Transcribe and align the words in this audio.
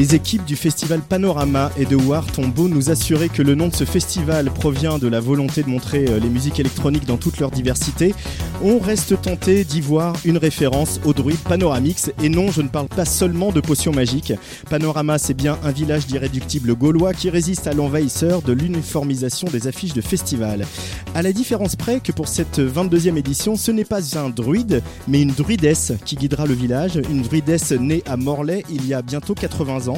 Les 0.00 0.14
équipes 0.14 0.46
du 0.46 0.56
festival 0.56 1.02
Panorama 1.02 1.70
et 1.76 1.84
de 1.84 1.94
Wart 1.94 2.38
ont 2.38 2.48
beau 2.48 2.70
nous 2.70 2.88
assurer 2.88 3.28
que 3.28 3.42
le 3.42 3.54
nom 3.54 3.68
de 3.68 3.76
ce 3.76 3.84
festival 3.84 4.50
provient 4.50 4.96
de 4.96 5.06
la 5.06 5.20
volonté 5.20 5.62
de 5.62 5.68
montrer 5.68 6.06
euh, 6.08 6.18
les 6.18 6.30
musiques 6.30 6.58
électroniques 6.58 7.04
dans 7.04 7.18
toute 7.18 7.38
leur 7.38 7.50
diversité, 7.50 8.14
on 8.62 8.78
reste 8.78 9.18
tenté 9.22 9.64
d'y 9.64 9.80
voir 9.80 10.14
une 10.26 10.36
référence 10.36 11.00
au 11.06 11.14
druide 11.14 11.38
Panoramix. 11.38 12.10
Et 12.22 12.28
non, 12.28 12.50
je 12.50 12.60
ne 12.60 12.68
parle 12.68 12.88
pas 12.88 13.06
seulement 13.06 13.52
de 13.52 13.60
potions 13.60 13.92
magiques. 13.92 14.34
Panorama, 14.68 15.16
c'est 15.18 15.32
bien 15.32 15.58
un 15.64 15.70
village 15.70 16.06
d'irréductibles 16.06 16.74
gaulois 16.74 17.14
qui 17.14 17.30
résiste 17.30 17.66
à 17.66 17.72
l'envahisseur 17.72 18.42
de 18.42 18.52
l'uniformisation 18.52 19.48
des 19.50 19.66
affiches 19.66 19.94
de 19.94 20.02
festival. 20.02 20.66
À 21.14 21.22
la 21.22 21.32
différence 21.32 21.74
près 21.74 22.00
que 22.00 22.12
pour 22.12 22.28
cette 22.28 22.58
22e 22.58 23.16
édition, 23.16 23.56
ce 23.56 23.70
n'est 23.70 23.86
pas 23.86 24.18
un 24.18 24.28
druide, 24.28 24.82
mais 25.08 25.22
une 25.22 25.32
druidesse 25.32 25.92
qui 26.04 26.16
guidera 26.16 26.44
le 26.44 26.54
village. 26.54 27.00
Une 27.10 27.22
druidesse 27.22 27.72
née 27.72 28.02
à 28.06 28.18
Morlaix 28.18 28.62
il 28.68 28.86
y 28.86 28.92
a 28.92 29.00
bientôt 29.00 29.34
80 29.34 29.88
ans, 29.88 29.89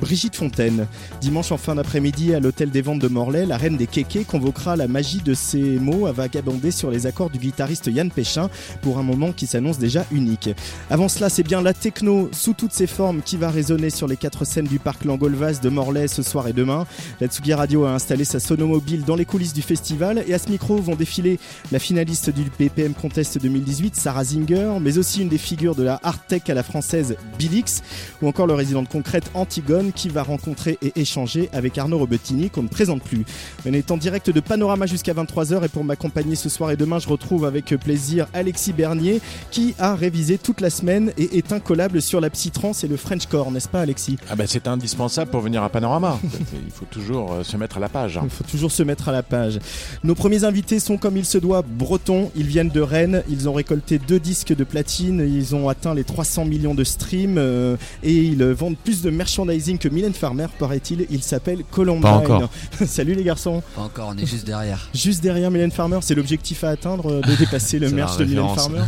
Brigitte 0.00 0.36
Fontaine. 0.36 0.86
Dimanche 1.20 1.52
en 1.52 1.56
fin 1.56 1.74
d'après-midi 1.74 2.34
à 2.34 2.40
l'hôtel 2.40 2.70
des 2.70 2.82
ventes 2.82 3.00
de 3.00 3.08
Morlaix, 3.08 3.46
la 3.46 3.56
reine 3.56 3.76
des 3.76 3.86
kékés 3.86 4.24
convoquera 4.24 4.76
la 4.76 4.88
magie 4.88 5.22
de 5.22 5.34
ses 5.34 5.78
mots 5.78 6.06
à 6.06 6.12
vagabonder 6.12 6.70
sur 6.70 6.90
les 6.90 7.06
accords 7.06 7.30
du 7.30 7.38
guitariste 7.38 7.86
Yann 7.86 8.10
Péchin 8.10 8.50
pour 8.82 8.98
un 8.98 9.02
moment 9.02 9.32
qui 9.32 9.46
s'annonce 9.46 9.78
déjà 9.78 10.04
unique. 10.10 10.50
Avant 10.90 11.08
cela, 11.08 11.28
c'est 11.28 11.42
bien 11.42 11.62
la 11.62 11.74
techno 11.74 12.28
sous 12.32 12.52
toutes 12.52 12.72
ses 12.72 12.86
formes 12.86 13.22
qui 13.22 13.36
va 13.36 13.50
résonner 13.50 13.90
sur 13.90 14.06
les 14.06 14.16
quatre 14.16 14.44
scènes 14.44 14.66
du 14.66 14.78
parc 14.78 15.04
Langolvas 15.04 15.60
de 15.62 15.68
Morlaix 15.68 16.08
ce 16.08 16.22
soir 16.22 16.48
et 16.48 16.52
demain. 16.52 16.86
La 17.20 17.28
Tsugi 17.28 17.54
Radio 17.54 17.84
a 17.84 17.92
installé 17.92 18.24
sa 18.24 18.40
sonomobile 18.40 19.04
dans 19.04 19.16
les 19.16 19.24
coulisses 19.24 19.52
du 19.52 19.62
festival 19.62 20.24
et 20.26 20.34
à 20.34 20.38
ce 20.38 20.50
micro 20.50 20.76
vont 20.76 20.96
défiler 20.96 21.38
la 21.72 21.78
finaliste 21.78 22.30
du 22.30 22.44
BPM 22.58 22.94
Contest 22.94 23.38
2018, 23.40 23.96
Sarah 23.96 24.24
Zinger, 24.24 24.74
mais 24.80 24.98
aussi 24.98 25.22
une 25.22 25.28
des 25.28 25.38
figures 25.38 25.74
de 25.74 25.82
la 25.82 26.00
hard 26.02 26.20
tech 26.28 26.42
à 26.48 26.54
la 26.54 26.62
française, 26.62 27.16
Bilix, 27.38 27.82
ou 28.22 28.28
encore 28.28 28.46
le 28.46 28.54
résident 28.54 28.82
de 28.82 28.88
concrète 28.88 29.30
Antigone 29.36 29.92
qui 29.92 30.08
va 30.08 30.22
rencontrer 30.22 30.78
et 30.82 30.92
échanger 30.96 31.48
avec 31.52 31.78
Arnaud 31.78 31.98
Robettini 31.98 32.50
qu'on 32.50 32.62
ne 32.62 32.68
présente 32.68 33.02
plus. 33.02 33.24
On 33.66 33.72
est 33.72 33.90
en 33.90 33.96
direct 33.96 34.30
de 34.30 34.40
Panorama 34.40 34.86
jusqu'à 34.86 35.12
23h 35.12 35.64
et 35.64 35.68
pour 35.68 35.84
m'accompagner 35.84 36.34
ce 36.34 36.48
soir 36.48 36.70
et 36.70 36.76
demain, 36.76 36.98
je 36.98 37.08
retrouve 37.08 37.44
avec 37.44 37.66
plaisir 37.76 38.26
Alexis 38.32 38.72
Bernier 38.72 39.20
qui 39.50 39.74
a 39.78 39.94
révisé 39.94 40.38
toute 40.38 40.60
la 40.60 40.70
semaine 40.70 41.12
et 41.18 41.38
est 41.38 41.52
incollable 41.52 42.02
sur 42.02 42.20
la 42.20 42.30
psytrance 42.30 42.84
et 42.84 42.88
le 42.88 42.96
Frenchcore, 42.96 43.50
n'est-ce 43.50 43.68
pas 43.68 43.80
Alexis? 43.80 44.16
Ah 44.30 44.36
bah 44.36 44.44
c'est 44.46 44.66
indispensable 44.66 45.30
pour 45.30 45.40
venir 45.40 45.62
à 45.62 45.68
Panorama. 45.68 46.18
Il 46.66 46.72
faut 46.72 46.86
toujours 46.86 47.32
euh, 47.32 47.42
se 47.42 47.56
mettre 47.56 47.76
à 47.76 47.80
la 47.80 47.88
page. 47.88 48.18
Il 48.22 48.30
faut 48.30 48.44
toujours 48.44 48.72
se 48.72 48.82
mettre 48.82 49.08
à 49.08 49.12
la 49.12 49.22
page. 49.22 49.58
Nos 50.04 50.14
premiers 50.14 50.44
invités 50.44 50.80
sont 50.80 50.96
comme 50.96 51.16
il 51.16 51.24
se 51.24 51.38
doit 51.38 51.62
bretons. 51.62 52.30
Ils 52.34 52.46
viennent 52.46 52.70
de 52.70 52.80
Rennes. 52.80 53.22
Ils 53.28 53.48
ont 53.48 53.52
récolté 53.52 53.98
deux 53.98 54.20
disques 54.20 54.54
de 54.54 54.64
platine. 54.64 55.20
Ils 55.20 55.54
ont 55.54 55.68
atteint 55.68 55.94
les 55.94 56.04
300 56.04 56.44
millions 56.44 56.74
de 56.74 56.84
streams 56.84 57.38
euh, 57.38 57.76
et 58.02 58.14
ils 58.14 58.42
vendent 58.44 58.76
plus 58.76 59.02
de 59.02 59.10
merchandising 59.30 59.78
que 59.78 59.88
Mylène 59.88 60.14
Farmer, 60.14 60.46
paraît-il. 60.58 61.06
Il 61.10 61.22
s'appelle 61.22 61.64
Columbine. 61.70 62.02
Pas 62.02 62.12
encore. 62.18 62.48
Salut 62.86 63.14
les 63.14 63.24
garçons. 63.24 63.62
Pas 63.74 63.82
encore, 63.82 64.12
on 64.14 64.18
est 64.18 64.26
juste 64.26 64.46
derrière. 64.46 64.88
Juste 64.94 65.22
derrière 65.22 65.50
Mylène 65.50 65.72
Farmer, 65.72 65.98
c'est 66.00 66.14
l'objectif 66.14 66.62
à 66.64 66.70
atteindre 66.70 67.10
euh, 67.10 67.20
de 67.22 67.34
dépasser 67.38 67.78
le 67.78 67.90
merch 67.90 68.16
de 68.18 68.24
Mylène. 68.24 68.46
Farmer. 68.54 68.82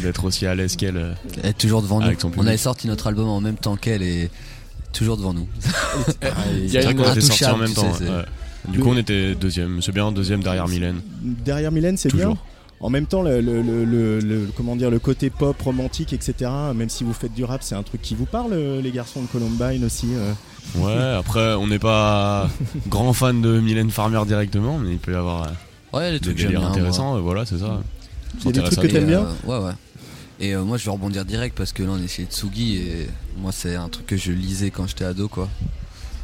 D'être 0.00 0.24
aussi 0.24 0.46
à 0.46 0.54
l'aise 0.54 0.76
qu'elle. 0.76 0.96
euh, 0.96 1.12
Elle 1.42 1.50
est 1.50 1.58
toujours 1.58 1.82
devant 1.82 2.00
nous. 2.00 2.12
On 2.36 2.46
avait 2.46 2.56
sorti 2.56 2.86
notre 2.86 3.08
album 3.08 3.28
en 3.28 3.40
même 3.40 3.56
temps 3.56 3.76
qu'elle 3.76 4.02
et 4.02 4.30
toujours 4.92 5.16
devant 5.16 5.34
nous. 5.34 5.48
Il 6.54 6.70
y 6.70 6.78
a 6.78 6.88
une 6.90 6.96
qu'on 6.96 7.10
était 7.10 7.20
sortis 7.20 7.44
en 7.46 7.56
même 7.58 7.72
temps. 7.74 7.90
ouais. 7.90 8.24
Du 8.68 8.80
coup, 8.80 8.90
on 8.90 8.96
était 8.96 9.34
deuxième. 9.34 9.80
C'est 9.82 9.92
bien, 9.92 10.10
deuxième 10.12 10.42
derrière 10.42 10.66
Mylène. 10.68 11.00
Derrière 11.22 11.70
Mylène, 11.72 11.96
c'est 11.96 12.12
bien. 12.14 12.36
En 12.80 12.90
même 12.90 13.06
temps, 13.06 13.22
le, 13.22 13.40
le- 13.40 13.62
le- 13.62 13.84
le- 13.84 14.18
le- 14.20 14.48
comment 14.56 14.76
dire, 14.76 14.90
le 14.90 14.98
côté 14.98 15.30
pop, 15.30 15.60
romantique, 15.62 16.12
etc. 16.12 16.50
Même 16.74 16.90
si 16.90 17.04
vous 17.04 17.14
faites 17.14 17.32
du 17.32 17.42
rap, 17.44 17.62
c'est 17.62 17.74
un 17.74 17.82
truc 17.82 18.02
qui 18.02 18.14
vous 18.14 18.26
parle, 18.26 18.52
euh, 18.52 18.82
les 18.82 18.90
garçons 18.90 19.22
de 19.22 19.26
Columbine 19.26 19.84
aussi. 19.84 20.08
euh. 20.14 20.32
Ouais, 20.76 21.16
après, 21.18 21.54
on 21.54 21.66
n'est 21.68 21.78
pas 21.78 22.50
grand 22.88 23.12
fan 23.14 23.40
de 23.40 23.60
Mylène 23.60 23.90
Farmer 23.90 24.20
directement, 24.26 24.78
mais 24.78 24.92
il 24.92 24.98
peut 24.98 25.12
y 25.12 25.16
avoir 25.16 25.44
euh, 25.44 25.96
Ouais, 25.96 26.10
les 26.12 26.20
trucs 26.20 26.36
délires 26.36 26.60
moi. 26.60 26.68
intéressants. 26.70 27.18
Voilà, 27.20 27.46
c'est 27.46 27.58
ça. 27.58 27.80
Il 28.40 28.46
y 28.46 28.48
a 28.48 28.52
des 28.52 28.62
trucs 28.62 28.80
que 28.80 28.86
t'aimes 28.88 29.04
Et, 29.04 29.06
bien 29.06 29.20
euh, 29.20 29.32
Ouais, 29.60 29.64
ouais. 29.66 29.72
Et 30.38 30.54
euh, 30.54 30.62
moi, 30.62 30.76
je 30.76 30.84
vais 30.84 30.90
rebondir 30.90 31.24
direct 31.24 31.56
parce 31.56 31.72
que 31.72 31.82
là, 31.82 31.90
on 31.92 32.02
est 32.02 32.08
chez 32.08 32.24
Tsugi 32.24 32.76
et 32.76 33.06
moi, 33.38 33.52
c'est 33.52 33.74
un 33.74 33.88
truc 33.88 34.04
que 34.04 34.18
je 34.18 34.32
lisais 34.32 34.70
quand 34.70 34.86
j'étais 34.86 35.06
ado, 35.06 35.28
quoi. 35.28 35.48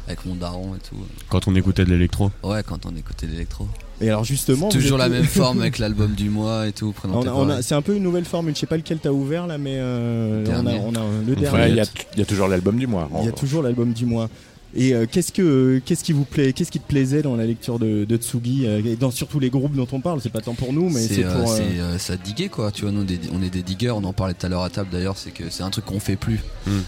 Avec 0.05 0.23
mon 0.25 0.35
daron 0.35 0.75
et 0.75 0.79
tout. 0.87 0.97
Quand 1.29 1.47
on 1.47 1.55
écoutait 1.55 1.83
de 1.85 1.89
l'électro. 1.89 2.29
Ouais, 2.43 2.61
quand 2.63 2.85
on 2.85 2.95
écoutait 2.95 3.25
l'électro. 3.25 3.67
Et 4.01 4.09
alors 4.09 4.23
justement, 4.23 4.69
Toujours 4.69 4.99
êtes- 4.99 5.09
la 5.09 5.09
même 5.09 5.23
forme 5.25 5.61
avec 5.61 5.77
l'album 5.77 6.11
du 6.13 6.29
mois 6.29 6.67
et 6.67 6.71
tout. 6.73 6.91
présenté 6.91 7.29
On 7.29 7.31
a- 7.31 7.35
on 7.35 7.43
a- 7.43 7.47
pareil. 7.47 7.63
c'est 7.63 7.75
un 7.75 7.81
peu 7.81 7.95
une 7.95 8.03
nouvelle 8.03 8.25
formule. 8.25 8.53
Je 8.55 8.59
sais 8.59 8.65
pas 8.65 8.75
lequel 8.77 8.97
t'as 8.99 9.11
ouvert 9.11 9.47
là, 9.47 9.57
mais 9.57 9.75
euh, 9.77 10.43
on 10.47 10.65
a, 10.65 10.71
on 10.73 10.95
a 10.95 11.03
le 11.25 11.35
dernier. 11.35 11.57
Ouais, 11.57 11.69
il 11.69 11.75
y, 11.77 11.79
a, 11.79 11.85
il 12.13 12.19
y 12.19 12.21
a 12.21 12.25
toujours 12.25 12.47
l'album 12.47 12.77
du 12.77 12.87
mois. 12.87 13.09
Il 13.19 13.25
y 13.25 13.29
a 13.29 13.31
toujours 13.31 13.61
l'album 13.63 13.93
du 13.93 14.05
mois. 14.05 14.29
Et 14.75 14.95
euh, 14.95 15.05
qu'est-ce 15.09 15.31
que 15.31 15.79
qu'est-ce 15.85 16.03
qui 16.03 16.13
vous 16.13 16.25
plaît, 16.25 16.51
qu'est-ce 16.51 16.71
qui 16.71 16.79
te 16.79 16.87
plaisait 16.87 17.21
dans 17.21 17.35
la 17.35 17.45
lecture 17.45 17.77
de, 17.77 18.05
de 18.05 18.17
Tsugi 18.17 18.65
euh, 18.65 18.81
et 18.83 18.95
dans 18.95 19.11
surtout 19.11 19.39
les 19.39 19.51
groupes 19.51 19.75
dont 19.75 19.87
on 19.91 19.99
parle? 20.01 20.19
C'est 20.19 20.31
pas 20.31 20.41
tant 20.41 20.55
pour 20.55 20.73
nous, 20.73 20.89
mais 20.89 20.99
c'est 20.99 21.13
c'est 21.13 21.25
euh, 21.25 21.41
pour. 21.43 21.51
euh, 21.51 21.55
c'est, 21.57 21.79
euh, 21.79 21.97
ça 21.99 22.17
diguer 22.17 22.49
quoi 22.49 22.71
tu 22.71 22.81
vois 22.81 22.91
nous 22.91 23.05
on 23.31 23.41
est 23.43 23.49
des 23.51 23.61
diggers 23.61 23.91
on 23.91 24.03
en 24.03 24.13
parlait 24.13 24.33
tout 24.33 24.47
à 24.47 24.49
l'heure 24.49 24.63
à 24.63 24.71
table 24.71 24.89
d'ailleurs 24.91 25.15
c'est 25.15 25.29
que 25.29 25.43
c'est 25.51 25.61
un 25.61 25.69
truc 25.69 25.85
qu'on 25.85 25.99
fait 25.99 26.15
plus 26.15 26.39
Hmm. 26.65 26.79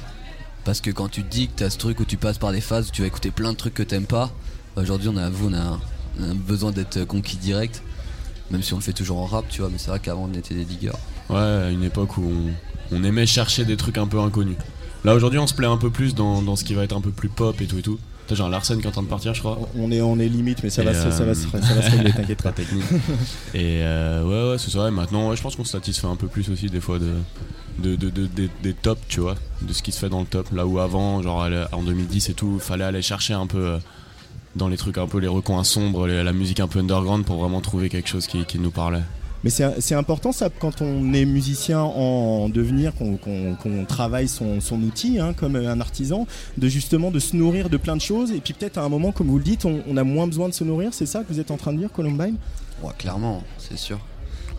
parce 0.64 0.82
que 0.82 0.90
quand 0.90 1.10
tu 1.10 1.22
digues 1.22 1.52
t'as 1.56 1.70
ce 1.70 1.78
truc 1.78 2.00
où 2.00 2.06
tu 2.06 2.18
passes 2.18 2.40
par 2.40 2.52
des 2.52 2.60
phases 2.62 2.88
où 2.88 2.92
tu 2.92 3.02
vas 3.04 3.08
écouter 3.08 3.30
plein 3.30 3.52
de 3.52 3.58
trucs 3.58 3.76
que 3.76 3.84
t'aimes 3.84 4.08
pas 4.08 4.32
aujourd'hui 4.78 5.10
on 5.14 5.18
a 5.18 5.30
vous 5.30 5.50
on 5.50 5.54
a, 5.54 5.80
un- 6.20 6.32
un 6.32 6.36
besoin 6.36 6.72
d'être 6.72 7.04
conquis 7.06 7.38
direct 7.38 7.82
même 8.52 8.62
si 8.62 8.74
on 8.74 8.78
le 8.78 8.84
fait 8.84 8.94
toujours 8.94 9.18
en 9.20 9.26
rap 9.26 9.46
tu 9.50 9.62
vois 9.62 9.70
mais 9.72 9.78
c'est 9.78 9.90
vrai 9.90 10.00
qu'avant 10.00 10.30
on 10.32 10.38
était 10.38 10.54
des 10.56 10.66
diggers 10.66 10.92
Ouais, 11.30 11.38
à 11.40 11.70
une 11.72 11.84
époque 11.84 12.18
où 12.18 12.24
on, 12.92 12.96
on 12.96 13.04
aimait 13.04 13.26
chercher 13.26 13.66
des 13.66 13.78
trucs 13.78 13.98
un 13.98 14.06
peu 14.06 14.20
inconnus. 14.20 14.58
Là, 15.04 15.16
aujourd'hui, 15.16 15.40
on 15.40 15.48
se 15.48 15.56
plaît 15.56 15.66
un 15.66 15.78
peu 15.78 15.90
plus 15.90 16.14
dans, 16.14 16.44
dans 16.44 16.56
ce 16.56 16.64
qui 16.64 16.76
va 16.76 16.84
être 16.84 16.96
un 16.96 17.02
peu 17.02 17.10
plus 17.10 17.30
pop 17.30 17.60
et 17.62 17.66
tout 17.66 17.80
et 17.80 17.82
tout. 17.82 17.98
T'as 18.28 18.36
genre 18.36 18.48
Larsen 18.50 18.78
qui 18.80 18.84
est 18.86 18.88
en 18.88 18.92
train 18.92 19.02
de 19.02 19.08
partir, 19.08 19.34
je 19.34 19.40
crois. 19.40 19.58
on 19.76 19.92
est 19.92 20.02
on 20.02 20.20
est 20.20 20.28
limite, 20.28 20.62
mais 20.62 20.70
ça 20.70 20.84
va 20.84 20.94
se- 20.94 21.10
ça 21.10 21.24
va 21.26 21.32
euh, 21.32 21.34
se 21.34 21.48
ça 21.50 21.58
va 21.74 21.82
se 21.82 21.90
régler, 21.92 22.12
t'inquiète 22.14 22.38
Très 22.40 22.50
pas. 22.50 22.52
technique. 22.52 22.84
et 23.56 23.82
euh, 23.84 24.24
ouais, 24.24 24.52
ouais, 24.52 24.58
c'est 24.60 24.70
ça. 24.70 24.88
Et 24.88 24.92
maintenant, 24.92 25.30
ouais, 25.30 25.36
je 25.36 25.42
pense 25.42 25.56
qu'on 25.56 25.64
se 25.64 25.72
satisfait 25.72 26.06
un 26.08 26.16
peu 26.16 26.28
plus 26.28 26.48
aussi 26.50 26.68
des 26.70 26.80
fois 26.80 27.00
de, 27.00 27.14
de, 27.80 27.96
de- 27.96 28.10
de- 28.12 28.28
des- 28.28 28.50
des 28.62 28.74
tops, 28.74 29.02
tu 29.08 29.20
vois, 29.20 29.34
de 29.64 29.74
ce 29.74 29.82
qui 29.82 29.92
se 29.92 29.98
fait 30.00 30.10
dans 30.10 30.20
le 30.22 30.28
top. 30.28 30.52
Là 30.52 30.68
où 30.68 30.78
avant, 30.80 31.22
genre 31.24 31.48
en 31.72 31.82
2010 31.84 32.30
et 32.30 32.34
tout, 32.36 32.60
fallait 32.60 32.84
aller 32.86 33.02
chercher 33.02 33.34
un 33.34 33.48
peu 33.48 33.58
euh, 33.66 33.78
dans 34.56 34.68
les 34.68 34.78
trucs 34.78 34.98
un 34.98 35.08
peu 35.08 35.20
les 35.20 35.28
recoins 35.28 35.64
sombres, 35.64 36.08
les- 36.08 36.24
la 36.24 36.34
musique 36.34 36.60
un 36.60 36.68
peu 36.68 36.80
underground 36.80 37.26
pour 37.26 37.38
vraiment 37.42 37.62
trouver 37.62 37.90
quelque 37.90 38.08
chose 38.10 38.28
qui, 38.28 38.46
qui 38.46 38.58
nous 38.60 38.72
parlait. 38.72 39.02
Mais 39.44 39.52
c'est 39.52 39.94
important 39.94 40.32
ça 40.32 40.50
quand 40.50 40.82
on 40.82 41.14
est 41.14 41.24
musicien 41.26 41.80
en 41.82 42.50
devenir, 42.50 42.94
qu'on 42.96 43.86
travaille 43.88 44.28
son, 44.28 44.60
son 44.60 44.82
outil 44.82 45.20
hein, 45.20 45.34
comme 45.34 45.56
un 45.56 45.80
artisan, 45.80 46.26
de 46.58 46.68
justement 46.68 47.12
de 47.12 47.20
se 47.20 47.36
nourrir 47.36 47.70
de 47.70 47.78
plein 47.78 47.96
de 47.96 48.02
choses 48.02 48.32
et 48.32 48.40
puis 48.40 48.54
peut-être 48.54 48.80
à 48.80 48.82
un 48.84 48.90
moment, 48.90 49.12
comme 49.12 49.28
vous 49.28 49.38
le 49.38 49.44
dites, 49.44 49.66
on, 49.66 49.84
on 49.88 49.98
a 49.98 50.04
moins 50.04 50.26
besoin 50.26 50.50
de 50.50 50.54
se 50.56 50.64
nourrir. 50.64 50.96
C'est 50.96 51.06
ça 51.06 51.24
que 51.24 51.32
vous 51.32 51.40
êtes 51.40 51.52
en 51.52 51.58
train 51.58 51.74
de 51.74 51.78
dire, 51.78 51.92
Columbine? 51.92 52.38
Ouais, 52.82 52.92
clairement, 52.98 53.44
c'est 53.60 53.78
sûr. 53.78 54.00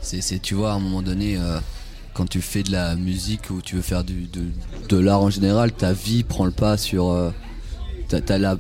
C'est, 0.02 0.40
tu 0.40 0.54
vois, 0.54 0.70
à 0.70 0.74
un 0.76 0.78
moment 0.78 1.02
donné, 1.02 1.36
euh, 1.36 1.58
quand 2.14 2.28
tu 2.28 2.40
fais 2.40 2.62
de 2.62 2.70
la 2.70 2.94
musique 2.94 3.50
ou 3.50 3.60
tu 3.62 3.74
veux 3.74 3.82
faire 3.82 4.04
du, 4.04 4.28
de, 4.32 4.42
de 4.88 4.96
l'art 4.98 5.20
en 5.22 5.30
général, 5.30 5.72
ta 5.72 5.92
vie 5.92 6.22
prend 6.22 6.44
le 6.44 6.52
pas 6.52 6.76
sur. 6.76 7.08
euh, 7.08 7.30
la 8.28 8.56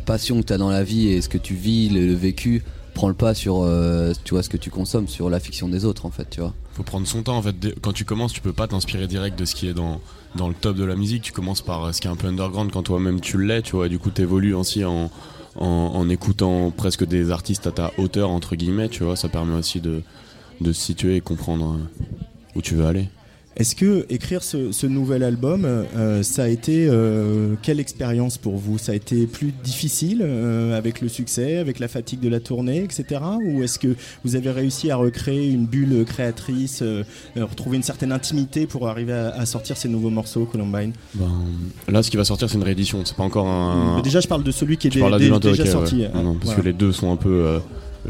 passion 0.00 0.40
que 0.40 0.46
tu 0.46 0.52
as 0.52 0.58
dans 0.58 0.70
la 0.70 0.84
vie 0.84 1.08
et 1.08 1.20
ce 1.20 1.28
que 1.28 1.38
tu 1.38 1.54
vis, 1.54 1.88
le, 1.88 2.14
vécu, 2.14 2.62
prend 2.94 3.08
le 3.08 3.14
pas 3.14 3.34
sur 3.34 3.62
euh, 3.62 4.12
tu 4.24 4.34
ce 4.42 4.48
que 4.48 4.56
tu 4.56 4.70
consommes, 4.70 5.08
sur 5.08 5.30
la 5.30 5.40
fiction 5.40 5.68
des 5.68 5.84
autres, 5.84 6.06
en 6.06 6.10
fait, 6.10 6.28
tu 6.30 6.40
vois. 6.40 6.54
faut 6.72 6.82
prendre 6.82 7.06
son 7.06 7.22
temps 7.22 7.36
en 7.36 7.42
fait. 7.42 7.54
Quand 7.80 7.92
tu 7.92 8.04
commences, 8.04 8.32
tu 8.32 8.40
peux 8.40 8.52
pas 8.52 8.66
t'inspirer 8.66 9.06
direct 9.06 9.38
de 9.38 9.44
ce 9.44 9.54
qui 9.54 9.68
est 9.68 9.74
dans, 9.74 10.00
le 10.36 10.54
top 10.54 10.76
de 10.76 10.84
la 10.84 10.96
musique. 10.96 11.22
Tu 11.22 11.32
commences 11.32 11.62
par 11.62 11.84
euh, 11.84 11.92
ce 11.92 12.00
qui 12.00 12.08
est 12.08 12.10
un 12.10 12.16
peu 12.16 12.26
underground 12.26 12.70
quand 12.72 12.82
toi-même 12.82 13.20
tu 13.20 13.42
l'es, 13.44 13.62
tu 13.62 13.76
vois. 13.76 13.88
Du 13.88 13.98
coup, 13.98 14.10
t'évolues 14.10 14.54
aussi 14.54 14.84
en, 14.84 15.10
en, 15.56 15.66
en 15.66 16.08
écoutant 16.08 16.70
presque 16.70 17.04
des 17.04 17.30
artistes 17.30 17.66
à 17.66 17.72
ta 17.72 17.92
hauteur, 17.98 18.30
entre 18.30 18.56
guillemets, 18.56 18.88
tu 18.88 19.04
vois. 19.04 19.16
Ça 19.16 19.28
permet 19.28 19.54
aussi 19.54 19.80
de, 19.80 20.02
de 20.60 20.72
se 20.72 20.80
situer 20.80 21.16
et 21.16 21.20
comprendre 21.20 21.74
euh, 21.74 22.04
où 22.56 22.62
tu 22.62 22.74
veux 22.74 22.86
aller. 22.86 23.08
Est-ce 23.58 23.74
que 23.74 24.06
écrire 24.08 24.44
ce, 24.44 24.70
ce 24.70 24.86
nouvel 24.86 25.24
album, 25.24 25.64
euh, 25.64 26.22
ça 26.22 26.44
a 26.44 26.48
été 26.48 26.86
euh, 26.88 27.54
quelle 27.60 27.80
expérience 27.80 28.38
pour 28.38 28.56
vous? 28.56 28.78
Ça 28.78 28.92
a 28.92 28.94
été 28.94 29.26
plus 29.26 29.52
difficile 29.64 30.20
euh, 30.22 30.78
avec 30.78 31.00
le 31.00 31.08
succès, 31.08 31.56
avec 31.56 31.80
la 31.80 31.88
fatigue 31.88 32.20
de 32.20 32.28
la 32.28 32.38
tournée, 32.38 32.84
etc. 32.84 33.20
Ou 33.44 33.64
est-ce 33.64 33.80
que 33.80 33.96
vous 34.24 34.36
avez 34.36 34.52
réussi 34.52 34.92
à 34.92 34.96
recréer 34.96 35.48
une 35.50 35.66
bulle 35.66 36.04
créatrice, 36.04 36.82
euh, 36.82 37.02
euh, 37.36 37.44
retrouver 37.46 37.76
une 37.78 37.82
certaine 37.82 38.12
intimité 38.12 38.68
pour 38.68 38.86
arriver 38.88 39.12
à, 39.12 39.30
à 39.30 39.44
sortir 39.44 39.76
ces 39.76 39.88
nouveaux 39.88 40.10
morceaux, 40.10 40.44
Columbine? 40.44 40.92
Ben, 41.14 41.28
là, 41.88 42.04
ce 42.04 42.10
qui 42.12 42.16
va 42.16 42.24
sortir, 42.24 42.48
c'est 42.48 42.56
une 42.58 42.62
réédition. 42.62 43.02
C'est 43.04 43.16
pas 43.16 43.24
encore 43.24 43.48
un. 43.48 43.96
Mais 43.96 44.02
Déjà, 44.02 44.20
je 44.20 44.28
parle 44.28 44.44
de 44.44 44.52
celui 44.52 44.76
qui 44.76 44.86
est 44.86 44.90
dé- 44.90 45.00
dé- 45.00 45.40
déjà 45.40 45.66
sorti. 45.66 46.02
ouais. 46.02 46.10
Non, 46.14 46.22
non, 46.22 46.34
parce 46.34 46.44
Voilà. 46.46 46.60
que 46.60 46.66
les 46.66 46.72
deux 46.72 46.92
sont 46.92 47.10
un 47.12 47.16
peu 47.16 47.28
euh, 47.44 47.58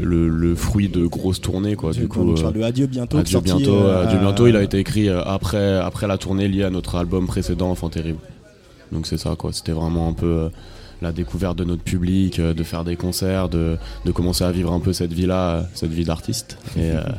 le, 0.01 0.27
le 0.29 0.55
fruit 0.55 0.89
de 0.89 1.05
grosses 1.05 1.41
tournées, 1.41 1.75
quoi. 1.75 1.91
Du 1.91 2.07
coup, 2.07 2.35
je 2.35 2.43
euh, 2.45 2.63
Adieu 2.63 2.87
bientôt. 2.87 3.17
Adieu 3.17 3.39
bientôt, 3.41 3.75
euh, 3.75 4.05
Adieu 4.05 4.19
bientôt, 4.19 4.47
il 4.47 4.55
a 4.55 4.63
été 4.63 4.79
écrit 4.79 5.09
euh, 5.09 5.21
après, 5.23 5.77
après 5.77 6.07
la 6.07 6.17
tournée 6.17 6.47
liée 6.47 6.63
à 6.63 6.69
notre 6.69 6.95
album 6.95 7.27
précédent, 7.27 7.69
Enfant 7.71 7.89
Terrible. 7.89 8.19
Donc 8.91 9.07
c'est 9.07 9.17
ça, 9.17 9.35
quoi. 9.37 9.53
C'était 9.53 9.71
vraiment 9.71 10.07
un 10.09 10.13
peu 10.13 10.25
euh, 10.25 10.49
la 11.01 11.11
découverte 11.11 11.57
de 11.57 11.63
notre 11.63 11.83
public, 11.83 12.39
euh, 12.39 12.53
de 12.53 12.63
faire 12.63 12.83
des 12.83 12.95
concerts, 12.95 13.49
de, 13.49 13.77
de 14.05 14.11
commencer 14.11 14.43
à 14.43 14.51
vivre 14.51 14.73
un 14.73 14.79
peu 14.79 14.93
cette 14.93 15.13
vie-là, 15.13 15.49
euh, 15.49 15.61
cette 15.73 15.91
vie 15.91 16.05
d'artiste. 16.05 16.57
Et, 16.75 16.91
euh, 16.91 17.01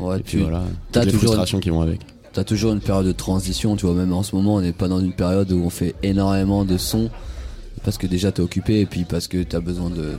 Ouais, 0.00 0.18
et 0.18 0.22
puis 0.22 0.38
voilà, 0.38 0.62
t'as 0.90 1.02
toutes 1.02 1.12
les 1.12 1.18
frustrations 1.18 1.60
qui 1.60 1.70
vont 1.70 1.80
avec. 1.80 2.00
as 2.34 2.42
toujours 2.42 2.72
une 2.72 2.80
période 2.80 3.06
de 3.06 3.12
transition, 3.12 3.76
tu 3.76 3.86
vois. 3.86 3.94
Même 3.94 4.12
en 4.12 4.24
ce 4.24 4.34
moment, 4.34 4.54
on 4.54 4.60
n'est 4.60 4.72
pas 4.72 4.88
dans 4.88 4.98
une 4.98 5.12
période 5.12 5.52
où 5.52 5.62
on 5.64 5.70
fait 5.70 5.94
énormément 6.02 6.64
de 6.64 6.76
sons 6.76 7.08
parce 7.84 7.98
que 7.98 8.08
déjà 8.08 8.32
t'es 8.32 8.40
occupé 8.40 8.80
et 8.80 8.86
puis 8.86 9.04
parce 9.04 9.28
que 9.28 9.42
t'as 9.44 9.60
besoin 9.60 9.90
de. 9.90 10.14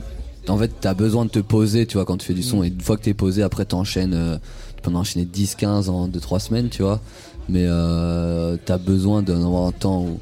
En 0.48 0.58
fait, 0.58 0.70
t'as 0.80 0.94
besoin 0.94 1.24
de 1.24 1.30
te 1.30 1.38
poser, 1.38 1.86
tu 1.86 1.96
vois, 1.96 2.04
quand 2.04 2.16
tu 2.18 2.26
fais 2.26 2.34
du 2.34 2.42
son. 2.42 2.62
Et 2.62 2.68
une 2.68 2.80
fois 2.80 2.96
que 2.96 3.02
t'es 3.02 3.14
posé, 3.14 3.42
après 3.42 3.64
t'enchaînes. 3.64 4.14
euh, 4.14 4.36
tu 4.76 4.82
peux 4.82 4.90
en 4.90 4.96
enchaîner 5.00 5.24
10, 5.24 5.54
15 5.54 5.88
en 5.88 6.08
2-3 6.08 6.38
semaines, 6.40 6.68
tu 6.68 6.82
vois. 6.82 7.00
Mais 7.48 7.64
euh, 7.66 8.56
t'as 8.64 8.78
besoin 8.78 9.22
d'avoir 9.22 9.66
un 9.66 9.72
temps 9.72 10.02
où 10.02 10.20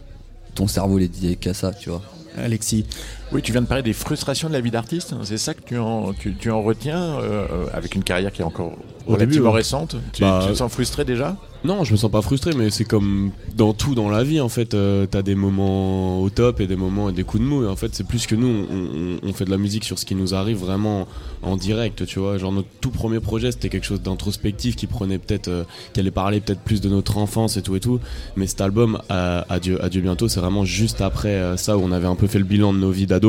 ton 0.54 0.66
cerveau 0.68 0.98
est 0.98 1.08
dédié 1.08 1.36
qu'à 1.36 1.54
ça, 1.54 1.72
tu 1.72 1.90
vois. 1.90 2.02
Alexis. 2.36 2.84
Oui, 3.32 3.40
tu 3.40 3.52
viens 3.52 3.62
de 3.62 3.66
parler 3.66 3.82
des 3.82 3.94
frustrations 3.94 4.48
de 4.48 4.52
la 4.52 4.60
vie 4.60 4.70
d'artiste. 4.70 5.14
C'est 5.22 5.38
ça 5.38 5.54
que 5.54 5.62
tu 5.64 5.78
en, 5.78 6.12
tu, 6.12 6.34
tu 6.34 6.50
en 6.50 6.62
retiens 6.62 7.18
euh, 7.20 7.46
avec 7.72 7.94
une 7.94 8.04
carrière 8.04 8.30
qui 8.30 8.42
est 8.42 8.44
encore 8.44 8.72
Au 9.06 9.12
relativement 9.12 9.44
début, 9.44 9.48
ouais. 9.48 9.50
récente. 9.54 9.96
Tu, 10.12 10.20
Bah, 10.22 10.40
tu 10.44 10.52
te 10.52 10.54
sens 10.58 10.70
frustré 10.70 11.04
déjà? 11.06 11.36
Non, 11.64 11.84
je 11.84 11.92
me 11.92 11.96
sens 11.96 12.10
pas 12.10 12.22
frustré, 12.22 12.50
mais 12.56 12.70
c'est 12.70 12.84
comme 12.84 13.30
dans 13.56 13.72
tout 13.72 13.94
dans 13.94 14.10
la 14.10 14.24
vie 14.24 14.40
en 14.40 14.48
fait. 14.48 14.74
euh, 14.74 15.06
T'as 15.08 15.22
des 15.22 15.36
moments 15.36 16.20
au 16.20 16.28
top 16.28 16.60
et 16.60 16.66
des 16.66 16.74
moments 16.74 17.08
et 17.08 17.12
des 17.12 17.22
coups 17.22 17.40
de 17.44 17.48
mou. 17.48 17.62
Et 17.64 17.68
en 17.68 17.76
fait, 17.76 17.94
c'est 17.94 18.04
plus 18.06 18.26
que 18.26 18.34
nous, 18.34 18.48
on, 18.48 18.76
on- 18.76 19.28
on 19.28 19.32
fait 19.32 19.44
de 19.44 19.50
la 19.50 19.58
musique 19.58 19.84
sur 19.84 19.96
ce 19.96 20.04
qui 20.04 20.16
nous 20.16 20.34
arrive 20.34 20.56
vraiment 20.58 21.06
en 21.42 21.56
direct, 21.56 22.04
tu 22.04 22.18
vois. 22.18 22.36
Genre 22.36 22.50
notre 22.50 22.66
tout 22.80 22.90
premier 22.90 23.20
projet, 23.20 23.52
c'était 23.52 23.68
quelque 23.68 23.86
chose 23.86 24.02
d'introspectif 24.02 24.74
qui 24.74 24.88
prenait 24.88 25.18
peut-être, 25.18 25.46
euh, 25.48 25.62
qui 25.94 26.00
allait 26.00 26.10
parler 26.10 26.40
peut-être 26.40 26.60
plus 26.62 26.80
de 26.80 26.88
notre 26.88 27.16
enfance 27.16 27.56
et 27.56 27.62
tout 27.62 27.76
et 27.76 27.80
tout. 27.80 28.00
Mais 28.36 28.48
cet 28.48 28.60
album, 28.60 28.98
euh, 29.12 29.42
Adieu, 29.48 29.82
Adieu 29.84 30.00
bientôt, 30.02 30.26
c'est 30.26 30.40
vraiment 30.40 30.64
juste 30.64 31.00
après 31.00 31.28
euh, 31.36 31.56
ça 31.56 31.78
où 31.78 31.82
on 31.84 31.92
avait 31.92 32.08
un 32.08 32.16
peu 32.16 32.26
fait 32.26 32.40
le 32.40 32.44
bilan 32.44 32.72
de 32.74 32.78
nos 32.80 32.90
vies 32.90 33.06
d'ado. 33.06 33.21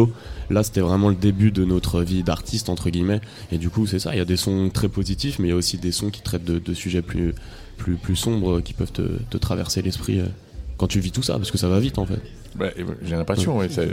Là, 0.50 0.64
c'était 0.64 0.82
vraiment 0.82 1.10
le 1.10 1.16
début 1.16 1.52
de 1.52 1.64
notre 1.66 2.02
vie 2.02 2.24
d'artiste 2.24 2.70
entre 2.70 2.90
guillemets. 2.90 3.22
Et 3.52 3.58
du 3.58 3.70
coup, 3.70 3.88
c'est 3.88 4.00
ça. 4.00 4.14
Il 4.14 4.18
y 4.18 4.22
a 4.22 4.26
des 4.26 4.38
sons 4.38 4.70
très 4.74 4.90
positifs, 4.90 5.40
mais 5.40 5.48
il 5.48 5.52
y 5.52 5.54
a 5.54 5.58
aussi 5.58 5.78
des 5.78 5.92
sons 5.92 6.10
qui 6.10 6.22
traitent 6.22 6.46
de, 6.46 6.60
de 6.60 6.74
sujets 6.74 7.02
plus 7.02 7.34
plus, 7.78 7.96
plus 7.96 8.16
sombres 8.16 8.62
qui 8.62 8.74
peuvent 8.74 8.92
te, 8.92 9.02
te 9.30 9.38
traverser 9.38 9.82
l'esprit 9.82 10.20
euh, 10.20 10.26
quand 10.78 10.88
tu 10.88 11.00
vis 11.00 11.12
tout 11.12 11.24
ça, 11.24 11.34
parce 11.38 11.50
que 11.52 11.58
ça 11.58 11.68
va 11.70 11.80
vite 11.80 11.98
en 11.98 12.06
fait. 12.06 12.20
Bah, 12.56 12.68
J'ai 13.04 13.16
l'impression, 13.16 13.58
ouais, 13.58 13.68
c'est 13.70 13.90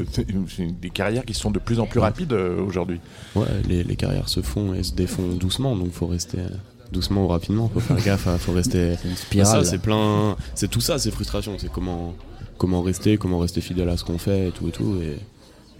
des 0.80 0.90
carrières 0.90 1.24
qui 1.24 1.32
sont 1.34 1.50
de 1.50 1.58
plus 1.58 1.80
en 1.80 1.86
plus 1.86 1.98
rapides 2.00 2.32
euh, 2.34 2.60
aujourd'hui. 2.62 3.00
Ouais, 3.34 3.46
les, 3.68 3.82
les 3.82 3.96
carrières 3.96 4.28
se 4.28 4.42
font 4.42 4.74
et 4.74 4.82
se 4.82 4.92
défont 4.92 5.28
doucement, 5.28 5.76
donc 5.76 5.92
faut 5.92 6.06
rester 6.06 6.38
euh, 6.40 6.48
doucement 6.92 7.24
ou 7.24 7.28
rapidement, 7.28 7.70
faut 7.72 7.80
faire 7.80 8.02
gaffe, 8.04 8.26
hein, 8.26 8.36
faut 8.38 8.52
rester. 8.52 8.96
C'est 9.02 9.08
une 9.08 9.16
Ça, 9.16 9.22
spirale. 9.22 9.66
c'est 9.66 9.78
plein, 9.78 10.36
c'est 10.54 10.68
tout 10.68 10.80
ça, 10.82 10.98
c'est 10.98 11.10
frustration, 11.10 11.56
c'est 11.58 11.70
comment, 11.72 12.14
comment 12.58 12.82
rester, 12.82 13.16
comment 13.16 13.38
rester 13.38 13.62
fidèle 13.62 13.88
à 13.88 13.96
ce 13.96 14.04
qu'on 14.04 14.18
fait 14.18 14.48
et 14.48 14.52
tout 14.52 14.68
et 14.68 14.72
tout, 14.72 14.98
et 15.02 15.16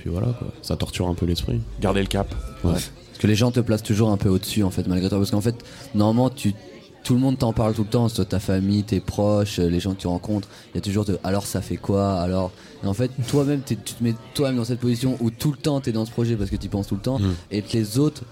puis 0.00 0.10
voilà 0.10 0.28
quoi. 0.38 0.48
Ça 0.62 0.76
torture 0.76 1.06
un 1.08 1.14
peu 1.14 1.26
l'esprit. 1.26 1.60
Garder 1.80 2.00
le 2.00 2.06
cap. 2.08 2.34
Ouais. 2.64 2.72
Parce 2.72 2.90
que 3.18 3.26
les 3.26 3.34
gens 3.34 3.50
te 3.50 3.60
placent 3.60 3.82
toujours 3.82 4.10
un 4.10 4.16
peu 4.16 4.28
au-dessus 4.28 4.62
en 4.62 4.70
fait 4.70 4.86
malgré 4.86 5.08
toi 5.08 5.18
parce 5.18 5.30
qu'en 5.30 5.40
fait 5.40 5.54
normalement 5.94 6.30
tu 6.30 6.54
tout 7.02 7.14
le 7.14 7.20
monde 7.20 7.38
t'en 7.38 7.54
parle 7.54 7.72
tout 7.72 7.82
le 7.84 7.88
temps, 7.88 8.10
soit 8.10 8.26
ta 8.26 8.38
famille, 8.40 8.84
tes 8.84 9.00
proches, 9.00 9.58
euh, 9.58 9.70
les 9.70 9.80
gens 9.80 9.94
que 9.94 10.00
tu 10.00 10.06
rencontres, 10.06 10.48
il 10.72 10.76
y 10.76 10.78
a 10.78 10.80
toujours 10.82 11.06
de 11.06 11.18
alors 11.24 11.46
ça 11.46 11.62
fait 11.62 11.78
quoi? 11.78 12.12
Alors 12.20 12.50
et 12.84 12.86
en 12.86 12.92
fait 12.94 13.10
toi-même 13.28 13.62
tu 13.64 13.76
te 13.76 14.02
mets 14.04 14.14
toi-même 14.34 14.56
dans 14.56 14.64
cette 14.64 14.80
position 14.80 15.16
où 15.20 15.30
tout 15.30 15.50
le 15.50 15.56
temps 15.56 15.80
t'es 15.80 15.92
dans 15.92 16.04
ce 16.04 16.10
projet 16.10 16.36
parce 16.36 16.50
que 16.50 16.56
tu 16.56 16.68
penses 16.68 16.88
tout 16.88 16.96
le 16.96 17.00
temps 17.02 17.18
Mm. 17.18 17.34
et 17.52 17.62
que 17.62 17.72
les 17.76 17.98
autres 17.98 18.22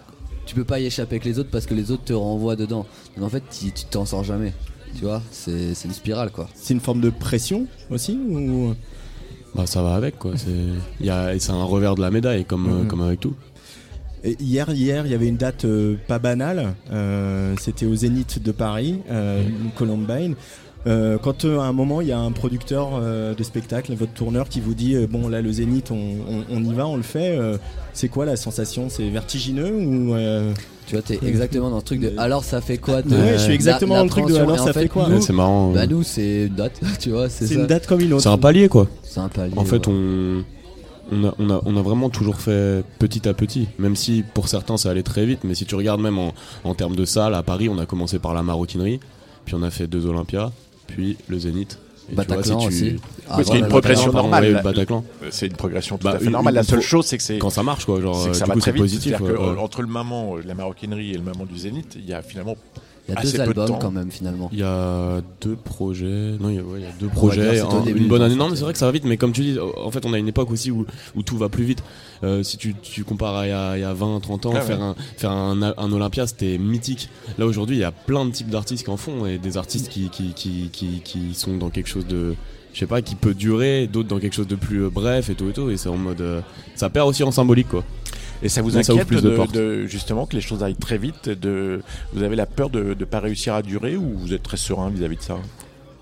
tu 0.47 0.55
peux 0.55 0.65
pas 0.65 0.81
y 0.81 0.87
échapper 0.87 1.17
avec 1.17 1.25
les 1.27 1.39
autres 1.39 1.51
parce 1.51 1.67
que 1.67 1.75
les 1.75 1.91
autres 1.91 2.05
te 2.05 2.13
renvoient 2.15 2.57
dedans 2.57 2.87
donc 3.17 3.25
en 3.27 3.29
fait 3.31 3.43
tu 3.51 3.73
tu 3.73 3.85
t'en 3.87 4.05
sors 4.07 4.25
jamais 4.25 4.53
tu 4.97 5.05
vois? 5.05 5.21
C'est 5.31 5.75
c'est 5.75 5.87
une 5.89 5.95
spirale 5.95 6.31
quoi 6.31 6.49
C'est 6.55 6.73
une 6.73 6.81
forme 6.81 7.01
de 7.03 7.11
pression 7.11 7.67
aussi 7.91 8.19
ou... 8.19 8.75
Bah 9.55 9.67
ça 9.67 9.83
va 9.83 9.95
avec 9.95 10.19
quoi. 10.19 10.33
C'est, 10.37 10.51
il 11.01 11.07
y 11.07 11.11
a, 11.11 11.35
et 11.35 11.39
c'est 11.39 11.53
un 11.53 11.65
revers 11.65 11.95
de 11.95 12.01
la 12.01 12.11
médaille 12.11 12.45
comme, 12.45 12.67
euh, 12.69 12.83
Mhm. 12.83 12.87
comme 12.89 13.01
avec 13.03 13.21
tout. 13.21 13.35
Et 14.25 14.37
Hier, 14.41 14.69
hier, 14.71 15.07
il 15.07 15.13
y 15.13 15.15
avait 15.15 15.29
une 15.29 15.37
date 15.37 15.65
euh, 15.65 15.97
pas 16.09 16.19
banale. 16.19 16.75
euh, 16.93 17.55
C'était 17.61 17.87
au 17.87 17.95
Zénith 17.95 18.43
de 18.43 18.53
Paris, 18.53 18.99
euh, 19.11 19.43
Columbine. 19.77 20.35
Quand 21.23 21.45
à 21.45 21.65
un 21.65 21.73
moment 21.73 22.01
il 22.01 22.07
y 22.09 22.13
a 22.13 22.19
un 22.19 22.33
producteur 22.33 22.99
de 23.03 23.43
spectacle, 23.43 23.93
votre 23.95 24.15
tourneur 24.15 24.49
qui 24.49 24.61
vous 24.61 24.73
dit 24.73 24.97
bon 25.07 25.29
là 25.29 25.43
le 25.43 25.53
Zénith 25.53 25.91
on, 25.91 25.97
on- 25.97 26.45
on 26.51 26.65
y 26.65 26.73
va, 26.73 26.87
on 26.87 26.97
le 26.97 27.03
fait. 27.03 27.39
c'est 27.93 28.09
quoi 28.09 28.25
la 28.25 28.37
sensation? 28.37 28.89
C'est 28.89 29.11
vertigineux 29.11 29.71
ou 29.71 30.15
tu 30.89 30.95
vois 30.97 31.03
t'es 31.03 31.19
exactement 31.23 31.71
dans 31.71 31.79
ce 31.81 31.85
truc 31.85 32.01
de 32.01 32.13
alors 32.19 32.43
ça 32.43 32.61
fait 32.61 32.79
quoi 32.79 33.03
de- 33.03 33.15
Ouais, 33.15 33.35
je 33.35 33.43
suis 33.45 33.53
exactement 33.53 33.95
la- 33.95 34.01
dans 34.01 34.05
le 34.07 34.11
truc 34.11 34.27
de 34.27 34.35
alors 34.37 34.59
ça 34.59 34.73
fait 34.73 34.89
quoi 34.89 35.07
nous, 35.09 35.17
Ouais, 35.17 35.21
c'est 35.21 35.33
marrant. 35.33 35.71
bah 35.73 35.87
nous 35.87 36.03
c'est 36.03 36.47
une 36.47 36.55
date 36.55 36.81
tu 36.99 37.11
vois 37.11 37.29
c'est 37.29 37.47
c'est 37.47 37.55
ça 37.55 37.61
une 37.61 37.67
date 37.67 37.87
comme 37.87 38.01
une 38.01 38.13
autre 38.15 38.23
c'est 38.23 38.29
un 38.31 38.39
palier 38.39 38.69
quoi. 38.69 38.89
c'est 39.03 39.21
un 39.21 39.29
palier 39.29 39.53
En 39.57 39.65
fait, 39.65 39.87
ouais. 39.87 39.93
on, 39.93 40.45
on, 41.13 41.25
a, 41.29 41.35
on, 41.39 41.51
a, 41.51 41.61
on 41.65 41.77
a 41.77 41.83
vraiment 41.83 42.11
toujours 42.11 42.37
fait 42.41 42.83
petit 42.99 43.29
à 43.29 43.33
petit. 43.35 43.67
Même 43.79 43.97
si 43.97 44.25
pour 44.35 44.49
certains 44.49 44.77
ça 44.77 44.91
allait 44.91 45.03
très 45.03 45.25
vite, 45.27 45.41
mais 45.45 45.55
si 45.55 45.65
tu 45.67 45.75
regardes 45.75 46.01
même 46.01 46.19
en, 46.19 46.33
en 46.65 46.75
termes 46.75 46.97
de 46.97 47.05
salles, 47.05 47.35
à 47.35 47.43
Paris, 47.43 47.69
on 47.71 47.79
a 47.79 47.87
commencé 47.87 48.19
par 48.19 48.35
la 48.35 48.43
maroquinerie, 48.43 49.01
puis 49.47 49.55
on 49.55 49.63
a 49.63 49.71
fait 49.71 49.87
deux 49.87 50.05
Olympias, 50.07 50.51
puis 50.87 51.17
le 51.29 51.39
Zénith. 51.39 51.79
Vois, 52.13 52.25
Bataclan 52.25 52.59
si 52.61 52.67
tu- 52.67 52.75
aussi. 52.75 52.97
Ah, 53.29 53.35
Oui, 53.39 53.45
ce 53.45 53.51
qui 53.51 53.57
est 53.57 53.61
une 53.61 53.69
progression 53.69 54.13
normale. 54.13 54.61
Bataclan. 54.65 55.05
Euh, 55.23 55.29
C'est 55.31 55.47
une 55.47 55.53
progression 55.57 55.99
tout 55.99 56.05
Bah, 56.05 56.13
à 56.15 56.19
fait 56.19 56.25
une- 56.27 56.31
normale. 56.33 56.55
La 56.55 56.63
seule 56.63 56.81
chose, 56.81 57.05
c'est 57.07 57.17
que 57.19 57.23
c'est 57.23 57.39
Quand 57.39 57.51
ça 57.51 57.63
marche, 57.63 57.85
quoi. 57.85 58.01
Genre, 58.01 58.17
c'est 58.19 58.31
que 58.31 58.31
euh, 58.31 58.39
ça 58.39 58.45
du 58.45 58.49
va 58.49 58.55
coup, 58.55 58.61
très 58.61 58.71
c'est 58.71 58.75
vite. 58.75 58.83
positif. 58.83 59.21
Ouais, 59.21 59.29
que, 59.33 59.37
ouais. 59.37 59.59
entre 59.59 59.83
le 59.83 59.89
maman 59.89 60.37
euh, 60.37 60.43
de 60.43 60.49
la 60.49 60.55
maroquinerie 60.55 61.11
et 61.13 61.17
le 61.19 61.23
maman 61.23 61.45
du 61.45 61.59
Zénith, 61.59 61.95
il 61.97 62.07
y 62.09 62.15
a 62.15 62.23
finalement 62.23 62.57
Il 63.09 63.15
y 63.15 63.17
a 63.17 63.21
assez 63.21 63.39
deux 63.39 63.45
peu 63.45 63.55
de 63.55 63.61
albums 63.61 63.67
temps. 63.77 63.79
quand 63.79 63.91
même 63.91 64.11
finalement. 64.11 64.51
Il 64.53 64.59
y 64.59 64.63
a 64.63 65.23
deux 65.41 65.57
projets. 65.57 66.37
Non, 66.39 66.51
il 66.51 66.57
y 66.57 66.59
a, 66.59 66.63
ouais, 66.63 66.81
il 66.81 66.83
y 66.83 66.87
a 66.87 66.93
deux 67.01 67.09
projets. 67.09 67.61
un- 67.61 67.81
début, 67.81 68.01
une 68.01 68.09
bonne 68.09 68.21
année. 68.23 68.35
Non, 68.37 68.49
mais 68.51 68.57
c'est 68.57 68.63
vrai 68.65 68.73
que 68.75 68.79
ça 68.79 68.85
va 68.87 68.93
vite. 68.93 69.05
Mais 69.07 69.17
comme 69.17 69.33
tu 69.33 69.41
dis, 69.41 69.59
en 69.59 69.91
fait, 69.91 70.05
on 70.05 70.13
a 70.13 70.19
une 70.19 70.29
époque 70.29 70.51
aussi 70.51 70.71
où, 70.71 70.85
où 71.17 71.23
tout 71.23 71.39
va 71.39 71.49
plus 71.49 71.65
vite. 71.65 71.83
Euh, 72.23 72.43
si 72.43 72.59
tu, 72.59 72.75
tu 72.75 73.05
compares 73.05 73.35
à 73.37 73.47
il 73.47 73.51
y 73.51 73.53
a, 73.53 73.77
il 73.79 73.81
y 73.81 73.85
a 73.85 73.95
20, 73.95 74.21
30 74.21 74.47
ans, 74.47 74.51
Ah 74.53 74.59
ouais. 74.59 74.63
faire, 74.63 74.83
un, 74.83 74.95
faire 75.17 75.31
un, 75.31 75.63
un 75.63 75.93
Olympia, 75.93 76.27
c'était 76.27 76.59
mythique. 76.59 77.09
Là, 77.39 77.47
aujourd'hui, 77.47 77.77
il 77.77 77.81
y 77.81 77.85
a 77.85 77.93
plein 77.93 78.27
de 78.27 78.31
types 78.31 78.51
d'artistes 78.51 78.85
qui 78.85 78.91
en 78.91 78.97
font 78.99 79.25
et 79.25 79.39
des 79.39 79.57
artistes 79.57 79.89
qui, 79.89 80.11
qui, 80.11 80.35
qui, 80.35 80.69
qui, 80.73 81.01
qui 81.03 81.35
sont 81.35 81.57
dans 81.57 81.71
quelque 81.71 81.89
chose 81.89 82.07
de. 82.07 82.35
Je 82.75 82.81
sais 82.81 82.87
pas, 82.87 83.01
qui 83.01 83.15
peut 83.15 83.33
durer, 83.35 83.87
d'autres 83.87 84.09
dans 84.11 84.19
quelque 84.19 84.35
chose 84.35 84.47
de 84.47 84.55
plus 84.55 84.85
euh, 84.85 84.91
bref 84.91 85.31
et 85.31 85.35
tout 85.35 85.49
et 85.49 85.53
tout. 85.53 85.71
Et 85.71 85.77
c'est 85.79 85.89
en 85.89 85.97
mode. 85.97 86.21
euh, 86.21 86.41
ça 86.75 86.91
perd 86.91 87.09
aussi 87.09 87.23
en 87.25 87.31
symbolique, 87.31 87.69
quoi. 87.69 87.83
Et 88.43 88.49
ça 88.49 88.63
vous 88.63 88.71
Non, 88.73 88.83
ça 88.83 88.93
inquiète 88.93 89.09
plus 89.09 89.23
de 89.23 89.31
de, 89.31 89.37
portes. 89.37 89.53
de- 89.55 89.87
justement 89.87 90.27
que 90.27 90.37
les 90.37 90.41
choses 90.43 90.63
aillent 90.63 90.77
très 90.77 90.99
vite 90.99 91.29
de, 91.29 91.81
Vous 92.13 92.23
avez 92.23 92.37
la 92.37 92.47
peur 92.47 92.71
de 92.71 92.95
ne 92.99 93.05
pas 93.05 93.21
réussir 93.21 93.55
à 93.55 93.63
durer 93.63 93.97
ou 93.97 94.17
vous 94.17 94.33
êtes 94.33 94.43
très 94.43 94.57
serein 94.57 94.91
vis-à-vis 94.91 95.17
de 95.17 95.23
ça? 95.23 95.39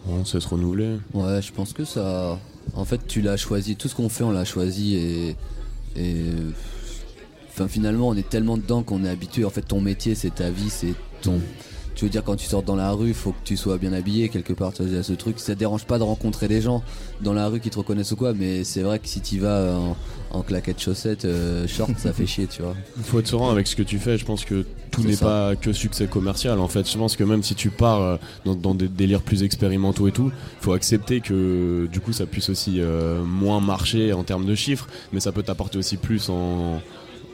On 0.09 0.25
sait 0.25 0.39
se 0.41 0.49
renouveler. 0.49 0.97
Ouais, 1.15 1.41
je 1.43 1.51
pense 1.53 1.73
que 1.73 1.85
ça. 1.85 2.39
En 2.75 2.85
fait, 2.85 3.01
tu 3.07 3.23
l'as 3.23 3.37
choisi. 3.37 3.75
Tout 3.77 3.89
ce 3.89 3.95
qu'on 3.95 4.09
fait, 4.09 4.23
on 4.25 4.31
l'a 4.31 4.45
choisi 4.45 4.95
et. 4.97 5.37
et... 5.97 6.17
Enfin, 7.51 7.69
finalement, 7.69 8.09
on 8.09 8.15
est 8.15 8.29
tellement 8.29 8.57
dedans 8.59 8.83
qu'on 8.83 9.05
est 9.05 9.09
habitué. 9.09 9.45
En 9.45 9.51
fait, 9.51 9.63
ton 9.63 9.81
métier, 9.81 10.15
c'est 10.15 10.35
ta 10.35 10.51
vie, 10.51 10.69
c'est 10.71 10.95
ton. 11.23 11.41
Tu 11.97 12.05
veux 12.05 12.11
dire, 12.11 12.23
quand 12.23 12.37
tu 12.37 12.47
sors 12.47 12.63
dans 12.63 12.77
la 12.77 12.93
rue, 12.93 13.15
faut 13.15 13.33
que 13.33 13.43
tu 13.43 13.57
sois 13.57 13.79
bien 13.79 13.95
habillé 13.95 14.29
quelque 14.29 14.53
part. 14.53 14.73
Tu 14.75 14.83
vois, 14.83 15.03
ce 15.03 15.13
truc. 15.15 15.39
Ça 15.39 15.55
te 15.55 15.59
dérange 15.59 15.87
pas 15.87 15.99
de 15.99 16.03
rencontrer 16.03 16.47
des 16.47 16.61
gens 16.61 16.83
dans 17.23 17.33
la 17.33 17.49
rue 17.49 17.59
qui 17.59 17.71
te 17.71 17.79
reconnaissent 17.79 18.13
ou 18.13 18.17
quoi, 18.17 18.35
mais 18.35 18.65
c'est 18.65 18.83
vrai 18.83 18.99
que 18.99 19.09
si 19.09 19.23
tu 19.23 19.39
vas 19.39 19.75
en, 19.75 19.97
en 20.31 20.43
claquettes 20.43 20.81
chaussettes, 20.81 21.25
euh, 21.25 21.67
short, 21.67 21.93
ça 21.97 22.13
fait 22.13 22.27
chier, 22.27 22.47
tu 22.47 22.61
vois. 22.61 22.75
Il 22.99 23.03
faut 23.03 23.19
être 23.19 23.27
serein 23.27 23.51
avec 23.51 23.67
ce 23.67 23.75
que 23.75 23.83
tu 23.83 23.99
fais. 23.99 24.19
Je 24.19 24.27
pense 24.27 24.45
que 24.45 24.67
tout 24.91 25.03
n'est 25.05 25.17
pas 25.17 25.57
que 25.57 25.73
succès 25.73 26.07
commercial. 26.07 26.61
En 26.61 26.69
fait, 26.69 26.91
je 26.91 26.99
pense 26.99 27.17
que 27.17 27.25
même 27.25 27.43
si 27.43 27.55
tu 27.55 27.71
pars 27.71 28.03
euh, 28.03 28.17
dans, 28.45 28.55
dans 28.55 28.75
des 28.75 28.89
délires 28.89 29.23
plus 29.23 29.43
expérimentaux 29.43 30.07
et 30.07 30.13
tout, 30.13 30.31
faut 30.61 30.75
accepter 30.75 31.21
que 31.23 31.89
du 31.91 32.01
coup 32.01 32.13
ça 32.13 32.27
puisse 32.27 32.51
aussi 32.51 32.81
euh, 32.81 33.23
moins 33.25 33.61
marcher 33.61 34.13
en 34.13 34.23
termes 34.23 34.45
de 34.45 34.55
chiffres, 34.55 34.87
mais 35.13 35.21
ça 35.21 35.33
peut 35.33 35.43
t'apporter 35.43 35.79
aussi 35.79 35.97
plus 35.97 36.29
en 36.29 36.81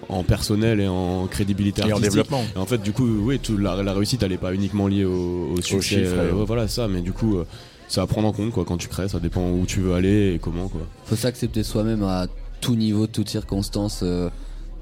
en 0.08 0.22
personnel 0.24 0.80
et 0.80 0.88
en 0.88 1.26
crédibilité 1.26 1.82
Et 1.82 1.84
en 1.86 1.96
artistique. 1.96 2.10
développement. 2.12 2.44
Et 2.54 2.58
en 2.58 2.66
fait, 2.66 2.78
du 2.82 2.92
coup, 2.92 3.06
oui, 3.06 3.38
tout, 3.38 3.56
la, 3.56 3.82
la 3.82 3.92
réussite, 3.94 4.22
elle 4.22 4.32
est 4.32 4.36
pas 4.38 4.52
uniquement 4.54 4.88
liée 4.88 5.04
au, 5.04 5.52
au 5.56 5.60
succès. 5.62 5.80
chiffres, 6.00 6.14
euh, 6.16 6.32
ouais. 6.32 6.44
voilà, 6.46 6.68
ça. 6.68 6.88
Mais 6.88 7.00
du 7.00 7.12
coup, 7.12 7.36
euh, 7.38 7.46
c'est 7.88 8.00
à 8.00 8.06
prendre 8.06 8.28
en 8.28 8.32
compte 8.32 8.50
quoi, 8.52 8.64
quand 8.64 8.76
tu 8.76 8.88
crées. 8.88 9.08
Ça 9.08 9.20
dépend 9.20 9.48
où 9.50 9.64
tu 9.66 9.80
veux 9.80 9.94
aller 9.94 10.34
et 10.34 10.38
comment. 10.38 10.68
Quoi. 10.68 10.82
faut 11.04 11.16
s'accepter 11.16 11.62
soi-même 11.62 12.02
à 12.02 12.26
tout 12.60 12.74
niveau, 12.76 13.06
toute 13.06 13.28
circonstance, 13.28 14.00
euh, 14.02 14.28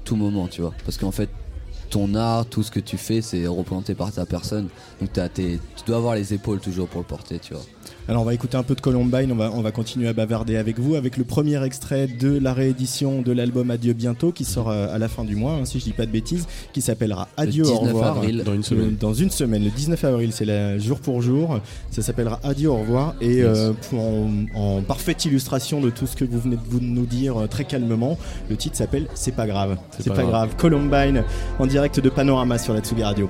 tout 0.05 0.15
moment, 0.15 0.47
tu 0.47 0.61
vois. 0.61 0.73
Parce 0.85 0.97
qu'en 0.97 1.11
fait, 1.11 1.29
ton 1.89 2.15
art, 2.15 2.45
tout 2.45 2.63
ce 2.63 2.71
que 2.71 2.79
tu 2.79 2.97
fais, 2.97 3.21
c'est 3.21 3.45
représenté 3.47 3.95
par 3.95 4.11
ta 4.11 4.25
personne. 4.25 4.69
Donc 5.01 5.11
t'as 5.13 5.27
tes- 5.29 5.59
tu 5.75 5.83
dois 5.85 5.97
avoir 5.97 6.15
les 6.15 6.33
épaules 6.33 6.59
toujours 6.59 6.87
pour 6.87 7.01
le 7.01 7.05
porter, 7.07 7.37
tu 7.39 7.53
vois. 7.53 7.63
Alors 8.07 8.23
on 8.23 8.25
va 8.25 8.33
écouter 8.33 8.57
un 8.57 8.63
peu 8.63 8.75
de 8.75 8.81
Columbine, 8.81 9.31
on 9.31 9.35
va, 9.35 9.51
on 9.53 9.61
va 9.61 9.71
continuer 9.71 10.07
à 10.07 10.13
bavarder 10.13 10.57
avec 10.57 10.79
vous 10.79 10.95
avec 10.95 11.17
le 11.17 11.23
premier 11.23 11.63
extrait 11.63 12.07
de 12.07 12.37
la 12.39 12.51
réédition 12.53 13.21
de 13.21 13.31
l'album 13.31 13.69
Adieu 13.71 13.93
bientôt 13.93 14.31
qui 14.31 14.43
sort 14.43 14.69
euh, 14.69 14.93
à 14.93 14.97
la 14.97 15.07
fin 15.07 15.23
du 15.23 15.35
mois, 15.35 15.53
hein, 15.53 15.65
si 15.65 15.79
je 15.79 15.83
dis 15.85 15.93
pas 15.93 16.05
de 16.05 16.11
bêtises, 16.11 16.45
qui 16.73 16.81
s'appellera 16.81 17.27
Adieu 17.37 17.63
le 17.63 17.69
au 17.69 17.73
19 17.79 17.93
revoir. 17.93 18.17
avril. 18.17 18.43
Dans 18.43 18.53
une 18.53 18.59
Euh, 18.59 18.63
semaine. 18.63 18.95
Dans 18.99 19.13
une 19.13 19.29
semaine, 19.29 19.63
le 19.63 19.69
19 19.69 20.03
avril, 20.03 20.31
c'est 20.33 20.45
la 20.45 20.77
jour 20.79 20.99
pour 20.99 21.21
jour. 21.21 21.59
Ça 21.91 22.01
s'appellera 22.01 22.39
Adieu, 22.43 22.69
au 22.71 22.77
revoir. 22.77 23.13
Et 23.21 23.35
Yes. 23.35 23.45
euh, 23.47 23.73
en, 23.93 24.29
en 24.59 24.81
parfaite 24.81 25.23
illustration 25.25 25.79
de 25.79 25.89
tout 25.89 26.07
ce 26.07 26.15
que 26.15 26.25
vous 26.25 26.39
venez 26.39 26.55
de 26.57 26.61
vous 26.67 26.79
nous 26.81 27.05
dire 27.05 27.41
euh, 27.41 27.47
très 27.47 27.63
calmement, 27.65 28.17
le 28.49 28.57
titre 28.57 28.75
s'appelle 28.75 29.07
C'est 29.13 29.35
pas 29.35 29.47
grave. 29.47 29.77
C'est 29.99 30.13
pas, 30.13 30.23
grave. 30.23 30.55
Columbine 30.57 31.23
en 31.59 31.65
direct 31.67 31.99
de 31.99 32.09
Panorama 32.09 32.57
sur 32.57 32.73
la 32.73 32.81
Tsugi 32.81 33.03
Radio. 33.03 33.29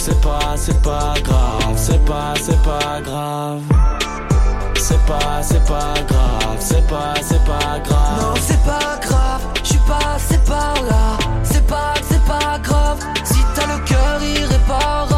C'est 0.00 0.20
pas, 0.20 0.54
c'est 0.56 0.80
pas 0.82 1.14
grave, 1.22 1.74
c'est 1.76 2.04
pas, 2.04 2.34
c'est 2.40 2.62
pas 2.62 3.00
grave. 3.02 3.60
C'est 4.76 5.04
pas, 5.06 5.42
c'est 5.42 5.64
pas 5.66 5.94
grave, 6.08 6.56
c'est 6.60 6.86
pas, 6.86 7.14
c'est 7.20 7.44
pas 7.44 7.78
grave. 7.84 8.20
Non, 8.20 8.34
c'est 8.40 8.62
pas 8.64 8.98
grave, 9.02 9.42
je 9.62 9.68
suis 9.68 9.78
passé 9.86 10.38
par 10.46 10.74
là. 10.88 11.18
C'est 11.42 11.66
pas, 11.66 11.94
c'est 12.08 12.24
pas 12.24 12.58
grave, 12.62 12.98
si 13.24 13.40
t'as 13.54 13.66
le 13.66 13.84
cœur 13.84 14.22
irréparable. 14.22 15.17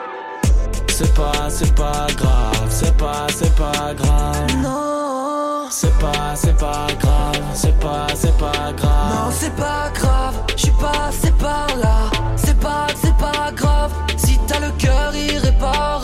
C'est 1.03 1.15
pas, 1.15 1.49
c'est 1.49 1.73
pas 1.73 2.05
grave, 2.15 2.67
c'est 2.69 2.95
pas, 2.95 3.25
c'est 3.35 3.55
pas 3.55 3.91
grave. 3.95 4.55
Non, 4.61 5.65
C'est 5.71 5.97
pas, 5.97 6.35
c'est 6.35 6.55
pas 6.55 6.85
grave, 6.99 7.41
c'est 7.55 7.79
pas, 7.79 8.05
c'est 8.13 8.37
pas 8.37 8.69
non, 8.69 8.75
grave. 8.77 9.33
c'est 9.33 9.55
pas 9.55 9.89
grave, 9.95 10.35
je 10.55 10.61
suis 10.61 10.71
passé 10.73 11.31
par 11.39 11.75
là. 11.77 12.11
C'est 12.35 12.59
pas, 12.59 12.85
c'est 13.01 13.17
pas 13.17 13.51
grave, 13.55 13.91
si 14.15 14.39
t'as 14.45 14.59
le 14.59 14.69
cœur 14.77 15.15
irréparable. 15.15 16.00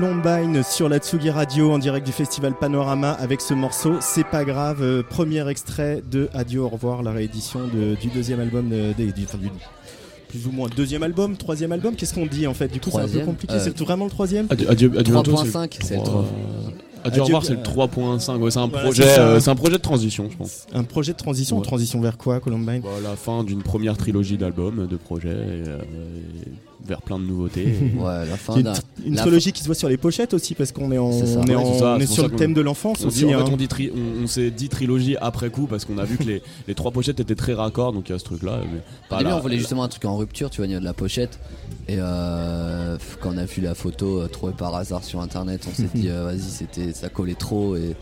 Columbine 0.00 0.62
sur 0.62 0.90
la 0.90 0.98
Tsugi 0.98 1.30
Radio 1.30 1.72
en 1.72 1.78
direct 1.78 2.04
du 2.04 2.12
festival 2.12 2.52
Panorama 2.54 3.12
avec 3.12 3.40
ce 3.40 3.54
morceau 3.54 3.94
C'est 4.02 4.26
pas 4.26 4.44
grave, 4.44 4.82
euh, 4.82 5.02
premier 5.02 5.48
extrait 5.48 6.02
de 6.10 6.28
Adieu 6.34 6.60
au 6.60 6.68
revoir, 6.68 7.02
la 7.02 7.12
réédition 7.12 7.60
de- 7.66 7.94
du 7.94 8.08
deuxième 8.08 8.40
album 8.40 8.68
de- 8.68 8.92
des- 8.92 9.10
du, 9.10 9.24
enfin, 9.24 9.38
du- 9.38 9.48
plus 10.28 10.46
ou 10.46 10.50
moins 10.52 10.68
deuxième 10.76 11.02
album, 11.02 11.34
troisième 11.38 11.72
album, 11.72 11.94
qu'est-ce 11.96 12.12
qu'on 12.12 12.26
dit 12.26 12.46
en 12.46 12.52
fait? 12.52 12.68
Du 12.68 12.78
coup 12.78 12.90
c'est 12.90 12.98
un 13.00 13.08
peu 13.08 13.20
compliqué, 13.20 13.54
euh, 13.54 13.58
c'est 13.64 13.78
vraiment 13.80 14.04
le 14.04 14.10
troisième? 14.10 14.46
Adieu, 14.50 14.68
adieu, 14.70 14.92
adieu 14.98 15.12
bientôt, 15.14 15.32
3.5, 15.32 15.78
c'est 15.82 15.96
le 15.96 16.02
trois- 16.02 16.26
Adieu, 17.02 17.22
au 17.22 17.24
revoir, 17.24 17.44
c'est 17.44 17.52
le 17.54 17.60
euh, 17.60 17.62
3.5. 17.62 18.36
Ouais, 18.42 18.50
c'est 18.50 18.58
un, 18.58 18.66
voilà, 18.66 18.84
projet, 18.84 19.02
c'est 19.04 19.14
ça. 19.14 19.20
euh, 19.28 19.40
c'est 19.40 19.50
un 19.50 19.54
projet 19.54 19.76
de 19.76 19.82
transition, 19.82 20.28
je 20.30 20.36
pense. 20.36 20.66
Un 20.74 20.82
projet 20.84 21.12
de 21.12 21.16
transition, 21.16 21.56
Ouais. 21.56 21.62
transition 21.64 22.00
vers 22.02 22.18
quoi 22.18 22.40
Columbine? 22.40 22.80
Bah, 22.82 22.88
la 23.02 23.14
fin 23.16 23.44
d'une 23.44 23.62
première 23.62 23.96
trilogie 23.96 24.36
d'albums, 24.36 24.86
de 24.88 24.96
projets, 24.96 25.28
et, 25.30 25.68
euh, 25.68 25.78
et 26.44 26.50
vers 26.84 27.00
plein 27.02 27.18
de 27.18 27.24
nouveautés. 27.24 27.66
Ouais, 27.96 28.26
la 28.26 28.36
fin 28.36 28.54
C'est 28.54 29.04
une, 29.06 29.14
trilogie 29.16 29.52
qui 29.52 29.60
se 29.60 29.66
voit 29.66 29.74
sur 29.74 29.88
les 29.88 29.96
pochettes 29.96 30.34
aussi 30.34 30.54
parce 30.54 30.72
qu'on 30.72 30.90
est, 30.92 30.98
en, 30.98 31.10
ça. 31.12 31.24
on 31.40 31.44
est, 31.46 31.50
Ouais, 31.50 31.56
en- 31.56 31.72
c'est 31.72 31.78
ça, 31.78 31.86
on 31.86 31.96
est 31.96 32.00
c'est 32.00 32.06
pour 32.06 32.14
sur 32.14 32.28
le 32.28 32.36
thème 32.36 32.54
de 32.54 32.60
l'enfance 32.60 33.04
aussi. 33.04 33.24
dit, 33.24 33.34
en 33.34 33.40
hein. 33.40 33.46
fait, 33.46 33.52
on, 33.52 33.56
dit 33.56 33.68
tri- 33.68 33.90
on, 33.94 34.24
on 34.24 34.26
s'est 34.26 34.50
dit 34.50 34.68
trilogie 34.68 35.16
après 35.20 35.50
coup 35.50 35.66
parce 35.66 35.84
qu'on 35.84 35.98
a 35.98 36.04
vu 36.04 36.16
que 36.18 36.24
les, 36.24 36.42
les 36.68 36.74
trois 36.74 36.90
pochettes 36.90 37.18
étaient 37.20 37.34
très 37.34 37.54
raccords, 37.54 37.92
donc 37.92 38.08
il 38.08 38.12
y 38.12 38.14
a 38.14 38.18
ce 38.18 38.24
truc-là. 38.24 38.58
mais 38.62 38.78
Au 38.78 39.08
pas 39.08 39.18
début, 39.18 39.32
on 39.32 39.40
voulait 39.40 39.54
la- 39.54 39.60
justement 39.60 39.84
un 39.84 39.88
truc 39.88 40.04
en 40.04 40.16
rupture, 40.16 40.50
tu 40.50 40.58
vois, 40.58 40.64
au 40.64 40.68
niveau 40.68 40.80
de 40.80 40.84
la 40.84 40.94
pochette. 40.94 41.38
Et 41.88 41.96
euh, 41.98 42.96
quand 43.20 43.30
on 43.34 43.38
a 43.38 43.44
vu 43.44 43.62
la 43.62 43.74
photo 43.74 44.20
euh, 44.20 44.28
trouvée 44.28 44.52
par 44.52 44.74
hasard 44.74 45.04
sur 45.04 45.20
internet, 45.20 45.66
on 45.70 45.74
s'est 45.74 45.88
dit, 45.94 46.08
euh, 46.10 46.24
vas-y, 46.24 46.40
c'était, 46.40 46.92
ça 46.92 47.08
collait 47.08 47.34
trop. 47.34 47.76
Et, 47.76 47.94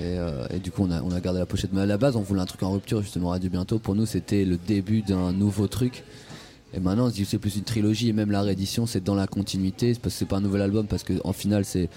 et, 0.00 0.04
euh, 0.04 0.46
et 0.54 0.58
du 0.58 0.70
coup, 0.70 0.84
on 0.88 0.90
a, 0.92 1.02
on 1.02 1.10
a 1.10 1.20
gardé 1.20 1.38
la 1.40 1.46
pochette. 1.46 1.70
Mais 1.72 1.80
à 1.80 1.86
la 1.86 1.98
base, 1.98 2.14
on 2.16 2.20
voulait 2.20 2.40
un 2.40 2.46
truc 2.46 2.62
en 2.62 2.70
rupture, 2.72 3.02
justement, 3.02 3.30
Radio 3.30 3.50
Bientôt. 3.50 3.78
Pour 3.78 3.94
nous, 3.94 4.06
c'était 4.06 4.44
le 4.44 4.56
début 4.56 5.02
d'un 5.02 5.32
nouveau 5.32 5.66
truc. 5.66 6.04
Et 6.74 6.80
maintenant, 6.80 7.10
c'est 7.10 7.38
plus 7.38 7.56
une 7.56 7.64
trilogie. 7.64 8.08
Et 8.08 8.12
même 8.12 8.30
la 8.30 8.42
réédition, 8.42 8.86
c'est 8.86 9.02
dans 9.02 9.14
la 9.14 9.26
continuité. 9.26 9.94
Parce 9.94 10.14
que 10.14 10.18
c'est 10.18 10.26
pas 10.26 10.36
un 10.36 10.42
nouvel 10.42 10.62
album, 10.62 10.86
parce 10.86 11.04
qu'en 11.04 11.32
final, 11.32 11.64
c'est 11.64 11.88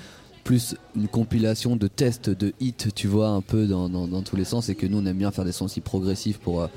plus 0.43 0.75
une 0.95 1.07
compilation 1.07 1.75
de 1.75 1.87
tests, 1.87 2.29
de 2.29 2.53
hits, 2.59 2.73
tu 2.95 3.07
vois, 3.07 3.29
un 3.29 3.41
peu 3.41 3.67
dans 3.67 4.21
tous 4.23 4.35
les 4.35 4.45
sens. 4.45 4.69
Et 4.69 4.75
que 4.75 4.85
nous, 4.85 4.99
on 4.99 5.05
aime 5.05 5.17
bien 5.17 5.31
faire 5.31 5.45
des 5.45 5.51
sons 5.51 5.67
si 5.67 5.81
progressifs 5.81 6.39
pour. 6.39 6.61
euh, 6.61 6.67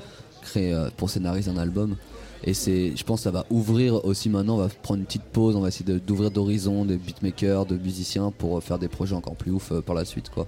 créer 0.45 0.73
euh, 0.73 0.89
pour 0.95 1.09
scénariser 1.09 1.51
un 1.51 1.57
album 1.57 1.95
et 2.43 2.53
c'est 2.53 2.93
je 2.95 3.03
pense 3.03 3.21
que 3.21 3.23
ça 3.23 3.31
va 3.31 3.45
ouvrir 3.49 4.03
aussi 4.05 4.29
maintenant 4.29 4.55
on 4.55 4.59
va 4.59 4.67
prendre 4.83 4.99
une 4.99 5.05
petite 5.05 5.23
pause 5.23 5.55
on 5.55 5.61
va 5.61 5.69
essayer 5.69 5.99
d'ouvrir 5.99 6.29
d'horizons 6.31 6.85
de 6.85 6.95
beatmakers 6.95 7.65
de 7.65 7.77
musiciens 7.77 8.31
pour 8.37 8.57
euh, 8.57 8.61
faire 8.61 8.77
des 8.77 8.87
projets 8.87 9.15
encore 9.15 9.35
plus 9.35 9.51
ouf 9.51 9.71
euh, 9.71 9.81
par 9.81 9.95
la 9.95 10.05
suite 10.05 10.29
quoi 10.29 10.45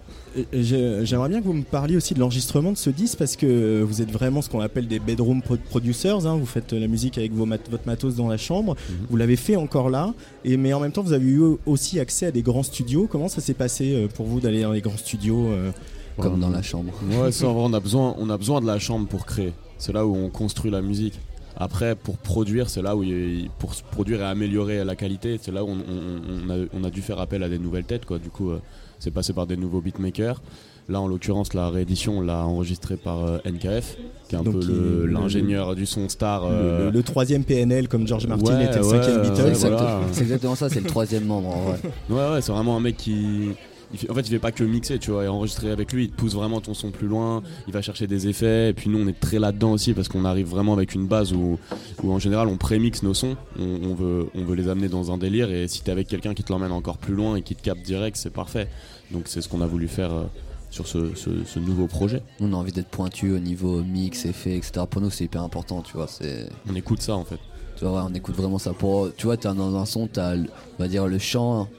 J'aimerais 0.53 1.29
bien 1.29 1.39
que 1.41 1.45
vous 1.45 1.53
me 1.53 1.63
parliez 1.63 1.95
aussi 1.95 2.13
de 2.13 2.19
l'enregistrement 2.19 2.71
de 2.71 2.77
ce 2.77 2.89
disque 2.89 3.17
parce 3.17 3.35
que 3.35 3.81
vous 3.81 4.01
êtes 4.01 4.11
vraiment 4.11 4.41
ce 4.41 4.49
qu'on 4.49 4.59
appelle 4.59 4.87
des 4.87 4.99
bedroom 4.99 5.41
pro- 5.41 5.57
producers. 5.69 6.25
hein. 6.25 6.37
Vous 6.37 6.45
faites 6.45 6.73
la 6.73 6.87
musique 6.87 7.17
avec 7.17 7.33
vos 7.33 7.45
mat- 7.45 7.69
votre 7.69 7.85
matos 7.87 8.15
dans 8.15 8.27
la 8.27 8.37
chambre. 8.37 8.75
Vous 9.09 9.17
l'avez 9.17 9.35
fait 9.35 9.55
encore 9.55 9.89
là. 9.89 10.13
Et, 10.45 10.57
mais 10.57 10.73
en 10.73 10.79
même 10.79 10.91
temps, 10.91 11.01
vous 11.03 11.13
avez 11.13 11.25
eu 11.25 11.41
aussi 11.65 11.99
accès 11.99 12.27
à 12.27 12.31
des 12.31 12.41
grands 12.43 12.63
studios. 12.63 13.07
Comment 13.09 13.27
ça 13.29 13.41
s'est 13.41 13.53
passé 13.53 13.93
euh, 13.95 14.07
pour 14.07 14.25
vous 14.25 14.39
d'aller 14.39 14.61
dans 14.61 14.71
les 14.71 14.81
grands 14.81 14.97
studios 14.97 15.47
euh? 15.47 15.71
Comme 16.17 16.39
dans 16.39 16.49
la 16.49 16.61
chambre 16.63 16.91
Ouais, 17.21 17.31
ça, 17.31 17.47
on 17.47 17.73
a 17.73 17.79
besoin, 17.79 18.15
on 18.17 18.29
a 18.29 18.37
besoin 18.37 18.61
de 18.61 18.65
la 18.67 18.79
chambre 18.79 19.07
pour 19.07 19.25
créer. 19.25 19.53
C'est 19.77 19.93
là 19.93 20.05
où 20.05 20.15
on 20.15 20.29
construit 20.29 20.71
la 20.71 20.81
musique. 20.81 21.19
Après, 21.59 21.95
pour 21.95 22.17
produire, 22.17 22.69
c'est 22.69 22.81
là 22.83 22.95
où 22.95 23.03
il- 23.03 23.49
pour 23.59 23.73
produire 23.91 24.21
et 24.21 24.25
améliorer 24.25 24.83
la 24.85 24.95
qualité, 24.95 25.39
c'est 25.41 25.51
là 25.51 25.63
où 25.63 25.69
on, 25.69 25.73
on- 25.73 26.45
on 26.47 26.49
a, 26.51 26.65
on 26.73 26.83
a 26.83 26.89
dû 26.89 27.01
faire 27.01 27.19
appel 27.19 27.41
à 27.43 27.49
des 27.49 27.57
nouvelles 27.59 27.85
têtes. 27.85 28.05
Quoi. 28.05 28.19
Du 28.19 28.29
coup, 28.29 28.51
euh, 28.51 28.59
c'est 28.99 29.11
passé 29.11 29.33
par 29.33 29.47
des 29.47 29.57
nouveaux 29.57 29.81
beatmakers. 29.81 30.41
Là, 30.89 31.01
en 31.01 31.07
l'occurrence, 31.07 31.53
la 31.53 31.69
réédition, 31.69 32.19
on 32.19 32.21
l'a 32.21 32.45
enregistrée 32.45 32.95
par 32.95 33.25
euh, 33.25 33.39
NKF, 33.43 33.97
qui 34.29 34.35
est 34.35 34.37
un 34.37 34.43
Donc, 34.43 34.61
peu 34.61 35.05
l'ingénieur 35.05 35.75
du 35.75 35.85
son 35.85 36.07
star. 36.07 36.47
Le, 36.47 36.55
euh, 36.55 36.85
le- 36.85 36.91
le 36.91 37.03
troisième 37.03 37.43
PNL 37.43 37.89
comme 37.89 38.07
George 38.07 38.25
Martin 38.27 38.55
Ouais, 38.57 38.65
était 38.65 38.79
le 38.79 38.85
ouais, 38.85 39.01
cinquième 39.03 39.21
Beatles. 39.21 39.41
ouais, 39.47 39.53
C'est 39.55 39.67
voilà. 39.69 39.83
exact- 39.97 40.13
c'est 40.13 40.21
exactement 40.21 40.55
ça, 40.55 40.69
c'est 40.69 40.79
le 40.79 40.85
troisième 40.87 41.25
membre 41.25 41.49
en 41.49 41.61
vrai. 41.63 41.79
Ouais, 42.09 42.31
ouais, 42.35 42.41
c'est 42.41 42.53
vraiment 42.53 42.77
un 42.77 42.79
mec 42.79 42.95
qui. 42.95 43.49
Il 43.93 44.11
en 44.11 44.13
fait, 44.13 44.21
il 44.21 44.27
fait 44.29 44.39
pas 44.39 44.51
que 44.51 44.63
mixer, 44.63 44.99
tu 44.99 45.11
vois, 45.11 45.23
et 45.23 45.27
enregistrer 45.27 45.71
avec 45.71 45.93
lui, 45.93 46.05
il 46.05 46.09
te 46.09 46.15
pousse 46.15 46.33
vraiment 46.33 46.59
ton 46.61 46.73
son 46.73 46.91
plus 46.91 47.07
loin, 47.07 47.41
il 47.67 47.73
va 47.73 47.81
chercher 47.81 48.07
des 48.07 48.27
effets, 48.27 48.69
et 48.69 48.73
puis 48.73 48.89
nous, 48.89 48.99
on 48.99 49.07
est 49.07 49.19
très 49.19 49.39
là-dedans 49.39 49.71
aussi 49.71 49.93
parce 49.93 50.07
qu'on 50.07 50.25
arrive 50.25 50.47
vraiment 50.47 50.73
avec 50.73 50.93
une 50.95 51.07
base 51.07 51.33
où, 51.33 51.57
où 52.03 52.11
en 52.11 52.19
général, 52.19 52.47
on 52.47 52.57
prémixe 52.57 53.03
nos 53.03 53.13
sons, 53.13 53.35
on, 53.59 53.63
on 53.89 53.93
veut, 53.93 54.27
on 54.35 54.43
veut 54.43 54.55
les 54.55 54.67
amener 54.67 54.87
dans 54.89 55.11
un 55.11 55.17
délire, 55.17 55.51
et 55.51 55.67
si 55.67 55.81
t'es 55.81 55.91
avec 55.91 56.07
quelqu'un 56.07 56.33
qui 56.33 56.43
te 56.43 56.51
l'emmène 56.51 56.71
encore 56.71 56.97
plus 56.97 57.15
loin 57.15 57.35
et 57.37 57.41
qui 57.41 57.55
te 57.55 57.61
capte 57.61 57.81
direct, 57.85 58.17
c'est 58.17 58.29
parfait. 58.33 58.67
Donc, 59.11 59.23
c'est 59.25 59.41
ce 59.41 59.47
qu'on 59.47 59.61
a 59.61 59.67
voulu 59.67 59.87
faire 59.87 60.11
euh, 60.13 60.23
sur 60.69 60.85
ce, 60.85 61.15
ce- 61.15 61.45
ce 61.45 61.59
nouveau 61.59 61.87
projet. 61.87 62.21
On 62.41 62.51
a 62.51 62.55
envie 62.57 62.73
d'être 62.73 62.89
pointu 62.89 63.31
au 63.31 63.39
niveau 63.39 63.81
mix, 63.83 64.25
effet, 64.25 64.57
etc. 64.57 64.85
Pour 64.89 65.01
nous, 65.01 65.09
c'est 65.09 65.23
hyper 65.23 65.41
important, 65.43 65.81
tu 65.81 65.93
vois. 65.93 66.07
C'est, 66.07 66.49
On 66.69 66.75
écoute 66.75 67.01
ça 67.01 67.15
en 67.15 67.23
fait. 67.23 67.39
tu 67.77 67.85
vois, 67.85 67.93
ouais, 68.03 68.09
on 68.11 68.13
écoute 68.13 68.35
vraiment 68.35 68.57
ça. 68.59 68.73
Pour, 68.73 69.09
tu 69.15 69.27
vois, 69.27 69.37
t'as 69.37 69.53
dans 69.53 69.75
un 69.77 69.85
son, 69.85 70.07
t'as, 70.07 70.35
on 70.35 70.43
va 70.77 70.89
dire 70.89 71.07
le 71.07 71.19
chant, 71.19 71.69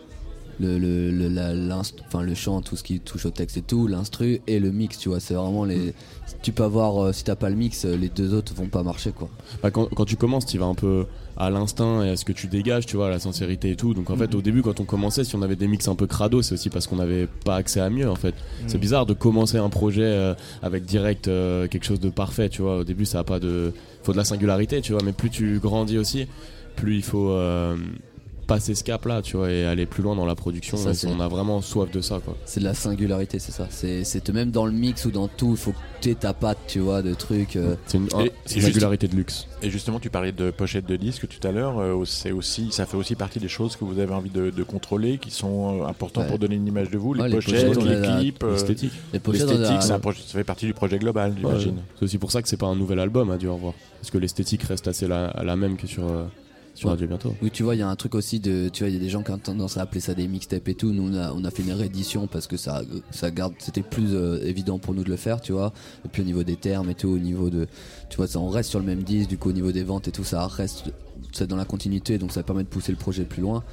le, 0.61 0.79
le, 0.79 1.11
le, 1.11 1.29
la- 1.29 1.81
enfin 2.07 2.23
le 2.23 2.35
chant, 2.35 2.61
tout 2.63 2.77
ce 2.77 2.83
qui 2.83 2.99
touche 3.01 3.27
au 3.27 3.31
texte 3.31 3.57
et 3.57 3.63
tout, 3.63 3.87
l'instru 3.87 4.41
et 4.47 4.59
le 4.59 4.71
mix, 4.71 4.99
tu 4.99 5.09
vois. 5.09 5.21
C'est 5.21 5.35
vraiment 5.35 5.65
les. 5.65 5.95
Tu 6.43 6.53
peux 6.53 6.63
avoir, 6.65 7.03
euh, 7.03 7.13
si 7.13 7.25
t'as 7.25 7.37
pas 7.37 7.49
le 7.51 7.57
mix, 7.57 7.85
euh, 7.85 7.97
les 7.97 8.09
deux 8.09 8.35
autres 8.35 8.53
vont 8.55 8.67
pas 8.69 8.83
marcher, 8.83 9.13
quoi. 9.13 9.29
Bah, 9.63 9.71
quand, 9.71 9.87
quand 9.95 10.05
tu 10.05 10.17
commences, 10.17 10.47
tu 10.47 10.59
vas 10.59 10.67
un 10.67 10.75
peu 10.75 11.07
à 11.37 11.51
l'instinct 11.51 12.03
et 12.05 12.11
à 12.11 12.17
ce 12.17 12.25
que 12.25 12.33
tu 12.33 12.49
dégages, 12.49 12.87
tu 12.87 12.97
vois, 12.97 13.07
à 13.07 13.11
la 13.11 13.19
sincérité 13.21 13.71
et 13.71 13.77
tout. 13.77 13.95
Donc 13.95 14.11
en 14.11 14.17
fait, 14.17 14.35
au 14.35 14.43
début, 14.43 14.63
quand 14.63 14.81
on 14.81 14.85
commençait, 14.85 15.23
si 15.25 15.37
on 15.37 15.43
avait 15.43 15.57
des 15.57 15.69
mix 15.69 15.87
un 15.89 15.95
peu 15.95 16.07
crado, 16.07 16.43
c'est 16.43 16.55
aussi 16.55 16.69
parce 16.71 16.87
qu'on 16.87 16.97
n'avait 16.97 17.29
pas 17.45 17.57
accès 17.57 17.81
à 17.81 17.89
mieux, 17.91 18.09
en 18.11 18.17
fait. 18.17 18.35
C'est 18.67 18.79
bizarre 18.79 19.07
de 19.07 19.15
commencer 19.15 19.57
un 19.59 19.69
projet 19.69 20.03
euh, 20.03 20.35
avec 20.63 20.85
direct 20.85 21.29
euh, 21.29 21.69
quelque 21.69 21.85
chose 21.85 22.01
de 22.01 22.11
parfait, 22.11 22.49
tu 22.49 22.63
vois. 22.63 22.79
Au 22.79 22.85
début, 22.85 23.05
ça 23.05 23.21
a 23.21 23.25
pas 23.25 23.39
de. 23.41 23.73
faut 24.03 24.13
de 24.13 24.17
la 24.19 24.25
singularité, 24.25 24.81
tu 24.81 24.93
vois. 24.93 25.03
Mais 25.05 25.13
plus 25.13 25.31
tu 25.31 25.59
grandis 25.61 25.97
aussi, 25.99 26.27
plus 26.77 26.97
il 26.97 27.03
faut. 27.05 27.31
Passer 28.49 28.75
ce 28.75 28.83
cap 28.83 29.05
là 29.07 29.23
tu 29.23 29.37
vois 29.37 29.51
et 29.53 29.65
aller 29.65 29.87
plus 29.87 30.03
loin 30.03 30.17
dans 30.17 30.27
la 30.27 30.35
production 30.35 30.77
Ça, 30.77 30.91
Et 30.91 30.95
c'est- 30.95 31.07
on 31.07 31.21
a 31.21 31.29
vraiment 31.29 31.61
soif 31.61 31.91
de 31.93 32.01
ça 32.01 32.19
quoi 32.25 32.37
C'est 32.45 32.59
de 32.61 32.65
la 32.65 32.75
singularité, 32.75 33.39
c'est 33.39 33.53
ça. 33.53 33.69
C'est, 33.71 34.03
c'est 34.03 34.29
même 34.31 34.51
dans 34.51 34.67
le 34.67 34.73
mix 34.73 35.05
ou 35.05 35.11
dans 35.13 35.29
tout, 35.29 35.51
il 35.53 35.57
faut 35.57 35.71
que 35.73 35.77
t'aies 36.01 36.15
ta 36.17 36.33
patte, 36.33 36.59
tu 36.67 36.81
vois, 36.81 37.03
de 37.03 37.15
trucs. 37.15 37.55
euh, 37.57 37.77
c'est 37.87 37.99
une, 37.99 38.07
Et- 38.07 38.09
c'est 38.09 38.17
et 38.17 38.23
une 38.25 38.33
juste- 38.47 38.63
singularité 38.73 39.07
de 39.07 39.15
luxe 39.15 39.47
Et 39.63 39.71
justement, 39.71 40.01
tu 40.01 40.11
parlais 40.11 40.33
de 40.33 40.51
pochette 40.51 40.87
de 40.87 40.97
disques 40.97 41.29
tout 41.29 41.47
à 41.47 41.53
l'heure. 41.53 41.79
euh, 41.79 42.05
c'est 42.07 42.33
aussi, 42.33 42.69
ça 42.73 42.87
fait 42.87 42.97
aussi 42.97 43.15
partie 43.15 43.39
des 43.39 43.49
choses 43.49 43.77
que 43.77 43.85
vous 43.85 43.99
avez 44.01 44.15
envie 44.15 44.31
de, 44.31 44.51
de 44.51 44.63
contrôler, 44.63 45.19
qui 45.19 45.31
sont 45.31 45.83
euh, 45.83 45.87
importantes 45.87 46.25
Ouais. 46.25 46.31
pour 46.31 46.39
donner 46.39 46.57
une 46.57 46.67
image 46.67 46.91
de 46.91 46.97
vous. 46.99 47.13
Les 47.15 47.23
Ouais, 47.23 47.29
les 47.29 47.35
pochettes, 47.37 47.73
pochettes, 47.75 47.85
les 48.03 48.17
clips, 48.19 48.43
euh, 48.45 48.53
l'esthétique 48.53 48.93
pochettes, 49.23 49.49
l'esthétique, 49.51 49.83
ça 49.83 50.01
fait 50.33 50.45
partie 50.45 50.67
du 50.67 50.73
projet 50.75 50.99
global, 50.99 51.35
j'imagine. 51.37 51.75
Ouais, 51.77 51.83
c'est 51.99 52.05
aussi 52.07 52.19
pour 52.19 52.33
ça 52.33 52.41
que 52.43 52.49
c'est 52.49 52.57
pas 52.57 52.67
un 52.67 52.77
nouvel 52.77 52.99
album 52.99 53.31
à 53.31 53.37
Dieu 53.37 53.51
au 53.51 53.55
revoir 53.55 53.75
parce 54.01 54.11
que 54.11 54.19
l'esthétique 54.19 54.63
reste 54.63 54.89
assez 54.89 55.07
la, 55.07 55.35
la 55.45 55.57
même 55.57 55.77
que 55.77 55.87
sur 55.87 56.05
euh, 56.05 56.25
sur. 56.79 56.89
Radio 56.89 57.07
bientôt 57.07 57.35
Oui, 57.43 57.51
tu 57.51 57.63
vois, 57.63 57.75
il 57.75 57.79
y 57.79 57.83
a 57.83 57.89
un 57.89 57.97
truc 57.97 58.15
aussi 58.15 58.41
de. 58.41 58.69
Tu 58.73 58.83
vois, 58.83 58.91
il 58.91 58.95
y 58.95 58.97
a 58.97 59.01
des 59.01 59.09
gens 59.09 59.23
qui 59.23 59.31
ont 59.31 59.39
tendance 59.39 59.77
à 59.77 59.83
appeler 59.83 60.01
ça 60.01 60.15
des 60.15 60.29
mixtapes 60.29 60.69
et 60.69 60.75
tout. 60.75 60.93
Nous, 60.93 61.03
on 61.03 61.15
a, 61.15 61.33
on 61.33 61.45
a 61.45 61.51
fait 61.51 61.63
une 61.63 61.73
réédition 61.73 62.27
parce 62.27 62.47
que 62.47 62.57
ça, 62.57 62.83
ça 63.11 63.31
garde. 63.31 63.55
C'était 63.59 63.83
plus 63.83 64.15
euh, 64.15 64.41
évident 64.45 64.79
pour 64.79 64.95
nous 64.95 65.05
de 65.05 65.11
le 65.11 65.17
faire, 65.17 65.41
tu 65.41 65.53
vois. 65.53 65.73
Et 66.05 66.09
puis 66.09 66.23
au 66.23 66.25
niveau 66.25 66.43
des 66.43 66.57
termes 66.57 66.91
et 66.91 66.95
tout, 66.95 67.09
au 67.09 67.19
niveau 67.19 67.51
de. 67.51 67.67
Tu 68.09 68.17
vois, 68.17 68.27
ça, 68.27 68.39
on 68.39 68.49
reste 68.49 68.71
sur 68.71 68.79
le 68.79 68.87
même 68.87 69.03
disque, 69.03 69.29
du 69.29 69.39
coup, 69.39 69.51
au 69.51 69.53
niveau 69.53 69.73
des 69.73 69.83
ventes 69.83 70.09
et 70.09 70.13
tout, 70.13 70.25
ça 70.25 70.47
reste. 70.47 70.85
C'est 71.33 71.47
dans 71.47 71.57
la 71.57 71.65
continuité, 71.65 72.17
donc 72.17 72.33
ça 72.33 72.43
permet 72.43 72.63
de 72.63 72.69
pousser 72.69 72.93
le 72.93 72.99
projet 72.99 73.25
plus 73.25 73.43
loin. 73.43 73.65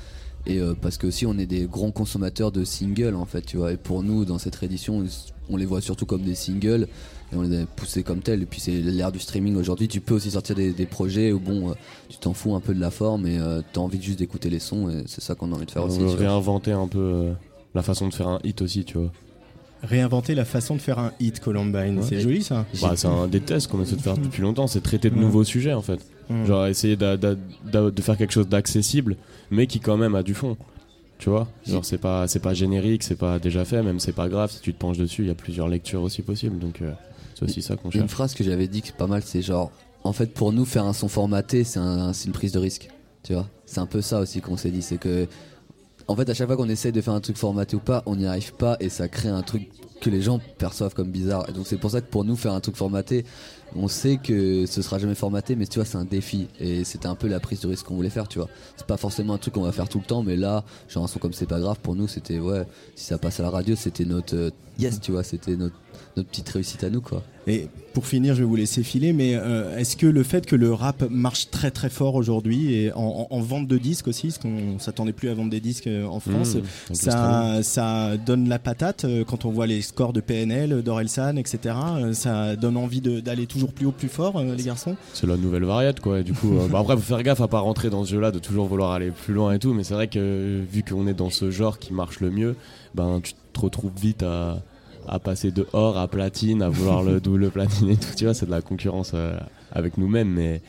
Et 0.47 0.59
euh, 0.59 0.73
parce 0.79 0.97
que 0.97 1.07
aussi, 1.07 1.25
on 1.25 1.37
est 1.37 1.45
des 1.45 1.65
grands 1.65 1.91
consommateurs 1.91 2.51
de 2.51 2.63
singles, 2.63 3.15
en 3.15 3.25
fait, 3.25 3.41
tu 3.41 3.57
vois. 3.57 3.71
Et 3.71 3.77
pour 3.77 4.03
nous, 4.03 4.25
dans 4.25 4.37
cette 4.37 4.55
réédition, 4.55 5.03
on 5.49 5.57
les 5.57 5.65
voit 5.65 5.81
surtout 5.81 6.05
comme 6.05 6.21
des 6.21 6.35
singles. 6.35 6.87
Et 7.33 7.35
on 7.35 7.41
les 7.41 7.61
a 7.61 7.65
poussés 7.65 8.03
comme 8.03 8.19
tels. 8.19 8.41
Et 8.43 8.45
puis 8.45 8.59
c'est 8.59 8.71
l'ère 8.71 9.11
du 9.11 9.19
streaming 9.19 9.55
aujourd'hui. 9.55 9.87
Tu 9.87 9.99
peux 10.01 10.13
aussi 10.15 10.31
sortir 10.31 10.55
des, 10.55 10.71
des 10.73 10.85
projets 10.85 11.31
où 11.31 11.39
bon, 11.39 11.71
euh, 11.71 11.73
tu 12.09 12.17
t'en 12.17 12.33
fous 12.33 12.55
un 12.55 12.59
peu 12.59 12.73
de 12.75 12.79
la 12.79 12.91
forme 12.91 13.25
et 13.27 13.37
euh, 13.39 13.61
t'as 13.73 13.81
envie 13.81 14.01
juste 14.01 14.19
d'écouter 14.19 14.49
les 14.49 14.59
sons. 14.59 14.89
Et 14.89 15.03
c'est 15.07 15.21
ça 15.21 15.33
qu'on 15.35 15.51
a 15.51 15.55
envie 15.55 15.65
de 15.65 15.71
faire 15.71 15.83
on 15.83 15.87
aussi. 15.87 15.99
veut 15.99 16.09
tu 16.11 16.15
réinventer 16.17 16.71
un 16.71 16.87
peu 16.87 16.99
euh, 16.99 17.33
la 17.73 17.81
façon 17.81 18.07
de 18.07 18.13
faire 18.13 18.27
un 18.27 18.39
hit 18.43 18.61
aussi 18.61 18.85
tu 18.85 18.97
vois 18.97 19.11
Réinventer 19.83 20.33
la 20.33 20.45
façon 20.45 20.75
de 20.75 20.81
faire 20.81 20.97
un 20.97 21.11
hit 21.19 21.39
Columbine, 21.39 22.01
c'est 22.01 22.19
joli 22.19 22.41
ça. 22.41 22.65
bah, 22.81 22.93
c'est 22.95 23.07
un 23.07 23.27
des 23.27 23.41
tests 23.41 23.67
qu'on 23.67 23.81
essaie 23.83 23.95
de 23.97 24.01
faire 24.01 24.17
depuis 24.17 24.41
longtemps 24.41 24.65
c'est 24.67 24.81
traiter 24.81 25.09
de 25.11 25.15
Ouais. 25.15 25.21
nouveaux 25.21 25.43
sujets 25.43 25.73
en 25.73 25.81
fait 25.81 25.99
genre 26.45 26.65
essayer 26.65 26.95
d'a- 26.95 27.17
d'a- 27.17 27.35
d'a- 27.71 27.91
de 27.91 28.01
faire 28.01 28.17
quelque 28.17 28.31
chose 28.33 28.47
d'accessible 28.47 29.15
mais 29.51 29.67
qui 29.67 29.79
quand 29.79 29.97
même 29.97 30.15
a 30.15 30.23
du 30.23 30.33
fond 30.33 30.57
tu 31.19 31.29
vois 31.29 31.47
genre 31.67 31.85
c'est 31.85 31.99
pas 31.99 32.27
c'est 32.27 32.39
pas 32.39 32.55
générique 32.55 33.03
c'est 33.03 33.17
pas 33.17 33.37
déjà 33.37 33.63
fait 33.63 33.83
même 33.83 33.99
c'est 33.99 34.13
pas 34.13 34.27
grave 34.27 34.49
si 34.49 34.59
tu 34.61 34.73
te 34.73 34.79
penches 34.79 34.97
dessus 34.97 35.21
il 35.23 35.27
y 35.27 35.31
a 35.31 35.35
plusieurs 35.35 35.67
lectures 35.67 36.01
aussi 36.01 36.23
possibles 36.23 36.57
donc 36.57 36.81
euh, 36.81 36.91
c'est 37.35 37.43
aussi 37.45 37.61
ça 37.61 37.75
qu'on 37.75 37.89
a 37.89 37.93
une 37.93 37.99
cherche 38.01 38.11
phrase 38.11 38.33
que 38.33 38.43
j'avais 38.43 38.67
dit 38.67 38.81
qui 38.81 38.89
est 38.89 38.97
pas 38.97 39.05
mal, 39.07 39.21
c'est 39.23 39.41
genre, 39.43 39.71
en 40.03 40.13
fait, 40.13 40.33
pour 40.33 40.51
nous, 40.53 40.65
faire 40.65 40.85
un 40.85 40.93
son 40.93 41.07
formaté, 41.07 41.63
c'est 41.63 41.79
un- 41.79 42.11
une 42.13 42.31
prise 42.31 42.51
de 42.53 42.59
risque. 42.59 42.89
Tu 43.23 43.33
vois? 43.33 43.47
C'est 43.65 43.79
un 43.79 43.85
peu 43.87 44.01
ça 44.01 44.19
aussi 44.19 44.41
qu'on 44.41 44.55
s'est 44.57 44.69
dit. 44.71 44.81
C'est 44.81 44.97
que, 44.97 45.27
en 46.07 46.15
fait, 46.15 46.29
à 46.29 46.33
chaque 46.33 46.47
fois 46.47 46.55
qu'on 46.57 46.69
essaye 46.69 46.91
de 46.91 47.01
faire 47.01 47.13
un 47.13 47.21
truc 47.21 47.37
formaté 47.37 47.75
ou 47.75 47.79
pas, 47.79 48.03
on 48.05 48.15
n'y 48.15 48.25
arrive 48.27 48.53
pas 48.53 48.77
et 48.79 48.89
ça 48.89 49.07
crée 49.07 49.29
un 49.29 49.41
truc 49.41 49.67
que 50.01 50.09
les 50.11 50.21
gens 50.21 50.39
perçoivent 50.59 50.93
comme 50.93 51.09
bizarre. 51.09 51.49
Et 51.49 51.53
donc, 51.53 51.65
c'est 51.65 51.77
pour 51.77 51.89
ça 51.89 52.01
que 52.01 52.05
pour 52.09 52.23
nous, 52.23 52.35
faire 52.35 52.53
un 52.53 52.59
truc 52.59 52.75
formaté, 52.75 53.25
on 53.75 53.87
sait 53.87 54.17
que 54.17 54.67
ce 54.67 54.83
sera 54.83 54.99
jamais 54.99 55.15
formaté, 55.15 55.55
mais 55.55 55.65
tu 55.65 55.79
vois, 55.79 55.85
c'est 55.85 55.97
un 55.97 56.05
défi. 56.05 56.47
Et 56.59 56.83
c'était 56.83 57.07
un 57.07 57.15
peu 57.15 57.27
la 57.27 57.39
prise 57.39 57.61
de 57.61 57.67
risque 57.67 57.87
qu'on 57.87 57.95
voulait 57.95 58.11
faire, 58.11 58.27
tu 58.27 58.37
vois. 58.37 58.47
C'est 58.77 58.85
pas 58.85 58.97
forcément 58.97 59.33
un 59.33 59.37
truc 59.39 59.55
qu'on 59.55 59.63
va 59.63 59.71
faire 59.71 59.89
tout 59.89 59.97
le 59.97 60.05
temps, 60.05 60.21
mais 60.21 60.35
là, 60.35 60.63
genre 60.87 61.03
un 61.05 61.07
son 61.07 61.17
comme 61.17 61.33
c'est 61.33 61.47
pas 61.47 61.59
grave, 61.59 61.79
pour 61.81 61.95
nous, 61.95 62.07
c'était, 62.07 62.37
ouais, 62.37 62.67
si 62.95 63.05
ça 63.05 63.17
passe 63.17 63.39
à 63.39 63.43
la 63.43 63.49
radio, 63.49 63.75
c'était 63.75 64.05
notre 64.05 64.35
euh, 64.35 64.49
yes, 64.77 65.01
tu 65.01 65.11
vois, 65.11 65.23
c'était 65.23 65.55
notre, 65.55 65.75
notre 66.17 66.29
petite 66.29 66.49
réussite 66.49 66.83
à 66.83 66.89
nous, 66.89 67.01
quoi. 67.01 67.23
Et 67.47 67.67
pour 67.93 68.07
finir, 68.07 68.33
je 68.33 68.39
vais 68.39 68.45
vous 68.47 68.55
laisser 68.55 68.81
filer, 68.81 69.13
mais 69.13 69.35
euh, 69.35 69.77
est-ce 69.77 69.95
que 69.95 70.07
le 70.07 70.23
fait 70.23 70.47
que 70.47 70.55
le 70.55 70.73
rap 70.73 71.03
marche 71.11 71.51
très 71.51 71.69
très 71.69 71.89
fort 71.91 72.15
aujourd'hui 72.15 72.73
et 72.73 72.91
en, 72.93 73.27
en- 73.29 73.35
en 73.35 73.39
vente 73.41 73.67
de 73.67 73.77
disques 73.77 74.07
aussi, 74.07 74.27
parce 74.29 74.39
qu'on 74.39 74.79
s'attendait 74.79 75.13
plus 75.13 75.29
à 75.29 75.35
vendre 75.35 75.51
des 75.51 75.59
disques 75.59 75.85
euh, 75.87 76.05
en 76.07 76.19
France, 76.19 76.55
Mmh, 76.55 76.93
ça, 76.95 77.59
ça 77.61 78.17
donne 78.17 78.49
la 78.49 78.57
patate 78.57 79.05
euh, 79.05 79.23
quand 79.23 79.45
on 79.45 79.51
voit 79.51 79.67
les 79.67 79.81
scores 79.83 80.11
de 80.13 80.21
PNL, 80.21 80.81
d'Orelsan, 80.81 81.37
etc. 81.37 81.75
Ça 82.13 82.55
donne 82.55 82.77
envie 82.77 83.01
d'aller 83.01 83.45
toujours 83.45 83.71
plus 83.73 83.85
haut, 83.85 83.91
plus 83.91 84.07
fort, 84.09 84.37
euh, 84.37 84.55
les 84.55 84.63
garçons? 84.63 84.95
c'est 85.13 85.27
la 85.27 85.37
nouvelle 85.37 85.65
variette 85.65 85.99
quoi 85.99 86.19
et 86.21 86.23
du 86.23 86.33
coup 86.33 86.57
euh, 86.57 86.67
bah 86.67 86.79
après 86.79 86.95
faut 86.95 87.01
faire 87.01 87.21
gaffe 87.23 87.41
à 87.41 87.47
pas 87.47 87.59
rentrer 87.59 87.89
dans 87.89 88.03
ce 88.05 88.09
jeu 88.11 88.19
là 88.19 88.31
de 88.31 88.39
toujours 88.39 88.65
vouloir 88.67 88.91
aller 88.91 89.11
plus 89.11 89.33
loin 89.33 89.53
et 89.53 89.59
tout 89.59 89.73
mais 89.73 89.83
c'est 89.83 89.93
vrai 89.93 90.07
que 90.07 90.61
vu 90.71 90.83
qu'on 90.83 91.05
est 91.07 91.13
dans 91.13 91.29
ce 91.29 91.51
genre 91.51 91.77
qui 91.79 91.93
marche 91.93 92.19
le 92.21 92.31
mieux 92.31 92.55
ben 92.95 93.19
tu 93.23 93.33
te 93.53 93.59
retrouves 93.59 93.91
vite 94.01 94.23
à, 94.23 94.61
à 95.07 95.19
passer 95.19 95.51
de 95.51 95.67
or 95.73 95.97
à 95.97 96.07
platine 96.07 96.61
à 96.61 96.69
vouloir 96.69 97.03
le 97.03 97.19
double 97.25 97.49
platine 97.51 97.89
et 97.89 97.97
tout 97.97 98.09
tu 98.15 98.25
vois 98.25 98.33
c'est 98.33 98.45
de 98.45 98.51
la 98.51 98.61
concurrence 98.61 99.11
euh, 99.13 99.37
avec 99.71 99.97
nous-mêmes 99.97 100.29
mais 100.29 100.61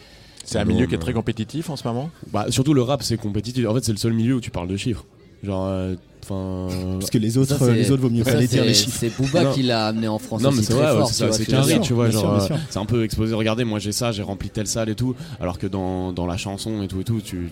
C'est 0.44 0.58
un 0.58 0.64
Bon, 0.64 0.72
milieu 0.74 0.86
qui 0.86 0.94
est 0.94 0.98
euh, 0.98 1.00
très 1.00 1.12
compétitif 1.12 1.70
en 1.70 1.76
ce 1.76 1.86
moment. 1.86 2.10
bah 2.32 2.46
surtout 2.50 2.74
le 2.74 2.82
rap 2.82 3.02
c'est 3.02 3.16
compétitif 3.16 3.66
en 3.68 3.74
fait 3.74 3.84
c'est 3.84 3.92
le 3.92 3.98
seul 3.98 4.12
milieu 4.12 4.34
où 4.34 4.40
tu 4.40 4.50
parles 4.50 4.68
de 4.68 4.76
chiffres 4.76 5.04
genre 5.42 5.66
euh, 5.68 5.94
enfin 6.24 6.66
Parce 6.98 7.10
que 7.10 7.18
les 7.18 7.36
autres, 7.38 7.56
Ça, 7.58 7.70
les 7.72 7.90
autres 7.90 8.02
vaut 8.02 8.10
mieux 8.10 8.24
ça, 8.24 8.32
pas 8.32 8.40
les 8.40 8.48
dire 8.48 8.62
c'est- 8.62 8.68
les 8.68 8.74
chiffres. 8.74 8.96
C'est 8.98 9.16
Booba 9.16 9.44
Non. 9.44 9.52
qui 9.52 9.62
l'a 9.62 9.86
amené 9.86 10.08
en 10.08 10.18
France 10.18 10.42
non 10.42 10.50
mais 10.50 10.62
c'est 10.62 10.72
vrai 10.72 10.90
ouais, 10.96 11.04
c'est 11.10 11.46
carré 11.46 11.78
tu 11.80 11.92
vois 11.92 12.06
euh, 12.06 12.40
c'est 12.70 12.78
un 12.78 12.86
peu 12.86 13.04
exposé 13.04 13.34
regardez 13.34 13.64
moi 13.64 13.78
j'ai 13.78 13.92
ça 13.92 14.12
j'ai 14.12 14.22
rempli 14.22 14.50
telle 14.50 14.66
salle 14.66 14.88
et 14.88 14.94
tout 14.94 15.14
alors 15.40 15.58
que 15.58 15.66
dans, 15.66 16.12
dans 16.12 16.26
la 16.26 16.36
chanson 16.36 16.82
et 16.82 16.88
tout 16.88 17.00
et 17.00 17.04
tout 17.04 17.20
tu 17.22 17.50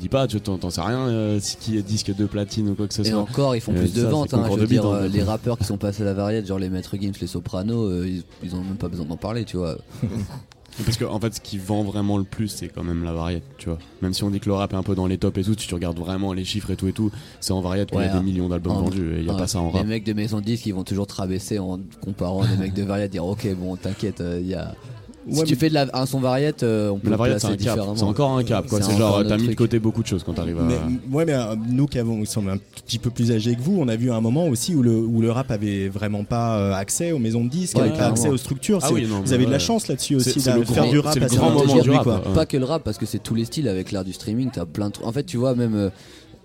dis 0.00 0.08
pas 0.08 0.26
tu 0.26 0.40
t'en 0.40 0.58
t'en 0.58 0.70
sais 0.70 0.80
rien 0.80 1.06
euh, 1.08 1.38
si 1.40 1.56
qui 1.56 1.76
est 1.78 1.82
disque 1.82 2.14
de 2.14 2.26
platine 2.26 2.68
ou 2.70 2.74
quoi 2.74 2.88
que 2.88 2.94
ce 2.94 3.02
Et 3.02 3.10
soit 3.10 3.18
encore, 3.20 3.54
ils 3.54 3.60
font 3.60 3.72
Euh, 3.72 3.78
plus 3.78 3.92
de 3.92 4.02
ventes. 4.02 4.34
Hein, 4.34 4.44
euh, 4.50 5.08
les 5.08 5.22
rappeurs 5.22 5.58
qui 5.58 5.64
sont 5.64 5.76
passés 5.78 6.02
à 6.02 6.06
la 6.06 6.14
variette, 6.14 6.46
genre 6.46 6.58
les 6.58 6.68
Maître 6.70 6.96
Gims, 7.00 7.12
les 7.20 7.26
Sopranos, 7.26 7.84
euh, 7.88 8.08
ils, 8.08 8.22
ils 8.42 8.54
ont 8.56 8.62
même 8.64 8.76
pas 8.76 8.88
besoin 8.88 9.06
d'en 9.06 9.16
parler, 9.16 9.44
tu 9.44 9.56
vois. 9.56 9.76
Parce 10.84 10.96
que 10.96 11.04
en 11.04 11.18
fait, 11.20 11.34
ce 11.34 11.40
qui 11.40 11.58
vend 11.58 11.82
vraiment 11.82 12.16
le 12.16 12.24
plus, 12.24 12.46
c'est 12.48 12.68
quand 12.68 12.84
même 12.84 13.02
la 13.04 13.12
variette, 13.12 13.42
tu 13.58 13.68
vois. 13.68 13.78
Même 14.02 14.14
si 14.14 14.22
on 14.24 14.30
dit 14.30 14.38
que 14.40 14.46
le 14.48 14.54
rap 14.54 14.72
est 14.72 14.76
un 14.76 14.82
peu 14.84 14.94
dans 14.94 15.06
les 15.08 15.18
tops 15.18 15.36
et 15.38 15.42
tout, 15.42 15.54
si 15.58 15.66
tu 15.66 15.74
regardes 15.74 15.98
vraiment 15.98 16.32
les 16.32 16.44
chiffres 16.44 16.70
et 16.70 16.76
tout 16.76 16.86
et 16.88 16.92
tout, 16.92 17.10
c'est 17.40 17.52
en 17.52 17.60
variette 17.60 17.90
qu'il 17.90 17.98
y 17.98 18.02
Ouais, 18.02 18.08
a 18.08 18.16
des 18.16 18.24
millions 18.24 18.48
d'albums 18.48 18.76
En- 18.76 18.82
vendus 18.84 19.14
et 19.16 19.18
il 19.18 19.26
y 19.26 19.28
a 19.28 19.32
Ouais, 19.32 19.38
pas 19.38 19.48
ça 19.48 19.58
en 19.58 19.72
Les 19.72 19.78
rap. 19.80 19.86
mecs 19.86 20.04
de 20.04 20.12
maison 20.12 20.38
de 20.38 20.44
disques, 20.44 20.64
ils 20.66 20.72
vont 20.74 20.84
toujours 20.84 21.06
te 21.08 21.14
rabaisser 21.14 21.58
en 21.58 21.80
comparant 22.00 22.46
des 22.46 22.56
mecs 22.56 22.72
de 22.72 22.84
variette, 22.84 23.10
dire 23.10 23.26
ok, 23.26 23.46
bon, 23.56 23.76
t'inquiète, 23.76 24.20
euh, 24.20 24.38
il 24.40 24.46
y 24.46 24.54
a. 24.54 24.74
si 25.28 25.38
Ouais, 25.38 25.44
tu 25.44 25.56
fais 25.56 25.68
de 25.68 25.74
la, 25.74 25.86
un 25.92 26.06
son 26.06 26.20
variette, 26.20 26.62
euh, 26.62 26.88
on 26.90 26.98
peut 26.98 27.06
la 27.08 27.12
le 27.12 27.16
variette, 27.18 27.40
c'est 27.40 27.56
placer 27.56 27.70
un 27.70 27.84
cap. 27.84 27.86
C'est 27.96 28.02
encore 28.04 28.30
un 28.38 28.42
cap, 28.44 28.66
quoi. 28.66 28.80
C'est 28.80 28.96
genre, 28.96 29.22
t'as 29.26 29.36
mis 29.36 29.48
de 29.48 29.54
côté 29.54 29.78
beaucoup 29.78 30.02
de 30.02 30.06
choses 30.06 30.22
quand 30.24 30.32
t'arrives 30.32 30.58
à. 30.58 30.62
Mais, 30.62 30.78
ouais, 31.12 31.24
mais 31.24 31.34
euh, 31.34 31.54
nous 31.68 31.86
qui 31.86 31.98
avons, 31.98 32.24
sommes 32.24 32.48
un 32.48 32.56
petit 32.56 32.98
peu 32.98 33.10
plus 33.10 33.30
âgés 33.32 33.54
que 33.54 33.60
vous, 33.60 33.76
on 33.80 33.88
a 33.88 33.96
vu 33.96 34.10
un 34.10 34.20
moment 34.20 34.46
aussi 34.46 34.74
où 34.74 34.82
le, 34.82 34.92
où 34.96 35.20
le 35.20 35.30
rap 35.30 35.50
avait 35.50 35.88
vraiment 35.88 36.24
pas 36.24 36.58
euh, 36.58 36.72
accès 36.72 37.12
aux 37.12 37.18
maisons 37.18 37.44
de 37.44 37.50
disques, 37.50 37.76
Ouais, 37.76 37.88
avait 37.88 37.98
pas 37.98 38.06
accès 38.06 38.28
aux 38.28 38.36
structures. 38.36 38.78
Ah 38.82 38.88
oui, 38.92 39.06
non, 39.06 39.20
vous 39.20 39.32
avez 39.32 39.44
de 39.46 39.50
la 39.50 39.58
chance 39.58 39.88
là-dessus 39.88 40.16
aussi 40.16 40.40
c'est 40.40 40.52
le 40.54 40.60
de 40.60 40.64
faire 40.64 40.82
grand- 40.84 40.90
du 40.92 40.98
rap 41.00 41.18
grand 41.18 41.50
moment 41.50 41.60
aujourd'hui, 41.64 41.82
du 41.92 41.96
rap, 41.98 42.06
ouais. 42.06 42.34
Pas 42.34 42.46
que 42.46 42.56
le 42.56 42.64
rap, 42.64 42.82
parce 42.82 42.96
que 42.98 43.06
c'est 43.06 43.22
tout 43.22 43.34
les 43.34 43.44
styles 43.44 43.68
avec 43.68 43.92
l'ère 43.92 44.04
du 44.04 44.12
streaming, 44.12 44.50
t'as 44.52 44.64
plein 44.64 44.88
de 44.88 44.92
trucs. 44.92 45.06
En 45.06 45.12
fait, 45.12 45.24
tu 45.24 45.36
vois, 45.36 45.54
même. 45.54 45.90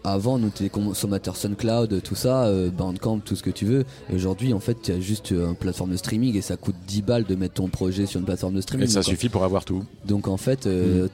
Avant, 0.05 0.37
nous, 0.37 0.49
t'es 0.49 0.69
consommateur 0.69 1.35
SoundCloud, 1.35 2.01
tout 2.03 2.15
ça, 2.15 2.45
euh, 2.45 2.69
Bandcamp, 2.69 3.19
tout 3.19 3.35
ce 3.35 3.43
que 3.43 3.49
tu 3.49 3.65
veux. 3.65 3.85
Et 4.09 4.15
aujourd'hui, 4.15 4.53
en 4.53 4.59
fait, 4.59 4.77
tu 4.81 4.91
as 4.91 4.99
juste 4.99 5.31
euh, 5.31 5.49
une 5.49 5.55
plateforme 5.55 5.91
de 5.91 5.97
streaming 5.97 6.35
et 6.35 6.41
ça 6.41 6.57
coûte 6.57 6.75
10 6.87 7.01
balles 7.01 7.23
de 7.23 7.35
mettre 7.35 7.55
ton 7.55 7.67
projet 7.67 8.05
sur 8.05 8.19
une 8.19 8.25
plateforme 8.25 8.55
de 8.55 8.61
streaming. 8.61 8.87
Et 8.87 8.89
ça 8.89 8.99
Donc, 8.99 9.07
en- 9.07 9.11
suffit 9.11 9.29
pour 9.29 9.43
avoir 9.43 9.65
tout. 9.65 9.83
Donc 10.05 10.27
en 10.27 10.37
fait, 10.37 10.67
euh, 10.67 11.07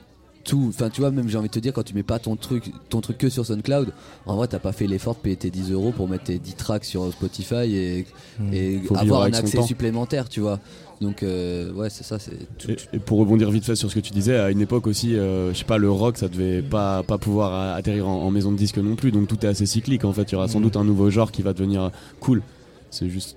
tout, 0.44 0.66
enfin 0.70 0.90
tu 0.90 1.02
vois, 1.02 1.12
même 1.12 1.30
j'ai 1.30 1.38
envie 1.38 1.48
de 1.48 1.54
te 1.54 1.60
dire, 1.60 1.74
quand 1.74 1.84
tu 1.84 1.94
mets 1.94 2.04
pas 2.04 2.20
ton 2.20 2.36
truc, 2.36 2.72
ton 2.90 3.02
truc 3.02 3.18
que 3.18 3.30
sur 3.30 3.46
SoundCloud, 3.46 3.94
en 4.26 4.36
vrai, 4.36 4.48
t'as 4.48 4.60
pas 4.60 4.72
fait 4.72 4.88
l'effort 4.88 5.16
de 5.16 5.20
payer 5.20 5.36
tes 5.36 5.50
10 5.52 5.72
euros 5.72 5.92
pour 5.92 6.08
mettre 6.08 6.26
tes 6.26 6.40
10 6.40 6.56
tracks 6.56 6.86
sur 6.86 7.12
Spotify 7.12 7.76
et, 7.76 8.06
vivre 8.40 8.98
avoir 8.98 9.24
un 9.24 9.34
accès 9.34 9.62
supplémentaire, 9.62 10.28
tu 10.30 10.42
vois. 10.42 10.60
Donc 11.02 11.24
euh, 11.24 11.74
ouais, 11.74 11.90
c'est 11.90 12.04
ça, 12.04 12.20
c'est 12.20 12.32
tout. 12.60 12.70
Et, 12.70 12.78
et 12.94 13.00
pour 13.00 13.18
rebondir 13.18 13.50
vite 13.50 13.66
fait 13.66 13.76
sur 13.76 13.90
ce 13.90 13.96
que 13.96 14.00
tu 14.00 14.12
disais, 14.14 14.38
à 14.38 14.52
une 14.52 14.62
époque 14.62 14.86
aussi, 14.86 15.16
euh, 15.16 15.52
je 15.52 15.58
sais 15.58 15.66
pas, 15.66 15.80
le 15.80 15.90
rock, 15.92 16.18
ça 16.18 16.28
devait 16.28 16.62
pas, 16.62 17.02
pas 17.04 17.18
pouvoir 17.18 17.76
atterrir 17.76 18.08
en, 18.08 18.22
en 18.22 18.30
maison 18.32 18.52
de 18.52 18.58
disque 18.58 18.78
non 18.78 18.96
plus, 18.96 19.12
donc 19.12 19.28
tout 19.28 19.44
est 19.44 19.50
assez 19.50 19.66
cyclique 19.66 20.06
en 20.06 20.14
fait. 20.14 20.32
Il 20.32 20.34
y 20.34 20.36
aura 20.36 20.48
sans 20.48 20.60
Mhm. 20.60 20.66
doute 20.66 20.78
un 20.78 20.84
nouveau 20.84 21.10
genre 21.10 21.32
qui 21.32 21.42
va 21.42 21.54
devenir 21.54 21.90
cool. 22.20 22.44
C'est 22.92 23.10
juste, 23.10 23.36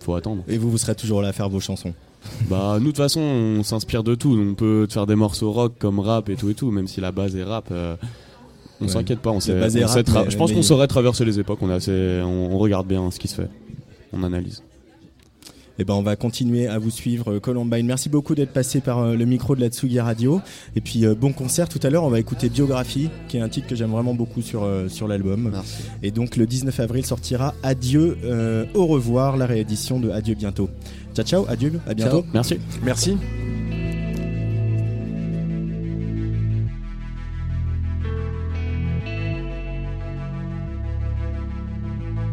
faut 0.00 0.14
attendre. 0.14 0.42
Et 0.48 0.58
vous, 0.58 0.70
vous 0.70 0.78
serez 0.78 0.96
toujours 0.96 1.22
là 1.22 1.28
à 1.28 1.32
faire 1.32 1.48
vos 1.48 1.60
chansons. 1.60 1.94
Bah, 2.50 2.74
nous 2.74 2.80
de 2.80 2.84
toute 2.86 2.96
façon, 2.96 3.20
on 3.20 3.62
s'inspire 3.62 4.02
de 4.02 4.16
tout. 4.16 4.36
On 4.36 4.54
peut 4.54 4.86
te 4.88 4.92
faire 4.94 5.06
des 5.06 5.14
morceaux 5.14 5.52
rock 5.52 5.74
comme 5.78 6.00
rap 6.00 6.28
et 6.30 6.34
tout 6.34 6.50
et 6.50 6.54
tout, 6.54 6.72
même 6.72 6.88
si 6.88 7.00
la 7.00 7.12
base 7.12 7.36
est 7.36 7.44
rap. 7.44 7.68
euh, 7.70 7.94
on 8.80 8.86
Ouais. 8.86 8.90
s'inquiète 8.90 9.20
pas. 9.20 9.30
On 9.30 9.38
sait, 9.38 9.52
on 9.56 9.60
rap, 9.60 9.70
sait 9.70 9.80
tra- 10.02 10.24
mais- 10.24 10.30
je 10.30 10.36
pense 10.36 10.50
mais- 10.50 10.56
qu'on 10.56 10.62
saurait 10.62 10.88
traverser 10.88 11.24
les 11.24 11.38
époques. 11.38 11.60
On, 11.62 11.70
est 11.70 11.74
assez, 11.74 12.20
on, 12.24 12.54
on 12.54 12.58
regarde 12.58 12.88
bien 12.88 13.08
ce 13.12 13.20
qui 13.20 13.28
se 13.28 13.36
fait. 13.36 13.48
On 14.12 14.24
analyse. 14.24 14.62
Eh 15.78 15.84
ben, 15.84 15.94
on 15.94 16.02
va 16.02 16.16
continuer 16.16 16.66
à 16.66 16.78
vous 16.78 16.90
suivre, 16.90 17.34
euh, 17.34 17.40
Columbine. 17.40 17.86
Merci 17.86 18.08
beaucoup 18.08 18.34
d'être 18.34 18.52
passé 18.52 18.80
par 18.80 18.98
euh, 18.98 19.14
le 19.14 19.24
micro 19.24 19.54
de 19.54 19.60
la 19.60 19.68
Tsugi 19.68 20.00
Radio. 20.00 20.40
Et 20.74 20.80
puis, 20.80 21.06
euh, 21.06 21.14
bon 21.14 21.32
concert. 21.32 21.68
Tout 21.68 21.78
à 21.82 21.90
l'heure, 21.90 22.04
on 22.04 22.08
va 22.10 22.18
écouter 22.18 22.48
Biographie, 22.48 23.10
qui 23.28 23.36
est 23.36 23.40
un 23.40 23.48
titre 23.48 23.68
que 23.68 23.76
j'aime 23.76 23.90
vraiment 23.90 24.14
beaucoup 24.14 24.42
sur, 24.42 24.64
euh, 24.64 24.88
sur 24.88 25.06
l'album. 25.06 25.50
Merci. 25.52 25.82
Et 26.02 26.10
donc, 26.10 26.36
le 26.36 26.46
19 26.46 26.80
avril 26.80 27.06
sortira 27.06 27.54
Adieu, 27.62 28.18
euh, 28.24 28.64
au 28.74 28.86
revoir, 28.86 29.36
la 29.36 29.46
réédition 29.46 30.00
de 30.00 30.10
Adieu 30.10 30.34
bientôt. 30.34 30.68
Ciao, 31.14 31.24
ciao, 31.24 31.46
adieu, 31.48 31.80
à 31.86 31.94
bientôt. 31.94 32.22
Ciao. 32.22 32.30
Merci. 32.32 32.58
Merci. 32.84 33.16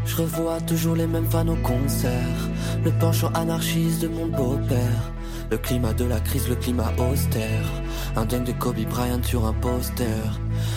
Je 0.05 0.15
revois 0.15 0.61
toujours 0.61 0.95
les 0.95 1.07
mêmes 1.07 1.25
fans 1.25 1.47
au 1.47 1.55
concert. 1.55 2.49
Le 2.83 2.91
penchant 2.91 3.31
anarchiste 3.33 4.01
de 4.03 4.07
mon 4.07 4.27
beau-père. 4.27 5.11
Le 5.49 5.57
climat 5.57 5.93
de 5.93 6.05
la 6.05 6.19
crise, 6.19 6.47
le 6.47 6.55
climat 6.55 6.91
austère. 7.11 7.65
Un 8.15 8.25
dingue 8.25 8.45
de 8.45 8.51
Kobe 8.51 8.85
Bryant 8.89 9.23
sur 9.23 9.45
un 9.45 9.53
poster. 9.53 10.05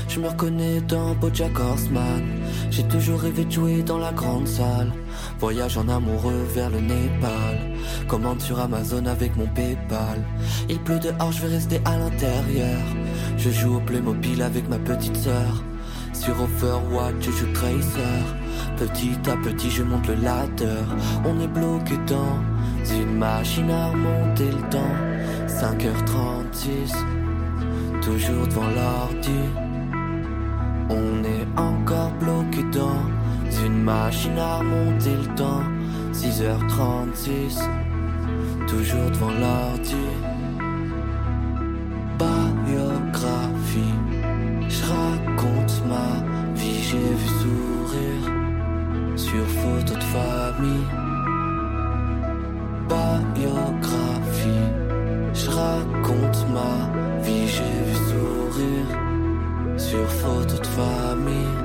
Je 0.09 0.21
me 0.21 0.29
reconnais 0.29 0.81
dans 0.81 1.15
Bojack 1.15 1.59
Horseman. 1.59 2.23
J'ai 2.71 2.85
toujours 2.85 3.21
rêvé 3.21 3.45
de 3.45 3.51
jouer 3.51 3.83
dans 3.83 3.99
la 3.99 4.13
grande 4.13 4.49
salle. 4.49 4.93
Voyage 5.39 5.77
en 5.77 5.89
amoureux 5.89 6.47
vers 6.55 6.71
le 6.71 6.81
Népal. 6.81 7.77
Commande 8.09 8.41
sur 8.41 8.59
Amazon 8.59 9.05
avec 9.07 9.37
mon 9.37 9.47
PayPal. 9.47 10.25
Il 10.69 10.79
pleut 10.81 10.99
dehors, 10.99 11.33
je 11.33 11.43
vais 11.43 11.55
rester 11.55 11.81
à 11.85 11.97
l'intérieur. 11.99 12.81
Je 13.37 13.51
joue 13.51 13.77
au 13.77 13.81
Playmobil 13.81 14.43
avec 14.43 14.69
ma 14.69 14.79
petite 14.79 15.17
sœur. 15.17 15.63
Sur 16.21 16.35
Overwatch, 16.43 17.27
je 17.27 17.31
joue 17.31 17.53
Tracer. 17.53 18.25
Petit 18.77 19.17
à 19.31 19.37
petit, 19.37 19.71
je 19.71 19.85
monte 19.85 20.09
le 20.09 20.17
ladder. 20.17 20.83
On 21.25 21.41
est 21.41 21.47
bloqué 21.47 21.97
dans 22.09 22.41
une 22.93 23.17
machine 23.17 23.71
à 23.71 23.91
remonter 23.91 24.51
le 24.51 24.69
temps. 24.69 24.97
5h36, 25.47 26.93
toujours 28.03 28.49
devant 28.49 28.67
l'ordi. 28.67 29.41
On 30.91 31.23
est 31.23 31.47
encore 31.57 32.11
bloqué 32.19 32.65
dans 32.73 33.01
une 33.65 33.81
machine 33.85 34.39
à 34.39 34.59
remonter 34.59 35.15
le 35.15 35.35
temps. 35.37 35.63
6h36, 36.13 37.61
toujours 38.67 39.11
devant 39.13 39.31
l'ordi. 39.31 40.28
Ma 45.89 46.11
vie, 46.55 46.83
j'ai 46.89 47.11
vu 47.21 47.29
sourire 47.43 48.27
sur 49.17 49.45
photo 49.61 49.95
de 49.95 50.09
famille. 50.17 50.89
Biographie, 53.35 54.67
je 55.33 55.49
raconte 55.51 56.47
ma 56.53 56.75
vie, 57.23 57.47
j'ai 57.47 57.77
vu 57.87 57.95
sourire 58.11 58.91
sur 59.77 60.07
photo 60.11 60.57
de 60.59 60.67
famille. 60.67 61.57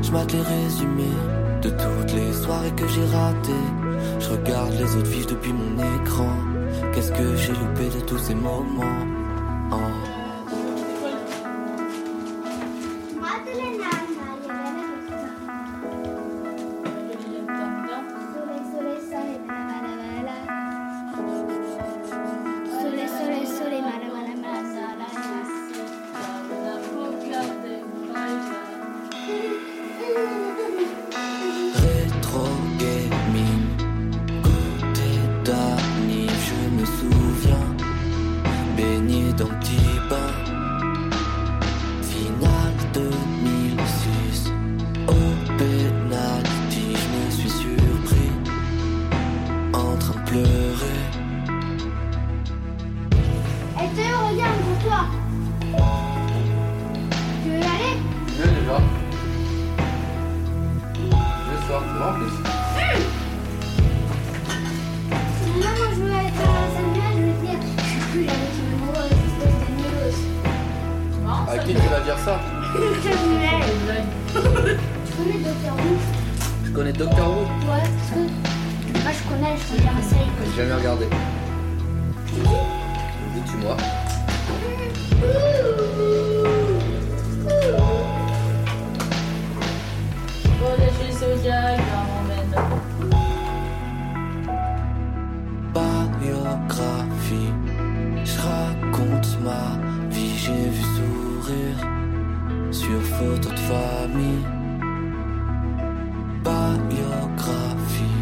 Je 0.00 0.10
mate 0.12 0.32
les 0.32 0.40
résumés 0.40 1.20
de 1.62 1.70
toutes 1.70 2.12
les 2.14 2.32
soirées 2.32 2.72
que 2.72 2.88
j'ai 2.88 3.04
ratées. 3.04 3.66
Je 4.18 4.30
regarde 4.30 4.72
les 4.72 4.96
autres 4.96 5.10
vivre 5.10 5.28
depuis 5.28 5.52
mon 5.52 5.76
écran. 5.96 6.36
Qu'est-ce 6.94 7.12
que 7.12 7.36
j'ai 7.36 7.52
loupé 7.52 7.90
de 7.96 8.00
tous 8.06 8.18
ces 8.18 8.34
moments? 8.34 9.09
Théo, 53.96 54.16
regarde, 54.30 54.58
pour 54.60 54.78
toi. 54.88 55.00
Tu 57.42 57.48
veux 57.50 57.58
y 57.58 57.62
aller? 57.62 57.96
Non, 64.40 65.72
moi 65.76 65.88
je 65.94 66.00
veux 66.00 66.10
être 66.10 66.40
à 66.40 66.52
Samuel, 66.74 67.14
je 67.16 67.22
veux 67.26 67.38
dire, 67.46 67.60
je 67.78 67.84
suis 67.84 68.00
plus 68.10 68.24
avec 68.28 68.52
une 68.60 68.70
amoureuse, 68.74 69.14
espèce 69.28 69.58
de 69.60 69.72
néos. 69.76 70.14
À 71.48 71.58
qui 71.58 71.72
tu 71.74 71.88
vas 71.88 72.00
dire 72.00 72.18
ça? 72.18 72.34
Samuel 72.72 73.60
Tu 75.06 75.12
connais 75.16 75.38
Docteur 75.42 75.74
Who? 75.74 75.90
Je 76.64 76.70
connais 76.70 76.92
Doctor 76.92 77.26
Who, 77.30 77.40
Ouais, 77.40 77.82
parce 77.82 78.10
que 78.10 78.18
moi 79.02 79.12
je 79.12 79.22
connais, 79.28 79.54
je 79.56 79.62
regarde 79.80 79.96
la 79.98 80.02
série. 80.08 80.30
j'ai 80.44 80.62
jamais 80.62 80.74
regardé. 80.74 81.06
Dis-tu-moi. 83.44 83.76
Biographie, 96.20 97.52
je 98.24 98.38
raconte 98.40 99.38
ma 99.42 99.78
vie, 100.10 100.36
j'ai 100.36 100.68
vu 100.68 100.82
sourire 100.96 101.80
sur 102.70 103.00
photo 103.02 103.48
de 103.48 103.58
famille. 103.58 104.44
Biographie, 106.90 108.18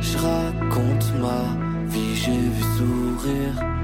je 0.00 0.18
raconte 0.18 1.12
ma 1.20 1.42
vie, 1.86 2.14
j'ai 2.16 2.32
vu 2.32 2.62
sourire 2.76 3.81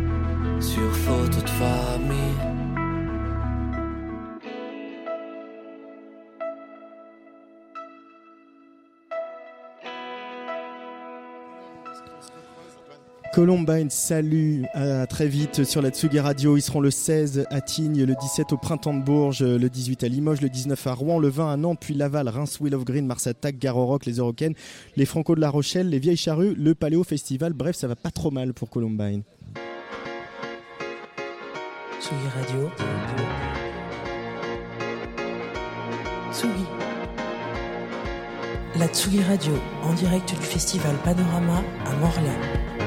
Columbine, 13.39 13.89
salut, 13.89 14.65
à 14.75 15.07
très 15.07 15.29
vite 15.29 15.63
sur 15.63 15.81
la 15.81 15.91
Tsugi 15.91 16.19
Radio. 16.19 16.57
Ils 16.57 16.61
seront 16.61 16.81
le 16.81 16.91
16 16.91 17.47
à 17.51 17.61
Tignes, 17.61 18.05
le 18.05 18.17
17 18.21 18.53
au 18.53 18.57
Printemps 18.57 18.95
de 18.95 19.01
Bourges, 19.01 19.45
le 19.45 19.69
18 19.69 20.03
à 20.03 20.09
Limoges, 20.09 20.41
le 20.41 20.49
19 20.49 20.87
à 20.89 20.93
Rouen, 20.95 21.21
le 21.21 21.29
20 21.29 21.53
à 21.53 21.57
Nantes, 21.57 21.79
puis 21.81 21.95
Laval, 21.95 22.29
Reims, 22.29 22.59
Will 22.61 22.75
of 22.75 22.85
Green, 22.85 23.07
Mars 23.07 23.29
Attack, 23.29 23.61
Gare 23.61 23.77
au 23.77 23.87
Rock, 23.87 24.07
les 24.07 24.15
Eurocaines, 24.15 24.55
les 24.97 25.05
Franco 25.05 25.37
de 25.37 25.41
la 25.41 25.51
Rochelle, 25.51 25.89
les 25.89 26.01
Vieilles 26.01 26.17
Charrues, 26.17 26.57
le 26.57 26.75
Paléo 26.75 27.05
Festival. 27.05 27.53
Bref, 27.53 27.77
ça 27.77 27.87
va 27.87 27.95
pas 27.95 28.11
trop 28.11 28.33
mal 28.33 28.55
pour 28.55 28.71
Columbine. 28.71 29.23
Tsugi 32.01 32.29
Radio. 32.29 32.71
Tsugi. 36.33 36.65
La 38.79 38.87
Tsugi 38.87 39.23
Radio, 39.25 39.55
en 39.83 39.95
direct 39.95 40.31
du 40.31 40.47
festival 40.47 40.95
Panorama 41.05 41.61
à 41.85 41.97
Morlaix. 41.97 42.79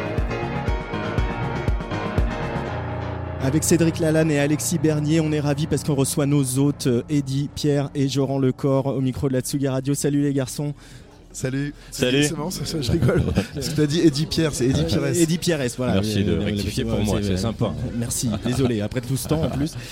Avec 3.41 3.65
Cédric 3.65 3.99
Lalanne 3.99 4.31
et 4.31 4.39
Alexis 4.39 4.77
Bernier, 4.77 5.19
on 5.19 5.33
est 5.33 5.41
ravis 5.41 5.67
parce 5.67 5.83
qu'on 5.83 5.95
reçoit 5.95 6.25
nos 6.25 6.59
hôtes, 6.59 6.87
euh, 6.87 7.03
Eddy, 7.09 7.49
Pierre 7.53 7.89
et 7.93 8.07
Joran 8.07 8.39
Lecor 8.39 8.85
au 8.85 9.01
micro 9.01 9.27
de 9.27 9.33
la 9.33 9.41
Tsugi 9.41 9.67
Radio. 9.67 9.93
Salut 9.93 10.21
les 10.21 10.33
garçons. 10.33 10.73
Salut. 11.33 11.73
Salut. 11.91 12.23
C'est 12.23 12.37
marrant, 12.37 12.51
ça, 12.51 12.65
ça, 12.65 12.81
je 12.81 12.91
rigole. 12.91 13.23
Parce 13.53 13.69
que 13.69 13.75
tu 13.75 13.81
as 13.81 13.87
dit 13.87 13.99
Eddie 14.01 14.25
Pierre, 14.25 14.53
c'est 14.53 14.65
Eddie 14.65 14.83
Pires. 14.83 15.05
Eddy 15.05 15.37
Pierres, 15.37 15.67
voilà. 15.77 15.93
Merci 15.95 16.23
de 16.23 16.33
Euh, 16.33 16.39
rectifier 16.43 16.83
pour 16.85 16.99
moi, 16.99 17.19
c'est 17.21 17.37
sympa. 17.37 17.73
Merci, 17.97 18.29
désolé, 18.45 18.81
après 18.81 19.01
tout 19.01 19.17
ce 19.17 19.27
temps 19.27 19.43
en 19.43 19.49
plus. 19.49 19.73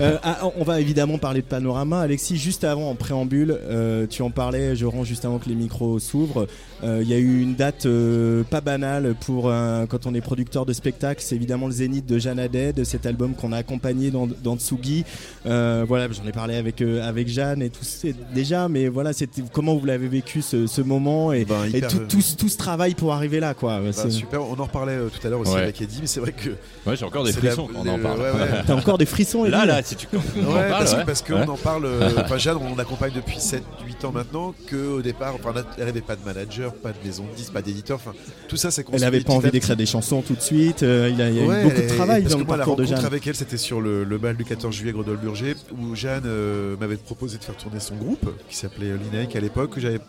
Euh, 0.00 0.16
ah, 0.22 0.40
on 0.58 0.64
va 0.64 0.80
évidemment 0.80 1.18
parler 1.18 1.40
de 1.40 1.46
panorama. 1.46 2.00
Alexis, 2.00 2.36
juste 2.36 2.64
avant, 2.64 2.90
en 2.90 2.94
préambule, 2.94 3.56
euh, 3.62 4.06
tu 4.08 4.22
en 4.22 4.30
parlais, 4.30 4.76
je 4.76 4.86
rends 4.86 5.04
juste 5.04 5.24
avant 5.24 5.38
que 5.38 5.48
les 5.48 5.54
micros 5.54 5.98
s'ouvrent. 5.98 6.46
Euh, 6.84 7.00
Il 7.02 7.08
y 7.08 7.14
a 7.14 7.18
eu 7.18 7.40
une 7.42 7.54
date 7.54 7.86
euh, 7.86 8.42
pas 8.44 8.60
banale 8.60 9.14
pour 9.26 9.50
un- 9.50 9.86
quand 9.86 10.06
on 10.06 10.14
est 10.14 10.20
producteur 10.20 10.64
de 10.66 10.72
spectacle. 10.72 11.22
C'est 11.24 11.34
évidemment 11.36 11.66
le 11.66 11.72
Zénith 11.72 12.06
de 12.06 12.18
Jeanne 12.18 12.38
Haddad, 12.38 12.76
de 12.76 12.84
cet 12.84 13.04
album 13.06 13.34
qu'on 13.34 13.52
a 13.52 13.58
accompagné 13.58 14.10
dans, 14.10 14.26
dans 14.42 14.56
Tsugi. 14.56 15.04
Euh, 15.46 15.84
voilà, 15.86 16.08
j'en 16.12 16.26
ai 16.26 16.32
parlé 16.32 16.56
avec, 16.56 16.80
euh, 16.80 17.06
avec 17.06 17.28
Jeanne 17.28 17.62
et 17.62 17.70
tout 17.70 17.80
c'est 17.82 18.14
déjà, 18.34 18.68
mais 18.68 18.88
voilà, 18.88 19.12
c'était 19.12 19.42
comment 19.52 19.74
vous 19.76 19.84
l'avez 19.86 20.08
vécu 20.08 20.40
ce, 20.42 20.66
ce 20.66 20.80
moment 20.80 21.32
et, 21.32 21.44
Ben, 21.44 21.64
et 21.66 21.78
hyper, 21.78 21.88
tout, 21.90 21.96
euh, 21.98 22.06
tout, 22.08 22.20
ce- 22.20 22.36
tout 22.36 22.48
ce 22.48 22.56
travail 22.56 22.94
pour 22.94 23.12
arriver 23.12 23.40
là, 23.40 23.54
quoi. 23.54 23.80
Bah, 23.80 24.10
super, 24.10 24.42
on 24.42 24.58
en 24.58 24.64
reparlait 24.64 24.92
euh, 24.92 25.08
tout 25.08 25.26
à 25.26 25.30
l'heure 25.30 25.40
aussi 25.40 25.52
Ouais. 25.52 25.62
avec 25.62 25.80
Eddie, 25.82 25.98
mais 26.00 26.06
c'est 26.06 26.20
vrai 26.20 26.32
que. 26.32 26.50
Ouais, 26.86 26.96
j'ai 26.96 27.04
encore 27.04 27.24
des 27.24 27.32
la- 27.32 27.38
frissons 27.38 27.68
quand 27.72 27.80
on 27.84 27.88
en 27.88 27.96
le- 27.96 28.02
parle. 28.02 28.18
ouais, 28.20 28.24
ouais. 28.30 28.62
T'as 28.66 28.74
encore 28.74 28.98
des 28.98 29.06
frissons 29.06 29.44
Là, 29.44 29.62
Eddy 29.64 29.70
si 29.82 29.96
tu 29.96 30.06
Ouais, 30.14 30.20
parle, 30.42 30.68
parce, 30.70 30.92
que- 30.92 30.96
ouais. 30.98 31.04
parce 31.04 31.22
qu'on 31.22 31.34
Ouais. 31.34 31.48
en 31.48 31.56
parle. 31.56 31.84
euh, 31.86 32.10
Enfin, 32.18 32.38
Jeanne, 32.38 32.58
on 32.60 32.76
l'accompagne 32.76 33.12
depuis 33.14 33.38
7-8 33.38 34.04
ans 34.06 34.12
maintenant. 34.12 34.54
Qu'au 34.70 35.00
départ, 35.02 35.34
enfin, 35.34 35.52
elle 35.78 35.84
n'avait 35.86 36.00
pas 36.00 36.16
de 36.16 36.24
manager, 36.24 36.72
pas 36.74 36.90
de 36.92 36.98
maison 37.06 37.24
de 37.30 37.36
disques, 37.36 37.52
pas 37.52 37.62
d'éditeur. 37.62 37.96
Enfin, 37.96 38.12
tout 38.48 38.56
ça, 38.56 38.70
c'est 38.70 38.84
Elle 38.92 39.04
avait 39.04 39.20
pas 39.20 39.32
envie 39.34 39.50
d'écrire 39.50 39.76
des 39.76 39.86
chansons 39.86 40.22
tout 40.22 40.34
de 40.34 40.40
suite. 40.40 40.82
euh, 40.82 41.08
il 41.10 41.18
y 41.18 41.22
a, 41.22 41.28
il 41.28 41.36
y 41.36 41.40
a 41.40 41.42
eu 41.42 41.62
beaucoup 41.64 41.80
de 41.80 41.86
travail 41.88 42.22
parce 42.22 42.32
dans 42.34 42.38
que 42.38 42.42
le 42.42 42.46
moi, 42.46 42.56
la 42.56 42.64
parcours 42.64 42.76
de 42.76 42.82
rencontre 42.82 42.96
Jeanne. 43.00 43.06
avec 43.06 43.26
elle, 43.26 43.34
c'était 43.36 43.56
sur 43.56 43.80
le, 43.80 44.04
le 44.04 44.18
bal 44.18 44.36
du 44.36 44.44
14 44.44 44.74
juillet 44.74 44.92
Grenoble-Burger, 44.92 45.54
où 45.78 45.94
Jeanne 45.94 46.24
euh, 46.26 46.76
m'avait 46.78 46.96
proposé 46.96 47.38
de 47.38 47.44
faire 47.44 47.56
tourner 47.56 47.80
son 47.80 47.96
groupe, 47.96 48.30
qui 48.48 48.56
s'appelait 48.56 48.92
Lineik 49.12 49.34
à 49.36 49.40
l'époque, 49.40 49.74
que 49.74 49.80
j'avais. 49.80 50.00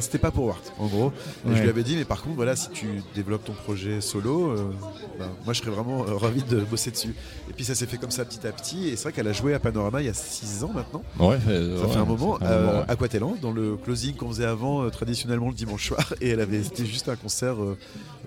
C'était 0.00 0.18
pas 0.18 0.30
pour 0.30 0.46
Wart, 0.46 0.62
en 0.78 0.86
gros. 0.86 1.12
Et 1.46 1.50
Ouais. 1.50 1.56
je 1.56 1.62
lui 1.62 1.68
avais 1.68 1.82
dit, 1.82 1.96
mais 1.96 2.04
par 2.04 2.22
contre, 2.22 2.36
voilà, 2.36 2.56
si 2.56 2.70
tu 2.70 2.86
développes 3.14 3.44
ton 3.44 3.52
projet 3.52 4.00
solo, 4.00 4.50
euh, 4.50 4.70
bah, 5.18 5.26
moi 5.44 5.52
je 5.54 5.60
serais 5.60 5.70
vraiment 5.70 6.04
euh, 6.08 6.16
ravi 6.16 6.42
de 6.42 6.60
bosser 6.60 6.90
dessus. 6.90 7.14
Et 7.48 7.52
puis 7.52 7.64
ça 7.64 7.74
s'est 7.74 7.86
fait 7.86 7.96
comme 7.98 8.10
ça 8.10 8.24
petit 8.24 8.46
à 8.46 8.52
petit. 8.52 8.88
Et 8.88 8.96
c'est 8.96 9.04
vrai 9.04 9.12
qu'elle 9.12 9.28
a 9.28 9.32
joué 9.32 9.54
à 9.54 9.58
Panorama 9.58 10.00
il 10.00 10.06
y 10.06 10.10
a 10.10 10.14
6 10.14 10.64
ans 10.64 10.72
maintenant. 10.74 11.02
Ouais, 11.18 11.38
Ça 11.46 11.50
ouais, 11.86 11.92
fait 11.92 11.98
un 11.98 12.04
moment, 12.04 12.38
euh, 12.42 12.78
ouais. 12.80 12.84
à 12.88 12.96
Quatelan, 12.96 13.36
dans 13.40 13.52
le 13.52 13.76
closing 13.76 14.14
qu'on 14.14 14.28
faisait 14.28 14.44
avant, 14.46 14.88
traditionnellement 14.90 15.48
le 15.48 15.54
dimanche 15.54 15.88
soir, 15.88 16.14
et 16.20 16.30
elle 16.30 16.40
avait, 16.40 16.62
c'était 16.62 16.86
juste 16.86 17.08
un 17.08 17.16
concert 17.16 17.56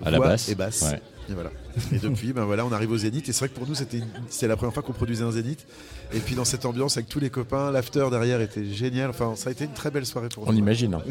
À 0.04 0.10
la 0.10 0.18
basse. 0.18 0.48
et 0.48 0.54
basse. 0.54 0.84
Et 1.30 1.32
voilà. 1.34 1.50
Et 1.92 1.98
depuis, 1.98 2.32
ben 2.32 2.44
voilà, 2.44 2.66
on 2.66 2.72
arrive 2.72 2.90
au 2.92 2.98
Zénith. 2.98 3.28
Et 3.28 3.32
c'est 3.32 3.40
vrai 3.40 3.48
que 3.48 3.54
pour 3.58 3.66
nous, 3.66 3.74
c'était, 3.74 4.00
c'est 4.28 4.46
la 4.46 4.56
première 4.56 4.74
fois 4.74 4.82
qu'on 4.82 4.92
produisait 4.92 5.24
un 5.24 5.30
Zénith. 5.32 5.66
Et 6.12 6.18
puis 6.20 6.34
dans 6.34 6.44
cette 6.44 6.64
ambiance 6.66 6.96
avec 6.98 7.08
tous 7.08 7.18
les 7.18 7.30
copains, 7.30 7.70
l'after 7.72 8.06
derrière 8.10 8.40
était 8.42 8.64
génial. 8.66 9.10
Enfin, 9.10 9.32
ça 9.36 9.48
a 9.48 9.52
été 9.52 9.64
une 9.64 9.72
très 9.72 9.90
belle 9.90 10.04
soirée 10.06 10.28
pour 10.28 10.46
On 10.46 10.52
nous. 10.52 10.58
imagine. 10.58 10.94
hein. 10.94 11.02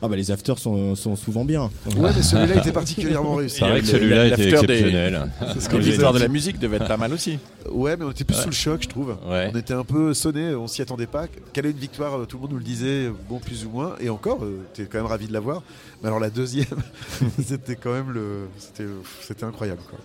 Ah 0.00 0.08
bah 0.08 0.16
les 0.16 0.30
afters 0.30 0.58
sont, 0.58 0.94
sont 0.94 1.16
souvent 1.16 1.44
bien. 1.44 1.70
Ouais, 1.96 2.10
mais 2.14 2.22
celui-là 2.22 2.56
était 2.56 2.72
particulièrement 2.72 3.34
réussi. 3.34 3.58
C'est 3.58 3.68
vrai 3.68 3.80
que 3.80 3.86
celui-là 3.86 4.26
était 4.28 4.36
des- 4.36 4.48
exceptionnel. 4.50 5.30
Disait. 5.54 5.78
L'histoire 5.78 6.12
de 6.12 6.20
la 6.20 6.28
musique 6.28 6.58
devait 6.58 6.76
être 6.76 6.88
pas 6.88 6.96
mal 6.96 7.12
aussi. 7.12 7.38
Ouais, 7.70 7.96
mais 7.96 8.04
on 8.04 8.10
était 8.10 8.24
plus 8.24 8.36
sous 8.36 8.48
le 8.48 8.54
choc, 8.54 8.82
je 8.82 8.88
trouve. 8.88 9.16
Ouais. 9.28 9.50
On 9.52 9.58
était 9.58 9.74
un 9.74 9.84
peu 9.84 10.14
sonné, 10.14 10.54
on 10.54 10.66
s'y 10.68 10.82
attendait 10.82 11.06
pas. 11.06 11.26
Quelle 11.52 11.66
est 11.66 11.70
une 11.70 11.76
victoire 11.76 12.20
euh, 12.20 12.24
Tout 12.26 12.36
le 12.36 12.42
monde 12.42 12.52
nous 12.52 12.58
le 12.58 12.64
disait, 12.64 13.06
euh, 13.06 13.12
bon, 13.28 13.38
plus 13.38 13.64
ou 13.66 13.70
moins. 13.70 13.94
Et 14.00 14.08
encore, 14.08 14.44
euh, 14.44 14.60
t'es 14.74 14.84
quand 14.84 14.98
même 14.98 15.06
ravi 15.06 15.26
de 15.26 15.32
l'avoir. 15.32 15.62
Mais 16.02 16.08
alors 16.08 16.20
la 16.20 16.30
deuxième, 16.30 16.82
c'était 17.44 17.76
quand 17.76 17.92
même 17.92 18.10
le, 18.10 18.48
c'était, 18.58 18.86
c'était 19.20 19.44
incroyable. 19.44 19.82
Quoi. 19.88 19.98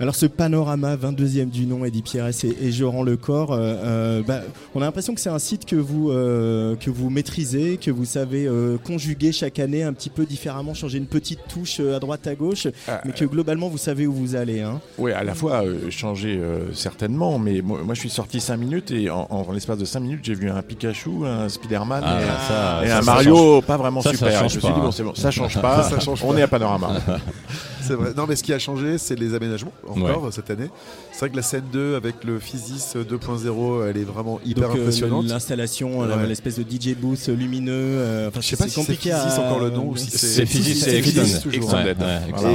Alors 0.00 0.14
ce 0.14 0.24
panorama 0.24 0.96
22e 0.96 1.50
du 1.50 1.66
nom, 1.66 1.84
Eddie 1.84 2.00
Pierres 2.00 2.28
et, 2.42 2.56
et 2.66 2.72
Joran 2.72 3.02
Lecor, 3.02 3.52
euh, 3.52 3.58
euh, 3.58 4.22
bah, 4.26 4.40
on 4.74 4.80
a 4.80 4.86
l'impression 4.86 5.14
que 5.14 5.20
c'est 5.20 5.28
un 5.28 5.38
site 5.38 5.66
que 5.66 5.76
vous, 5.76 6.10
euh, 6.10 6.74
que 6.74 6.88
vous 6.88 7.10
maîtrisez, 7.10 7.76
que 7.76 7.90
vous 7.90 8.06
savez 8.06 8.46
euh, 8.46 8.78
conjuguer 8.78 9.30
chaque 9.30 9.58
année 9.58 9.82
un 9.82 9.92
petit 9.92 10.08
peu 10.08 10.24
différemment, 10.24 10.72
changer 10.72 10.96
une 10.96 11.06
petite 11.06 11.40
touche 11.50 11.80
à 11.80 11.98
droite 11.98 12.26
à 12.26 12.34
gauche, 12.34 12.66
Ah, 12.88 13.02
mais 13.04 13.12
que 13.12 13.26
globalement 13.26 13.68
vous 13.68 13.76
savez 13.76 14.06
où 14.06 14.14
vous 14.14 14.36
allez. 14.36 14.62
Hein. 14.62 14.80
Oui, 14.96 15.12
à 15.12 15.22
la 15.22 15.34
fois 15.34 15.64
euh, 15.66 15.90
changer 15.90 16.38
euh, 16.38 16.72
certainement, 16.72 17.38
mais 17.38 17.60
moi, 17.60 17.80
moi, 17.84 17.94
je 17.94 18.00
suis 18.00 18.08
sorti 18.08 18.40
5 18.40 18.56
minutes 18.56 18.90
et 18.92 19.10
en, 19.10 19.26
en 19.28 19.52
l'espace 19.52 19.76
de 19.76 19.84
5 19.84 20.00
minutes 20.00 20.20
j'ai 20.22 20.34
vu 20.34 20.48
un 20.48 20.62
Pikachu, 20.62 21.26
un 21.26 21.46
Spider-Man 21.50 22.02
Ah, 22.06 22.20
et, 22.22 22.24
ça, 22.24 22.80
et 22.84 22.88
ça, 22.88 22.98
un 22.98 23.02
ça 23.02 23.12
Mario 23.12 23.60
pas 23.60 23.76
vraiment 23.76 24.00
Ça, 24.00 24.12
ça 24.12 24.16
super. 24.16 24.32
change 24.40 24.52
je 24.52 24.56
me 24.56 24.60
suis 24.60 24.60
pas, 24.60 24.68
dit, 24.68 24.80
hein. 24.80 24.84
bon, 24.84 24.90
c'est 24.92 25.02
bon, 25.02 25.14
ça 25.14 25.30
change 25.30 25.58
pas, 25.60 25.82
Ça, 25.82 25.90
ça 25.90 26.00
change 26.00 26.24
on 26.24 26.34
est 26.38 26.42
à 26.42 26.48
Panorama. 26.48 26.92
C'est 27.82 27.94
vrai. 27.94 28.12
Non, 28.16 28.26
mais 28.26 28.36
ce 28.36 28.42
qui 28.42 28.52
a 28.52 28.58
changé, 28.58 28.98
c'est 28.98 29.16
les 29.16 29.34
aménagements 29.34 29.72
encore 29.88 30.32
cette 30.32 30.50
année. 30.50 30.70
C'est 31.12 31.26
vrai 31.26 31.30
que 31.30 31.36
la 31.36 31.42
scène 31.42 31.64
2 31.72 31.96
avec 31.96 32.24
le 32.24 32.38
Physis 32.38 32.94
2.0, 32.96 33.86
elle 33.90 33.96
est 33.98 34.04
vraiment 34.04 34.40
hyper 34.44 34.68
Donc 34.68 34.78
euh, 34.78 34.80
impressionnante. 34.82 35.26
l'installation, 35.28 36.02
euh, 36.02 36.16
Ouais. 36.16 36.26
l'espèce 36.26 36.58
de 36.58 36.62
DJ 36.62 36.94
booth 36.96 37.26
lumineux, 37.28 37.72
euh, 37.74 38.28
enfin, 38.28 38.40
Je 38.40 38.46
sais 38.48 38.56
pas 38.56 38.64
si 38.64 38.70
c'est 38.70 38.80
compliqué 38.80 39.10
Physis 39.10 39.38
à... 39.38 39.42
encore 39.42 39.60
le 39.60 39.68
nom 39.70 39.88
ou 39.90 39.96
si 39.96 40.10
C'est 40.10 40.46
physique, 40.46 40.76
c'est 40.76 41.02
Physis, 41.02 41.46
extended. 41.52 41.98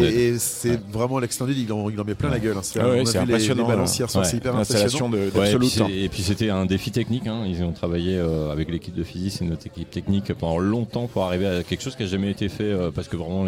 Et, 0.04 0.40
c'est 0.40 0.80
vraiment 0.92 1.20
l'extended, 1.20 1.56
il 1.56 1.72
en, 1.72 1.90
il 1.92 2.00
en 2.00 2.04
met 2.04 2.16
plein 2.16 2.30
la 2.30 2.40
gueule. 2.40 2.58
hein. 2.58 2.62
C'est, 2.64 2.80
impressionnant, 2.80 3.86
c'est 3.86 4.38
hyper 4.38 4.56
L'installation 4.56 5.08
impressionnant. 5.08 5.10
de- 5.10 5.90
Ouais, 5.92 6.04
et 6.06 6.10
puis 6.10 6.24
c'était 6.24 6.50
un 6.50 6.66
défi 6.66 6.90
technique. 6.92 7.28
hein. 7.28 7.44
Ils 7.46 7.62
ont 7.64 7.72
travaillé 7.72 8.18
euh, 8.18 8.52
avec 8.52 8.72
l'équipe 8.72 8.96
de 8.96 9.04
Physis 9.04 9.42
et 9.42 9.46
notre 9.46 9.68
équipe 9.68 9.92
technique 9.92 10.34
pendant 10.34 10.58
longtemps 10.58 11.06
pour 11.08 11.24
arriver 11.26 11.46
à 11.48 11.64
quelque 11.64 11.84
chose 11.84 11.96
qui 11.96 12.04
n'a 12.04 12.10
jamais 12.10 12.32
été 12.32 12.50
fait 12.50 12.64
euh, 12.64 12.90
parce 12.90 13.08
que 13.08 13.16
vraiment 13.18 13.48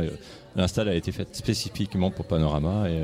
l'install 0.56 0.90
a 0.90 0.96
été 0.96 1.12
faite 1.12 1.36
spécifiquement 1.36 2.10
pour 2.12 2.26
Panorama 2.26 2.90
et 2.90 3.00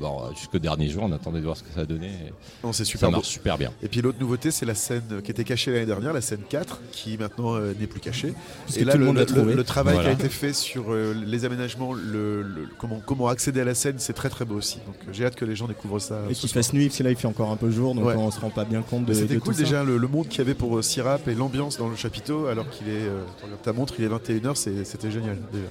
bon, 0.00 0.18
jusqu'au 0.36 0.58
dernier 0.58 0.88
jour 0.88 1.04
on 1.04 1.12
attendait 1.12 1.37
de 1.40 1.44
voir 1.44 1.56
ce 1.56 1.62
que 1.62 1.68
ça 1.74 1.84
donnait. 1.84 2.32
Non, 2.64 2.72
c'est 2.72 2.84
ça 2.84 2.90
super 2.90 3.08
beau. 3.10 3.16
marche 3.16 3.28
super 3.28 3.58
bien. 3.58 3.70
Et 3.82 3.88
puis 3.88 4.00
l'autre 4.02 4.18
nouveauté, 4.20 4.50
c'est 4.50 4.66
la 4.66 4.74
scène 4.74 5.22
qui 5.24 5.30
était 5.30 5.44
cachée 5.44 5.72
l'année 5.72 5.86
dernière, 5.86 6.12
la 6.12 6.20
scène 6.20 6.40
4, 6.48 6.80
qui 6.92 7.16
maintenant 7.18 7.54
euh, 7.56 7.72
n'est 7.78 7.86
plus 7.86 8.00
cachée. 8.00 8.34
Parce 8.66 8.76
Et 8.76 8.80
que 8.80 8.84
là, 8.86 8.92
tout 8.92 8.98
le 8.98 9.06
le, 9.06 9.12
le- 9.12 9.26
trouvé. 9.26 9.54
le 9.54 9.64
travail 9.64 9.94
Voilà. 9.94 10.14
qui 10.14 10.22
a 10.22 10.24
été 10.26 10.28
fait 10.34 10.52
sur 10.52 10.92
euh, 10.92 11.14
les 11.26 11.44
aménagements, 11.44 11.92
le, 11.92 12.42
le- 12.42 12.68
comment, 12.78 13.00
comment 13.04 13.28
accéder 13.28 13.60
à 13.60 13.64
la 13.64 13.74
scène, 13.74 13.96
c'est 13.98 14.12
très 14.12 14.28
très 14.28 14.44
beau 14.44 14.56
aussi. 14.56 14.76
Donc 14.86 14.96
euh, 15.06 15.10
j'ai 15.12 15.24
hâte 15.24 15.36
que 15.36 15.44
les 15.44 15.56
gens 15.56 15.66
découvrent 15.68 15.98
ça. 15.98 16.20
Et 16.30 16.34
qu'il 16.34 16.48
fasse 16.48 16.72
nuit, 16.72 16.86
parce 16.88 16.98
que 16.98 17.02
là 17.04 17.10
il 17.10 17.16
fait 17.16 17.28
encore 17.28 17.50
un 17.50 17.56
peu 17.56 17.70
jour, 17.70 17.94
donc 17.94 18.04
Ouais. 18.06 18.14
on 18.16 18.30
se 18.30 18.40
rend 18.40 18.50
pas 18.50 18.64
bien 18.64 18.82
compte 18.82 19.04
de, 19.06 19.12
C'était 19.14 19.36
cool 19.36 19.52
tout 19.54 19.58
ça. 19.58 19.64
déjà 19.64 19.84
le, 19.84 19.96
le 19.98 20.08
monde 20.08 20.28
qu'il 20.28 20.38
y 20.38 20.42
avait 20.42 20.54
pour 20.54 20.76
euh, 20.78 20.82
Sirap 20.82 21.26
et 21.28 21.34
l'ambiance 21.34 21.78
dans 21.78 21.88
le 21.88 21.96
chapiteau 21.96 22.46
alors 22.46 22.68
qu'il 22.70 22.88
est, 22.88 22.92
euh, 22.92 23.22
ta 23.62 23.72
montre, 23.72 23.94
il 23.98 24.04
est 24.04 24.08
21h, 24.08 24.54
c'est- 24.56 24.84
c'était 24.84 25.10
génial 25.10 25.36
déjà. 25.52 25.64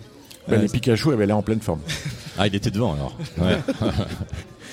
Ben, 0.47 0.62
les 0.62 0.69
Pikachu 0.69 1.12
avaient 1.12 1.25
l'air 1.25 1.36
en 1.38 1.41
pleine 1.41 1.60
forme. 1.62 1.82
Ah 2.39 2.45
il 2.47 2.53
était 2.56 2.69
devant 2.71 2.93
alors. 2.93 3.17
Ouais. 3.39 3.58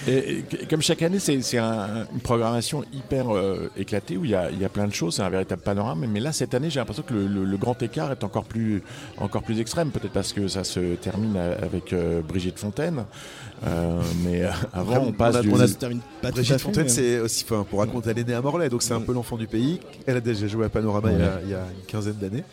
Et, 0.07 0.39
et 0.61 0.67
comme 0.69 0.83
chaque 0.83 1.01
année, 1.03 1.19
c'est 1.19 1.59
un- 1.59 2.07
une 2.13 2.21
programmation 2.21 2.85
hyper 2.93 3.35
euh, 3.35 3.71
éclatée 3.77 4.17
où 4.17 4.25
il 4.25 4.33
y, 4.33 4.35
a, 4.35 4.51
il 4.51 4.61
y 4.61 4.65
a 4.65 4.69
plein 4.69 4.87
de 4.87 4.93
choses, 4.93 5.17
c'est 5.17 5.23
un 5.23 5.31
véritable 5.31 5.63
panorama. 5.63 6.07
Mais 6.07 6.21
là, 6.21 6.33
cette 6.33 6.53
année, 6.55 6.69
j'ai 6.71 6.79
l'impression 6.81 7.03
que 7.03 7.15
le, 7.15 7.27
le- 7.27 7.45
le 7.45 7.57
grand 7.57 7.81
écart 7.83 8.13
est 8.13 8.23
encore 8.25 8.45
plus, 8.45 8.83
encore 9.19 9.43
plus 9.43 9.61
extrême. 9.61 9.91
Peut-être 9.91 10.13
parce 10.13 10.33
que 10.33 10.47
ça 10.49 10.63
se 10.65 10.95
termine 10.97 11.37
a- 11.37 11.65
avec 11.65 11.93
euh, 11.93 12.21
Brigitte 12.21 12.59
Fontaine. 12.59 13.05
Euh, 13.67 14.03
mais 14.25 14.43
euh, 14.45 14.51
avant, 14.75 14.99
on 15.07 15.13
passe 15.13 15.37
a- 15.37 15.41
du. 15.43 15.51
on 15.51 15.55
a- 15.55 15.59
Ça 15.61 15.69
se 15.69 15.75
termine 15.79 16.01
pas 16.21 16.31
Brigitte 16.33 16.53
fait, 16.55 16.59
Fontaine, 16.59 16.83
mais- 16.85 16.89
c'est 16.91 17.21
aussi, 17.21 17.45
enfin, 17.49 17.65
pour 17.69 17.79
raconter, 17.79 18.11
elle 18.11 18.19
est 18.19 18.29
née 18.29 18.35
à 18.35 18.43
Morlaix, 18.43 18.69
donc 18.69 18.83
c'est 18.83 18.93
un 18.93 19.01
peu 19.01 19.13
l'enfant 19.15 19.37
du 19.37 19.47
pays. 19.47 19.81
Elle 20.07 20.17
a 20.19 20.21
déjà 20.21 20.47
joué 20.47 20.67
à 20.67 20.69
Panorama 20.69 21.11
il, 21.13 21.19
y 21.19 21.23
a, 21.23 21.41
il 21.45 21.51
y 21.51 21.55
a 21.55 21.61
une 21.61 21.87
quinzaine 21.87 22.17
d'années. 22.21 22.45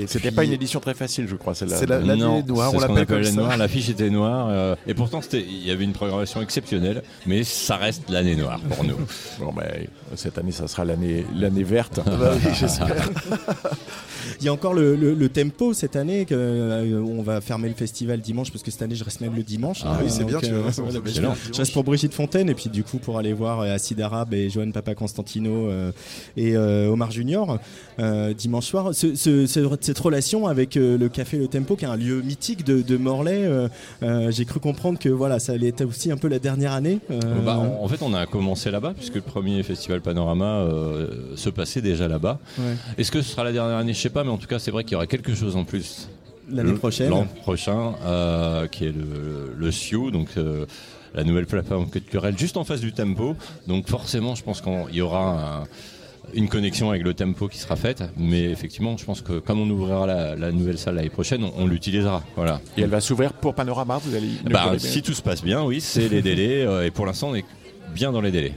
Et 0.00 0.06
C'était 0.06 0.28
puis- 0.28 0.36
pas 0.36 0.44
une 0.44 0.52
édition 0.52 0.78
très 0.80 0.94
facile, 0.94 1.26
je 1.28 1.34
crois, 1.34 1.54
celle-là. 1.54 1.76
C'est 1.76 1.86
la- 1.86 1.98
l'année 1.98 2.22
Non, 2.22 2.42
noire, 2.46 2.70
c'est 2.70 2.76
on 2.76 2.80
ce 2.80 2.86
qu'on 2.86 2.94
l'appelle 2.94 3.02
appelle 3.16 3.24
comme 3.24 3.34
ça. 3.34 3.40
noire. 3.42 3.56
L'affiche 3.56 3.88
était 3.88 4.10
noire 4.10 4.46
euh, 4.50 4.76
et 4.86 4.94
pourtant 4.94 5.20
c'était- 5.20 5.44
il 5.46 5.66
y 5.66 5.70
avait 5.72 5.84
une 5.84 5.92
programmation 5.92 6.40
exceptionnelle, 6.40 7.02
mais 7.26 7.42
ça 7.42 7.76
reste 7.76 8.08
l'année 8.08 8.36
noire 8.36 8.60
pour 8.70 8.84
nous. 8.84 8.96
Bon, 9.40 9.52
ben, 9.52 9.66
cette 10.14 10.38
année, 10.38 10.52
ça 10.52 10.68
sera 10.68 10.84
l'année 10.84 11.24
l'année 11.34 11.64
verte. 11.64 11.98
Ah 12.06 12.10
bah 12.20 12.30
oui, 12.34 12.50
j'espère. 12.58 13.08
Il 14.40 14.46
y 14.46 14.48
a 14.48 14.52
encore 14.52 14.74
le, 14.74 14.96
le- 14.96 15.14
le 15.14 15.28
tempo 15.28 15.72
cette 15.74 15.96
année, 15.96 16.24
que, 16.24 16.34
euh, 16.34 17.00
on 17.02 17.22
va 17.22 17.40
fermer 17.40 17.68
le 17.68 17.74
festival 17.74 18.20
dimanche, 18.20 18.50
parce 18.50 18.62
que 18.62 18.70
cette 18.70 18.82
année 18.82 18.94
je 18.94 19.04
reste 19.04 19.20
même 19.20 19.34
le 19.34 19.42
dimanche. 19.42 19.82
Ah 19.84 19.92
hein, 19.94 19.98
oui, 20.02 20.10
c'est 20.10 20.24
bien, 20.24 20.34
donc, 20.34 20.42
tu 20.44 20.50
vois, 20.50 20.68
euh, 20.68 21.34
je, 21.52 21.58
reste 21.58 21.72
pour 21.72 21.84
Brigitte 21.84 22.14
Fontaine, 22.14 22.48
et 22.50 22.54
puis 22.54 22.68
du 22.70 22.84
coup 22.84 22.98
pour 22.98 23.18
aller 23.18 23.32
voir 23.32 23.60
euh, 23.60 23.74
Acide 23.74 24.00
Arabe 24.00 24.34
et 24.34 24.50
Johan 24.50 24.70
Papa 24.70 24.94
Constantino 24.94 25.68
euh, 25.68 25.92
et 26.36 26.56
euh, 26.56 26.88
Omar 26.90 27.10
Junior 27.10 27.58
euh, 27.98 28.34
dimanche 28.34 28.66
soir. 28.66 28.94
Ce- 28.94 29.14
ce- 29.14 29.46
ce- 29.46 29.76
cette 29.80 29.98
relation 29.98 30.46
avec 30.46 30.76
euh, 30.76 30.98
le 30.98 31.08
Café 31.08 31.36
Le 31.38 31.48
Tempo, 31.48 31.76
qui 31.76 31.84
est 31.84 31.88
un 31.88 31.96
lieu 31.96 32.22
mythique 32.22 32.64
de, 32.64 32.82
de 32.82 32.96
Morlaix, 32.96 33.42
euh, 33.44 33.68
euh, 34.02 34.30
j'ai 34.30 34.44
cru 34.44 34.60
comprendre 34.60 34.98
que 34.98 35.08
voilà, 35.08 35.38
ça 35.38 35.52
allait 35.52 35.68
être 35.68 35.84
aussi 35.84 36.10
un 36.10 36.16
peu 36.16 36.28
la 36.28 36.38
dernière 36.38 36.72
année. 36.72 36.98
euh, 37.10 37.18
Bah, 37.44 37.56
en, 37.58 37.84
en 37.84 37.88
fait, 37.88 38.02
on 38.02 38.14
a 38.14 38.26
commencé 38.26 38.70
là-bas 38.70 38.92
puisque 38.96 39.14
le 39.16 39.20
premier 39.20 39.62
festival 39.62 40.00
Panorama 40.00 40.58
euh, 40.60 41.08
se 41.36 41.50
passait 41.50 41.80
déjà 41.80 42.08
là-bas. 42.08 42.38
Ouais. 42.58 42.64
Est-ce 42.98 43.10
que 43.10 43.22
ce 43.22 43.30
sera 43.30 43.44
la 43.44 43.52
dernière 43.52 43.76
année? 43.78 43.92
Je 43.94 44.00
sais 44.00 44.10
pas, 44.10 44.17
mais 44.24 44.30
en 44.30 44.38
tout 44.38 44.46
cas, 44.46 44.58
c'est 44.58 44.70
vrai 44.70 44.84
qu'il 44.84 44.92
y 44.92 44.96
aura 44.96 45.06
quelque 45.06 45.34
chose 45.34 45.56
en 45.56 45.64
plus 45.64 46.08
L'année 46.50 46.72
prochaine. 46.74 47.10
L'an 47.10 47.26
prochain, 47.42 47.94
euh, 48.06 48.66
qui 48.68 48.86
est 48.86 48.92
le, 48.92 49.52
le 49.56 49.70
SIO, 49.70 50.10
donc 50.10 50.28
euh, 50.38 50.64
la 51.14 51.22
nouvelle 51.22 51.44
plateforme 51.46 51.90
culturelle 51.90 52.38
juste 52.38 52.56
en 52.56 52.64
face 52.64 52.80
du 52.80 52.92
Tempo. 52.92 53.36
Donc 53.66 53.86
forcément, 53.88 54.34
je 54.34 54.42
pense 54.42 54.62
qu'il 54.62 54.94
y 54.94 55.02
aura 55.02 55.64
une 56.34 56.48
connexion 56.48 56.90
avec 56.90 57.02
le 57.02 57.12
tempo 57.14 57.48
qui 57.48 57.58
sera 57.58 57.76
faite. 57.76 58.02
Mais 58.16 58.44
effectivement, 58.44 58.96
je 58.96 59.04
pense 59.04 59.20
que 59.20 59.38
comme 59.40 59.60
on 59.60 59.68
ouvrira 59.68 60.06
la, 60.06 60.36
la 60.36 60.50
nouvelle 60.52 60.78
salle 60.78 60.94
l'année 60.94 61.10
prochaine, 61.10 61.44
on, 61.44 61.52
on 61.58 61.66
l'utilisera. 61.66 62.22
Voilà. 62.36 62.60
Et 62.78 62.82
elle 62.82 62.90
va 62.90 63.00
s'ouvrir 63.02 63.32
pour 63.34 63.54
Panorama, 63.54 63.98
vous 64.02 64.14
allez 64.14 64.28
Bah, 64.50 64.72
si 64.78 65.02
tout 65.02 65.12
se 65.14 65.22
passe 65.22 65.42
bien, 65.42 65.62
oui, 65.64 65.80
c'est 65.82 66.08
les 66.10 66.22
délais. 66.22 66.62
euh, 66.66 66.86
et 66.86 66.90
pour 66.90 67.04
l'instant, 67.04 67.28
on 67.30 67.34
est 67.34 67.44
bien 67.94 68.12
dans 68.12 68.20
les 68.20 68.30
délais. 68.30 68.52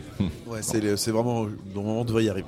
Ouais, 0.48 0.60
c'est 0.62 1.12
vraiment. 1.12 1.48
Normalement, 1.74 2.02
on 2.02 2.06
devrait 2.06 2.26
y 2.26 2.30
arriver. 2.30 2.48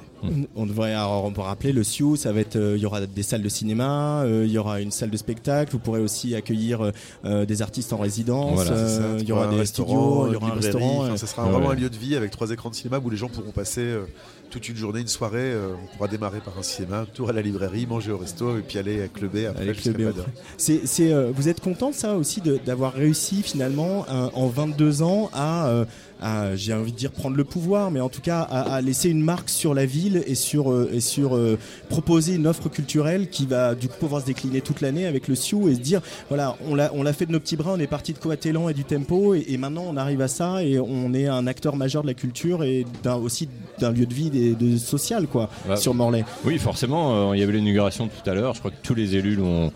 On 0.55 0.65
devrait, 0.65 0.93
alors 0.93 1.25
on 1.25 1.33
peut 1.33 1.41
rappeler 1.41 1.73
le 1.73 1.83
SIU, 1.83 2.15
ça 2.15 2.31
va 2.31 2.39
être, 2.39 2.55
euh, 2.55 2.77
il 2.77 2.81
y 2.81 2.85
aura 2.85 3.05
des 3.05 3.23
salles 3.23 3.41
de 3.41 3.49
cinéma, 3.49 4.21
euh, 4.23 4.45
il 4.45 4.51
y 4.53 4.57
aura 4.57 4.79
une 4.79 4.91
salle 4.91 5.09
de 5.09 5.17
spectacle, 5.17 5.73
vous 5.73 5.79
pourrez 5.79 5.99
aussi 5.99 6.33
accueillir 6.33 6.79
euh, 6.81 6.91
euh, 7.25 7.45
des 7.45 7.61
artistes 7.61 7.91
en 7.91 7.97
résidence, 7.97 8.53
Voilà, 8.55 8.71
euh, 8.71 9.17
il 9.19 9.27
y 9.27 9.33
aura 9.33 9.47
des 9.47 9.65
studios, 9.65 10.27
il 10.29 10.33
y 10.33 10.35
aura 10.37 10.47
une 10.47 10.53
un 10.53 10.55
librairie, 10.55 10.63
restaurant. 10.65 11.03
enfin, 11.03 11.13
euh, 11.13 11.17
ça 11.17 11.27
sera 11.27 11.43
vraiment 11.43 11.71
un 11.71 11.75
lieu 11.75 11.89
de 11.89 11.97
vie 11.97 12.15
avec 12.15 12.31
trois 12.31 12.51
écrans 12.51 12.69
de 12.69 12.75
cinéma 12.75 13.01
où 13.03 13.09
les 13.09 13.17
gens 13.17 13.27
pourront 13.27 13.51
passer 13.51 13.81
euh, 13.81 14.03
toute 14.49 14.69
une 14.69 14.77
journée, 14.77 15.01
une 15.01 15.07
soirée. 15.09 15.39
euh, 15.41 15.73
on 15.83 15.97
pourra 15.97 16.07
démarrer 16.07 16.39
par 16.39 16.57
un 16.57 16.63
cinéma, 16.63 17.05
tour 17.13 17.27
à 17.27 17.33
la 17.33 17.41
librairie, 17.41 17.85
manger 17.85 18.13
au 18.13 18.17
resto 18.17 18.57
et 18.57 18.61
puis 18.61 18.77
aller 18.79 19.01
à 19.01 19.09
clubber 19.09 19.47
après. 19.47 19.65
Pas 19.73 19.91
d'heure. 20.13 20.25
après. 20.29 20.41
C'est, 20.57 20.81
c'est, 20.87 21.11
euh, 21.11 21.31
vous 21.35 21.49
êtes 21.49 21.59
content 21.59 21.89
de 21.89 21.95
ça 21.95 22.15
aussi 22.15 22.39
de- 22.39 22.61
d'avoir 22.65 22.93
réussi 22.93 23.41
finalement 23.43 24.05
un- 24.09 24.31
en 24.35 24.47
22 24.47 25.01
ans 25.01 25.29
à, 25.33 25.67
euh, 25.67 25.85
à, 26.23 26.55
j'ai 26.55 26.73
envie 26.73 26.91
de 26.91 26.97
dire 26.97 27.12
prendre 27.12 27.36
le 27.36 27.43
pouvoir, 27.43 27.91
mais 27.91 27.99
en 27.99 28.09
tout 28.09 28.21
cas 28.21 28.39
à, 28.41 28.73
à 28.75 28.81
laisser 28.81 29.09
une 29.09 29.21
marque 29.21 29.49
sur 29.49 29.73
la 29.73 29.86
ville 29.86 30.23
et 30.25 30.36
sur, 30.36 30.71
euh, 30.71 30.89
et 30.93 31.01
sur 31.01 31.36
euh, 31.36 31.59
proposer 31.89 32.36
une 32.36 32.47
offre 32.47 32.69
culturelle 32.69 33.29
qui 33.29 33.45
va 33.45 33.75
du 33.75 33.89
coup 33.89 33.97
pouvoir 33.99 34.21
se 34.21 34.25
décliner 34.25 34.62
toute 34.62 34.81
l'année 34.81 35.05
avec 35.05 35.27
le 35.27 35.36
SIU 35.36 35.69
et 35.69 35.75
se 35.75 35.79
dire 35.81 36.01
voilà 36.29 36.55
on 36.67 36.75
l'a, 36.75 36.89
on 36.93 37.03
l'a 37.03 37.13
fait 37.13 37.25
de 37.25 37.31
nos 37.31 37.39
petits 37.39 37.57
bras, 37.57 37.73
on 37.75 37.79
est 37.79 37.88
parti 37.88 38.13
de 38.13 38.17
Coatelan 38.17 38.69
et 38.69 38.73
du 38.73 38.86
tempo 38.86 39.36
et, 39.36 39.45
et 39.49 39.57
maintenant 39.57 39.86
on 39.88 39.97
arrive 39.97 40.21
à 40.21 40.27
ça 40.27 40.63
et 40.63 40.79
on 40.79 41.13
est 41.13 41.27
un 41.27 41.45
acteur 41.45 41.75
majeur 41.75 42.01
de 42.03 42.07
la 42.07 42.13
culture 42.13 42.63
et 42.63 42.86
d'un, 43.03 43.15
aussi 43.15 43.49
d'un 43.79 43.91
lieu 43.91 44.05
de 44.05 44.13
vie 44.13 44.31
et 44.33 44.55
de 44.55 44.77
social 44.77 45.27
quoi 45.27 45.49
Bah, 45.67 45.75
sur 45.75 45.93
Morlaix. 45.93 46.23
Oui, 46.45 46.57
forcément. 46.57 47.31
euh, 47.31 47.36
il 47.36 47.39
y 47.39 47.43
avait 47.43 47.53
l'inauguration 47.53 48.07
tout 48.07 48.29
à 48.29 48.33
l'heure. 48.33 48.53
Je 48.53 48.59
crois 48.59 48.71
que 48.71 48.81
tous 48.81 48.95
les 48.95 49.15
élus 49.15 49.36
l'ont 49.36 49.71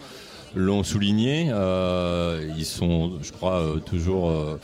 l'ont 0.55 0.83
souligné. 0.83 1.49
Euh, 1.51 2.49
ils 2.57 2.65
sont, 2.65 3.13
je 3.21 3.31
crois, 3.31 3.59
euh, 3.59 3.77
toujours 3.77 4.29
euh, 4.29 4.57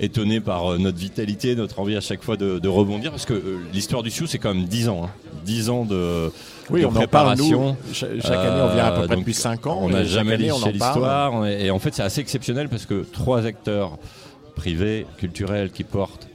étonnés 0.00 0.40
par 0.40 0.72
euh, 0.72 0.78
notre 0.78 0.98
vitalité, 0.98 1.54
notre 1.54 1.78
envie 1.80 1.96
à 1.96 2.00
chaque 2.00 2.22
fois 2.22 2.36
de, 2.36 2.58
de 2.58 2.68
rebondir, 2.68 3.10
parce 3.10 3.24
que 3.26 3.34
euh, 3.34 3.58
l'histoire 3.72 4.02
du 4.02 4.10
Sioux, 4.10 4.26
c'est 4.26 4.38
quand 4.38 4.54
même 4.54 4.64
10 4.64 4.88
ans. 4.88 5.04
hein. 5.04 5.10
10 5.44 5.70
ans 5.70 5.84
de, 5.84 6.30
Oui, 6.70 6.80
de 6.82 6.86
on 6.86 6.90
en 6.90 6.92
parle, 6.92 7.06
préparation. 7.36 7.76
nous. 7.86 7.94
Chaque 7.94 8.10
année, 8.38 8.60
on 8.62 8.74
vient 8.74 8.84
à 8.86 8.90
peu 8.92 8.98
près 9.00 9.08
donc, 9.08 9.18
depuis 9.20 9.34
cinq 9.34 9.66
ans, 9.66 9.78
On 9.82 9.88
n'a 9.90 10.04
jamais 10.04 10.36
parle. 10.38 10.72
l'histoire. 10.72 11.46
Et, 11.46 11.70
en 11.70 11.78
fait, 11.78 11.94
c'est 11.94 12.02
assez 12.02 12.20
exceptionnel 12.20 12.68
parce 12.68 12.86
que 12.86 13.04
trois 13.12 13.44
acteurs 13.46 13.98
privés, 14.54 15.06
culturels, 15.18 15.70
qui 15.70 15.82
portent 15.84 16.28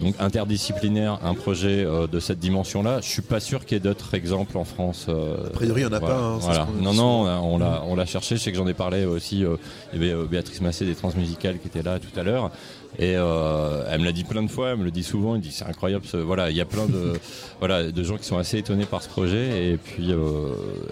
donc 0.00 0.14
interdisciplinaire, 0.20 1.18
un 1.24 1.34
projet 1.34 1.84
euh, 1.84 2.06
de 2.06 2.20
cette 2.20 2.38
dimension-là. 2.38 3.00
Je 3.00 3.08
suis 3.08 3.22
pas 3.22 3.40
sûr 3.40 3.64
qu'il 3.66 3.76
y 3.76 3.78
ait 3.78 3.82
d'autres 3.82 4.14
exemples 4.14 4.56
en 4.56 4.64
France. 4.64 5.06
euh, 5.08 5.46
A 5.48 5.50
priori, 5.50 5.80
il 5.80 5.84
y 5.84 5.86
en 5.86 5.92
a 5.92 5.98
voilà, 5.98 6.14
pas, 6.14 6.20
hein, 6.20 6.36
voilà. 6.40 6.68
Non, 6.80 6.94
non, 6.94 7.22
on 7.42 7.58
l'a, 7.58 7.82
on 7.84 7.96
l'a 7.96 8.06
cherché. 8.06 8.36
Je 8.36 8.40
sais 8.40 8.52
que 8.52 8.56
j'en 8.58 8.68
ai 8.68 8.74
parlé 8.74 9.04
aussi. 9.04 9.44
euh, 9.44 9.56
il 9.92 10.00
y 10.00 10.04
avait 10.04 10.14
euh, 10.14 10.24
Béatrice 10.24 10.60
Massé 10.60 10.84
des 10.86 10.94
Transmusicales 10.94 11.58
qui 11.58 11.66
était 11.66 11.82
là 11.82 11.98
tout 11.98 12.18
à 12.18 12.22
l'heure. 12.22 12.52
Et 12.98 13.14
euh, 13.16 13.84
elle 13.90 14.00
me 14.00 14.04
l'a 14.06 14.12
dit 14.12 14.24
plein 14.24 14.42
de 14.42 14.48
fois, 14.50 14.70
elle 14.70 14.78
me 14.78 14.84
le 14.84 14.90
dit 14.90 15.04
souvent. 15.04 15.34
Elle 15.34 15.40
dit 15.40 15.52
c'est 15.52 15.64
incroyable. 15.66 16.04
ce- 16.06 16.16
Voilà, 16.16 16.50
il 16.50 16.56
y 16.56 16.60
a 16.60 16.64
plein 16.64 16.86
de, 16.86 17.12
voilà, 17.60 17.90
de 17.90 18.02
gens 18.02 18.16
qui 18.16 18.24
sont 18.24 18.38
assez 18.38 18.58
étonnés 18.58 18.86
par 18.86 19.02
ce 19.02 19.08
projet. 19.08 19.72
Et 19.72 19.76
puis, 19.76 20.10
euh, 20.12 20.48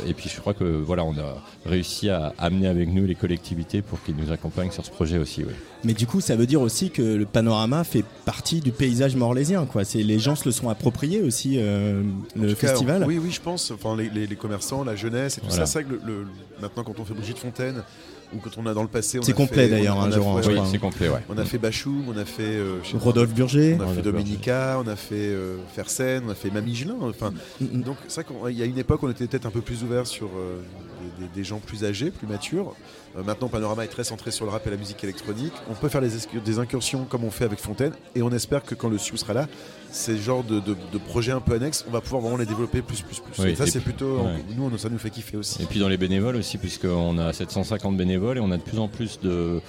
et 0.06 0.12
puis, 0.14 0.28
je 0.32 0.40
crois 0.40 0.54
que 0.54 0.64
voilà, 0.64 1.04
on 1.04 1.12
a 1.14 1.42
réussi 1.64 2.08
à 2.10 2.32
amener 2.38 2.68
avec 2.68 2.88
nous 2.92 3.06
les 3.06 3.14
collectivités 3.14 3.82
pour 3.82 4.02
qu'ils 4.02 4.14
nous 4.16 4.30
accompagnent 4.30 4.70
sur 4.70 4.84
ce 4.84 4.90
projet 4.90 5.18
aussi. 5.18 5.42
oui. 5.44 5.52
Mais 5.84 5.94
du 5.94 6.06
coup, 6.06 6.20
ça 6.20 6.34
veut 6.36 6.46
dire 6.46 6.60
aussi 6.62 6.90
que 6.90 7.02
le 7.02 7.26
panorama 7.26 7.84
fait 7.84 8.04
partie 8.24 8.60
du 8.60 8.72
paysage 8.72 9.14
morlaisien. 9.14 9.66
Quoi. 9.66 9.84
C'est, 9.84 10.02
les 10.02 10.18
gens 10.18 10.34
se 10.34 10.44
le 10.44 10.50
sont 10.52 10.68
appropriés 10.68 11.22
aussi, 11.22 11.54
euh, 11.58 12.02
le 12.34 12.48
cas, 12.54 12.68
festival. 12.68 13.04
oui, 13.06 13.18
oui, 13.22 13.30
je 13.30 13.40
pense. 13.40 13.70
Enfin, 13.70 13.96
les, 13.96 14.08
les- 14.10 14.26
les 14.26 14.36
commerçants, 14.36 14.84
la 14.84 14.96
jeunesse 14.96 15.38
et 15.38 15.40
tout 15.40 15.46
Voilà. 15.48 15.66
ça. 15.66 15.72
C'est 15.72 15.82
vrai 15.84 15.96
que 15.98 16.06
le, 16.06 16.12
le- 16.20 16.26
maintenant, 16.60 16.82
quand 16.84 16.98
on 16.98 17.04
fait 17.04 17.14
Brigitte 17.14 17.38
Fontaine 17.38 17.82
ou 18.34 18.38
quand 18.38 18.50
on 18.58 18.66
a 18.66 18.74
dans 18.74 18.82
le 18.82 18.88
passé, 18.88 19.18
C'est 19.22 19.32
complet, 19.32 19.64
fait- 19.64 19.68
d'ailleurs, 19.70 19.96
on 19.96 20.02
a- 20.02 20.06
hein, 20.06 20.10
je 20.10 20.18
ouais, 20.18 20.40
crois, 20.52 20.62
hein. 20.64 20.68
C'est 20.70 20.78
complet, 20.78 21.08
ouais. 21.08 21.20
On 21.28 21.38
a 21.38 21.44
fait 21.44 21.58
Bachoum, 21.58 22.04
on 22.08 22.16
a 22.18 22.24
fait 22.24 22.42
euh, 22.42 22.78
Rodolphe 22.94 23.32
Burger. 23.34 23.76
on 23.78 23.82
a 23.84 23.86
fait 23.94 24.02
Dominica, 24.02 24.80
on 24.84 24.88
a 24.88 24.96
fait 24.96 25.14
euh, 25.14 25.56
Fersen, 25.74 26.24
on 26.26 26.30
a 26.30 26.34
fait 26.34 26.50
Mamie 26.50 26.74
Gelin. 26.74 26.96
Enfin, 27.02 27.32
Mm, 27.60 27.82
donc 27.82 27.96
c'est 28.08 28.26
vrai 28.26 28.50
qu'il 28.50 28.58
y 28.58 28.62
a 28.62 28.66
une 28.66 28.78
époque, 28.78 29.00
on 29.02 29.10
était 29.10 29.26
peut-être 29.26 29.46
un 29.46 29.50
peu 29.50 29.60
plus 29.60 29.82
ouvert 29.82 30.06
sur 30.06 30.26
euh, 30.36 30.60
des, 31.34 31.44
gens 31.44 31.58
plus 31.58 31.84
âgés, 31.84 32.10
plus 32.10 32.26
matures. 32.26 32.74
Euh, 33.16 33.22
maintenant, 33.22 33.48
Panorama 33.48 33.84
est 33.84 33.88
très 33.88 34.04
centré 34.04 34.30
sur 34.30 34.44
le 34.44 34.50
rap 34.50 34.66
et 34.66 34.70
la 34.70 34.76
musique 34.76 35.02
électronique. 35.04 35.52
On 35.70 35.74
peut 35.74 35.88
faire 35.88 36.00
des, 36.00 36.58
incursions 36.58 37.04
comme 37.04 37.24
on 37.24 37.30
fait 37.30 37.44
avec 37.44 37.58
Fontaine, 37.58 37.92
et 38.14 38.22
on 38.22 38.30
espère 38.30 38.62
que 38.62 38.74
quand 38.74 38.88
le 38.88 38.98
Sioux 38.98 39.16
sera 39.16 39.32
là, 39.32 39.48
ces 39.90 40.18
genres 40.18 40.44
de, 40.44 40.60
de- 40.60 40.76
de 40.92 40.98
projets 40.98 41.32
un 41.32 41.40
peu 41.40 41.54
annexes, 41.54 41.84
on 41.88 41.90
va 41.90 42.00
pouvoir 42.00 42.22
vraiment 42.22 42.36
les 42.36 42.46
développer 42.46 42.82
plus, 42.82 43.02
plus, 43.02 43.20
plus. 43.20 43.42
Oui, 43.42 43.50
et 43.50 43.56
ça, 43.56 43.66
c'est 43.66 43.80
plutôt, 43.80 44.18
ouais. 44.18 44.44
nous, 44.56 44.76
ça 44.78 44.88
nous 44.88 44.98
fait 44.98 45.10
kiffer 45.10 45.36
aussi. 45.36 45.62
Et 45.62 45.66
puis 45.66 45.80
dans 45.80 45.88
les 45.88 45.96
bénévoles 45.96 46.36
aussi, 46.36 46.58
puisqu'on 46.58 47.18
a 47.18 47.32
750 47.32 47.96
bénévoles 47.96 48.38
et 48.38 48.40
on 48.40 48.50
a 48.50 48.56
de 48.56 48.62
plus 48.62 48.78
en 48.78 48.88
plus 48.88 49.20
de 49.20 49.60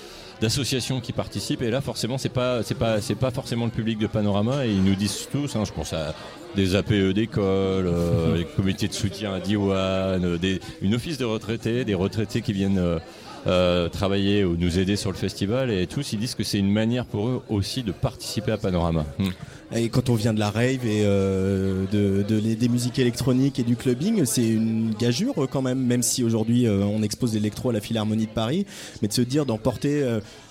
d'associations 0.41 0.99
qui 0.99 1.13
participent. 1.13 1.61
Et 1.61 1.69
là 1.69 1.81
forcément 1.81 2.17
c'est 2.17 2.29
pas 2.29 2.63
c'est 2.63 2.75
pas 2.75 3.01
c'est 3.01 3.15
pas 3.15 3.31
forcément 3.31 3.65
le 3.65 3.71
public 3.71 3.99
de 3.99 4.07
Panorama. 4.07 4.65
Et 4.65 4.71
ils 4.71 4.83
nous 4.83 4.95
disent 4.95 5.27
tous 5.31 5.55
hein, 5.55 5.63
je 5.65 5.71
pense 5.71 5.93
à 5.93 6.13
des 6.55 6.75
APE 6.75 7.13
d'école 7.13 7.87
euh, 7.87 8.35
les 8.37 8.45
comités 8.45 8.87
de 8.87 8.93
soutien 8.93 9.33
à 9.33 9.39
Diwan 9.39 10.23
euh, 10.23 10.37
des 10.37 10.59
une 10.81 10.95
office 10.95 11.17
de 11.17 11.25
retraités 11.25 11.85
des 11.85 11.93
retraités 11.93 12.41
qui 12.41 12.53
viennent 12.53 12.79
euh, 12.79 12.99
euh, 13.47 13.87
travailler 13.87 14.43
ou 14.43 14.57
nous 14.57 14.77
aider 14.77 14.97
sur 14.97 15.09
le 15.09 15.17
festival. 15.17 15.71
Et 15.71 15.87
tous 15.87 16.11
ils 16.11 16.19
disent 16.19 16.35
que 16.35 16.43
c'est 16.43 16.59
une 16.59 16.71
manière 16.71 17.05
pour 17.05 17.29
eux 17.29 17.41
aussi 17.49 17.81
de 17.81 17.93
participer 17.93 18.51
à 18.51 18.57
Panorama. 18.57 19.05
Hmm. 19.19 19.29
Et 19.75 19.89
quand 19.89 20.09
on 20.09 20.15
vient 20.15 20.33
de 20.33 20.39
la 20.39 20.49
rave 20.49 20.85
et 20.85 21.03
euh, 21.03 21.85
de, 21.91 22.23
des 22.23 22.69
musiques 22.69 22.99
électroniques 22.99 23.59
et 23.59 23.63
du 23.63 23.75
clubbing, 23.75 24.23
c'est 24.23 24.47
une 24.47 24.93
gageure 24.97 25.43
euh, 25.43 25.47
quand 25.47 25.61
même, 25.61 25.79
même 25.79 26.03
si 26.03 26.23
aujourd'hui 26.23 26.65
euh, 26.65 26.85
on 26.85 27.03
expose 27.03 27.33
l'électro 27.33 27.71
à 27.71 27.73
la 27.73 27.81
Philharmonie 27.81 28.27
de 28.27 28.31
Paris, 28.31 28.65
mais 29.01 29.09
de 29.09 29.13
se 29.13 29.21
dire 29.21 29.45
d'emporter 29.45 30.03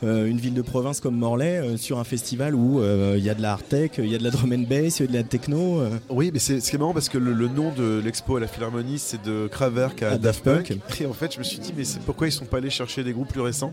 euh, 0.02 0.26
une 0.26 0.36
ville 0.36 0.52
de 0.52 0.60
province 0.60 1.00
comme 1.00 1.16
Morlaix 1.16 1.78
sur 1.78 1.98
un 1.98 2.04
festival 2.04 2.54
où 2.54 2.82
il 2.82 3.24
y 3.24 3.30
a 3.30 3.34
de 3.34 3.40
la 3.40 3.52
hard 3.52 3.66
tech, 3.68 3.92
il 3.98 4.10
y 4.10 4.14
a 4.14 4.18
de 4.18 4.24
la 4.24 4.30
drum 4.30 4.52
and 4.52 4.66
bass, 4.68 5.00
il 5.00 5.06
y 5.06 5.08
a 5.08 5.12
de 5.12 5.16
la 5.16 5.22
techno. 5.22 5.82
Oui, 6.10 6.30
mais 6.32 6.38
c'est 6.38 6.60
ce 6.60 6.68
qui 6.68 6.76
est 6.76 6.78
marrant 6.78 6.92
parce 6.92 7.08
que 7.08 7.18
le, 7.18 7.32
le 7.32 7.48
nom 7.48 7.72
de 7.72 8.02
l'expo 8.04 8.36
à 8.36 8.40
la 8.40 8.46
Philharmonie, 8.46 8.98
c'est 8.98 9.22
de 9.24 9.48
Kraftwerk 9.48 10.02
à, 10.02 10.08
À 10.08 10.18
Daft 10.18 10.44
Daft 10.44 10.44
Punk. 10.44 10.78
Punk. 10.86 11.00
Et 11.00 11.06
en 11.06 11.12
fait, 11.14 11.32
je 11.32 11.38
me 11.38 11.44
suis 11.44 11.58
dit, 11.58 11.72
mais 11.76 11.84
pourquoi 12.04 12.26
ils 12.28 12.32
sont 12.32 12.44
pas 12.44 12.58
allés 12.58 12.70
chercher 12.70 13.02
des 13.02 13.12
groupes 13.12 13.28
plus 13.28 13.40
récents? 13.40 13.72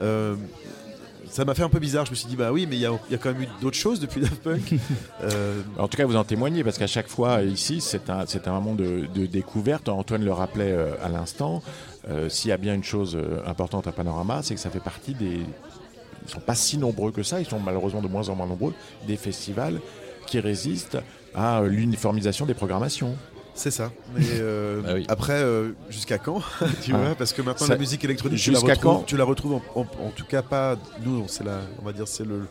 Euh, 0.00 0.36
Ça 1.30 1.44
m'a 1.44 1.54
fait 1.54 1.62
un 1.62 1.68
peu 1.68 1.78
bizarre. 1.78 2.04
Je 2.06 2.10
me 2.10 2.16
suis 2.16 2.28
dit, 2.28 2.36
bah 2.36 2.52
oui, 2.52 2.66
mais 2.68 2.76
il 2.76 2.80
y 2.80 2.86
a, 2.86 2.92
il 3.08 3.12
y 3.12 3.14
a 3.14 3.18
quand 3.18 3.32
même 3.32 3.42
eu 3.42 3.48
d'autres 3.60 3.76
choses 3.76 4.00
depuis 4.00 4.20
Daft 4.20 4.42
Punk. 4.42 4.74
Euh, 5.22 5.62
En 5.78 5.88
tout 5.88 5.96
cas, 5.96 6.06
vous 6.06 6.16
en 6.16 6.24
témoignez 6.24 6.62
parce 6.64 6.78
qu'à 6.78 6.86
chaque 6.86 7.08
fois 7.08 7.42
ici, 7.42 7.80
c'est 7.80 8.08
un, 8.08 8.52
moment 8.52 8.74
de, 8.74 9.06
de 9.14 9.26
découverte. 9.26 9.88
Antoine 9.88 10.24
le 10.24 10.32
rappelait 10.32 10.72
euh, 10.72 10.94
à 11.02 11.08
l'instant. 11.08 11.62
Euh, 12.08 12.28
S'il 12.28 12.50
y 12.50 12.52
a 12.52 12.56
bien 12.56 12.74
une 12.74 12.84
chose 12.84 13.18
importante 13.46 13.86
à 13.86 13.92
Panorama, 13.92 14.40
c'est 14.42 14.54
que 14.54 14.60
ça 14.60 14.70
fait 14.70 14.80
partie 14.80 15.14
des. 15.14 15.40
Ils 16.24 16.30
sont 16.30 16.40
pas 16.40 16.54
si 16.54 16.78
nombreux 16.78 17.10
que 17.10 17.22
ça. 17.22 17.40
Ils 17.40 17.46
sont 17.46 17.58
malheureusement 17.58 18.02
de 18.02 18.08
moins 18.08 18.28
en 18.28 18.34
moins 18.34 18.46
nombreux. 18.46 18.74
Des 19.06 19.16
festivals 19.16 19.80
qui 20.26 20.40
résistent 20.40 20.98
à 21.34 21.62
l'uniformisation 21.62 22.46
des 22.46 22.54
programmations. 22.54 23.16
C'est 23.58 23.72
ça. 23.72 23.90
Mais 24.16 24.24
euh, 24.34 24.80
Bah 24.82 24.90
oui. 24.94 25.04
après, 25.08 25.32
euh, 25.42 25.70
jusqu'à 25.90 26.16
quand 26.18 26.40
Tu 26.82 26.92
Ah. 26.94 26.98
vois, 26.98 27.14
parce 27.16 27.32
que 27.32 27.42
maintenant 27.42 27.66
Ça- 27.66 27.72
la 27.72 27.78
musique 27.78 28.04
électronique, 28.04 28.38
tu 28.38 28.50
la 28.52 28.58
jusqu'à 28.60 28.74
retrouves, 28.74 28.92
quand 28.98 29.02
tu 29.02 29.16
la 29.16 29.24
retrouves 29.24 29.54
en, 29.54 29.62
en- 29.74 29.80
en 30.06 30.10
tout 30.14 30.24
cas 30.24 30.42
pas. 30.42 30.76
Nous, 31.04 31.24
c'est 31.26 31.42
la, 31.44 31.58
on 31.82 31.84
va 31.84 31.92
dire, 31.92 32.06
c'est 32.06 32.24
le, 32.24 32.42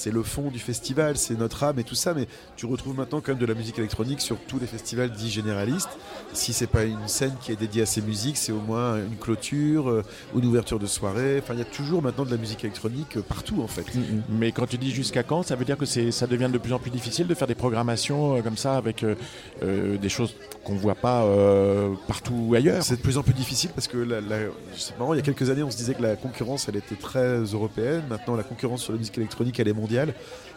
c'est 0.00 0.10
le 0.10 0.22
fond 0.22 0.50
du 0.50 0.58
festival, 0.58 1.16
c'est 1.18 1.38
notre 1.38 1.62
âme 1.64 1.78
et 1.78 1.84
tout 1.84 1.94
ça. 1.94 2.14
Mais 2.14 2.26
tu 2.56 2.64
retrouves 2.66 2.96
maintenant 2.96 3.20
quand 3.20 3.32
même 3.32 3.38
de 3.40 3.46
la 3.46 3.54
musique 3.54 3.78
électronique 3.78 4.20
sur 4.22 4.36
tous 4.48 4.58
les 4.58 4.66
festivals 4.66 5.10
dits 5.12 5.30
généralistes. 5.30 5.90
Si 6.32 6.52
c'est 6.52 6.66
pas 6.66 6.84
une 6.84 7.06
scène 7.06 7.34
qui 7.42 7.52
est 7.52 7.56
dédiée 7.56 7.82
à 7.82 7.86
ces 7.86 8.00
musiques, 8.00 8.36
c'est 8.38 8.52
au 8.52 8.60
moins 8.60 8.96
une 8.96 9.16
clôture 9.16 9.90
euh, 9.90 10.02
ou 10.34 10.38
une 10.38 10.46
ouverture 10.46 10.78
de 10.78 10.86
soirée. 10.86 11.38
Enfin, 11.42 11.52
il 11.54 11.58
y 11.58 11.62
a 11.62 11.66
toujours 11.66 12.02
maintenant 12.02 12.24
de 12.24 12.30
la 12.30 12.36
musique 12.38 12.64
électronique 12.64 13.16
euh, 13.18 13.22
partout 13.22 13.60
en 13.62 13.66
fait. 13.68 13.84
Mais 14.30 14.52
quand 14.52 14.66
tu 14.66 14.78
dis 14.78 14.90
jusqu'à 14.90 15.22
quand, 15.22 15.42
ça 15.42 15.56
veut 15.56 15.64
dire 15.66 15.76
que 15.76 15.84
ça 15.86 16.26
devient 16.26 16.48
de 16.52 16.58
plus 16.58 16.72
en 16.72 16.78
plus 16.78 16.90
difficile 16.90 17.26
de 17.26 17.34
faire 17.34 17.48
des 17.48 17.54
programmations 17.54 18.36
euh, 18.36 18.40
comme 18.42 18.56
ça 18.56 18.76
avec 18.76 19.02
euh, 19.02 19.14
euh, 19.62 19.98
des 19.98 20.08
choses 20.08 20.34
qu'on 20.64 20.74
voit 20.76 20.94
pas 20.94 21.24
euh, 21.24 21.94
partout 22.08 22.52
ailleurs. 22.56 22.82
C'est 22.82 22.96
de 22.96 23.00
plus 23.02 23.18
en 23.18 23.22
plus 23.22 23.34
difficile 23.34 23.70
parce 23.74 23.88
que 23.88 23.98
la, 23.98 24.20
la- 24.20 24.36
c'est 24.76 24.98
marrant, 24.98 25.12
il 25.14 25.16
y 25.16 25.20
a 25.20 25.22
quelques 25.22 25.50
années, 25.50 25.62
on 25.62 25.70
se 25.70 25.76
disait 25.76 25.94
que 25.94 26.02
la 26.02 26.16
concurrence, 26.16 26.68
elle 26.68 26.76
était 26.76 26.94
très 26.96 27.38
européenne. 27.42 28.02
Maintenant, 28.08 28.36
la 28.36 28.42
concurrence 28.44 28.82
sur 28.82 28.92
la 28.92 28.98
musique 28.98 29.18
électronique, 29.18 29.58
elle 29.60 29.68
est 29.68 29.72
mondiale. 29.72 29.89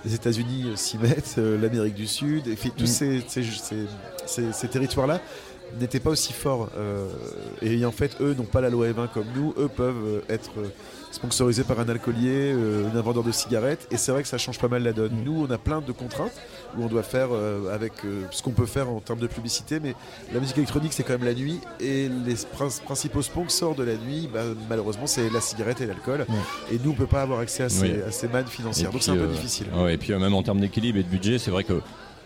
Les 0.05 0.13
États-Unis 0.13 0.65
euh, 0.67 0.75
s'y 0.75 0.97
mettent, 0.97 1.35
euh, 1.37 1.57
l'Amérique 1.59 1.95
du 1.95 2.07
Sud, 2.07 2.47
et 2.47 2.55
puis 2.55 2.71
tous 2.71 2.83
Mm. 2.83 2.87
ces, 2.87 3.23
ces- 3.27 3.43
ces- 3.43 3.87
ces- 4.25 4.51
ces 4.53 4.67
territoires-là 4.67 5.21
n'étaient 5.79 5.99
pas 6.01 6.09
aussi 6.11 6.33
forts. 6.33 6.69
euh, 6.77 7.07
et 7.61 7.83
en 7.85 7.91
fait, 7.91 8.17
eux 8.21 8.33
n'ont 8.37 8.43
pas 8.43 8.61
la 8.61 8.69
loi 8.69 8.87
E20 8.89 9.07
comme 9.13 9.25
nous. 9.35 9.53
Eux 9.57 9.69
peuvent 9.69 10.21
être 10.29 10.51
sponsorisés 11.11 11.63
par 11.63 11.79
un 11.79 11.87
alcoolier, 11.89 12.51
euh, 12.53 12.89
un 12.93 13.01
vendeur 13.01 13.23
de 13.23 13.31
cigarettes. 13.31 13.87
Et 13.91 13.97
c'est 13.97 14.11
vrai 14.11 14.21
que 14.23 14.27
ça 14.27 14.37
change 14.37 14.59
pas 14.59 14.67
mal 14.67 14.83
la 14.83 14.93
donne. 14.93 15.13
Nous, 15.23 15.45
on 15.47 15.51
a 15.51 15.57
plein 15.57 15.79
de 15.81 15.91
contraintes 15.91 16.33
où 16.77 16.83
on 16.83 16.87
doit 16.87 17.03
faire 17.03 17.29
euh, 17.31 17.73
avec 17.73 17.93
euh, 18.05 18.23
ce 18.31 18.41
qu'on 18.43 18.51
peut 18.51 18.65
faire 18.65 18.89
en 18.89 18.99
termes 18.99 19.19
de 19.19 19.27
publicité. 19.27 19.79
Mais 19.79 19.95
la 20.33 20.39
musique 20.39 20.57
électronique, 20.57 20.93
c'est 20.93 21.03
quand 21.03 21.13
même 21.13 21.25
la 21.25 21.33
nuit. 21.33 21.59
Et 21.79 22.09
les 22.25 22.35
prin- 22.53 22.67
principaux 22.83 23.21
sponsors 23.21 23.75
de 23.75 23.83
la 23.83 23.95
nuit, 23.95 24.29
bah, 24.33 24.41
malheureusement, 24.69 25.07
c'est 25.07 25.29
la 25.29 25.41
cigarette 25.41 25.81
et 25.81 25.85
l'alcool. 25.85 26.25
Et 26.71 26.79
nous, 26.83 26.91
on 26.91 26.95
peut 26.95 27.07
pas 27.07 27.21
avoir 27.21 27.39
accès 27.39 27.63
à 27.63 27.69
ces, 27.69 27.81
Oui. 27.83 27.93
à 28.07 28.11
ces 28.11 28.27
mannes 28.27 28.47
financières. 28.47 28.89
Et 28.89 28.91
Donc 28.93 29.03
c'est 29.03 29.11
un 29.11 29.15
peu 29.15 29.21
euh, 29.23 29.27
difficile. 29.27 29.67
ouais, 29.75 29.93
et 29.93 29.97
puis 29.97 30.13
même 30.13 30.33
en 30.33 30.43
termes 30.43 30.59
d'équilibre 30.59 30.99
et 30.99 31.03
de 31.03 31.09
budget, 31.09 31.37
c'est 31.39 31.51
vrai 31.51 31.63
que 31.63 31.81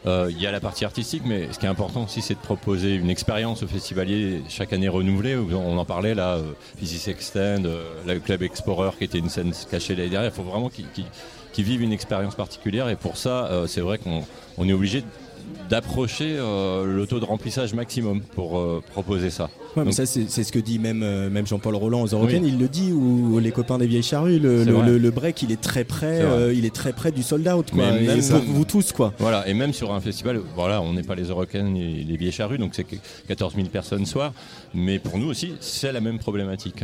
Euh, 0.05 0.27
Il 0.29 0.39
y 0.39 0.45
a 0.45 0.51
la 0.51 0.59
partie 0.61 0.85
artistique, 0.85 1.23
mais 1.25 1.51
ce 1.51 1.57
qui 1.59 1.65
est 1.65 1.69
important 1.69 2.03
aussi, 2.03 2.21
c'est 2.21 2.35
de 2.35 2.39
proposer 2.39 2.93
une 2.93 3.09
expérience 3.09 3.63
au 3.63 3.67
festivalier 3.67 4.41
chaque 4.47 4.71
année 4.71 4.87
renouvelée. 4.87 5.35
On 5.35 5.77
en 5.77 5.85
parlait 5.85 6.13
là, 6.13 6.35
euh, 6.35 6.53
Physics 6.77 7.07
Extend, 7.09 7.65
euh, 7.65 7.83
le 8.05 8.19
Club 8.19 8.43
Explorer 8.43 8.91
qui 8.97 9.03
était 9.05 9.17
une 9.17 9.27
scène 9.27 9.51
cachée 9.69 9.95
l'année 9.95 10.11
dernière. 10.11 10.31
Il 10.31 10.35
faut 10.35 10.43
vraiment 10.49 10.69
qu'ils 10.69 10.87
qu'ils- 10.91 11.05
qu'ils 11.53 11.65
vivent 11.65 11.81
une 11.81 11.93
expérience 11.93 12.35
particulière 12.35 12.89
et 12.89 12.95
pour 12.95 13.17
ça, 13.17 13.45
euh, 13.47 13.67
c'est 13.67 13.81
vrai 13.81 13.97
qu'on 13.97 14.23
on 14.57 14.67
est 14.67 14.73
obligé 14.73 15.03
d'approcher 15.69 16.35
euh, 16.37 16.85
le 16.85 17.05
taux 17.07 17.19
de 17.19 17.25
remplissage 17.25 17.73
maximum 17.73 18.21
pour 18.21 18.57
euh, 18.59 18.81
proposer 18.91 19.29
ça. 19.29 19.49
Ouais, 19.75 19.83
mais 19.85 19.91
ça, 19.91 20.05
c'est 20.05 20.27
ce 20.43 20.51
que 20.51 20.59
dit 20.59 20.79
même, 20.79 21.03
euh, 21.03 21.29
même 21.29 21.45
Jean-Paul 21.45 21.75
Roland 21.75 22.01
aux. 22.03 22.13
Oui. 22.25 22.41
Il 22.43 22.57
le 22.57 22.67
dit, 22.67 22.91
ou 22.91 23.39
les 23.39 23.51
copains 23.51 23.77
des 23.77 23.85
vieilles 23.87 24.03
charrues, 24.03 24.39
le, 24.39 24.59
C'est 24.63 24.65
le, 24.71 24.73
vrai. 24.73 24.87
le- 24.87 24.97
le 24.97 25.11
break, 25.11 25.41
il 25.43 25.51
est 25.51 25.61
très 25.61 25.83
près, 25.83 26.21
il 26.53 26.65
est 26.65 26.73
très 26.73 26.93
près 26.93 27.11
du 27.11 27.21
sold 27.23 27.47
out, 27.47 27.69
quoi. 27.71 27.91
Mais 27.91 28.01
même- 28.07 28.21
pour 28.27 28.39
vous 28.41 28.65
tous, 28.65 28.91
quoi. 28.91 29.13
Voilà, 29.19 29.47
et 29.47 29.53
même 29.53 29.73
sur 29.73 29.93
un 29.93 30.01
festival, 30.01 30.41
voilà, 30.55 30.81
on 30.81 30.93
n'est 30.93 31.03
pas 31.03 31.15
les 31.15 31.25
Eurocaines 31.25 31.75
et 31.77 32.03
les 32.03 32.17
Vieilles 32.17 32.31
Charrues, 32.31 32.57
donc 32.57 32.71
c'est 32.73 32.83
que 32.85 32.95
14 33.27 33.55
000 33.55 33.67
personnes 33.67 34.05
soir, 34.05 34.33
mais 34.73 34.99
pour 34.99 35.17
nous 35.17 35.27
aussi, 35.27 35.53
c'est 35.59 35.91
la 35.91 36.01
même 36.01 36.17
problématique. 36.19 36.83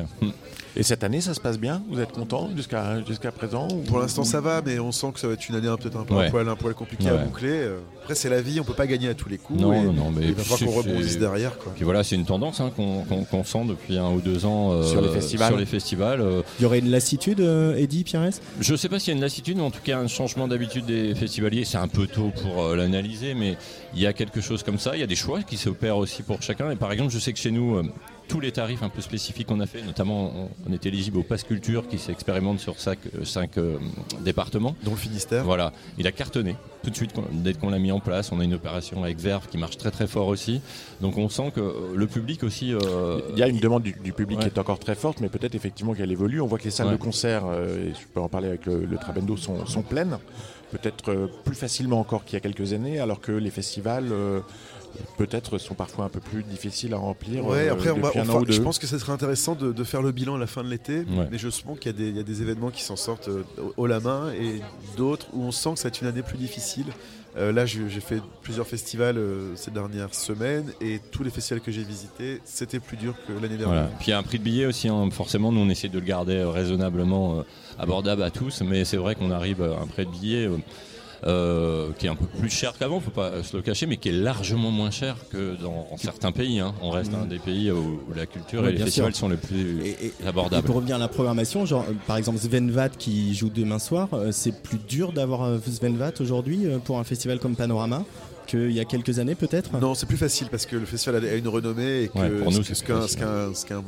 Et 0.76 0.82
cette 0.84 1.03
année, 1.03 1.21
ça 1.21 1.34
se 1.34 1.39
passe 1.39 1.59
bien? 1.59 1.84
Vous 1.89 1.99
êtes 1.99 2.11
content 2.11 2.49
jusqu'à 2.55 3.03
jusqu'à 3.05 3.32
présent 3.32 3.67
ou- 3.71 3.82
Pour 3.82 3.99
l'instant, 3.99 4.24
ça 4.24 4.41
va, 4.41 4.61
mais 4.65 4.80
on 4.80 4.91
sent 4.91 5.07
que 5.13 5.19
ça 5.19 5.28
va 5.28 5.34
être 5.34 5.47
une 5.47 5.55
année 5.55 5.67
un- 5.67 5.78
peut-être 5.78 5.97
un, 5.97 6.03
peu 6.03 6.15
Ouais. 6.15 6.28
un, 6.28 6.32
poil, 6.32 6.49
un 6.49 6.55
poil 6.55 6.74
compliqué 6.74 7.09
à 7.09 7.15
boucler. 7.17 7.67
Après, 8.01 8.15
c'est 8.15 8.30
la 8.30 8.41
vie, 8.41 8.59
on 8.59 8.63
peut 8.63 8.74
pas 8.74 8.88
gagner 8.88 9.07
à 9.09 9.13
tous 9.13 9.30
les 9.30 9.38
coups. 9.38 9.59
Non, 9.59 9.71
et 9.74 9.82
non, 9.84 9.93
non, 9.93 10.11
mais 10.11 10.24
il 10.28 10.34
va 10.34 10.43
falloir 10.43 10.59
qu'on 10.74 10.78
rebondisse 10.80 11.19
derrière. 11.19 11.57
Quoi. 11.57 11.71
Puis 11.76 11.84
voilà, 11.84 12.03
c'est 12.03 12.15
une 12.15 12.26
tendance 12.26 12.59
hein, 12.59 12.71
qu'on 12.76 13.43
sent 13.43 13.65
depuis 13.67 13.97
un 13.97 14.09
ou 14.11 14.19
deux 14.19 14.45
ans 14.45 14.71
euh, 14.71 14.84
Sur 14.84 15.01
les 15.01 15.09
festivals. 15.09 15.49
sur 15.49 15.57
les 15.57 15.65
festivals. 15.65 16.21
euh, 16.21 16.41
Il 16.59 16.63
y 16.63 16.65
aurait 16.65 16.80
une 16.80 16.89
lassitude, 16.89 17.39
euh, 17.39 17.76
Eddy, 17.78 18.03
Pierres? 18.03 18.30
Je 18.59 18.71
ne 18.71 18.78
sais 18.78 18.89
pas 18.89 18.99
s'il 18.99 19.09
y 19.09 19.13
a 19.13 19.15
une 19.17 19.21
lassitude, 19.21 19.57
mais 19.57 19.63
en 19.63 19.71
tout 19.71 19.80
cas 19.84 19.97
un 19.99 20.07
changement 20.07 20.47
d'habitude 20.47 20.86
des 20.86 21.13
festivaliers. 21.15 21.65
C'est 21.65 21.78
un 21.78 21.88
peu 21.88 22.07
tôt 22.07 22.32
pour 22.41 22.63
euh, 22.63 22.76
l'analyser, 22.76 23.34
mais 23.36 23.57
il 23.95 24.01
y 24.01 24.07
a 24.07 24.13
quelque 24.13 24.41
chose 24.41 24.63
comme 24.63 24.79
ça. 24.79 24.95
Il 24.95 24.99
y 24.99 25.03
a 25.03 25.07
des 25.07 25.15
choix 25.15 25.41
qui 25.43 25.57
s'opèrent 25.57 25.97
aussi 25.97 26.23
pour 26.23 26.41
chacun. 26.41 26.71
Et 26.71 26.75
par 26.75 26.91
exemple, 26.91 27.11
je 27.11 27.19
sais 27.19 27.31
que 27.33 27.39
chez 27.39 27.51
nous, 27.51 27.75
euh, 27.75 27.83
tous 28.27 28.39
les 28.39 28.51
tarifs 28.51 28.81
un 28.83 28.89
peu 28.89 29.01
spécifiques 29.01 29.47
qu'on 29.47 29.59
a 29.59 29.65
fait, 29.67 29.81
notamment 29.83 30.31
on, 30.35 30.49
on 30.67 30.73
est 30.73 30.85
éligible 30.85 31.17
au 31.17 31.23
Pass 31.23 31.43
Culture 31.43 31.87
qui 31.87 31.97
s'expérimente 31.97 32.59
sur 32.59 32.79
cinq, 32.79 32.99
euh, 33.07 33.23
euh, 33.57 33.77
départements. 34.21 34.75
Dont 34.83 34.91
le 34.91 34.97
Finistère. 34.97 35.43
Voilà, 35.43 35.73
il 35.97 36.07
a 36.07 36.11
cartonné 36.11 36.55
tout 36.83 36.89
de 36.89 36.95
suite 36.95 37.11
dès 37.31 37.53
qu'on 37.53 37.69
l'a 37.69 37.79
mis 37.79 37.91
en 37.91 37.99
place. 37.99 38.31
On 38.31 38.39
a 38.39 38.43
une 38.43 38.53
opération 38.53 39.03
avec 39.03 39.17
Verve 39.19 39.47
qui 39.47 39.57
marche 39.57 39.77
très 39.77 39.91
très 39.91 40.07
fort 40.07 40.27
aussi. 40.27 40.61
Donc 41.01 41.17
on 41.17 41.29
sent 41.29 41.51
que 41.55 41.93
le 41.95 42.07
public 42.07 42.43
aussi. 42.43 42.73
euh, 42.73 43.19
Il 43.33 43.37
y 43.39 43.43
a 43.43 43.47
une 43.47 43.59
demande 43.59 43.83
du, 43.83 43.93
du 44.03 44.11
public 44.13 44.39
Ouais. 44.39 44.45
qui 44.49 44.55
est 44.55 44.59
encore 44.59 44.79
très 44.79 44.95
forte, 44.95 45.19
mais 45.21 45.29
peut-être 45.29 45.55
effectivement 45.55 45.93
qu'elle 45.93 46.11
évolue. 46.11 46.41
On 46.41 46.47
voit 46.47 46.57
que 46.57 46.63
les 46.65 46.71
salles 46.71 46.87
Ouais. 46.87 46.93
de 46.93 46.97
concert, 46.97 47.43
et 47.45 47.89
je 47.93 48.07
peux 48.13 48.19
en 48.21 48.29
parler 48.29 48.47
avec 48.47 48.65
le, 48.65 48.85
le 48.85 48.97
Trabendo, 48.97 49.37
sont, 49.37 49.65
sont 49.65 49.81
pleines, 49.83 50.17
peut-être 50.78 51.09
euh, 51.11 51.28
plus 51.45 51.55
facilement 51.55 51.99
encore 51.99 52.26
qu'il 52.26 52.34
y 52.34 52.38
a 52.38 52.39
quelques 52.41 52.74
années, 52.74 52.99
alors 52.99 53.19
que 53.21 53.32
les 53.32 53.49
festivals 53.51 54.09
euh, 54.11 54.41
peut-être 55.17 55.57
sont 55.57 55.74
parfois 55.76 56.05
un 56.05 56.09
peu 56.09 56.19
plus 56.19 56.43
difficiles 56.43 56.93
à 56.93 56.97
remplir. 56.97 57.45
Ouais, 57.45 57.67
euh, 57.69 57.74
après, 57.74 57.89
on 57.91 57.99
va, 57.99 58.07
depuis 58.09 58.19
un 58.19 58.24
enfin, 58.24 58.34
an 58.39 58.41
ou 58.41 58.51
je 58.51 58.61
pense 58.61 58.80
que 58.80 58.88
ce 58.88 58.97
serait 58.99 59.11
intéressant 59.13 59.55
de, 59.55 59.71
de 59.71 59.84
faire 59.84 60.01
le 60.01 60.11
bilan 60.11 60.36
à 60.36 60.39
la 60.39 60.47
fin 60.47 60.63
de 60.63 60.69
l'été. 60.69 60.99
Ouais. 60.99 61.28
Mais 61.32 61.38
je 61.38 61.49
sens 61.49 61.80
qu'il 61.80 61.91
y, 61.91 61.95
a 61.95 61.97
des- 61.97 62.09
il 62.09 62.17
y 62.17 62.19
a 62.19 62.24
des 62.24 62.41
événements 62.41 62.69
qui 62.71 62.84
s'en 62.84 62.95
sortent 62.95 63.30
haut 63.78 63.88
la 63.88 63.99
main 63.99 64.32
et 64.34 64.61
d'autres 64.97 65.28
où 65.34 65.43
on 65.43 65.51
sent 65.51 65.71
que 65.74 65.80
ça 65.80 65.84
va 65.84 65.88
être 65.89 66.01
une 66.01 66.07
année 66.07 66.21
plus 66.24 66.38
difficile. 66.38 66.86
Euh, 67.36 67.51
là, 67.51 67.65
j'ai 67.65 67.89
fait 67.99 68.21
plusieurs 68.41 68.67
festivals 68.67 69.17
euh, 69.17 69.55
ces 69.55 69.71
dernières 69.71 70.13
semaines 70.13 70.71
et 70.81 70.99
tous 71.11 71.23
les 71.23 71.31
festivals 71.31 71.61
que 71.61 71.71
j'ai 71.71 71.84
visités, 71.84 72.41
c'était 72.45 72.79
plus 72.79 72.97
dur 72.97 73.15
que 73.27 73.34
l'année 73.34 73.57
dernière. 73.57 73.89
Puis 73.97 74.07
il 74.07 74.11
y 74.11 74.13
a 74.13 74.19
un 74.19 74.23
prix 74.23 74.38
de 74.38 74.43
billet 74.43 74.67
aussi, 74.67 74.88
hein. 74.88 75.09
forcément, 75.11 75.51
nous 75.51 75.61
on 75.61 75.69
essaie 75.69 75.89
de 75.89 75.97
le 75.97 76.05
garder 76.05 76.36
euh, 76.36 76.49
raisonnablement 76.49 77.43
abordable 77.79 78.21
à 78.21 78.29
tous, 78.29 78.61
mais 78.61 78.86
c'est 78.86 78.97
vrai 78.97 79.15
qu'on 79.15 79.31
arrive 79.31 79.63
à 79.63 79.79
un 79.81 79.88
prix 79.88 80.05
de 80.05 80.11
billet 80.11 80.49
euh, 81.26 81.89
qui 81.97 82.05
est 82.05 82.09
un 82.09 82.15
peu 82.15 82.26
plus 82.26 82.49
cher 82.49 82.74
qu'avant, 82.78 82.99
faut 82.99 83.11
pas 83.11 83.43
se 83.43 83.55
le 83.55 83.61
cacher, 83.63 83.86
mais 83.86 83.97
qui 83.97 84.09
est 84.09 84.13
largement 84.13 84.71
moins 84.71 84.91
cher 84.91 85.15
que 85.32 85.55
dans 85.61 85.88
certains 85.97 86.32
pays. 86.32 86.59
hein. 86.59 86.74
On 86.82 86.89
reste 86.89 87.13
un 87.13 87.26
des 87.26 87.39
pays 87.39 87.71
où, 87.71 88.01
où 88.09 88.13
la 88.15 88.26
culture 88.26 88.61
Ouais, 88.63 88.69
et 88.69 88.74
les 88.74 88.84
festivals 88.84 89.13
sûr. 89.13 89.19
sont 89.21 89.30
les 89.30 89.38
plus 89.38 89.82
Et 89.86 90.13
abordables. 90.26 90.65
pour 90.65 90.76
revenir 90.76 90.95
à 90.95 90.99
la 90.99 91.07
programmation, 91.07 91.65
genre, 91.65 91.86
euh, 91.89 91.93
par 92.07 92.17
exemple 92.17 92.39
Svenvat 92.39 92.89
qui 92.89 93.34
joue 93.34 93.49
demain 93.49 93.80
soir, 93.80 94.09
euh, 94.13 94.32
c'est 94.32 94.51
plus 94.63 94.78
dur 94.80 95.11
d'avoir 95.13 95.43
euh, 95.43 95.59
Svenvat 95.59 96.11
aujourd'hui 96.19 96.65
euh, 96.65 96.80
pour 96.80 96.99
un 96.99 97.03
festival 97.03 97.39
comme 97.39 97.55
Panorama 97.55 98.03
qu'il 98.45 98.71
y 98.71 98.80
a 98.82 98.86
quelques 98.86 99.19
années 99.19 99.36
peut-être? 99.36 99.71
Non, 99.80 99.95
c'est 99.95 100.05
plus 100.05 100.17
facile 100.17 100.47
parce 100.51 100.65
que 100.65 100.76
le 100.76 100.86
festival 100.86 101.24
a 101.26 101.30
a 101.30 101.36
une 101.36 101.47
renommée 101.47 102.03
et 102.03 102.07
que 102.09 102.17
Ouais, 102.19 102.30
pour 102.30 102.51
nous, 102.51 102.57
ce, 102.57 102.63
c'est 102.63 102.76
ce 102.76 102.84
plus 102.84 103.15
qu'un 103.65 103.82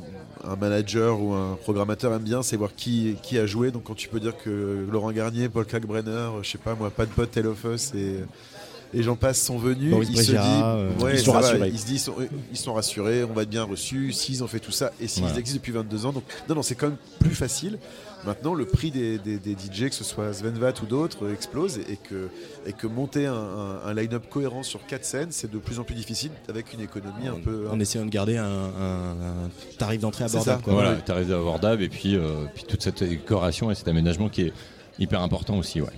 un 0.44 0.56
manager 0.56 1.22
ou 1.22 1.34
un 1.34 1.58
programmateur 1.62 2.14
aime 2.14 2.24
bien, 2.24 2.44
c'est 2.44 2.58
voir 2.58 2.76
qui, 2.76 3.16
qui 3.22 3.38
a 3.38 3.46
joué. 3.46 3.72
Donc 3.72 3.84
quand 3.84 3.96
tu 3.96 4.10
peux 4.10 4.20
dire 4.20 4.34
que 4.38 4.86
Laurent 4.92 5.12
Garnier, 5.12 5.50
Paul 5.50 5.66
Kalkbrenner, 5.66 6.30
je 6.42 6.50
sais 6.50 6.58
pas 6.58 6.76
moi, 6.76 6.90
Pat 6.90 7.10
Pot, 7.10 7.26
Tale 7.26 7.48
of 7.48 7.64
Us 7.66 7.94
et, 7.96 8.24
et 8.94 9.04
j'en 9.04 9.16
passe 9.16 9.42
sont 9.42 9.58
venus, 9.58 9.92
Boris 9.92 10.10
il 10.12 10.18
se 10.18 10.32
dit, 10.32 10.38
Brejcha, 10.38 10.76
euh, 10.76 10.90
ouais, 11.00 11.14
ils 11.14 11.20
sont 11.20 11.34
ça 11.34 11.40
va, 11.40 11.48
rassurés. 11.48 11.70
ils 11.70 11.80
se 11.80 11.86
disent, 11.86 11.96
ils 11.96 12.00
sont, 12.00 12.16
ils 12.52 12.58
sont 12.58 12.74
rassurés, 12.74 13.24
on 13.24 13.34
va 13.34 13.44
être 13.44 13.50
bien 13.50 13.64
reçus, 13.64 14.14
s'ils 14.14 14.44
ont 14.44 14.48
fait 14.48 14.60
tout 14.60 14.72
ça 14.72 14.92
et 15.02 15.08
s'ils 15.08 15.26
existent 15.38 15.58
depuis 15.60 15.72
22 15.72 16.06
ans. 16.06 16.12
Donc 16.14 16.24
non, 16.48 16.56
non, 16.56 16.62
c'est 16.62 16.76
quand 16.76 16.88
même 16.88 16.98
plus 17.20 17.36
facile. 17.36 17.78
Maintenant, 18.26 18.54
le 18.54 18.66
prix 18.66 18.92
des, 18.92 19.18
des- 19.20 19.38
des 19.38 19.52
DJ, 19.54 19.90
que 19.90 19.96
ce 19.96 20.04
soit 20.04 20.34
Svenvat 20.34 20.74
ou 20.82 20.86
d'autres, 20.86 21.32
explose 21.32 21.78
et 21.78 21.98
que, 21.98 22.30
et 22.66 22.74
que 22.74 22.88
monter 22.88 23.26
un, 23.28 23.34
un- 23.34 23.80
un 23.86 23.94
line-up 23.94 24.24
cohérent 24.30 24.64
sur 24.64 24.86
quatre 24.86 25.06
scènes, 25.06 25.28
c'est 25.32 25.52
de 25.52 25.58
plus 25.60 25.80
en 25.80 25.84
plus 25.84 25.96
difficile 25.96 26.32
avec 26.50 26.74
une 26.74 26.82
économie 26.82 27.28
un 27.28 27.40
peu. 27.40 27.68
en 27.70 27.80
essayant 27.80 28.06
de 28.06 28.10
garder 28.10 28.38
un, 28.38 28.46
un- 28.46 29.12
un 29.46 29.50
tarif 29.78 30.02
d'entrée 30.02 30.24
abordable. 30.26 30.62
quoi. 30.64 30.74
Voilà, 30.74 30.92
Ouais. 30.94 31.02
tarif 31.06 31.30
abordable 31.30 31.84
et 31.84 31.90
puis, 31.90 32.16
euh, 32.16 32.46
puis 32.54 32.64
toute 32.64 32.82
cette 32.82 33.04
décoration 33.04 33.70
et 33.72 33.76
cet 33.76 33.88
aménagement 33.88 34.30
qui 34.30 34.42
est 34.44 34.54
hyper 34.98 35.22
important 35.22 35.58
aussi. 35.58 35.82
Ouais. 35.82 35.90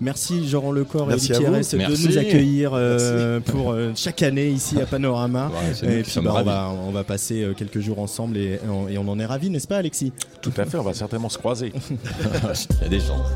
Merci 0.00 0.48
Jean 0.48 0.70
Lecor 0.70 1.10
et. 1.12 1.16
Thierès 1.16 1.70
de 1.72 1.76
Merci. 1.78 2.06
nous 2.08 2.18
accueillir 2.18 2.70
euh, 2.74 3.40
pour 3.40 3.72
euh, 3.72 3.90
chaque 3.96 4.22
année 4.22 4.48
ici 4.48 4.80
à 4.80 4.86
Panorama. 4.86 5.50
Ouais, 5.82 5.98
et 6.00 6.02
puis 6.02 6.20
bah, 6.20 6.34
on, 6.36 6.42
va, 6.42 6.70
on 6.86 6.90
va 6.90 7.04
passer 7.04 7.42
euh, 7.42 7.52
quelques 7.54 7.80
jours 7.80 7.98
ensemble 7.98 8.36
et, 8.36 8.54
et 8.54 8.68
on- 8.68 8.88
et 8.88 8.96
on 8.98 9.08
en 9.08 9.18
est 9.18 9.26
ravis, 9.26 9.50
n'est-ce 9.50 9.66
pas 9.68 9.78
Alexis? 9.78 10.12
Tout 10.40 10.52
à 10.56 10.64
fait, 10.64 10.78
on 10.78 10.82
va 10.82 10.94
certainement 10.94 11.28
se 11.28 11.38
croiser. 11.38 11.72
Il 11.90 12.82
y 12.82 12.84
a 12.84 12.88
des 12.88 13.00
chances. 13.00 13.32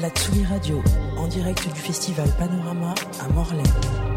La 0.00 0.10
Tsugi 0.10 0.44
Radio, 0.44 0.82
direct 1.28 1.72
du 1.72 1.80
festival 1.80 2.28
Panorama 2.38 2.94
à 3.20 3.32
Morlaix. 3.32 4.07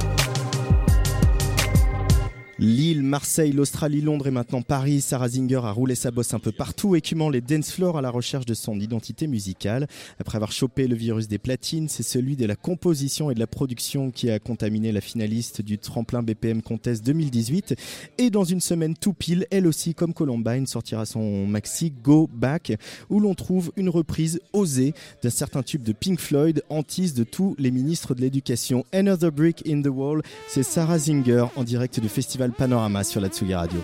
Lille, 2.61 3.01
Marseille, 3.01 3.53
l'Australie, 3.53 4.01
Londres 4.01 4.27
et 4.27 4.31
maintenant 4.31 4.61
Paris, 4.61 5.01
Sarah 5.01 5.29
Zinger 5.29 5.61
a 5.63 5.71
roulé 5.71 5.95
sa 5.95 6.11
bosse 6.11 6.35
un 6.35 6.39
peu 6.39 6.51
partout, 6.51 6.95
écumant 6.95 7.31
les 7.31 7.41
dance 7.41 7.71
floors 7.71 7.97
à 7.97 8.03
la 8.03 8.11
recherche 8.11 8.45
de 8.45 8.53
son 8.53 8.79
identité 8.79 9.25
musicale. 9.25 9.87
Après 10.19 10.35
avoir 10.35 10.51
chopé 10.51 10.87
le 10.87 10.93
virus 10.93 11.27
des 11.27 11.39
platines, 11.39 11.89
c'est 11.89 12.03
celui 12.03 12.35
de 12.35 12.45
la 12.45 12.55
composition 12.55 13.31
et 13.31 13.33
de 13.33 13.39
la 13.39 13.47
production 13.47 14.11
qui 14.11 14.29
a 14.29 14.37
contaminé 14.37 14.91
la 14.91 15.01
finaliste 15.01 15.63
du 15.63 15.79
tremplin 15.79 16.21
BPM 16.21 16.61
Contest 16.61 17.03
2018. 17.03 17.73
Et 18.19 18.29
dans 18.29 18.43
une 18.43 18.61
semaine 18.61 18.93
tout 18.95 19.13
pile, 19.13 19.47
elle 19.49 19.65
aussi, 19.65 19.95
comme 19.95 20.13
Columbine, 20.13 20.67
sortira 20.67 21.07
son 21.07 21.47
maxi 21.47 21.91
Go 22.03 22.29
Back, 22.31 22.73
où 23.09 23.19
l'on 23.19 23.33
trouve 23.33 23.71
une 23.75 23.89
reprise 23.89 24.39
osée 24.53 24.93
d'un 25.23 25.31
certain 25.31 25.63
tube 25.63 25.81
de 25.81 25.93
Pink 25.93 26.19
Floyd, 26.19 26.61
hantise 26.69 27.15
de 27.15 27.23
tous 27.23 27.55
les 27.57 27.71
ministres 27.71 28.13
de 28.13 28.21
l'éducation. 28.21 28.85
Another 28.93 29.31
Brick 29.31 29.67
in 29.67 29.81
the 29.81 29.87
Wall, 29.87 30.21
c'est 30.47 30.61
Sarah 30.61 30.99
Zinger 30.99 31.45
en 31.55 31.63
direct 31.63 31.99
du 31.99 32.07
festival 32.07 32.50
Panorama 32.51 33.03
sur 33.03 33.21
la 33.21 33.29
Tsugi 33.29 33.53
Radio. 33.53 33.81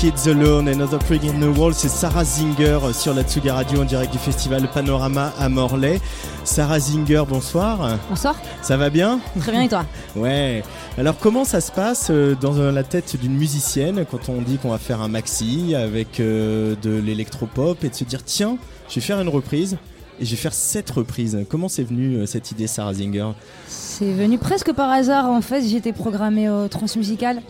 Kids 0.00 0.30
Alone, 0.30 0.66
Another 0.66 0.98
Prig 0.98 1.26
in 1.26 1.38
the 1.40 1.58
Wall, 1.58 1.74
c'est 1.74 1.90
Sarah 1.90 2.24
Zinger 2.24 2.78
sur 2.94 3.12
la 3.12 3.22
Tsuga 3.22 3.52
Radio 3.52 3.82
en 3.82 3.84
direct 3.84 4.10
du 4.10 4.18
festival 4.18 4.66
Panorama 4.72 5.30
à 5.38 5.50
Morlaix. 5.50 6.00
Sarah 6.42 6.80
Zinger, 6.80 7.24
bonsoir. 7.28 7.98
Bonsoir. 8.08 8.34
Ça 8.62 8.78
va 8.78 8.88
bien? 8.88 9.20
Très 9.40 9.52
bien 9.52 9.60
et 9.60 9.68
toi? 9.68 9.84
Ouais. 10.16 10.62
Alors 10.96 11.18
comment 11.18 11.44
ça 11.44 11.60
se 11.60 11.70
passe 11.70 12.08
euh, 12.08 12.34
dans 12.34 12.56
euh, 12.56 12.72
la 12.72 12.82
tête 12.82 13.20
d'une 13.20 13.34
musicienne 13.34 14.06
quand 14.10 14.30
on 14.30 14.40
dit 14.40 14.56
qu'on 14.56 14.70
va 14.70 14.78
faire 14.78 15.02
un 15.02 15.08
maxi 15.08 15.74
avec 15.74 16.18
euh, 16.18 16.76
de 16.80 16.96
l'électropop 16.96 17.84
et 17.84 17.90
de 17.90 17.94
se 17.94 18.04
dire 18.04 18.24
tiens, 18.24 18.56
je 18.88 18.94
vais 18.94 19.00
faire 19.02 19.20
une 19.20 19.28
reprise 19.28 19.76
et 20.18 20.24
je 20.24 20.30
vais 20.30 20.38
faire 20.38 20.54
cette 20.54 20.90
reprise. 20.90 21.44
Comment 21.50 21.68
c'est 21.68 21.84
venu 21.84 22.26
cette 22.26 22.50
idée 22.52 22.68
Sarah 22.68 22.94
Zinger? 22.94 23.32
C'est 23.68 24.14
venu 24.14 24.38
presque 24.38 24.72
par 24.72 24.88
hasard 24.88 25.26
en 25.26 25.42
fait, 25.42 25.60
j'étais 25.60 25.92
programmée 25.92 26.48
au 26.48 26.68
transmusical. 26.68 27.42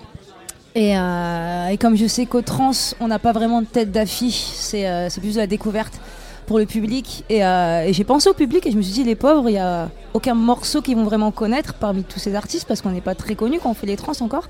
Et, 0.75 0.97
euh, 0.97 1.69
et 1.69 1.79
comme 1.79 1.97
je 1.97 2.07
sais 2.07 2.27
qu'au 2.27 2.43
trans, 2.43 2.71
on 3.01 3.09
n'a 3.09 3.19
pas 3.19 3.33
vraiment 3.33 3.61
de 3.61 3.67
tête 3.67 3.91
d'affiche, 3.91 4.41
c'est 4.55 4.89
euh, 4.89 5.09
plus 5.19 5.35
de 5.35 5.41
la 5.41 5.47
découverte 5.47 6.01
pour 6.47 6.59
le 6.59 6.67
public. 6.67 7.25
Et, 7.29 7.45
euh, 7.45 7.85
et 7.85 7.93
j'ai 7.93 8.05
pensé 8.05 8.29
au 8.29 8.35
public 8.35 8.67
et 8.67 8.71
je 8.71 8.77
me 8.77 8.83
suis 8.83 8.93
dit, 8.93 9.05
les 9.05 9.17
pauvres, 9.17 9.49
il 9.49 9.53
n'y 9.53 9.59
a 9.59 9.89
aucun 10.15 10.35
morceau 10.35 10.81
qu'ils 10.81 10.97
vont 10.97 11.05
vraiment 11.05 11.33
connaître 11.33 11.75
parmi 11.75 12.05
tous 12.05 12.21
ces 12.21 12.35
artistes 12.35 12.67
parce 12.69 12.83
qu'on 12.83 12.91
n'est 12.91 13.01
pas 13.01 13.15
très 13.15 13.35
connus 13.35 13.59
quand 13.61 13.71
on 13.71 13.75
fait 13.75 13.87
les 13.87 13.97
trans 13.97 14.13
encore. 14.21 14.49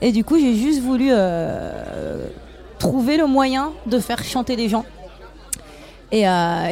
Et 0.00 0.12
du 0.12 0.22
coup, 0.22 0.38
j'ai 0.38 0.54
juste 0.54 0.80
voulu 0.80 1.10
trouver 2.78 3.16
le 3.16 3.26
moyen 3.26 3.72
de 3.86 3.98
faire 3.98 4.22
chanter 4.22 4.54
les 4.54 4.68
gens. 4.68 4.84
Et, 6.12 6.24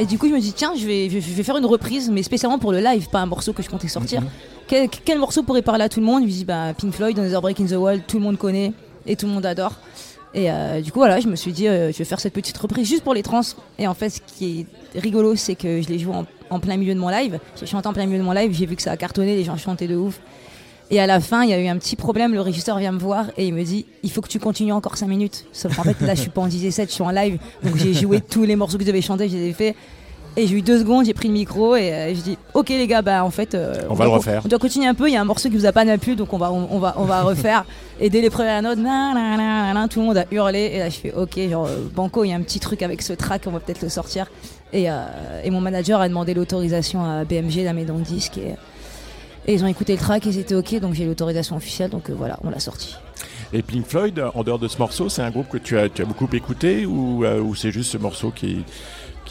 du 0.08 0.16
coup, 0.16 0.28
je 0.28 0.32
me 0.32 0.40
dis, 0.40 0.52
tiens, 0.52 0.74
je 0.78 0.86
vais, 0.86 1.10
je, 1.10 1.18
vais 1.18 1.42
faire 1.42 1.56
une 1.56 1.66
reprise, 1.66 2.08
mais 2.08 2.22
spécialement 2.22 2.60
pour 2.60 2.70
le 2.70 2.78
live, 2.78 3.08
pas 3.10 3.18
un 3.18 3.26
morceau 3.26 3.52
que 3.52 3.62
je 3.64 3.68
comptais 3.68 3.88
sortir. 3.88 4.22
Quel, 4.68 5.18
morceau 5.18 5.42
pourrait 5.42 5.62
parler 5.62 5.84
à 5.84 5.88
tout 5.88 6.00
le 6.00 6.06
monde 6.06 6.22
Je 6.22 6.26
me 6.26 6.32
dis, 6.32 6.44
bah, 6.44 6.74
Pink 6.76 6.92
Floyd, 6.92 7.18
Another 7.18 7.40
Break 7.40 7.60
in 7.60 7.66
the 7.66 7.72
Wall, 7.72 8.00
tout 8.06 8.18
le 8.18 8.24
monde 8.24 8.36
connaît 8.36 8.72
et 9.06 9.14
tout 9.14 9.26
le 9.26 9.32
monde 9.32 9.46
adore. 9.46 9.74
Et 10.34 10.50
euh, 10.50 10.80
du 10.80 10.90
coup, 10.90 10.98
voilà, 10.98 11.20
je 11.20 11.28
me 11.28 11.36
suis 11.36 11.52
dit, 11.52 11.68
euh, 11.68 11.92
je 11.92 11.98
vais 11.98 12.04
faire 12.04 12.20
cette 12.20 12.32
petite 12.32 12.58
reprise 12.58 12.88
juste 12.88 13.04
pour 13.04 13.14
les 13.14 13.22
trans. 13.22 13.42
Et 13.78 13.86
en 13.86 13.94
fait, 13.94 14.10
ce 14.10 14.20
qui 14.20 14.66
est 14.94 14.98
rigolo, 14.98 15.36
c'est 15.36 15.54
que 15.54 15.80
je 15.80 15.88
l'ai 15.88 15.98
joué 15.98 16.14
en, 16.50 16.60
plein 16.60 16.76
milieu 16.76 16.94
de 16.94 16.98
mon 16.98 17.08
live. 17.08 17.38
J'ai 17.58 17.66
chanté 17.66 17.86
en 17.86 17.92
plein 17.92 18.06
milieu 18.06 18.18
de 18.18 18.24
mon 18.24 18.32
live, 18.32 18.52
j'ai 18.52 18.66
vu 18.66 18.76
que 18.76 18.82
ça 18.82 18.92
a 18.92 18.96
cartonné, 18.96 19.36
les 19.36 19.44
gens 19.44 19.56
chantaient 19.56 19.86
de 19.86 19.96
ouf. 19.96 20.20
Et 20.90 21.00
à 21.00 21.06
la 21.06 21.20
fin, 21.20 21.42
il 21.42 21.50
y 21.50 21.52
a 21.52 21.60
eu 21.60 21.66
un 21.66 21.76
petit 21.78 21.96
problème. 21.96 22.32
Le 22.32 22.40
régisseur 22.40 22.78
vient 22.78 22.92
me 22.92 22.98
voir 22.98 23.26
et 23.36 23.46
il 23.46 23.54
me 23.54 23.64
dit 23.64 23.86
Il 24.02 24.10
faut 24.10 24.20
que 24.20 24.28
tu 24.28 24.38
continues 24.38 24.72
encore 24.72 24.96
5 24.96 25.08
minutes. 25.08 25.46
Sauf 25.52 25.74
qu'en 25.74 25.82
fait, 25.82 26.00
là, 26.00 26.14
je 26.14 26.20
suis 26.20 26.30
pas 26.30 26.42
en 26.42 26.46
17, 26.46 26.88
je 26.88 26.94
suis 26.94 27.02
en 27.02 27.10
live. 27.10 27.38
Donc 27.64 27.76
j'ai 27.76 27.92
joué 27.92 28.20
tous 28.20 28.44
les 28.44 28.54
morceaux 28.54 28.78
que 28.78 28.84
je 28.84 28.88
devais 28.88 29.02
chanter, 29.02 29.28
je 29.28 29.36
les 29.36 29.48
ai 29.48 29.52
faits. 29.52 29.76
Et 30.38 30.46
j'ai 30.46 30.56
eu 30.56 30.62
deux 30.62 30.78
secondes, 30.80 31.06
j'ai 31.06 31.14
pris 31.14 31.28
le 31.28 31.34
micro 31.34 31.76
et 31.76 31.92
euh, 31.92 32.14
je 32.14 32.20
dis 32.20 32.38
Ok, 32.52 32.68
les 32.68 32.86
gars, 32.86 33.00
bah 33.00 33.24
en 33.24 33.30
fait. 33.30 33.54
euh, 33.54 33.74
On 33.88 33.94
va 33.94 34.04
le 34.04 34.10
doit- 34.10 34.18
refaire. 34.18 34.42
On 34.44 34.48
doit 34.48 34.58
continuer 34.58 34.86
un 34.86 34.94
peu. 34.94 35.08
Il 35.08 35.14
y 35.14 35.16
a 35.16 35.20
un 35.20 35.24
morceau 35.24 35.48
qui 35.48 35.56
vous 35.56 35.64
a 35.64 35.72
pas 35.72 35.84
plu, 35.96 36.14
donc 36.14 36.32
on 36.34 36.36
va, 36.38 36.52
on, 36.52 36.68
on 36.70 36.78
va, 36.78 36.94
on 36.98 37.04
va 37.04 37.22
refaire. 37.30 37.64
et 38.00 38.10
dès 38.10 38.20
les 38.20 38.28
premières 38.28 38.60
notes, 38.60 38.78
nan, 38.78 39.14
nan, 39.14 39.74
nan, 39.74 39.88
tout 39.88 40.00
le 40.00 40.06
monde 40.06 40.18
a 40.18 40.26
hurlé. 40.30 40.70
Et 40.74 40.78
là, 40.80 40.90
je 40.90 40.96
fais 40.96 41.14
Ok, 41.14 41.38
genre, 41.50 41.66
euh, 41.66 41.78
Banco, 41.94 42.22
il 42.24 42.28
y 42.28 42.32
a 42.32 42.36
un 42.36 42.42
petit 42.42 42.60
truc 42.60 42.82
avec 42.82 43.00
ce 43.00 43.14
track, 43.14 43.42
on 43.46 43.50
va 43.50 43.60
peut-être 43.60 43.80
le 43.82 43.88
sortir. 43.88 44.26
Et, 44.72 44.88
et 45.44 45.50
mon 45.50 45.60
manager 45.62 46.00
a 46.00 46.08
demandé 46.08 46.34
l'autorisation 46.34 47.02
à 47.04 47.24
BMG, 47.24 47.64
la 47.64 47.72
maison 47.72 47.94
de 47.96 48.02
disque. 48.04 48.36
Et, 48.36 48.56
et 49.46 49.54
ils 49.54 49.64
ont 49.64 49.68
écouté 49.68 49.92
le 49.94 49.98
track 49.98 50.26
et 50.26 50.32
c'était 50.32 50.56
ok, 50.56 50.80
donc 50.80 50.92
j'ai 50.92 51.06
l'autorisation 51.06 51.56
officielle, 51.56 51.88
donc 51.88 52.10
voilà, 52.10 52.38
on 52.42 52.50
l'a 52.50 52.58
sorti. 52.58 52.96
Et 53.52 53.62
Pink 53.62 53.86
Floyd, 53.86 54.20
en 54.34 54.42
dehors 54.42 54.58
de 54.58 54.66
ce 54.66 54.76
morceau, 54.78 55.08
c'est 55.08 55.22
un 55.22 55.30
groupe 55.30 55.48
que 55.48 55.56
tu 55.56 55.78
as, 55.78 55.88
tu 55.88 56.02
as 56.02 56.04
beaucoup 56.04 56.28
écouté 56.32 56.84
ou, 56.84 57.24
ou 57.24 57.54
c'est 57.54 57.70
juste 57.70 57.92
ce 57.92 57.96
morceau 57.96 58.32
qui, 58.34 58.64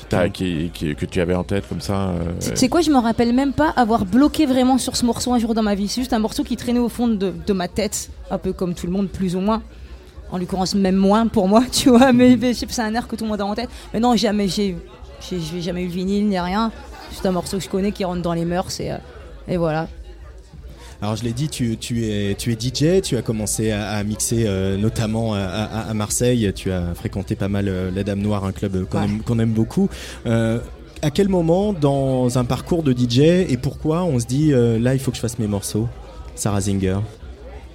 qui 0.05 0.09
t'a- 0.09 0.29
qui- 0.29 0.71
qui- 0.73 0.95
que 0.95 1.05
tu 1.05 1.19
avais 1.21 1.35
en 1.35 1.43
tête 1.43 1.67
comme 1.67 1.81
ça 1.81 2.09
euh, 2.09 2.31
Tu 2.39 2.55
sais 2.55 2.69
quoi, 2.69 2.81
je 2.81 2.91
me 2.91 2.97
rappelle 2.97 3.33
même 3.33 3.53
pas 3.53 3.69
avoir 3.75 4.05
bloqué 4.05 4.45
vraiment 4.45 4.77
sur 4.77 4.95
ce 4.95 5.05
morceau 5.05 5.33
un 5.33 5.39
jour 5.39 5.53
dans 5.53 5.63
ma 5.63 5.75
vie. 5.75 5.87
C'est 5.87 6.01
juste 6.01 6.13
un 6.13 6.19
morceau 6.19 6.43
qui 6.43 6.55
traînait 6.57 6.79
au 6.79 6.89
fond 6.89 7.07
de, 7.07 7.33
de 7.45 7.53
ma 7.53 7.67
tête, 7.67 8.09
un 8.31 8.37
peu 8.37 8.53
comme 8.53 8.73
tout 8.75 8.85
le 8.87 8.91
monde, 8.93 9.07
plus 9.09 9.35
ou 9.35 9.39
moins. 9.39 9.61
En 10.31 10.37
l'occurrence, 10.37 10.73
même 10.75 10.95
moins 10.95 11.27
pour 11.27 11.47
moi, 11.47 11.63
tu 11.71 11.89
vois, 11.89 12.11
mais, 12.11 12.35
mais 12.35 12.53
je 12.53 12.59
sais 12.59 12.65
pas, 12.65 12.73
c'est 12.73 12.81
un 12.81 12.93
air 12.95 13.07
que 13.07 13.15
tout 13.15 13.23
le 13.25 13.29
monde 13.29 13.41
a 13.41 13.45
en 13.45 13.55
tête. 13.55 13.69
Mais 13.93 13.99
non, 13.99 14.15
jamais, 14.15 14.47
j'ai 14.47 14.75
j'ai 15.29 15.39
j'ai 15.39 15.61
jamais 15.61 15.83
eu 15.83 15.87
le 15.87 15.91
vinyle 15.93 16.27
ni 16.27 16.39
rien. 16.39 16.71
C'est 17.11 17.27
un 17.27 17.31
morceau 17.31 17.57
que 17.57 17.63
je 17.63 17.69
connais 17.69 17.91
qui 17.91 18.03
rentre 18.03 18.21
dans 18.21 18.33
les 18.33 18.45
mœurs 18.45 18.79
et, 18.79 18.91
euh, 18.91 18.97
et 19.47 19.57
voilà. 19.57 19.87
Alors 21.05 21.17
je 21.17 21.23
l'ai 21.23 21.33
dit, 21.33 21.49
tu, 21.49 21.77
tu 21.77 22.03
es, 22.07 22.33
tu 22.33 22.51
es 22.51 22.55
DJ, 22.59 22.99
tu 23.03 23.15
as 23.15 23.21
commencé 23.21 23.69
à, 23.69 23.89
à 23.89 24.03
mixer 24.03 24.45
euh, 24.47 24.75
notamment 24.75 25.35
à, 25.35 25.39
à- 25.41 25.81
à 25.89 25.93
Marseille, 25.93 26.51
tu 26.55 26.71
as 26.71 26.95
fréquenté 26.95 27.35
pas 27.35 27.47
mal 27.47 27.67
euh, 27.67 27.91
la 27.95 28.03
Dame 28.03 28.21
Noire, 28.21 28.43
un 28.43 28.51
club 28.51 28.85
qu'on 28.89 28.97
Ouais. 28.97 29.05
aime, 29.05 29.21
qu'on 29.21 29.37
aime 29.37 29.51
beaucoup. 29.51 29.87
Euh, 30.25 30.57
à 31.03 31.11
quel 31.11 31.29
moment 31.29 31.73
dans 31.73 32.39
un 32.39 32.43
parcours 32.43 32.81
de 32.81 32.91
DJ 32.91 33.19
et 33.19 33.55
pourquoi 33.61 34.03
on 34.03 34.17
se 34.19 34.25
dit 34.25 34.51
euh, 34.51 34.79
là 34.79 34.95
il 34.95 34.99
faut 34.99 35.11
que 35.11 35.17
je 35.17 35.21
fasse 35.21 35.37
mes 35.37 35.45
morceaux 35.45 35.87
Sarah 36.33 36.61
Zinger? 36.61 36.97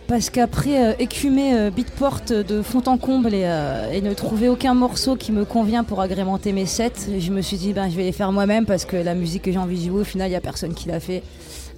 Parce 0.08 0.28
qu'après 0.28 0.88
euh, 0.88 0.92
écumer 0.98 1.54
euh, 1.54 1.70
Beatport 1.70 2.22
de 2.28 2.62
fond 2.62 2.82
en 2.86 2.98
comble 2.98 3.32
et, 3.32 3.42
euh, 3.44 3.92
et 3.92 4.00
ne 4.00 4.12
trouver 4.12 4.48
aucun 4.48 4.74
morceau 4.74 5.14
qui 5.14 5.30
me 5.30 5.44
convient 5.44 5.84
pour 5.84 6.00
agrémenter 6.00 6.52
mes 6.52 6.66
sets, 6.66 7.06
je 7.16 7.30
me 7.30 7.42
suis 7.42 7.58
dit 7.58 7.72
ben, 7.74 7.88
je 7.88 7.94
vais 7.94 8.02
les 8.02 8.10
faire 8.12 8.32
moi-même 8.32 8.66
parce 8.66 8.84
que 8.84 8.96
la 8.96 9.14
musique 9.14 9.42
que 9.42 9.52
j'ai 9.52 9.58
envie 9.58 9.78
de 9.78 9.88
jouer, 9.88 10.00
au 10.00 10.04
final, 10.04 10.26
il 10.26 10.30
n'y 10.32 10.36
a 10.36 10.40
personne 10.40 10.74
qui 10.74 10.88
l'a 10.88 10.98
fait. 10.98 11.22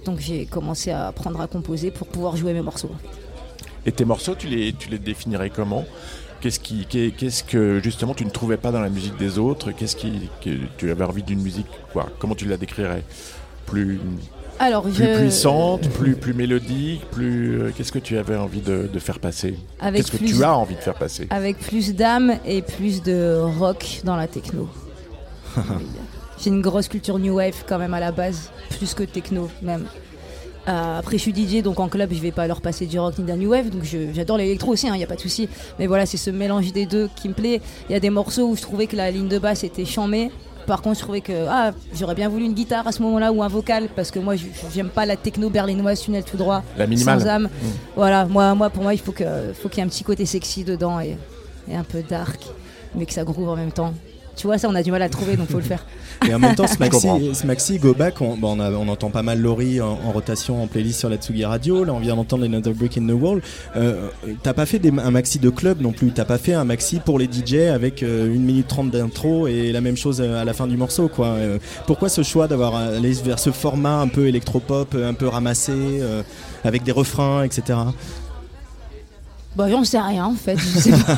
Donc 0.05 0.19
j'ai 0.19 0.45
commencé 0.45 0.91
à 0.91 1.07
apprendre 1.07 1.39
à 1.41 1.47
composer 1.47 1.91
pour 1.91 2.07
pouvoir 2.07 2.35
jouer 2.35 2.53
mes 2.53 2.61
morceaux. 2.61 2.91
Et 3.85 3.91
tes 3.91 4.05
morceaux, 4.05 4.35
tu 4.35 4.47
les, 4.47 4.73
tu 4.73 4.89
les 4.89 4.99
définirais 4.99 5.49
comment? 5.49 5.85
Qu'est-ce 6.41 6.59
qui, 6.59 6.85
qu'est- 6.85 7.11
qu'est-ce 7.15 7.43
que 7.43 7.79
justement 7.81 8.13
tu 8.13 8.25
ne 8.25 8.29
trouvais 8.29 8.57
pas 8.57 8.71
dans 8.71 8.81
la 8.81 8.89
musique 8.89 9.15
des 9.17 9.39
autres? 9.39 9.71
Qu'est-ce 9.71 9.95
qui, 9.95 10.29
que 10.43 10.49
tu 10.77 10.91
avais 10.91 11.05
envie 11.05 11.23
d'une 11.23 11.41
musique 11.41 11.67
quoi? 11.93 12.09
Comment 12.19 12.35
tu 12.35 12.45
la 12.45 12.57
décrirais? 12.57 13.03
Plus, 13.65 13.99
Alors, 14.59 14.83
plus 14.83 14.93
je- 14.93 15.17
puissante, 15.19 15.87
plus, 15.91 16.15
plus 16.15 16.33
mélodique, 16.33 17.01
plus. 17.11 17.61
euh, 17.61 17.71
Qu'est-ce 17.75 17.93
que 17.93 17.99
tu 17.99 18.17
avais 18.17 18.35
envie 18.35 18.59
de, 18.59 18.89
de 18.91 18.99
faire 18.99 19.19
passer? 19.19 19.55
Qu'est-ce 19.81 20.11
que 20.11 20.17
tu 20.17 20.43
as 20.43 20.53
envie 20.57 20.75
de 20.75 20.81
faire 20.81 20.95
passer? 20.95 21.27
Avec 21.29 21.59
plus 21.59 21.95
d'âme 21.95 22.35
et 22.45 22.61
plus 22.61 23.01
de 23.03 23.37
rock 23.57 24.01
dans 24.03 24.17
la 24.17 24.27
techno. 24.27 24.67
J'ai 26.43 26.49
une 26.49 26.61
grosse 26.61 26.87
culture 26.87 27.19
new 27.19 27.35
wave 27.35 27.63
quand 27.67 27.77
même 27.79 27.93
à 27.93 27.99
la 27.99 28.11
base, 28.11 28.51
plus 28.69 28.93
que 28.93 29.03
techno 29.03 29.49
même. 29.61 29.85
Euh, 30.67 30.99
après, 30.99 31.17
je 31.17 31.21
suis 31.23 31.33
DJ, 31.33 31.61
donc 31.61 31.79
en 31.79 31.89
club, 31.89 32.09
je 32.13 32.19
vais 32.21 32.31
pas 32.31 32.47
leur 32.47 32.61
passer 32.61 32.85
du 32.85 32.97
rock 32.99 33.17
ni 33.17 33.23
de 33.25 33.29
la 33.29 33.35
new 33.35 33.49
wave. 33.51 33.69
Donc 33.69 33.83
j'adore 34.13 34.37
l'électro 34.37 34.71
aussi, 34.71 34.87
il 34.87 34.93
n'y 34.93 35.03
a 35.03 35.07
pas 35.07 35.15
de 35.15 35.21
souci. 35.21 35.47
Mais 35.79 35.87
voilà, 35.87 36.05
c'est 36.05 36.17
ce 36.17 36.29
mélange 36.29 36.71
des 36.73 36.85
deux 36.85 37.09
qui 37.15 37.27
me 37.29 37.33
plaît. 37.33 37.61
Il 37.89 37.93
y 37.93 37.95
a 37.95 37.99
des 37.99 38.09
morceaux 38.09 38.47
où 38.47 38.55
je 38.55 38.61
trouvais 38.61 38.87
que 38.87 38.95
la 38.95 39.11
ligne 39.11 39.27
de 39.27 39.39
basse 39.39 39.63
était 39.63 39.85
chamée. 39.85 40.31
Par 40.65 40.81
contre, 40.81 40.97
je 40.99 41.03
trouvais 41.03 41.19
que 41.19 41.33
ah, 41.49 41.71
j'aurais 41.93 42.15
bien 42.15 42.29
voulu 42.29 42.45
une 42.45 42.53
guitare 42.53 42.87
à 42.87 42.93
ce 42.93 43.01
moment-là 43.01 43.33
ou 43.33 43.43
un 43.43 43.49
vocal 43.49 43.89
parce 43.93 44.11
que 44.11 44.19
moi, 44.19 44.37
je- 44.37 44.45
j'aime 44.73 44.87
pas 44.87 45.05
la 45.05 45.17
techno 45.17 45.49
berlinoise 45.49 45.99
tunnel 46.01 46.23
tout 46.23 46.37
droit, 46.37 46.63
La 46.77 46.87
minimale. 46.87 47.19
sans 47.19 47.27
âme. 47.27 47.43
Mm. 47.43 47.67
Voilà, 47.97 48.25
moi, 48.25 48.55
moi, 48.55 48.69
pour 48.69 48.83
moi, 48.83 48.93
il 48.93 48.99
faut 49.01 49.11
qu'il 49.11 49.25
y 49.25 49.79
ait 49.79 49.81
un 49.83 49.87
petit 49.89 50.05
côté 50.05 50.25
sexy 50.25 50.63
dedans 50.63 51.01
et, 51.01 51.17
et 51.69 51.75
un 51.75 51.83
peu 51.83 52.01
dark, 52.01 52.41
mais 52.95 53.05
que 53.05 53.11
ça 53.11 53.25
groove 53.25 53.49
en 53.49 53.57
même 53.57 53.73
temps. 53.73 53.93
Tu 54.35 54.47
vois, 54.47 54.57
ça, 54.57 54.67
on 54.67 54.73
a 54.75 54.81
du 54.81 54.91
mal 54.91 55.01
à 55.03 55.09
trouver, 55.09 55.35
donc 55.37 55.47
faut 55.49 55.57
le 55.57 55.63
faire. 55.63 55.85
Et 56.27 56.33
en 56.33 56.39
même 56.39 56.55
temps, 56.55 56.65
ce 56.67 56.77
maxi, 56.79 57.07
ce 57.33 57.45
maxi 57.45 57.77
Go 57.77 57.93
Back, 57.93 58.19
on, 58.19 58.35
bon, 58.35 58.57
on, 58.57 58.59
a- 58.59 58.71
on 58.71 58.87
entend 58.87 59.09
pas 59.11 59.21
mal 59.21 59.39
Laurie 59.39 59.79
en, 59.79 59.91
en 60.05 60.11
rotation 60.11 60.61
en 60.63 60.67
playlist 60.67 60.99
sur 60.99 61.09
la 61.09 61.17
Tsugi 61.17 61.45
Radio. 61.45 61.83
Là, 61.83 61.93
on 61.93 61.99
vient 61.99 62.15
d'entendre 62.15 62.43
Another 62.45 62.73
Brick 62.73 62.97
in 62.97 63.05
the 63.07 63.11
Wall. 63.11 63.41
Euh, 63.75 64.07
T'as 64.41 64.53
pas 64.53 64.65
fait 64.65 64.79
des- 64.79 64.89
un 64.91 65.11
maxi 65.11 65.37
de 65.39 65.49
club 65.49 65.81
non 65.81 65.91
plus. 65.91 66.11
T'as 66.11 66.25
pas 66.25 66.37
fait 66.39 66.53
un 66.53 66.63
maxi 66.65 66.99
pour 66.99 67.19
les 67.19 67.25
DJ 67.31 67.69
avec 67.73 68.01
euh, 68.01 68.25
1 68.35 68.39
minute 68.39 68.67
30 68.67 68.89
d'intro 68.91 69.47
et 69.47 69.71
la 69.71 69.81
même 69.81 69.97
chose 69.97 70.19
euh, 70.19 70.41
à 70.41 70.45
la 70.45 70.53
fin 70.53 70.65
du 70.65 70.77
morceau. 70.77 71.07
Quoi. 71.09 71.27
Euh, 71.27 71.59
pourquoi 71.85 72.09
ce 72.09 72.23
choix 72.23 72.47
d'avoir 72.47 72.75
allé 72.75 73.11
vers 73.23 73.37
ce 73.39 73.51
format 73.51 73.99
un 73.99 74.07
peu 74.07 74.27
électropop, 74.27 74.95
un 74.95 75.13
peu 75.13 75.27
ramassé, 75.27 75.71
euh, 75.75 76.23
avec 76.63 76.81
des 76.83 76.91
refrains, 76.91 77.43
etc. 77.43 77.77
Bah, 79.55 79.69
j'en 79.69 79.83
sais 79.83 79.99
rien 79.99 80.25
en 80.25 80.33
fait. 80.33 80.57
je 80.57 80.79
sais 80.79 80.91
pas. 80.91 81.17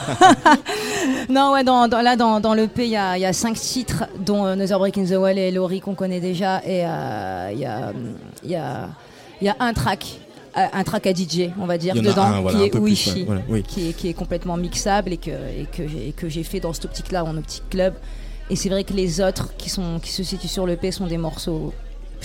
non, 1.30 1.54
ouais, 1.54 1.64
dans, 1.64 1.88
dans- 1.88 2.02
là, 2.02 2.16
dans, 2.16 2.40
dans 2.40 2.54
l'EP, 2.54 2.84
il 2.86 2.92
y 2.92 2.98
a, 2.98 3.18
y 3.18 3.26
a 3.26 3.32
cinq 3.34 3.56
titres, 3.58 4.04
dont 4.20 4.46
euh, 4.46 4.54
Another 4.54 4.78
Break 4.78 4.98
in 4.98 5.06
the 5.06 5.12
Wall 5.18 5.38
et 5.38 5.52
Laurie 5.52 5.80
qu'on 5.80 5.96
connaît 5.96 6.20
déjà. 6.20 6.62
Et 6.66 6.86
euh, 6.86 7.50
il 7.54 7.60
y, 7.60 7.66
a, 7.66 7.92
y, 8.44 8.56
a, 8.56 8.90
y 9.42 9.48
a 9.48 9.56
un 9.60 9.74
track. 9.74 10.20
euh, 10.58 10.66
Un 10.74 10.84
track 10.84 11.08
à 11.08 11.14
DJ, 11.14 11.50
on 11.60 11.66
va 11.66 11.78
dire, 11.78 11.96
dedans, 11.96 12.24
un, 12.24 12.42
voilà, 12.42 12.58
qui 12.60 12.66
est 12.66 12.70
peu 12.70 12.80
plus, 12.82 12.90
Wishi, 12.92 13.12
ouais, 13.20 13.24
voilà, 13.26 13.42
oui. 13.50 13.64
qui, 13.64 13.90
est, 13.90 13.94
qui 13.94 14.10
est 14.10 14.14
complètement 14.14 14.58
mixable 14.58 15.14
et 15.14 15.18
que, 15.18 15.32
et 15.32 15.68
que 15.72 15.88
j'ai- 15.88 16.10
et 16.10 16.12
que 16.12 16.28
j'ai 16.30 16.44
fait 16.44 16.60
dans 16.60 16.74
cette 16.74 16.86
optique-là, 16.86 17.24
en 17.24 17.38
optique 17.38 17.64
club. 17.70 17.94
Et 18.50 18.56
c'est 18.56 18.70
vrai 18.70 18.84
que 18.84 18.94
les 18.94 19.22
autres 19.22 19.54
qui, 19.58 19.70
sont, 19.70 20.00
qui 20.02 20.12
se 20.12 20.24
situent 20.24 20.48
sur 20.48 20.68
l'EP 20.68 20.92
sont 20.92 21.08
des 21.08 21.18
morceaux 21.18 21.74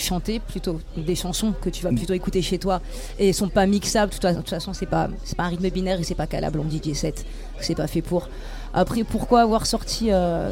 chantés, 0.02 0.40
plutôt 0.40 0.80
des 0.96 1.14
chansons 1.14 1.52
que 1.60 1.70
tu 1.70 1.82
vas 1.82 1.90
plutôt 1.90 2.12
écouter 2.14 2.42
chez 2.42 2.58
toi 2.58 2.80
et 3.18 3.32
sont 3.32 3.48
pas 3.48 3.66
mixables. 3.66 4.12
De 4.12 4.32
toute, 4.34 4.48
façon, 4.48 4.72
c'est 4.72 4.86
pas, 4.86 5.08
c'est 5.24 5.36
pas 5.36 5.44
un 5.44 5.48
rythme 5.48 5.68
binaire 5.70 6.00
et 6.00 6.04
c'est 6.04 6.14
pas 6.14 6.26
calable 6.26 6.60
en 6.60 6.64
DJ 6.64 6.94
set. 6.94 7.24
C'est 7.60 7.74
pas 7.74 7.86
fait 7.86 8.02
pour. 8.02 8.28
Après, 8.74 9.04
pourquoi 9.04 9.42
avoir 9.42 9.66
sorti. 9.66 10.08
euh, 10.10 10.50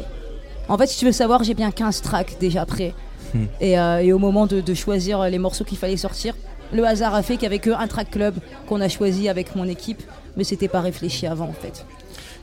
En 0.67 0.77
fait, 0.77 0.87
si 0.87 0.97
tu 0.97 1.05
veux 1.05 1.11
savoir, 1.11 1.43
j'ai 1.43 1.53
bien 1.53 1.71
15 1.71 2.01
tracks 2.01 2.37
déjà 2.39 2.65
prêts. 2.65 2.93
Hmm. 3.33 3.45
Et, 3.61 3.77
euh, 3.79 3.99
et 3.99 4.13
au 4.13 4.19
moment 4.19 4.47
de, 4.47 4.61
de 4.61 4.73
choisir 4.73 5.23
les 5.29 5.37
morceaux 5.39 5.63
qu'il 5.63 5.77
fallait 5.77 5.97
sortir, 5.97 6.35
le 6.73 6.85
hasard 6.85 7.15
a 7.15 7.23
fait 7.23 7.41
y 7.41 7.45
avait 7.45 7.59
qu'un 7.59 7.87
track 7.87 8.11
club 8.11 8.35
qu'on 8.67 8.81
a 8.81 8.89
choisi 8.89 9.29
avec 9.29 9.55
mon 9.55 9.65
équipe, 9.65 10.01
mais 10.37 10.43
c'était 10.43 10.67
pas 10.67 10.81
réfléchi 10.81 11.25
avant 11.27 11.47
en 11.47 11.53
fait. 11.53 11.85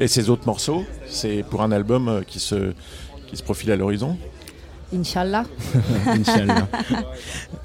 Et 0.00 0.08
ces 0.08 0.28
autres 0.30 0.46
morceaux, 0.46 0.84
c'est 1.08 1.44
pour 1.48 1.62
un 1.62 1.72
album 1.72 2.08
euh, 2.08 2.22
qui 2.22 2.38
se, 2.40 2.72
qui 3.28 3.36
se 3.36 3.42
profile 3.42 3.70
à 3.72 3.76
l'horizon? 3.76 4.16
Inch'Allah. 4.94 5.44
Inch'Allah. 6.06 6.68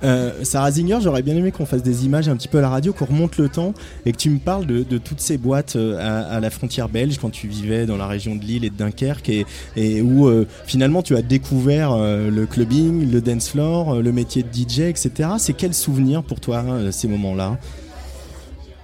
Euh, 0.03 0.43
Sarah 0.43 0.72
Zinger, 0.72 0.97
j'aurais 0.99 1.22
bien 1.22 1.36
aimé 1.36 1.51
qu'on 1.51 1.67
fasse 1.67 1.84
des 1.84 2.05
images 2.05 2.28
un 2.28 2.36
petit 2.36 2.47
peu 2.47 2.57
à 2.57 2.61
la 2.61 2.69
radio, 2.69 2.91
qu'on 2.91 3.05
remonte 3.05 3.38
le 3.38 3.49
temps 3.49 3.76
et 4.07 4.11
que 4.11 4.17
tu 4.17 4.32
me 4.32 4.39
parles 4.39 4.65
de, 4.65 4.82
de 4.82 4.97
toutes 4.97 5.19
ces 5.19 5.38
boîtes 5.38 5.76
euh, 5.76 5.99
à, 5.99 6.38
à 6.38 6.39
la 6.39 6.49
frontière 6.49 6.89
belge 6.89 7.19
quand 7.19 7.30
tu 7.30 7.47
vivais 7.47 7.86
dans 7.86 7.97
la 7.97 8.07
région 8.07 8.36
de 8.36 8.41
Lille 8.43 8.65
et 8.65 8.72
de 8.72 8.76
Dunkerque 8.76 9.30
et, 9.30 9.45
et 9.76 10.01
où 10.01 10.28
euh, 10.28 10.47
finalement 10.65 11.03
tu 11.03 11.15
as 11.15 11.22
découvert 11.22 11.91
euh, 11.91 12.32
le 12.32 12.47
clubbing, 12.47 13.11
le 13.11 13.22
dance 13.22 13.49
floor, 13.49 14.01
le 14.01 14.11
métier 14.11 14.41
de 14.41 14.51
DJ, 14.51 14.80
etc. 14.80 15.30
C'est 15.38 15.53
quel 15.53 15.76
souvenir 15.76 16.24
pour 16.24 16.39
toi 16.39 16.65
ces 16.89 17.07
moments-là? 17.07 17.59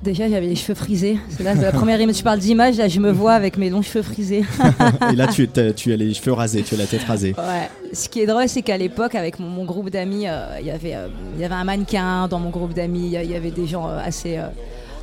Déjà, 0.04 0.30
j'avais 0.30 0.46
les 0.46 0.56
cheveux 0.56 0.76
frisés. 0.76 1.18
C'est 1.30 1.44
là, 1.44 1.56
la 1.56 1.72
première 1.72 2.00
image. 2.00 2.18
Tu 2.18 2.24
parles 2.24 2.40
d'image, 2.40 2.78
là, 2.78 2.88
je 2.88 3.00
me 3.00 3.12
vois 3.12 3.34
avec 3.34 3.58
mes 3.58 3.70
longs 3.70 3.82
cheveux 3.82 4.04
frisés. 4.04 4.44
Et 5.12 5.16
là 5.16 5.28
tu, 5.28 5.50
tu 5.76 5.92
as 5.92 5.96
les 5.96 6.14
cheveux 6.14 6.34
rasés, 6.34 6.62
tu 6.62 6.76
as 6.76 6.78
la 6.78 6.86
tête 6.86 7.04
rasée. 7.04 7.34
Ouais. 7.36 7.70
Ce 7.94 8.08
qui 8.08 8.22
est 8.22 8.28
drôle, 8.28 8.48
c'est 8.48 8.62
qu'à 8.62 8.78
l'époque, 8.78 9.16
avec 9.16 9.40
mon, 9.40 9.48
mon 9.48 9.66
groupe 9.66 9.90
d'amis, 9.90 10.28
euh, 10.28 10.46
il 10.60 10.68
y 10.68 10.72
avait, 10.72 10.94
euh, 10.96 11.08
il 11.36 11.42
y 11.42 11.46
avait 11.46 11.56
un 11.56 11.64
mannequin 11.64 12.28
dans 12.28 12.40
mon 12.40 12.52
groupe 12.52 12.74
d'amis. 12.74 13.10
Il 13.12 13.32
y 13.32 13.36
avait 13.36 13.52
des 13.52 13.66
gens 13.66 13.90
euh, 13.90 13.98
assez, 14.04 14.38
euh, 14.38 14.48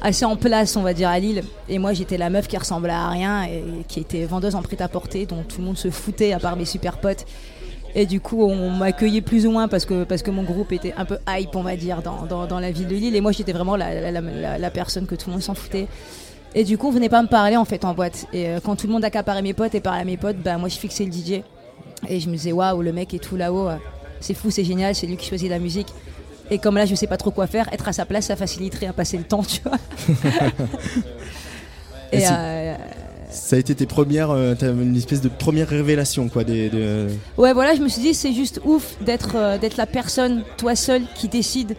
assez 0.01 0.25
en 0.25 0.37
place, 0.37 0.77
on 0.77 0.83
va 0.83 0.95
dire, 0.95 1.09
à 1.09 1.19
Lille. 1.19 1.43
Et 1.69 1.81
moi, 1.81 1.93
j'étais 1.93 2.17
la 2.17 2.31
meuf 2.31 2.47
qui 2.47 2.57
ressemblait 2.57 2.93
à 2.93 3.09
rien 3.09 3.43
et 3.45 3.65
qui 3.89 3.99
était 3.99 4.25
vendeuse 4.27 4.55
en 4.55 4.63
prêt-à-porter, 4.63 5.27
dont 5.27 5.43
tout 5.43 5.61
le 5.61 5.65
monde 5.65 5.79
se 5.79 5.91
foutait, 5.91 6.33
à 6.33 6.39
part 6.39 6.57
mes 6.57 6.67
super 6.67 6.99
potes. 6.99 7.27
Et 7.95 8.07
du 8.07 8.21
coup, 8.21 8.43
on 8.43 8.71
m'accueillait 8.71 9.21
plus 9.21 9.47
ou 9.47 9.53
moins 9.53 9.69
parce 9.69 9.85
que, 9.85 10.03
parce 10.05 10.23
que 10.23 10.31
mon 10.33 10.43
groupe 10.43 10.73
était 10.73 10.95
un 10.97 11.05
peu 11.05 11.19
hype, 11.29 11.55
on 11.55 11.63
va 11.63 11.77
dire, 11.77 12.03
dans, 12.03 12.23
dans, 12.27 12.47
dans 12.47 12.59
la 12.59 12.73
ville 12.73 12.89
de 12.89 12.95
Lille. 12.97 13.15
Et 13.15 13.21
moi, 13.21 13.31
j'étais 13.33 13.53
vraiment 13.53 13.77
la, 13.77 14.11
la, 14.11 14.59
la- 14.59 14.71
personne 14.71 15.07
que 15.07 15.15
tout 15.15 15.29
le 15.29 15.35
monde 15.35 15.43
s'en 15.43 15.55
foutait. 15.55 15.87
Et 16.57 16.65
du 16.65 16.77
coup, 16.77 16.89
on 16.89 16.91
venait 16.91 17.09
pas 17.09 17.23
me 17.23 17.29
parler 17.29 17.57
en 17.57 17.65
fait 17.65 17.85
en 17.85 17.95
boîte. 17.95 18.27
Et 18.33 18.49
euh, 18.49 18.59
quand 18.65 18.75
tout 18.77 18.87
le 18.89 18.93
monde 18.93 19.05
accaparait 19.05 19.43
mes 19.43 19.55
potes 19.55 19.75
et 19.77 19.81
parlait 19.81 20.03
à 20.03 20.05
mes 20.05 20.17
potes, 20.17 20.39
bah, 20.39 20.59
moi, 20.59 20.69
je 20.69 20.77
fixais 20.77 21.05
le 21.05 21.13
DJ. 21.13 21.43
Et 22.09 22.19
je 22.21 22.29
me 22.29 22.33
disais, 22.35 22.53
waouh, 22.53 22.83
le 22.83 22.93
mec 22.93 23.15
est 23.15 23.19
tout 23.19 23.37
là-haut. 23.37 23.69
euh, 23.69 23.77
C'est 24.21 24.35
fou, 24.35 24.51
c'est 24.51 24.65
génial, 24.65 24.95
c'est 24.95 25.07
lui 25.07 25.17
qui 25.17 25.29
choisit 25.29 25.49
la 25.49 25.59
musique. 25.61 25.89
Et 26.51 26.59
comme 26.59 26.77
là, 26.77 26.85
je 26.87 26.95
sais 26.97 27.07
pas 27.07 27.17
trop 27.17 27.31
quoi 27.31 27.47
faire, 27.47 27.73
être 27.73 27.87
à 27.89 27.93
sa 27.93 28.05
place, 28.05 28.27
ça 28.27 28.37
faciliterait 28.37 28.87
à 28.87 28.93
passer 28.93 29.17
le 29.19 29.25
temps, 29.25 29.43
tu 29.43 29.61
vois. 29.63 29.79
Et 32.13 32.27
euh, 32.29 32.75
Ça 33.35 33.57
a 33.57 33.59
été 33.59 33.75
tes 33.75 33.87
premières, 33.87 34.31
euh, 34.31 34.55
une 34.63 34.97
espèce 34.97 35.21
de 35.21 35.29
première 35.29 35.69
révélation 35.69 36.29
quoi, 36.29 36.45
de- 36.69 37.09
Ouais, 37.37 37.53
voilà, 37.53 37.75
je 37.75 37.81
me 37.81 37.89
suis 37.89 38.01
dit, 38.01 38.15
c'est 38.15 38.33
juste 38.33 38.61
ouf 38.65 38.95
d'être 39.05 39.33
euh, 39.37 39.59
la 39.77 39.87
personne, 39.87 40.45
toi 40.57 40.77
seul, 40.77 41.03
qui 41.17 41.27
décide 41.29 41.75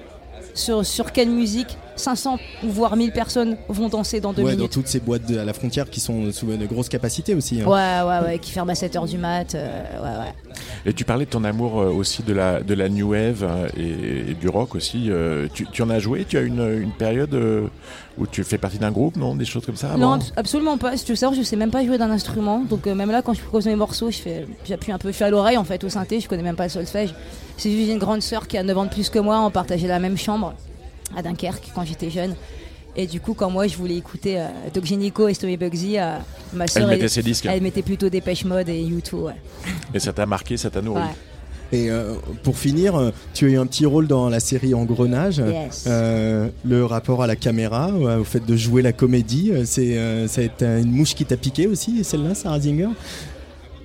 sur 0.83 1.11
quelle 1.11 1.29
musique 1.29 1.77
500 1.95 2.37
ou 2.63 2.69
voire 2.69 2.95
1000 2.95 3.11
personnes 3.11 3.57
vont 3.69 3.89
danser 3.89 4.19
dans 4.19 4.33
deux 4.33 4.43
ouais, 4.43 4.51
dans 4.51 4.57
minutes. 4.57 4.71
toutes 4.71 4.87
ces 4.87 4.99
boîtes 4.99 5.25
de- 5.27 5.37
à 5.37 5.45
la 5.45 5.53
frontière 5.53 5.89
qui 5.89 5.99
sont 5.99 6.31
sous 6.31 6.45
de 6.47 6.65
grosses 6.65 6.89
capacités 6.89 7.33
aussi. 7.35 7.61
hein. 7.61 7.65
Ouais, 7.67 8.09
ouais, 8.21 8.25
ouais, 8.27 8.39
qui 8.39 8.51
ferme 8.51 8.69
à 8.69 8.73
7h 8.73 9.07
du 9.07 9.17
mat. 9.17 9.55
euh, 9.55 9.81
ouais, 10.01 10.19
ouais. 10.25 10.33
Et 10.85 10.93
tu 10.93 11.03
parlais 11.05 11.25
de 11.25 11.29
ton 11.29 11.43
amour 11.43 11.79
euh, 11.79 11.89
aussi 11.91 12.23
de 12.23 12.33
la, 12.33 12.61
de 12.61 12.73
la 12.73 12.89
new 12.89 13.11
wave 13.11 13.43
euh, 13.43 13.67
et, 13.77 14.31
et 14.31 14.33
du 14.33 14.47
rock 14.49 14.75
aussi. 14.75 15.09
tu, 15.53 15.65
tu 15.71 15.81
en 15.81 15.89
as 15.89 15.99
joué 15.99 16.25
Tu 16.27 16.37
as 16.37 16.41
une, 16.41 16.59
une 16.81 16.91
période 16.91 17.33
où 18.17 18.27
tu 18.27 18.43
fais 18.43 18.57
partie 18.57 18.77
d'un 18.77 18.91
groupe, 18.91 19.15
non 19.17 19.35
Des 19.35 19.45
choses 19.45 19.65
comme 19.65 19.75
ça 19.75 19.95
Non, 19.97 20.13
avant 20.13 20.23
absolument 20.35 20.77
pas. 20.77 20.95
Si 20.97 21.05
tu 21.05 21.11
veux 21.11 21.15
savoir, 21.17 21.37
je 21.37 21.43
sais 21.43 21.55
même 21.55 21.71
pas 21.71 21.83
jouer 21.85 21.97
d'un 21.97 22.11
instrument. 22.11 22.59
Donc 22.69 22.87
euh, 22.87 22.95
même 22.95 23.11
là, 23.11 23.21
quand 23.21 23.33
je 23.33 23.41
propose 23.41 23.65
mes 23.65 23.75
morceaux, 23.75 24.11
je 24.11 24.17
fais, 24.17 24.47
j'appuie 24.67 24.91
un 24.91 24.97
peu, 24.97 25.09
je 25.09 25.15
suis 25.15 25.23
à 25.23 25.29
l'oreille 25.29 25.57
en 25.57 25.63
fait 25.63 25.83
au 25.83 25.89
synthé. 25.89 26.19
Je 26.19 26.27
connais 26.29 26.43
même 26.43 26.55
pas 26.55 26.63
le 26.65 26.69
solfège. 26.69 27.13
C'est 27.57 27.71
juste 27.71 27.85
j'ai 27.87 27.91
une 27.93 27.99
grande 27.99 28.21
sœur 28.21 28.47
qui 28.47 28.57
a 28.57 28.63
9 28.63 28.77
ans 28.77 28.85
de 28.85 28.89
plus 28.89 29.09
que 29.09 29.19
moi. 29.19 29.39
On 29.41 29.51
partageait 29.51 29.87
la 29.87 29.99
même 29.99 30.17
chambre 30.17 30.53
à 31.15 31.21
Dunkerque 31.21 31.71
quand 31.73 31.85
j'étais 31.85 32.09
jeune. 32.09 32.35
Et 32.97 33.07
du 33.07 33.19
coup, 33.19 33.33
quand 33.33 33.49
moi 33.49 33.67
je 33.67 33.75
voulais 33.75 33.97
écouter 33.97 34.39
euh, 34.39 34.47
Doc 34.73 34.89
et 34.89 35.33
Stomy 35.33 35.57
Bugsy, 35.57 35.99
euh, 35.99 36.17
ma 36.53 36.67
sœur 36.67 36.87
mettait 36.87 37.09
ses 37.09 37.23
disques. 37.23 37.45
Elle 37.45 37.61
mettait 37.61 37.81
plutôt 37.81 38.09
Dépêche 38.09 38.45
Mode 38.45 38.69
et 38.69 38.81
U2. 38.83 39.15
Ouais. 39.15 39.33
Et 39.93 39.99
ça 39.99 40.13
t'a 40.13 40.25
marqué, 40.25 40.55
ça 40.55 40.69
t'a 40.69 40.81
nourri 40.81 41.01
Ouais. 41.01 41.15
Et 41.71 41.89
euh, 41.89 42.13
pour 42.43 42.57
finir, 42.57 42.95
euh, 42.95 43.11
tu 43.33 43.45
as 43.45 43.49
eu 43.49 43.57
un 43.57 43.65
petit 43.65 43.85
rôle 43.85 44.07
dans 44.07 44.29
la 44.29 44.39
série 44.39 44.73
Engrenage. 44.73 45.37
Yes. 45.37 45.85
Euh, 45.87 46.49
le 46.63 46.85
rapport 46.85 47.23
à 47.23 47.27
la 47.27 47.35
caméra, 47.35 47.89
euh, 47.89 48.19
au 48.19 48.23
fait 48.23 48.45
de 48.45 48.55
jouer 48.55 48.81
la 48.81 48.93
comédie, 48.93 49.51
c'est 49.65 49.97
euh, 49.97 50.27
ça 50.27 50.41
a 50.41 50.43
été 50.43 50.65
une 50.65 50.91
mouche 50.91 51.15
qui 51.15 51.25
t'a 51.25 51.37
piqué 51.37 51.67
aussi, 51.67 52.03
celle-là, 52.03 52.35
Sarah 52.35 52.59
Zinger? 52.59 52.89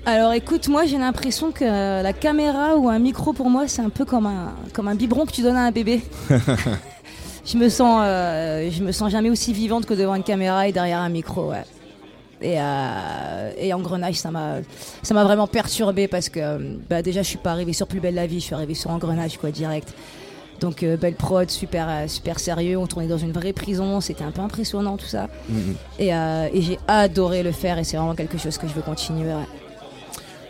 Alors 0.07 0.33
écoute, 0.33 0.69
moi 0.69 0.87
j'ai 0.87 0.99
l'impression 0.99 1.53
que 1.53 1.65
la 2.03 2.13
caméra 2.15 2.77
ou 2.77 2.89
un 2.89 2.99
micro 2.99 3.35
pour 3.35 3.51
moi 3.51 3.69
c'est 3.69 3.83
un 3.83 3.91
peu 3.91 4.07
comme 4.07 4.25
un, 4.25 4.55
comme 4.73 4.89
un 4.89 4.95
biberon 4.95 5.27
que 5.27 5.33
tu 5.33 5.43
donnes 5.43 5.57
à 5.57 5.67
un 5.67 5.73
bébé. 5.73 6.01
je 7.45 7.57
me 7.57 7.69
sens, 7.69 8.03
euh, 8.05 8.71
je 8.71 8.83
me 8.83 8.93
sens 8.93 9.11
jamais 9.11 9.31
aussi 9.31 9.53
vivante 9.53 9.87
que 9.87 9.95
devant 9.95 10.15
une 10.15 10.23
caméra 10.23 10.69
et 10.69 10.73
derrière 10.73 11.01
un 11.01 11.09
micro. 11.09 11.51
Ouais. 11.51 11.65
Et, 12.43 12.59
euh, 12.59 13.53
et 13.59 13.73
Engrenage, 13.75 14.15
ça 14.15 14.31
m'a, 14.31 14.57
ça 15.03 15.13
m'a 15.15 15.25
vraiment 15.25 15.47
perturbé 15.47 16.09
parce 16.09 16.29
que 16.31 16.41
euh, 16.41 16.59
bah, 16.89 17.03
déjà 17.03 17.23
je 17.23 17.29
suis 17.29 17.39
pas 17.39 17.51
arrivée 17.53 17.75
sur 17.75 17.87
Plus 17.87 18.01
belle 18.01 18.15
la 18.15 18.27
vie, 18.27 18.41
je 18.41 18.47
suis 18.47 18.55
arrivée 18.55 18.75
sur 18.75 18.91
Engrenage 18.91 19.37
quoi 19.37 19.51
direct. 19.51 19.93
Donc 20.61 20.83
euh, 20.83 20.97
belle 20.97 21.15
prod, 21.15 21.51
super, 21.51 21.87
euh, 21.89 22.07
super 22.09 22.39
sérieux. 22.39 22.79
On 22.79 22.87
tournait 22.87 23.09
dans 23.09 23.19
une 23.19 23.33
vraie 23.33 23.53
prison, 23.53 24.01
c'était 24.01 24.25
un 24.25 24.31
peu 24.31 24.43
impressionnant 24.43 24.97
tout 24.97 25.07
ça. 25.07 25.29
Mhm. 25.49 25.75
Et, 25.99 26.15
euh, 26.15 26.49
et 26.53 26.63
j'ai 26.63 26.79
adoré 26.89 27.43
le 27.43 27.53
faire 27.53 27.79
et 27.79 27.85
c'est 27.85 27.97
vraiment 27.97 28.15
quelque 28.15 28.39
chose 28.39 28.57
que 28.59 28.69
je 28.69 28.73
veux 28.75 28.83
continuer. 28.83 29.29
ouais. 29.35 29.60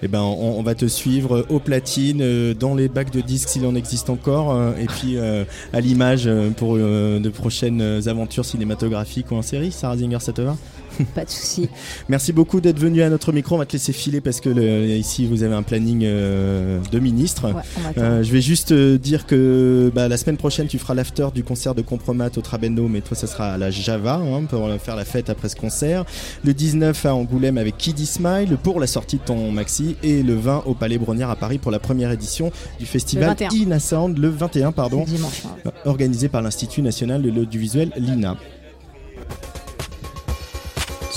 Eh 0.03 0.09
ben, 0.09 0.21
on, 0.21 0.59
on 0.59 0.63
va 0.63 0.75
te 0.75 0.87
suivre 0.87 1.47
au 1.51 1.59
platine, 1.59 2.21
euh, 2.23 2.55
dans 2.55 2.75
les 2.75 2.89
bacs 2.89 3.11
de 3.13 3.21
disques 3.21 3.51
s'il 3.51 3.67
en 3.67 3.75
existe 3.75 4.09
encore, 4.11 4.53
euh, 4.53 4.73
et 4.81 4.87
puis 4.87 5.17
euh, 5.17 5.45
à 5.73 5.81
l'image 5.81 6.27
euh, 6.27 6.51
pour 6.51 6.77
euh, 6.77 7.19
de 7.21 7.29
prochaines 7.29 7.83
aventures 8.07 8.45
cinématographiques 8.45 9.31
ou 9.31 9.37
en 9.37 9.43
série. 9.43 9.73
Sarah 9.73 9.97
Zinger, 9.97 10.21
ça 10.21 10.33
te 10.33 10.41
va? 10.43 10.57
Pas 11.15 11.25
de 11.25 11.31
souci. 11.31 11.69
Merci 12.09 12.33
beaucoup 12.33 12.61
d'être 12.61 12.79
venu 12.79 13.03
à 13.03 13.11
notre 13.11 13.33
micro. 13.33 13.55
On 13.55 13.59
va 13.59 13.67
te 13.67 13.73
laisser 13.73 13.93
filer 13.93 14.21
parce 14.21 14.41
que 14.41 14.49
le- 14.49 14.87
ici 14.87 15.27
vous 15.27 15.43
avez 15.43 15.55
un 15.55 15.63
planning 15.63 16.03
euh, 16.05 16.79
de 16.91 16.99
ministre. 16.99 17.53
Ouais. 17.53 17.63
Euh, 17.99 18.23
je 18.23 18.33
vais 18.33 18.41
juste 18.41 18.73
euh, 18.73 18.99
dire 18.99 19.27
que 19.27 19.91
bah, 19.95 20.09
la 20.09 20.17
semaine 20.17 20.37
prochaine 20.37 20.67
tu 20.67 20.79
feras 20.79 20.95
l'after 20.95 21.29
du 21.35 21.43
concert 21.45 21.75
de 21.75 21.83
Compromat 21.83 22.31
au 22.37 22.41
Trabendo, 22.41 22.89
mais 22.89 23.01
toi 23.01 23.17
ça 23.17 23.27
sera 23.27 23.53
à 23.53 23.59
la 23.59 23.71
Java 23.71 24.15
hein, 24.17 24.45
pour 24.45 24.69
faire 24.81 24.97
la 24.97 25.05
fête 25.05 25.31
après 25.31 25.49
ce 25.49 25.57
concert. 25.57 26.05
Le 26.45 26.53
19 26.55 27.07
à 27.07 27.15
Angoulême 27.15 27.59
avec 27.59 27.77
Kiddy 27.79 28.07
Smile 28.07 28.57
pour 28.63 28.81
la 28.81 28.87
sortie 28.87 29.17
de 29.17 29.23
ton 29.23 29.51
maxi 29.51 29.97
et 30.03 30.23
le 30.23 30.35
20 30.35 30.65
au 30.67 30.75
Palais 30.75 30.99
Brongniart 30.99 31.31
à 31.31 31.37
Paris 31.37 31.59
pour 31.59 31.71
la 31.71 31.79
première 31.79 32.11
édition 32.11 32.51
du 32.79 32.87
festival 32.87 33.25
Le 33.25 33.47
21. 33.47 33.51
Ina 33.51 33.79
Sound 33.79 34.19
le 34.19 34.29
21 34.29 34.73
pardon, 34.73 35.05
dimanche, 35.05 35.43
hein. 35.47 35.71
organisé 35.85 36.29
par 36.29 36.43
l'Institut 36.43 36.83
national 36.83 37.23
de 37.23 37.31
l'audiovisuel 37.31 37.91
l'INA. 37.97 38.37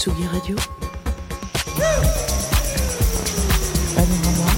Tsugi 0.03 0.27
Radio. 0.33 0.57
Panorama. 3.95 4.49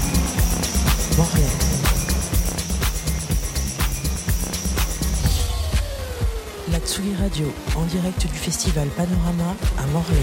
Montréal. 1.18 1.50
La 6.72 6.80
Tsugi 6.80 7.14
Radio 7.22 7.54
en 7.76 7.86
direct 7.86 8.26
du 8.26 8.36
festival 8.40 8.88
Panorama 8.98 9.56
à 9.78 9.86
Morlaix. 9.94 10.16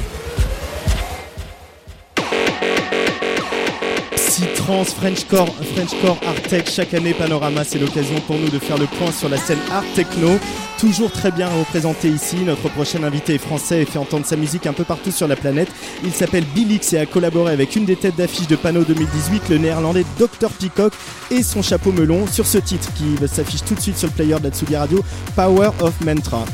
Si 4.16 4.42
trans, 4.56 4.84
Frenchcore, 4.84 5.54
Frenchcore, 5.76 6.18
Art 6.26 6.42
Tech, 6.48 6.68
chaque 6.68 6.94
année 6.94 7.14
Panorama, 7.14 7.62
c'est 7.62 7.78
l'occasion 7.78 8.20
pour 8.26 8.38
nous 8.38 8.48
de 8.48 8.58
faire 8.58 8.76
le 8.76 8.86
point 8.86 9.12
sur 9.12 9.28
la 9.28 9.36
scène 9.36 9.60
art 9.70 9.84
techno. 9.94 10.40
Toujours 10.82 11.12
très 11.12 11.30
bien 11.30 11.48
représenté 11.48 12.08
ici. 12.08 12.38
Notre 12.44 12.68
prochain 12.68 13.04
invité 13.04 13.36
est 13.36 13.38
français 13.38 13.82
et 13.82 13.84
fait 13.84 14.00
entendre 14.00 14.26
sa 14.26 14.34
musique 14.34 14.66
un 14.66 14.72
peu 14.72 14.82
partout 14.82 15.12
sur 15.12 15.28
la 15.28 15.36
planète. 15.36 15.68
Il 16.02 16.10
s'appelle 16.12 16.42
Billix 16.56 16.92
et 16.92 16.98
a 16.98 17.06
collaboré 17.06 17.52
avec 17.52 17.76
une 17.76 17.84
des 17.84 17.94
têtes 17.94 18.16
d'affiche 18.16 18.48
de 18.48 18.56
Pano 18.56 18.82
2018, 18.82 19.48
le 19.50 19.58
néerlandais 19.58 20.04
Dr 20.18 20.50
Peacock 20.50 20.92
et 21.30 21.44
son 21.44 21.62
chapeau 21.62 21.92
melon 21.92 22.26
sur 22.26 22.48
ce 22.48 22.58
titre 22.58 22.88
qui 22.94 23.16
s'affiche 23.28 23.62
tout 23.62 23.76
de 23.76 23.80
suite 23.80 23.96
sur 23.96 24.08
le 24.08 24.14
player 24.14 24.34
de 24.40 24.42
la 24.42 24.50
Tsugi 24.50 24.74
Radio, 24.74 25.04
Power 25.36 25.70
of 25.78 25.94
Mantra. 26.04 26.44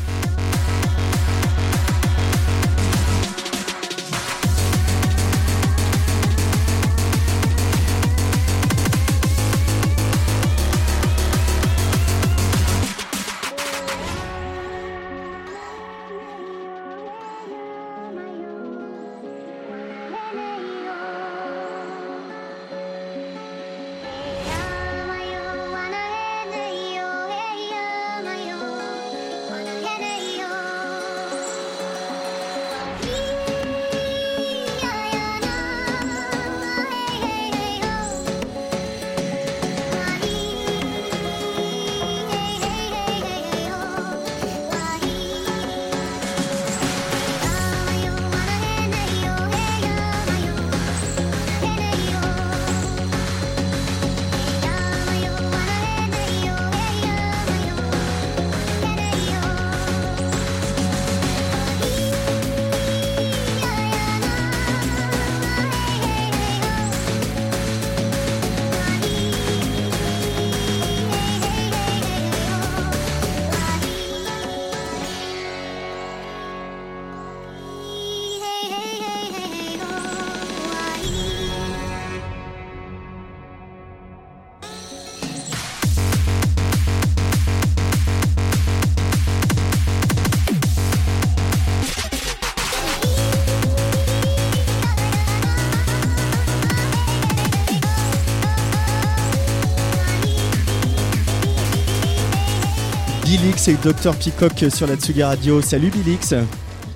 Billix 103.69 103.87
et 103.87 103.93
Dr 103.93 104.15
Peacock 104.15 104.65
sur 104.71 104.87
la 104.87 104.97
Tsugi 104.97 105.23
Radio. 105.23 105.61
Salut 105.61 105.91
Billix. 105.91 106.35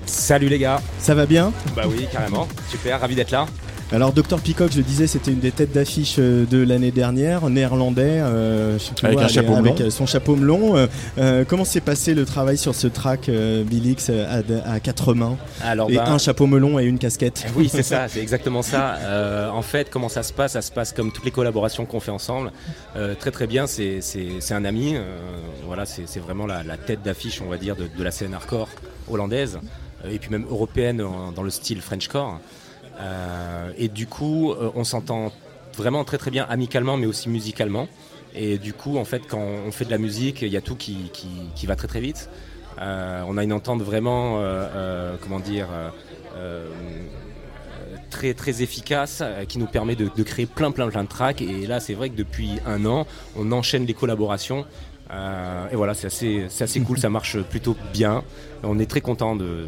Salut 0.05 0.49
les 0.49 0.59
gars. 0.59 0.81
Ça 0.99 1.13
va 1.13 1.25
bien? 1.25 1.51
Bah 1.75 1.83
oui, 1.87 2.07
carrément. 2.11 2.47
Super, 2.69 2.99
ravi 2.99 3.15
d'être 3.15 3.31
là. 3.31 3.45
Alors 3.93 4.11
Dr 4.11 4.39
Peacock, 4.39 4.71
je 4.71 4.77
le 4.77 4.83
disais, 4.83 5.05
c'était 5.05 5.29
une 5.31 5.39
des 5.39 5.51
têtes 5.51 5.71
d'affiche 5.71 6.15
euh, 6.17 6.45
de 6.47 6.57
l'année 6.63 6.89
dernière, 6.89 7.47
néerlandais, 7.47 8.21
euh, 8.23 8.79
Avec 9.03 9.17
quoi, 9.17 9.25
un 9.25 9.27
chapeau 9.27 9.53
avec 9.53 9.77
melon. 9.77 9.91
son 9.91 10.07
chapeau 10.07 10.35
melon. 10.35 10.87
Euh, 11.19 11.45
comment 11.47 11.63
s'est 11.63 11.79
passé 11.79 12.15
le 12.15 12.25
travail 12.25 12.57
sur 12.57 12.73
ce 12.73 12.87
track 12.87 13.29
euh, 13.29 13.63
Billix 13.63 14.09
à, 14.09 14.41
à 14.71 14.79
quatre 14.79 15.13
mains 15.13 15.37
Alors, 15.61 15.91
et 15.91 15.97
ben- 15.97 16.05
un 16.07 16.17
chapeau 16.17 16.47
melon 16.47 16.79
et 16.79 16.85
une 16.85 16.97
casquette 16.97 17.45
Oui, 17.55 17.69
c'est 17.71 17.83
ça, 17.83 18.07
c'est 18.07 18.19
exactement 18.19 18.63
ça. 18.63 18.95
Euh, 18.95 19.49
en 19.51 19.61
fait, 19.61 19.91
comment 19.91 20.09
ça 20.09 20.23
se 20.23 20.33
passe? 20.33 20.53
Ça 20.53 20.63
se 20.63 20.71
passe 20.71 20.91
comme 20.91 21.11
toutes 21.11 21.25
les 21.25 21.31
collaborations 21.31 21.85
qu'on 21.85 21.99
fait 21.99 22.09
ensemble. 22.09 22.51
Euh, 22.95 23.13
très 23.13 23.29
très 23.29 23.45
bien, 23.45 23.67
c'est 23.67 23.99
un 24.49 24.65
ami. 24.65 24.95
euh, 24.95 25.01
voilà, 25.67 25.85
c'est 25.85 26.19
vraiment 26.19 26.47
la, 26.47 26.63
la 26.63 26.77
tête 26.77 27.03
d'affiche, 27.03 27.43
on 27.45 27.49
va 27.49 27.57
dire, 27.57 27.75
de, 27.75 27.83
de 27.95 28.03
la 28.03 28.09
scène 28.09 28.33
hardcore 28.33 28.69
hollandaise 29.07 29.59
et 30.09 30.17
puis 30.17 30.31
même 30.31 30.45
européenne 30.49 30.99
en- 31.01 31.31
dans 31.31 31.43
le 31.43 31.51
style 31.51 31.79
Frenchcore. 31.79 32.39
Euh, 32.99 33.71
et 33.77 33.87
du 33.87 34.07
coup, 34.07 34.51
euh, 34.51 34.71
on 34.75 34.83
s'entend 34.83 35.31
vraiment 35.75 36.03
très 36.03 36.17
très 36.17 36.31
bien 36.31 36.45
amicalement, 36.49 36.97
mais 36.97 37.05
aussi 37.05 37.29
musicalement. 37.29 37.87
Et 38.35 38.57
du 38.57 38.73
coup, 38.73 38.97
en 38.97 39.05
fait, 39.05 39.23
quand 39.27 39.41
on 39.41 39.71
fait 39.71 39.85
de 39.85 39.91
la 39.91 39.97
musique, 39.97 40.41
il 40.41 40.49
y 40.49 40.57
a 40.57 40.61
tout 40.61 40.75
qui, 40.75 41.11
qui, 41.13 41.65
va 41.67 41.75
très 41.75 41.87
très 41.87 42.01
vite. 42.01 42.29
Euh, 42.79 43.23
on 43.27 43.37
a 43.37 43.43
une 43.43 43.53
entente 43.53 43.81
vraiment, 43.83 44.41
comment 45.21 45.39
dire, 45.39 45.67
très 48.09 48.33
très 48.33 48.63
efficace 48.63 49.23
qui 49.47 49.59
nous 49.59 49.67
permet 49.67 49.95
de, 49.95 50.09
de 50.15 50.23
créer 50.23 50.47
plein 50.47 50.71
plein 50.71 50.89
plein 50.89 51.03
de 51.03 51.09
tracks. 51.09 51.43
Et 51.43 51.67
là, 51.67 51.79
c'est 51.79 51.93
vrai 51.93 52.09
que 52.09 52.15
depuis 52.15 52.53
un 52.65 52.85
an, 52.85 53.05
on 53.35 53.51
enchaîne 53.51 53.85
les 53.85 53.93
collaborations. 53.93 54.65
Euh, 55.13 55.67
et 55.71 55.75
voilà, 55.75 55.93
c'est 55.93 56.07
assez, 56.07 56.45
c'est 56.49 56.63
assez 56.63 56.79
cool, 56.79 56.97
ça 56.97 57.09
marche 57.09 57.39
plutôt 57.41 57.75
bien. 57.93 58.23
On 58.63 58.79
est 58.79 58.89
très 58.89 59.01
content 59.01 59.35
de, 59.35 59.67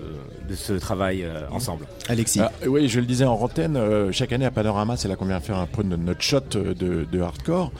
de 0.50 0.56
ce 0.56 0.74
travail 0.74 1.24
euh, 1.24 1.41
ensemble. 1.52 1.86
Alexis. 2.08 2.39
Ah, 2.39 2.52
oui, 2.68 2.88
je 2.88 3.00
le 3.00 3.06
disais 3.06 3.26
en 3.26 3.34
antenne, 3.34 3.76
euh, 3.78 4.12
chaque 4.12 4.32
année 4.32 4.46
à 4.46 4.52
Panorama, 4.52 4.98
c'est 4.98 5.08
là 5.08 5.16
qu'on 5.16 5.26
vient 5.26 5.39
faire 5.39 5.58
un 5.58 5.68
peu 5.68 5.84
de 5.84 5.96
notre 5.96 6.22
shot 6.22 6.39
de, 6.52 6.74
de 7.12 7.22
hardcore. 7.22 7.72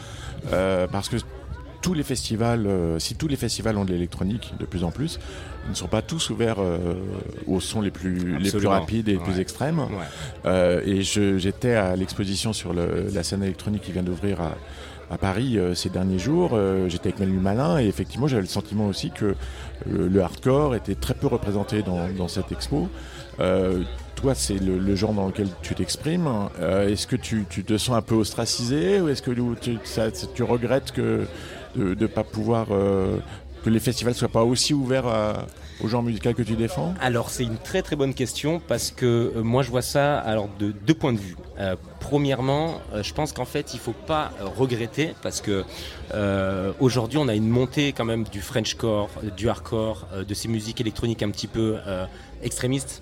Euh, 0.54 0.86
parce 0.92 1.10
que 1.10 1.18
tous 1.86 1.94
les 1.94 2.02
festivals, 2.04 2.66
euh, 2.66 2.98
si 2.98 3.14
tous 3.14 3.28
les 3.28 3.36
festivals 3.36 3.78
ont 3.78 3.86
de 3.86 3.92
l'électronique 3.94 4.54
de 4.60 4.66
plus 4.66 4.84
en 4.84 4.90
plus, 4.90 5.20
ils 5.66 5.70
ne 5.70 5.76
sont 5.76 5.88
pas 5.88 6.02
tous 6.02 6.32
ouverts 6.32 6.56
euh, 6.60 6.96
aux 7.46 7.60
sons 7.60 7.80
les 7.82 7.92
plus, 7.92 8.16
les 8.16 8.38
plus 8.38 8.46
Absolument. 8.48 8.72
rapides 8.72 9.08
et 9.08 9.14
les 9.14 9.20
plus 9.20 9.40
extrêmes. 9.40 9.78
Ouais. 9.80 9.88
Euh, 10.46 10.82
et 10.84 11.04
j'étais 11.04 11.74
à 11.76 11.96
l'exposition 11.96 12.54
sur 12.54 12.74
le- 12.74 13.06
la 13.14 13.22
scène 13.22 13.44
électronique 13.44 13.84
qui 13.84 13.92
vient 13.92 14.02
d'ouvrir 14.02 14.42
à, 14.42 14.56
à 15.12 15.20
Paris 15.20 15.60
euh, 15.60 15.76
ces 15.76 15.90
derniers 15.90 16.18
jours. 16.18 16.52
Euh, 16.54 16.90
j'étais 16.90 17.10
avec 17.10 17.20
Manu 17.20 17.38
Malin 17.38 17.78
et 17.80 17.86
effectivement 17.88 18.26
j'avais 18.28 18.42
le 18.42 18.48
sentiment 18.48 18.88
aussi 18.88 19.12
que 19.12 19.36
le 19.88 20.22
hardcore 20.24 20.74
était 20.74 20.96
très 20.96 21.14
peu 21.14 21.28
représenté 21.28 21.84
dans, 21.84 22.10
dans 22.18 22.28
cette 22.28 22.52
expo. 22.52 22.90
Euh, 23.40 23.84
toi, 24.16 24.34
c'est 24.34 24.58
le, 24.58 24.80
le 24.80 24.96
genre 24.96 25.14
dans 25.14 25.28
lequel 25.28 25.50
tu 25.62 25.76
t'exprimes. 25.76 26.28
Est-ce 26.60 27.06
que 27.06 27.18
tu, 27.18 27.46
tu 27.50 27.64
te 27.66 27.78
sens 27.78 27.96
un 27.96 28.02
peu 28.02 28.16
ostracisé 28.16 29.02
ou 29.02 29.10
est-ce 29.10 29.22
que 29.22 29.32
tu, 29.62 29.78
ça- 29.84 30.10
tu 30.34 30.42
regrettes 30.42 30.92
que 30.94 31.26
de 31.76 31.96
ne 32.00 32.08
pas 32.08 32.24
pouvoir 32.24 32.68
euh, 32.72 33.18
que 33.64 33.70
les 33.70 33.80
festivals 33.80 34.14
soient 34.16 34.28
pas 34.30 34.44
aussi 34.44 34.74
ouverts 34.74 35.08
à- 35.08 35.48
au 35.84 35.88
genre 35.88 36.04
musical 36.04 36.34
que 36.36 36.44
tu 36.44 36.56
défends? 36.56 36.94
Alors 37.02 37.30
c'est 37.30 37.44
une 37.44 37.58
très 37.58 37.82
très 37.82 37.96
bonne 37.96 38.14
question 38.14 38.62
parce 38.66 38.92
que 38.92 39.34
euh, 39.36 39.44
moi 39.44 39.62
je 39.64 39.70
vois 39.72 39.82
ça 39.82 40.18
alors 40.20 40.48
de 40.60 40.72
deux 40.72 40.94
points 40.94 41.14
de 41.14 41.20
vue. 41.20 41.36
Euh, 41.60 41.76
premièrement, 42.00 42.80
euh, 42.94 43.02
je 43.04 43.14
pense 43.14 43.34
qu'en 43.34 43.46
fait 43.46 43.74
il 43.74 43.80
faut 43.80 43.96
pas 44.08 44.32
euh, 44.40 44.46
regretter 44.46 45.14
parce 45.22 45.42
que 45.42 45.66
euh, 46.14 46.72
aujourd'hui 46.80 47.18
on 47.18 47.28
a 47.28 47.34
une 47.36 47.50
montée 47.50 47.92
quand 47.92 48.06
même 48.06 48.24
du 48.26 48.40
Frenchcore, 48.42 49.10
euh, 49.24 49.30
du 49.32 49.50
hardcore, 49.50 50.08
euh, 50.14 50.24
de 50.24 50.34
ces 50.34 50.48
musiques 50.48 50.80
électroniques 50.80 51.24
un 51.24 51.32
petit 51.32 51.48
peu 51.48 51.78
euh, 51.88 52.06
extrémistes. 52.44 53.02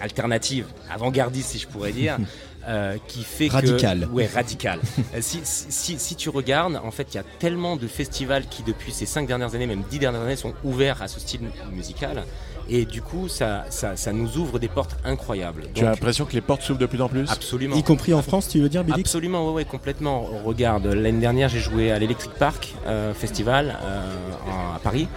alternative, 0.00 0.66
avant-gardiste 0.90 1.50
si 1.50 1.58
je 1.58 1.66
pourrais 1.68 1.92
dire. 1.92 2.16
euh, 2.68 2.96
qui 3.08 3.22
fait 3.22 3.48
que- 3.48 3.54
Radical. 3.54 4.08
ouais 4.12 4.26
radical 4.26 4.78
Euh, 5.14 5.18
si, 5.20 5.40
si, 5.44 5.66
si- 5.70 5.98
si 5.98 6.14
tu 6.14 6.28
regardes 6.28 6.76
en 6.84 6.90
fait 6.90 7.08
il 7.12 7.16
y 7.16 7.20
a 7.20 7.24
tellement 7.38 7.76
de 7.76 7.86
festivals 7.88 8.44
qui 8.48 8.62
depuis 8.62 8.92
ces 8.92 9.06
cinq 9.06 9.26
dernières 9.26 9.54
années 9.54 9.66
même 9.66 9.82
dix 9.90 9.98
dernières 9.98 10.22
années 10.22 10.36
sont 10.36 10.52
ouverts 10.64 11.00
à 11.02 11.08
ce 11.08 11.18
style 11.20 11.40
musical 11.72 12.24
et 12.68 12.84
du 12.84 13.00
coup 13.02 13.28
ça, 13.28 13.64
ça, 13.70 13.96
ça 13.96 14.12
nous 14.12 14.36
ouvre 14.38 14.58
des 14.58 14.68
portes 14.68 14.96
incroyables 15.04 15.68
Tu 15.74 15.84
as 15.84 15.90
l'impression 15.90 16.24
que 16.26 16.34
les 16.34 16.40
portes 16.42 16.62
s'ouvrent 16.62 16.78
de 16.78 16.86
plus 16.86 17.00
en 17.00 17.08
plus 17.08 17.28
Absolument. 17.30 17.76
Y 17.76 17.82
compris 17.82 18.14
en 18.14 18.22
France, 18.22 18.46
tu 18.48 18.60
veux 18.60 18.68
dire, 18.68 18.84
Billy? 18.84 19.00
Absolument, 19.00 19.46
ouais, 19.48 19.52
ouais, 19.54 19.64
complètement. 19.64 20.28
Regarde, 20.44 20.86
l'année 20.86 21.18
dernière, 21.20 21.48
j'ai 21.48 21.58
joué 21.58 21.90
à 21.90 21.98
l'Electric 21.98 22.30
Park 22.34 22.74
euh, 22.86 23.12
Festival 23.14 23.76
euh, 23.82 24.12
en- 24.48 24.76
à 24.76 24.78
Paris. 24.78 25.08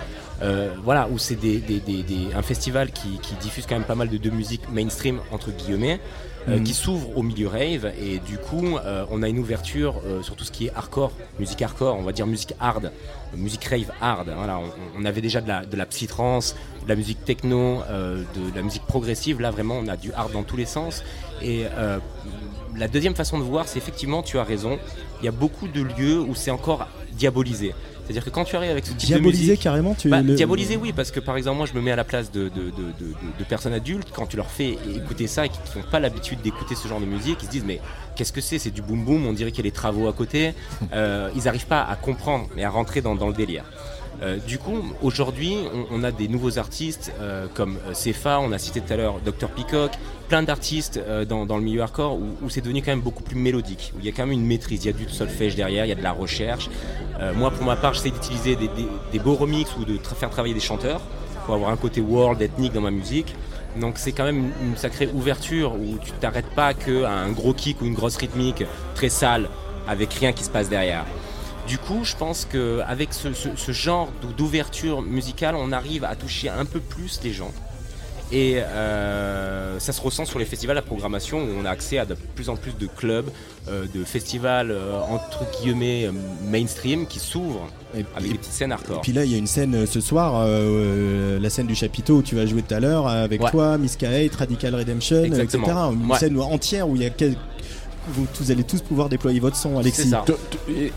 Euh, 0.41 0.73
voilà, 0.83 1.07
où 1.11 1.19
c'est 1.19 1.35
des, 1.35 1.59
des- 1.59 1.79
des- 1.79 2.01
des- 2.03 2.33
un 2.35 2.41
festival 2.41 2.91
qui, 2.91 3.19
qui 3.21 3.35
diffuse 3.35 3.65
quand 3.67 3.75
même 3.75 3.83
pas 3.83 3.95
mal 3.95 4.09
de, 4.09 4.17
de 4.17 4.29
musique 4.31 4.67
mainstream, 4.71 5.19
entre 5.31 5.51
guillemets, 5.51 5.99
euh, 6.47 6.57
Mhm. 6.57 6.63
qui 6.63 6.73
s'ouvre 6.73 7.17
au 7.17 7.23
milieu 7.23 7.47
rave. 7.47 7.91
Et 8.01 8.19
du 8.19 8.37
coup, 8.37 8.77
euh, 8.77 9.05
on 9.11 9.23
a 9.23 9.29
une 9.29 9.39
ouverture 9.39 10.01
euh, 10.05 10.21
sur 10.21 10.35
tout 10.35 10.43
ce 10.43 10.51
qui 10.51 10.67
est 10.67 10.73
hardcore, 10.75 11.11
musique 11.39 11.61
hardcore, 11.61 11.95
on 11.97 12.03
va 12.03 12.11
dire 12.11 12.27
musique 12.27 12.53
hard, 12.59 12.91
musique 13.35 13.63
rave 13.65 13.91
hard. 14.01 14.31
Voilà, 14.35 14.59
on, 14.59 15.01
on 15.01 15.05
avait 15.05 15.21
déjà 15.21 15.41
de 15.41 15.47
la, 15.47 15.65
de 15.65 15.75
la 15.77 15.85
psytrance, 15.85 16.55
de 16.83 16.89
la 16.89 16.95
musique 16.95 17.23
techno, 17.25 17.81
de, 17.89 18.55
la 18.55 18.61
musique 18.61 18.83
progressive. 18.83 19.39
Là, 19.41 19.51
vraiment, 19.51 19.75
on 19.77 19.87
a 19.87 19.97
du 19.97 20.11
hard 20.13 20.31
dans 20.33 20.43
tous 20.43 20.57
les 20.57 20.65
sens. 20.65 21.03
Et 21.41 21.63
la 22.75 22.87
deuxième 22.87 23.15
façon 23.15 23.37
de 23.37 23.43
voir, 23.43 23.67
c'est 23.67 23.77
effectivement, 23.79 24.21
tu 24.23 24.37
as 24.37 24.43
raison, 24.43 24.79
il 25.21 25.25
y 25.25 25.27
a 25.27 25.31
beaucoup 25.31 25.67
de 25.67 25.81
lieux 25.81 26.19
où 26.19 26.35
c'est 26.35 26.51
encore 26.51 26.87
diabolisé. 27.13 27.73
C'est-à-dire 28.03 28.25
que 28.25 28.29
quand 28.29 28.43
tu 28.43 28.55
arrives 28.55 28.71
avec 28.71 28.85
ce 28.85 28.89
type 28.91 28.99
de 29.01 29.05
Diabolisé 29.05 29.43
musique, 29.47 29.61
carrément 29.61 29.93
tu 29.95 30.09
bah, 30.09 30.21
le- 30.21 30.35
Diabolisé, 30.35 30.75
oui, 30.75 30.91
parce 30.91 31.09
que 31.11 31.19
par 31.21 31.37
exemple, 31.37 31.57
moi 31.57 31.65
je 31.65 31.73
me 31.73 31.81
mets 31.81 31.91
à 31.91 31.95
la 31.95 32.03
place 32.03 32.31
de, 32.31 32.43
de, 32.49 32.49
de- 32.49 32.69
de- 32.69 32.71
de- 32.99 33.39
de 33.39 33.43
personnes 33.47 33.73
adultes, 33.73 34.09
quand 34.13 34.25
tu 34.25 34.35
leur 34.35 34.49
fais 34.51 34.77
écouter 34.95 35.27
ça 35.27 35.45
et 35.45 35.49
qui 35.49 35.57
n'ont 35.77 35.85
pas 35.89 35.99
l'habitude 36.01 36.41
d'écouter 36.41 36.75
ce 36.75 36.87
genre 36.87 36.99
de 36.99 37.05
musique, 37.05 37.37
ils 37.41 37.45
se 37.45 37.51
disent 37.51 37.63
mais 37.65 37.79
qu'est-ce 38.15 38.33
que 38.33 38.41
c'est? 38.41 38.59
C'est 38.59 38.71
du 38.71 38.81
boom 38.81 39.05
boom, 39.05 39.25
on 39.25 39.33
dirait 39.33 39.51
qu'il 39.51 39.63
y 39.63 39.67
a 39.67 39.71
des 39.71 39.75
travaux 39.75 40.07
à 40.09 40.13
côté. 40.13 40.53
Euh, 40.93 41.29
ils 41.35 41.43
n'arrivent 41.43 41.65
pas 41.67 41.81
à 41.81 41.95
comprendre 41.95 42.49
et 42.57 42.63
à 42.65 42.69
rentrer 42.69 43.01
dans, 43.01 43.15
dans 43.15 43.27
le 43.27 43.33
délire. 43.33 43.63
Euh, 44.21 44.37
du 44.47 44.57
coup, 44.57 44.77
aujourd'hui, 45.01 45.55
on, 45.73 45.99
on 45.99 46.03
a 46.03 46.11
des 46.11 46.27
nouveaux 46.27 46.57
artistes 46.59 47.11
euh, 47.19 47.47
comme 47.53 47.77
euh, 47.87 47.93
Cefa, 47.93 48.39
on 48.39 48.51
a 48.51 48.57
cité 48.57 48.79
tout 48.79 48.93
à 48.93 48.95
l'heure 48.97 49.15
Dr 49.25 49.49
Peacock, 49.49 49.91
plein 50.29 50.43
d'artistes 50.43 50.97
euh, 50.97 51.25
dans, 51.25 51.45
dans 51.45 51.57
le 51.57 51.63
milieu 51.63 51.81
hardcore 51.81 52.15
où, 52.15 52.23
où 52.41 52.49
c'est 52.49 52.61
devenu 52.61 52.81
quand 52.81 52.91
même 52.91 53.01
beaucoup 53.01 53.23
plus 53.23 53.35
mélodique, 53.35 53.91
où 53.95 53.99
il 53.99 54.05
y 54.05 54.09
a 54.09 54.11
quand 54.11 54.23
même 54.25 54.31
une 54.33 54.45
maîtrise, 54.45 54.85
il 54.85 54.87
y 54.87 54.93
a 54.93 54.97
du 54.97 55.09
solfège 55.09 55.55
derrière, 55.55 55.85
il 55.85 55.89
y 55.89 55.91
a 55.91 55.95
de 55.95 56.03
la 56.03 56.11
recherche. 56.11 56.69
Euh, 57.19 57.33
moi, 57.33 57.51
pour 57.51 57.65
ma 57.65 57.75
part, 57.75 57.93
j'essaie 57.95 58.11
d'utiliser 58.11 58.55
des, 58.55 58.67
des- 58.69 58.87
des 59.11 59.19
beaux 59.19 59.35
remixes 59.35 59.75
ou 59.79 59.83
de 59.85 59.97
faire 59.97 60.29
travailler 60.29 60.53
des 60.53 60.59
chanteurs 60.59 61.01
pour 61.45 61.55
avoir 61.55 61.71
un 61.71 61.77
côté 61.77 61.99
world, 61.99 62.41
ethnique 62.41 62.71
dans 62.73 62.81
ma 62.81 62.91
musique. 62.91 63.35
Donc 63.81 63.95
c'est 63.97 64.11
quand 64.11 64.23
même 64.25 64.51
une 64.63 64.77
sacrée 64.77 65.09
ouverture 65.13 65.73
où 65.73 65.97
tu 65.97 66.11
t'arrêtes 66.21 66.49
pas 66.55 66.73
qu'à 66.75 67.09
un 67.11 67.31
gros 67.31 67.53
kick 67.53 67.81
ou 67.81 67.85
une 67.85 67.95
grosse 67.95 68.17
rythmique 68.17 68.63
très 68.93 69.09
sale 69.09 69.49
avec 69.87 70.13
rien 70.13 70.31
qui 70.31 70.43
se 70.43 70.49
passe 70.51 70.69
derrière. 70.69 71.05
Du 71.67 71.77
coup, 71.77 72.01
je 72.03 72.15
pense 72.15 72.45
qu'avec 72.51 73.13
ce, 73.13 73.31
ce- 73.33 73.55
ce 73.55 73.71
genre 73.71 74.11
d'ou- 74.21 74.33
d'ouverture 74.33 75.01
musicale, 75.01 75.55
on 75.55 75.71
arrive 75.71 76.03
à 76.03 76.15
toucher 76.15 76.49
un 76.49 76.65
peu 76.65 76.79
plus 76.79 77.19
les 77.23 77.31
gens. 77.31 77.51
Et 78.31 78.55
euh, 78.57 79.79
ça 79.79 79.93
se 79.93 80.01
ressent 80.01 80.25
sur 80.25 80.39
les 80.39 80.45
festivals 80.45 80.77
à 80.77 80.81
programmation 80.81 81.37
où 81.39 81.47
on 81.61 81.65
a 81.65 81.69
accès 81.69 81.99
à 81.99 82.05
de 82.05 82.15
plus 82.35 82.49
en 82.49 82.55
plus 82.55 82.75
de 82.75 82.87
clubs, 82.87 83.29
euh, 83.69 83.85
de 83.93 84.03
festivals 84.03 84.71
euh, 84.71 84.99
entre 85.09 85.45
guillemets 85.61 86.09
mainstream 86.49 87.05
qui 87.05 87.19
s'ouvrent 87.19 87.67
avec 87.93 88.31
des 88.31 88.37
petites 88.39 88.53
scènes 88.53 88.71
hardcore. 88.71 88.97
Et 88.97 89.01
puis 89.01 89.13
là, 89.13 89.23
il 89.23 89.31
y 89.31 89.35
a 89.35 89.37
une 89.37 89.45
scène 89.47 89.85
ce 89.85 90.01
soir, 90.01 90.47
la 90.47 91.49
scène 91.51 91.67
du 91.67 91.75
chapiteau 91.75 92.15
où 92.17 92.21
tu 92.23 92.35
vas 92.35 92.45
jouer 92.47 92.63
tout 92.63 92.73
à 92.73 92.79
l'heure 92.79 93.07
avec 93.07 93.41
Ouais. 93.43 93.51
toi, 93.51 93.77
Miss 93.77 93.97
K8, 93.97 94.35
Radical 94.35 94.75
Redemption, 94.75 95.23
Exactement. 95.23 95.65
etc. 95.67 95.77
Une 95.93 96.11
Ouais. 96.11 96.17
scène 96.17 96.39
entière 96.41 96.89
où 96.89 96.95
il 96.95 97.03
y 97.03 97.05
a 97.05 97.11
quel- 97.11 97.35
vous, 98.07 98.27
vous 98.39 98.51
allez 98.51 98.63
tous 98.63 98.81
pouvoir 98.81 99.09
déployer 99.09 99.39
votre 99.39 99.55
son, 99.55 99.77
Alexis. 99.77 100.11
To- 100.25 100.37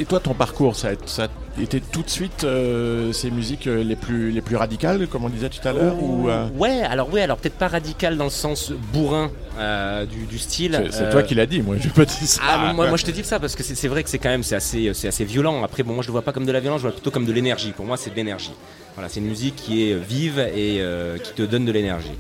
Et 0.01 0.05
toi, 0.05 0.21
ton 0.21 0.35
parcours, 0.35 0.77
ça 0.77 0.89
a, 0.89 0.93
ça 1.07 1.29
été 1.61 1.81
tout 1.81 2.03
de 2.03 2.11
suite 2.11 2.45
euh, 2.45 3.13
ces 3.13 3.31
musiques 3.31 3.67
euh, 3.67 3.83
les 3.83 3.97
plus, 3.97 4.31
les 4.31 4.43
plus 4.43 4.57
radicales, 4.57 5.07
comme 5.09 5.25
on 5.25 5.29
disait 5.31 5.49
tout 5.49 5.67
à 5.67 5.73
l'heure 5.73 6.03
ou, 6.03 6.29
euh, 6.29 6.49
Ouais, 6.59 6.83
alors 6.83 7.11
ouais, 7.13 7.23
alors 7.23 7.39
peut-être 7.39 7.57
pas 7.57 7.69
radical 7.69 8.17
dans 8.19 8.25
le 8.25 8.31
sens 8.31 8.73
bourrin 8.93 9.31
euh, 9.59 10.05
du, 10.05 10.27
du 10.27 10.39
style. 10.39 10.79
C'est- 10.91 11.03
euh, 11.03 11.13
toi 11.13 11.23
qui 11.23 11.35
l'as 11.35 11.47
dit, 11.47 11.63
moi, 11.63 11.77
je 11.81 11.89
peux 11.89 12.05
te 12.05 12.11
dire 12.19 12.29
ça. 12.29 12.41
Ah, 12.47 12.73
moi, 12.75 12.89
moi, 12.89 12.97
je 12.99 13.05
te 13.05 13.11
dis 13.11 13.25
ça 13.25 13.41
parce 13.41 13.55
que 13.57 13.63
c'est 13.63 13.89
vrai 13.89 14.03
que 14.03 14.11
c'est 14.11 14.19
quand 14.19 14.29
même 14.29 14.43
c'est 14.43 14.57
assez, 14.57 14.91
c'est 14.93 15.09
assez 15.09 15.25
violent. 15.25 15.65
Après 15.65 15.83
bon 15.83 15.95
moi 15.95 16.03
je 16.03 16.09
le 16.09 16.13
vois 16.13 16.23
pas 16.23 16.33
comme 16.33 16.45
de 16.47 16.53
la 16.53 16.61
violence, 16.61 16.81
je 16.81 16.87
le 16.87 16.91
vois 16.91 16.97
plutôt 17.01 17.11
comme 17.11 17.25
de 17.25 17.33
l'énergie. 17.33 17.73
Pour 17.73 17.87
moi 17.87 17.97
c'est 17.97 18.11
de 18.11 18.17
l'énergie. 18.17 18.53
Voilà, 18.95 19.09
c'est 19.09 19.21
une 19.21 19.27
musique 19.27 19.57
qui 19.57 19.91
est 19.91 19.95
vive 19.95 20.39
et 20.39 20.81
euh, 20.81 21.17
qui 21.19 21.33
te 21.33 21.43
donne 21.43 21.65
de 21.65 21.73
l'énergie. 21.73 22.13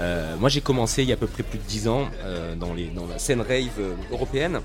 Euh, 0.00 0.36
moi 0.38 0.48
j'ai 0.48 0.60
commencé 0.60 1.02
il 1.02 1.08
y 1.08 1.12
a 1.12 1.14
à 1.14 1.18
peu 1.18 1.26
près 1.26 1.42
plus 1.42 1.58
de 1.58 1.64
10 1.64 1.88
ans 1.88 2.08
euh, 2.24 2.54
dans, 2.54 2.74
la 2.74 3.18
scène 3.18 3.40
rave 3.40 3.68
euh, 3.78 3.94
européenne. 4.10 4.60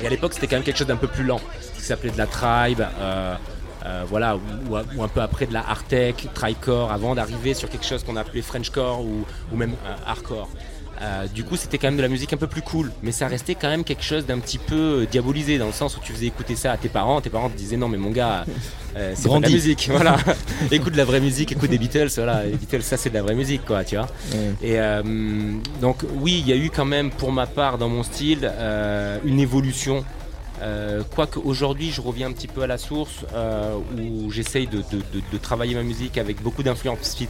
Et 0.00 0.06
à 0.06 0.10
l'époque 0.10 0.34
c'était 0.34 0.46
quand 0.46 0.56
même 0.56 0.64
quelque 0.64 0.78
chose 0.78 0.86
d'un 0.86 0.96
peu 0.96 1.08
plus 1.08 1.24
lent, 1.24 1.40
ce 1.60 1.72
qui 1.72 1.82
s'appelait 1.82 2.10
de 2.10 2.18
la 2.18 2.26
tribe. 2.26 2.82
voilà, 4.08 4.36
ou, 4.68 5.02
un 5.02 5.08
peu 5.08 5.20
après 5.20 5.46
de 5.46 5.52
la 5.52 5.60
hard 5.60 5.86
tech, 5.88 6.14
tricore, 6.34 6.92
avant 6.92 7.14
d'arriver 7.14 7.54
sur 7.54 7.68
quelque 7.68 7.86
chose 7.86 8.02
qu'on 8.02 8.16
appelait 8.16 8.42
Frenchcore 8.42 9.00
ou, 9.00 9.24
ou 9.52 9.56
même 9.56 9.74
hardcore. 10.06 10.48
Euh, 11.02 11.26
du 11.26 11.44
coup, 11.44 11.56
c'était 11.56 11.76
quand 11.76 11.88
même 11.88 11.98
de 11.98 12.02
la 12.02 12.08
musique 12.08 12.32
un 12.32 12.38
peu 12.38 12.46
plus 12.46 12.62
cool, 12.62 12.90
mais 13.02 13.12
ça 13.12 13.28
restait 13.28 13.54
quand 13.54 13.68
même 13.68 13.84
quelque 13.84 14.02
chose 14.02 14.24
d'un 14.24 14.38
petit 14.38 14.56
peu 14.56 15.02
euh, 15.02 15.06
diabolisé 15.06 15.58
dans 15.58 15.66
le 15.66 15.72
sens 15.72 15.94
où 15.96 16.00
tu 16.00 16.12
faisais 16.12 16.26
écouter 16.26 16.56
ça 16.56 16.72
à 16.72 16.76
tes 16.78 16.88
parents, 16.88 17.20
tes 17.20 17.28
parents 17.28 17.50
te 17.50 17.56
disaient 17.56 17.76
non 17.76 17.88
mais 17.88 17.98
mon 17.98 18.10
gars, 18.10 18.46
euh, 18.96 19.12
c'est 19.14 19.28
pas 19.28 19.28
de 19.28 19.42
la 19.42 19.48
musique, 19.56 19.88
voilà, 19.92 20.16
écoute 20.70 20.94
de 20.94 20.98
la 20.98 21.04
vraie 21.04 21.20
musique, 21.20 21.52
écoute 21.52 21.68
des 21.68 21.76
Beatles, 21.78 22.08
voilà, 22.16 22.44
les 22.44 22.52
Beatles 22.56 22.80
ça 22.82 22.96
c'est 22.96 23.10
de 23.10 23.14
la 23.14 23.22
vraie 23.22 23.34
musique 23.34 23.64
quoi, 23.66 23.84
tu 23.84 23.96
vois. 23.96 24.06
Et 24.62 24.80
euh, 24.80 25.02
donc 25.82 25.98
oui, 26.14 26.38
il 26.44 26.48
y 26.48 26.52
a 26.52 26.56
eu 26.56 26.70
quand 26.70 26.86
même 26.86 27.10
pour 27.10 27.30
ma 27.30 27.46
part 27.46 27.76
dans 27.76 27.90
mon 27.90 28.02
style 28.02 28.50
une 29.24 29.38
évolution. 29.40 30.02
Quoique 31.14 31.38
aujourd'hui 31.38 31.90
je 31.90 32.00
reviens 32.00 32.28
un 32.28 32.32
petit 32.32 32.48
peu 32.48 32.62
à 32.62 32.66
la 32.66 32.78
source 32.78 33.24
où 33.98 34.30
j'essaye 34.30 34.66
de, 34.66 34.78
de- 34.78 34.96
de- 35.12 35.22
de 35.30 35.38
travailler 35.38 35.74
ma 35.74 35.82
musique 35.82 36.16
avec 36.16 36.42
beaucoup 36.42 36.62
d'influence 36.62 36.98
psy- 37.00 37.28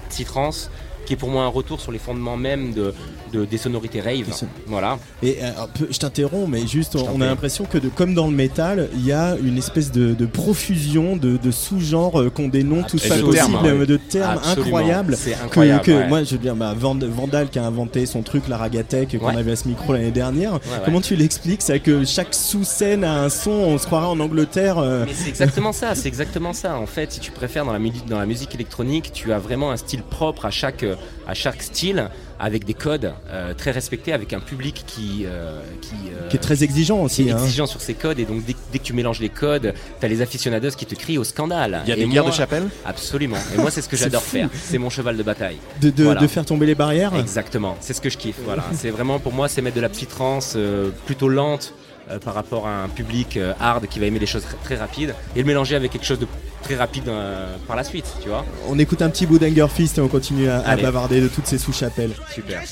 qui 1.06 1.14
est 1.14 1.16
pour 1.16 1.30
moi 1.30 1.44
un 1.44 1.48
retour 1.48 1.80
sur 1.80 1.92
les 1.92 1.98
fondements 1.98 2.36
même 2.36 2.72
de, 2.74 2.92
de- 3.32 3.44
des 3.46 3.58
sonorités 3.58 4.00
rave. 4.00 4.26
Voilà. 4.66 4.98
Et 5.22 5.38
euh, 5.42 5.50
je 5.90 5.98
t'interromps, 5.98 6.48
mais 6.50 6.66
juste, 6.66 6.96
on, 6.96 7.20
a 7.20 7.26
l'impression 7.26 7.64
que 7.64 7.78
de, 7.78 7.88
comme 7.88 8.12
dans 8.14 8.26
le 8.26 8.34
métal, 8.34 8.88
il 8.94 9.06
y 9.06 9.12
a 9.12 9.36
une 9.42 9.56
espèce 9.56 9.90
de, 9.92 10.12
de 10.14 10.26
profusion 10.26 11.16
de, 11.16 11.36
de 11.36 11.50
sous-genres 11.50 12.20
euh, 12.20 12.32
ont 12.38 12.48
des 12.48 12.64
noms 12.64 12.82
tous 12.82 13.08
pas 13.08 13.16
de 13.16 13.22
possibles, 13.22 13.34
termes, 13.52 13.64
euh, 13.66 13.78
ouais. 13.78 13.86
de 13.86 13.96
termes 13.96 14.32
Absolument. 14.36 14.66
incroyables. 14.66 15.16
C'est 15.16 15.30
que- 15.32 15.44
incroyable, 15.44 15.82
Que, 15.84 15.90
ouais. 15.92 16.08
Moi, 16.08 16.22
je 16.24 16.32
veux 16.32 16.38
dire, 16.38 16.54
bah, 16.54 16.74
Vand- 16.76 17.02
Vandal 17.02 17.48
qui 17.48 17.58
a 17.58 17.64
inventé 17.64 18.04
son 18.04 18.22
truc, 18.22 18.48
la 18.48 18.56
Ragatech, 18.58 19.18
qu'on 19.18 19.26
Ouais. 19.28 19.36
avait 19.36 19.52
à 19.52 19.56
ce 19.56 19.68
micro 19.68 19.92
l'année 19.92 20.10
dernière. 20.10 20.54
ouais. 20.54 20.60
Comment 20.84 21.00
tu 21.00 21.16
l'expliques 21.16 21.62
ça 21.62 21.78
que 21.78 22.04
chaque 22.04 22.34
sous-scène 22.34 23.04
a 23.04 23.22
un 23.22 23.28
son, 23.28 23.50
on 23.52 23.78
se 23.78 23.86
croirait 23.86 24.06
en 24.08 24.20
Angleterre. 24.20 24.78
euh, 24.78 25.04
Mais 25.06 25.14
c'est 25.14 25.28
exactement 25.28 25.72
ça, 25.72 25.94
c'est 25.94 26.08
exactement 26.08 26.52
ça. 26.52 26.76
En 26.76 26.86
fait, 26.86 27.12
si 27.12 27.20
tu 27.20 27.30
préfères 27.30 27.64
dans 27.64 27.72
la, 27.72 27.78
dans 28.08 28.18
la 28.18 28.26
musique 28.26 28.54
électronique, 28.54 29.12
tu 29.14 29.32
as 29.32 29.38
vraiment 29.38 29.70
un 29.70 29.76
style 29.76 30.02
propre 30.02 30.44
à 30.46 30.50
chaque, 30.50 30.82
euh, 30.82 30.95
à 31.26 31.34
chaque 31.34 31.62
style, 31.62 32.08
avec 32.38 32.64
des 32.64 32.74
codes 32.74 33.12
euh, 33.30 33.54
très 33.54 33.70
respectés, 33.70 34.12
avec 34.12 34.32
un 34.34 34.40
public 34.40 34.84
qui, 34.86 35.24
euh, 35.26 35.58
qui, 35.80 35.94
euh, 36.12 36.28
Qui 36.28 36.36
est 36.36 36.40
très 36.40 36.62
exigeant 36.64 36.98
aussi, 37.00 37.22
qui 37.24 37.28
est 37.30 37.32
hein. 37.32 37.38
exigeant 37.38 37.66
sur 37.66 37.80
ces 37.80 37.94
codes. 37.94 38.18
Et 38.18 38.24
donc, 38.26 38.44
dès, 38.44 38.54
dès 38.72 38.78
que 38.78 38.84
tu 38.84 38.92
mélanges 38.92 39.20
les 39.20 39.30
codes, 39.30 39.72
tu 40.00 40.04
as 40.06 40.08
les 40.08 40.20
aficionados 40.20 40.70
qui 40.76 40.84
te 40.86 40.94
crient 40.94 41.18
au 41.18 41.24
scandale. 41.24 41.80
Il 41.84 41.88
y 41.88 41.92
a 41.92 41.96
Et 41.96 42.00
des 42.00 42.06
guerres 42.08 42.24
moi- 42.24 42.30
de 42.32 42.36
chapelle 42.36 42.68
Absolument. 42.84 43.38
Et 43.54 43.58
moi, 43.58 43.70
c'est 43.70 43.80
ce 43.82 43.88
que 43.88 43.96
j'adore 44.02 44.22
faire. 44.22 44.48
C'est 44.52 44.78
mon 44.78 44.90
cheval 44.90 45.16
de 45.16 45.22
bataille. 45.22 45.56
de, 45.80 45.90
de, 45.90 46.04
Voilà. 46.04 46.20
de 46.20 46.26
faire 46.26 46.44
tomber 46.44 46.66
les 46.66 46.74
barrières. 46.74 47.14
Exactement, 47.16 47.76
c'est 47.80 47.94
ce 47.94 48.00
que 48.00 48.10
je 48.10 48.18
kiffe. 48.18 48.36
Voilà, 48.44 48.64
c'est 48.74 48.90
vraiment 48.90 49.18
pour 49.18 49.32
moi, 49.32 49.48
c'est 49.48 49.62
mettre 49.62 49.76
de 49.76 49.80
la 49.80 49.88
petite 49.88 50.10
trance 50.10 50.54
euh, 50.56 50.90
plutôt 51.06 51.28
lente 51.28 51.72
euh, 52.10 52.18
par 52.18 52.34
rapport 52.34 52.66
à 52.66 52.82
un 52.82 52.88
public 52.88 53.36
euh, 53.36 53.52
hard 53.60 53.86
qui 53.86 53.98
va 53.98 54.06
aimer 54.06 54.18
les 54.18 54.26
choses 54.26 54.44
très, 54.44 54.56
très 54.56 54.76
rapides 54.76 55.14
et 55.34 55.40
le 55.40 55.44
mélanger 55.44 55.76
avec 55.76 55.92
quelque 55.92 56.06
chose 56.06 56.18
de 56.18 56.26
très 56.62 56.76
rapide 56.76 57.08
euh, 57.08 57.56
par 57.66 57.76
la 57.76 57.84
suite, 57.84 58.06
tu 58.22 58.28
vois. 58.28 58.44
On 58.68 58.78
écoute 58.78 59.02
un 59.02 59.10
petit 59.10 59.26
bout 59.26 59.38
d'Anger 59.38 59.68
Fist 59.68 59.98
et 59.98 60.00
on 60.00 60.08
continue 60.08 60.48
à, 60.48 60.60
à 60.60 60.76
bavarder 60.76 61.20
de 61.20 61.28
toutes 61.28 61.46
ces 61.46 61.58
sous-chapelles. 61.58 62.12
Super. 62.34 62.62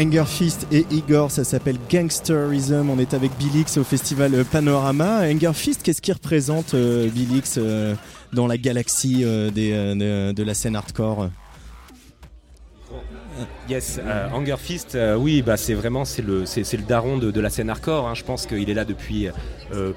Anger 0.00 0.24
Fist 0.24 0.66
et 0.72 0.86
Igor, 0.90 1.30
ça 1.30 1.44
s'appelle 1.44 1.76
Gangsterism. 1.90 2.88
On 2.88 2.98
est 2.98 3.12
avec 3.12 3.32
Billix 3.36 3.76
au 3.76 3.84
festival 3.84 4.46
Panorama. 4.50 5.28
Anger 5.30 5.52
Fist, 5.52 5.82
qu'est-ce 5.82 6.00
qui 6.00 6.10
représente 6.10 6.72
euh, 6.72 7.10
Billix 7.10 7.58
euh, 7.58 7.94
dans 8.32 8.46
la 8.46 8.56
galaxie 8.56 9.20
euh, 9.24 9.50
de, 9.50 10.42
la 10.42 10.54
scène 10.54 10.74
hardcore? 10.74 11.28
Yes, 13.68 14.00
Hunger 14.32 14.56
Fist, 14.58 14.96
oui, 15.18 15.42
bah 15.42 15.58
c'est 15.58 15.74
vraiment 15.74 16.06
c'est 16.06 16.22
le 16.22 16.46
daron 16.88 17.18
de, 17.18 17.40
la 17.40 17.50
scène 17.50 17.68
hardcore. 17.68 18.08
hein. 18.08 18.14
Je 18.14 18.24
pense 18.24 18.46
qu'il 18.46 18.70
est 18.70 18.74
là 18.74 18.86
depuis 18.86 19.28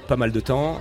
pas 0.06 0.16
mal 0.16 0.32
de 0.32 0.40
temps. 0.40 0.80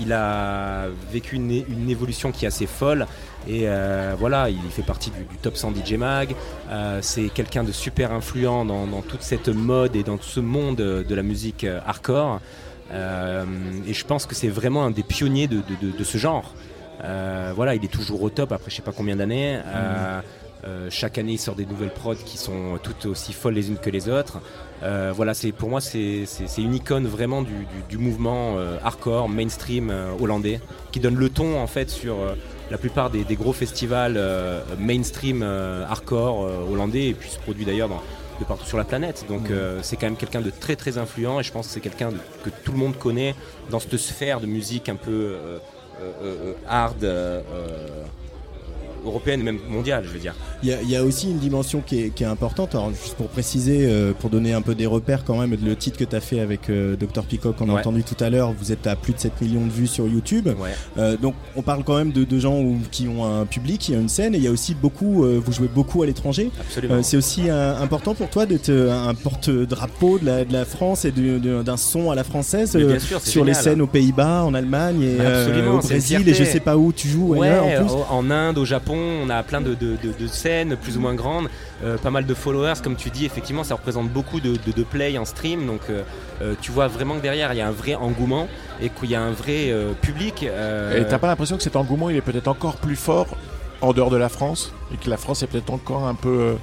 Il 0.00 0.12
a 0.14 0.86
vécu 1.12 1.36
une 1.36 1.90
évolution 1.90 2.32
qui 2.32 2.46
est 2.46 2.48
assez 2.48 2.66
folle. 2.66 3.06
Et 3.48 3.62
euh, 3.64 4.14
voilà, 4.18 4.50
il 4.50 4.58
fait 4.70 4.82
partie 4.82 5.10
du, 5.10 5.24
top 5.40 5.56
100 5.56 5.72
DJ 5.76 5.94
Mag. 5.94 6.34
Euh, 6.70 6.98
c'est 7.02 7.28
quelqu'un 7.28 7.64
de 7.64 7.72
super 7.72 8.12
influent 8.12 8.64
dans, 8.64 9.02
toute 9.02 9.22
cette 9.22 9.48
mode 9.48 9.94
et 9.94 10.02
dans 10.02 10.18
ce 10.20 10.40
monde 10.40 10.76
de 10.76 11.14
la 11.14 11.22
musique 11.22 11.64
euh, 11.64 11.80
hardcore. 11.86 12.40
Et 12.92 13.92
je 13.92 14.04
pense 14.04 14.26
que 14.26 14.34
c'est 14.34 14.48
vraiment 14.48 14.84
un 14.84 14.90
des 14.90 15.02
pionniers 15.02 15.48
de, 15.48 16.04
ce 16.04 16.18
genre. 16.18 16.54
Voilà, 17.54 17.74
il 17.74 17.84
est 17.84 17.92
toujours 17.92 18.22
au 18.22 18.30
top 18.30 18.52
après 18.52 18.70
je 18.70 18.76
sais 18.76 18.82
pas 18.82 18.92
combien 18.92 19.16
d'années. 19.16 19.60
Chaque 20.90 21.18
année, 21.18 21.32
il 21.32 21.38
sort 21.38 21.54
des 21.54 21.66
nouvelles 21.66 21.92
prods 21.92 22.14
qui 22.14 22.38
sont 22.38 22.78
toutes 22.82 23.06
aussi 23.06 23.32
folles 23.32 23.54
les 23.54 23.68
unes 23.70 23.78
que 23.78 23.90
les 23.90 24.08
autres. 24.08 24.38
Voilà, 24.82 25.32
pour 25.58 25.68
moi, 25.68 25.80
c'est 25.80 26.26
une 26.58 26.74
icône 26.74 27.08
vraiment 27.08 27.42
du, 27.42 27.98
mouvement 27.98 28.56
hardcore, 28.84 29.28
mainstream 29.28 29.92
hollandais, 30.20 30.60
qui 30.92 31.00
donne 31.00 31.16
le 31.16 31.28
ton 31.28 31.60
en 31.60 31.66
fait 31.66 31.90
sur 31.90 32.18
la 32.70 32.78
plupart 32.78 33.10
des, 33.10 33.24
des 33.24 33.36
gros 33.36 33.52
festivals 33.52 34.14
euh, 34.16 34.60
mainstream 34.78 35.42
euh, 35.42 35.84
hardcore 35.88 36.44
euh, 36.44 36.72
hollandais 36.72 37.08
et 37.08 37.14
puis 37.14 37.30
se 37.30 37.38
produit 37.38 37.64
d'ailleurs 37.64 37.88
dans- 37.88 38.02
de 38.40 38.44
partout 38.44 38.66
sur 38.66 38.76
la 38.76 38.84
planète. 38.84 39.24
Donc 39.28 39.50
euh, 39.50 39.78
c'est 39.82 39.96
quand 39.96 40.06
même 40.06 40.16
quelqu'un 40.16 40.42
de 40.42 40.50
très 40.50 40.76
très 40.76 40.98
influent 40.98 41.40
et 41.40 41.42
je 41.42 41.50
pense 41.52 41.68
que 41.68 41.72
c'est 41.72 41.80
quelqu'un 41.80 42.10
que 42.44 42.50
tout 42.64 42.72
le 42.72 42.78
monde 42.78 42.96
connaît 42.98 43.34
dans 43.70 43.80
cette 43.80 43.96
sphère 43.96 44.40
de 44.40 44.46
musique 44.46 44.88
un 44.90 44.96
peu 44.96 45.10
euh, 45.10 45.58
euh, 46.02 46.12
euh, 46.22 46.52
hard. 46.68 47.02
Européenne 49.06 49.40
et 49.40 49.44
même 49.44 49.58
mondiale 49.68 50.04
je 50.06 50.10
veux 50.12 50.18
dire 50.18 50.34
Il 50.62 50.68
y, 50.68 50.72
a- 50.72 50.82
il 50.82 50.90
y 50.90 50.96
a 50.96 51.04
aussi 51.04 51.30
une 51.30 51.38
dimension 51.38 51.80
qui 51.84 52.00
est, 52.02 52.10
qui 52.10 52.22
est 52.22 52.26
importante. 52.26 52.74
Alors, 52.74 52.90
juste 52.90 53.14
pour 53.14 53.28
préciser, 53.28 53.86
euh, 53.86 54.12
pour 54.18 54.30
donner 54.30 54.52
un 54.52 54.62
peu 54.62 54.74
des 54.74 54.86
repères 54.86 55.24
quand 55.24 55.38
même, 55.38 55.56
le 55.62 55.76
titre 55.76 55.98
que 55.98 56.04
tu 56.04 56.16
as 56.16 56.20
fait 56.20 56.40
avec 56.40 56.70
euh, 56.70 56.96
Dr 56.96 57.22
Peacock, 57.24 57.56
on 57.60 57.68
a 57.68 57.74
Ouais. 57.74 57.80
entendu 57.80 58.02
tout 58.04 58.16
à 58.22 58.30
l'heure, 58.30 58.52
vous 58.58 58.72
êtes 58.72 58.86
à 58.86 58.96
plus 58.96 59.12
de 59.12 59.18
7 59.18 59.40
millions 59.42 59.66
de 59.66 59.70
vues 59.72 59.86
sur 59.86 60.06
YouTube. 60.08 60.46
Ouais. 60.48 60.70
Euh, 60.98 61.16
donc, 61.16 61.34
on 61.56 61.62
parle 61.62 61.84
quand 61.84 61.96
même 61.96 62.12
de, 62.12 62.24
de 62.24 62.38
gens 62.38 62.58
où- 62.60 62.78
qui 62.90 63.06
ont 63.08 63.24
un 63.24 63.44
public, 63.46 63.88
il 63.88 63.94
y 63.94 63.96
a 63.96 64.00
une 64.00 64.08
scène, 64.08 64.34
et 64.34 64.38
il 64.38 64.44
y 64.44 64.48
a 64.48 64.50
aussi 64.50 64.74
beaucoup, 64.74 65.24
euh, 65.24 65.40
vous 65.44 65.52
jouez 65.52 65.68
beaucoup 65.68 66.02
à 66.02 66.06
l'étranger. 66.06 66.50
C'est 67.02 67.16
aussi 67.16 67.48
important 67.50 68.14
pour 68.14 68.28
toi 68.30 68.46
d'être 68.46 68.70
un 68.70 69.14
porte-drapeau 69.14 70.18
de 70.18 70.26
la, 70.26 70.44
de 70.44 70.52
la 70.52 70.64
France 70.64 71.04
et 71.04 71.12
d'un 71.12 71.76
son 71.76 72.10
à 72.10 72.14
la 72.14 72.24
française 72.24 72.76
sûr, 72.98 73.20
sur 73.20 73.44
les 73.44 73.54
scènes 73.54 73.80
aux 73.80 73.86
Pays-Bas, 73.86 74.44
en 74.44 74.54
Allemagne 74.54 75.02
et 75.02 75.68
au 75.68 75.78
Brésil, 75.78 76.28
et 76.28 76.34
je 76.34 76.44
sais 76.44 76.60
pas 76.60 76.76
où 76.76 76.92
tu 76.92 77.08
joues 77.08 77.34
Ouais, 77.34 77.48
ailleurs 77.48 77.64
en 77.82 77.84
plus. 77.84 77.94
en 78.10 78.30
Inde, 78.30 78.58
au 78.58 78.64
Japon, 78.64 78.95
on 78.96 79.30
a 79.30 79.42
plein 79.42 79.60
de, 79.60 79.76
scènes 80.26 80.76
plus 80.76 80.96
ou 80.96 81.00
moins 81.00 81.14
grandes, 81.14 81.48
euh, 81.84 81.96
pas 81.98 82.10
mal 82.10 82.26
de 82.26 82.34
followers, 82.34 82.80
comme 82.82 82.96
tu 82.96 83.10
dis, 83.10 83.24
effectivement, 83.24 83.64
ça 83.64 83.74
représente 83.74 84.08
beaucoup 84.08 84.40
de, 84.40 84.56
play 84.82 85.18
en 85.18 85.24
stream, 85.24 85.66
donc 85.66 85.80
euh, 85.90 86.02
euh, 86.42 86.54
tu 86.60 86.70
vois 86.70 86.86
vraiment 86.86 87.16
que 87.16 87.22
derrière 87.22 87.52
il 87.52 87.56
y 87.56 87.60
a 87.60 87.66
un 87.66 87.72
vrai 87.72 87.94
engouement 87.94 88.48
et 88.80 88.88
qu'il 88.88 89.10
y 89.10 89.14
a 89.14 89.22
un 89.22 89.32
vrai 89.32 89.74
public. 90.00 90.42
Et 90.42 91.04
t'as 91.08 91.18
pas 91.18 91.28
l'impression 91.28 91.56
que 91.56 91.62
cet 91.62 91.76
engouement 91.76 92.10
il 92.10 92.16
est 92.16 92.22
peut-être 92.22 92.48
encore 92.48 92.76
plus 92.76 92.96
fort 92.96 93.28
en 93.80 93.92
dehors 93.92 94.10
de 94.10 94.16
la 94.16 94.28
France 94.28 94.72
et 94.92 94.96
que 94.96 95.10
la 95.10 95.16
France 95.16 95.42
est 95.42 95.46
peut-être 95.46 95.72
encore 95.72 96.06
un 96.06 96.14
peu. 96.14 96.56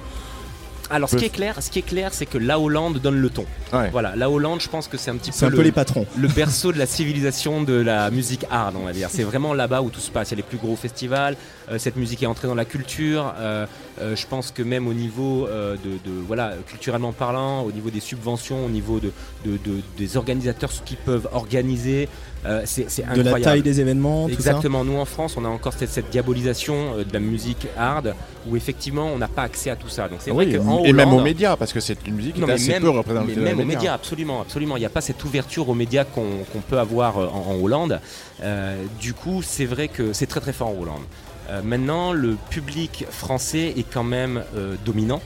Alors 0.90 1.08
ce 1.08 1.16
qui 1.16 1.24
est 1.24 1.30
clair, 1.30 1.56
ce 1.62 1.70
qui 1.70 1.78
est 1.78 1.82
clair, 1.82 2.12
c'est 2.12 2.26
que 2.26 2.38
la 2.38 2.58
Hollande 2.60 2.98
donne 3.00 3.16
le 3.18 3.30
ton. 3.30 3.46
Voilà, 3.90 4.14
la 4.16 4.30
Hollande, 4.30 4.60
je 4.60 4.68
pense 4.68 4.86
que 4.88 4.96
c'est 4.96 5.10
un 5.10 5.16
petit 5.16 5.30
peu, 5.30 5.36
C'est 5.36 5.46
un 5.46 5.50
peu 5.50 5.56
le- 5.56 5.62
les 5.64 5.72
patrons. 5.72 6.06
le 6.16 6.28
berceau 6.36 6.72
de 6.72 6.78
la 6.78 6.86
civilisation 6.86 7.62
de 7.62 7.72
la 7.74 8.10
musique 8.10 8.44
hard, 8.50 8.76
on 8.80 8.84
va 8.84 8.92
dire. 8.92 9.08
C'est 9.10 9.22
vraiment 9.24 9.54
là-bas 9.54 9.82
où 9.82 9.90
tout 9.90 10.00
se 10.00 10.10
passe. 10.10 10.28
Il 10.30 10.32
y 10.32 10.34
a 10.34 10.36
les 10.38 10.42
plus 10.42 10.58
gros 10.58 10.76
festivals. 10.76 11.36
euh, 11.70 11.78
cette 11.78 11.96
musique 11.96 12.22
est 12.22 12.26
entrée 12.26 12.46
dans 12.46 12.54
la 12.54 12.66
culture. 12.66 13.32
euh, 13.38 13.64
euh, 14.00 14.14
je 14.16 14.26
pense 14.26 14.50
que 14.50 14.62
même 14.62 14.86
au 14.86 14.92
niveau 14.92 15.46
euh, 15.46 15.76
de, 15.82 15.92
de- 15.92 16.20
voilà, 16.26 16.52
culturellement 16.66 17.12
parlant, 17.12 17.62
au 17.62 17.72
niveau 17.72 17.88
des 17.90 18.00
subventions, 18.00 18.66
au 18.66 18.68
niveau 18.68 19.00
de, 19.00 19.12
de- 19.46 19.52
de- 19.56 19.80
des 19.96 20.16
organisateurs, 20.18 20.70
ce 20.70 20.82
qu'ils 20.82 20.96
peuvent 20.98 21.26
organiser, 21.32 22.08
euh, 22.44 22.62
c'est 22.66 22.90
c'est 22.90 23.02
De 23.02 23.08
incroyable. 23.08 23.38
la 23.38 23.44
taille 23.44 23.62
des 23.62 23.80
événements, 23.80 24.24
tout 24.28 24.34
ça. 24.34 24.50
Exactement. 24.50 24.84
Nous 24.84 24.98
en 24.98 25.06
France, 25.06 25.36
on 25.38 25.44
a 25.46 25.48
encore 25.48 25.72
cette, 25.72 25.88
cette 25.88 26.10
diabolisation 26.10 26.96
de 26.98 27.12
la 27.12 27.20
musique 27.20 27.66
hard, 27.78 28.14
où 28.46 28.56
effectivement, 28.56 29.06
on 29.06 29.16
n'a 29.16 29.28
pas 29.28 29.42
accès 29.42 29.70
à 29.70 29.76
tout 29.76 29.88
ça. 29.88 30.08
Donc 30.08 30.18
c'est 30.20 30.30
Oui, 30.32 30.44
vrai 30.50 30.58
qu'en 30.58 30.64
et 30.84 30.92
même 30.92 31.12
aux 31.12 31.20
médias, 31.20 31.56
parce 31.56 31.72
que 31.72 31.80
c'est 31.80 32.06
une 32.06 32.14
musique 32.14 32.34
qui 32.34 32.40
est 32.40 32.50
assez 32.50 32.68
même, 32.70 32.82
peu 32.82 32.88
représentée 32.90 33.34
mais 33.36 33.42
même 33.42 33.60
aux 33.60 33.64
médias. 33.64 33.92
absolument, 33.94 34.40
absolument. 34.40 34.76
Il 34.76 34.80
n'y 34.80 34.86
a 34.86 34.90
pas 34.90 35.00
cette 35.00 35.22
ouverture 35.24 35.68
aux 35.68 35.74
médias 35.74 36.04
qu'on 36.04 36.44
peut 36.68 36.78
avoir 36.78 37.18
euh, 37.18 37.26
en, 37.28 37.52
en 37.52 37.62
Hollande. 37.62 38.00
Euh, 38.42 38.82
du 39.00 39.14
coup, 39.14 39.42
c'est 39.42 39.66
vrai 39.66 39.88
que 39.88 40.12
c'est 40.12 40.26
très 40.26 40.40
très 40.40 40.52
fort 40.52 40.68
en 40.68 40.80
Hollande. 40.82 41.02
Euh, 41.50 41.60
maintenant, 41.62 42.12
le 42.12 42.36
public 42.50 43.04
français 43.10 43.74
est 43.76 43.86
quand 43.92 44.04
même 44.04 44.42
euh, 44.56 44.74
dominant 44.84 45.20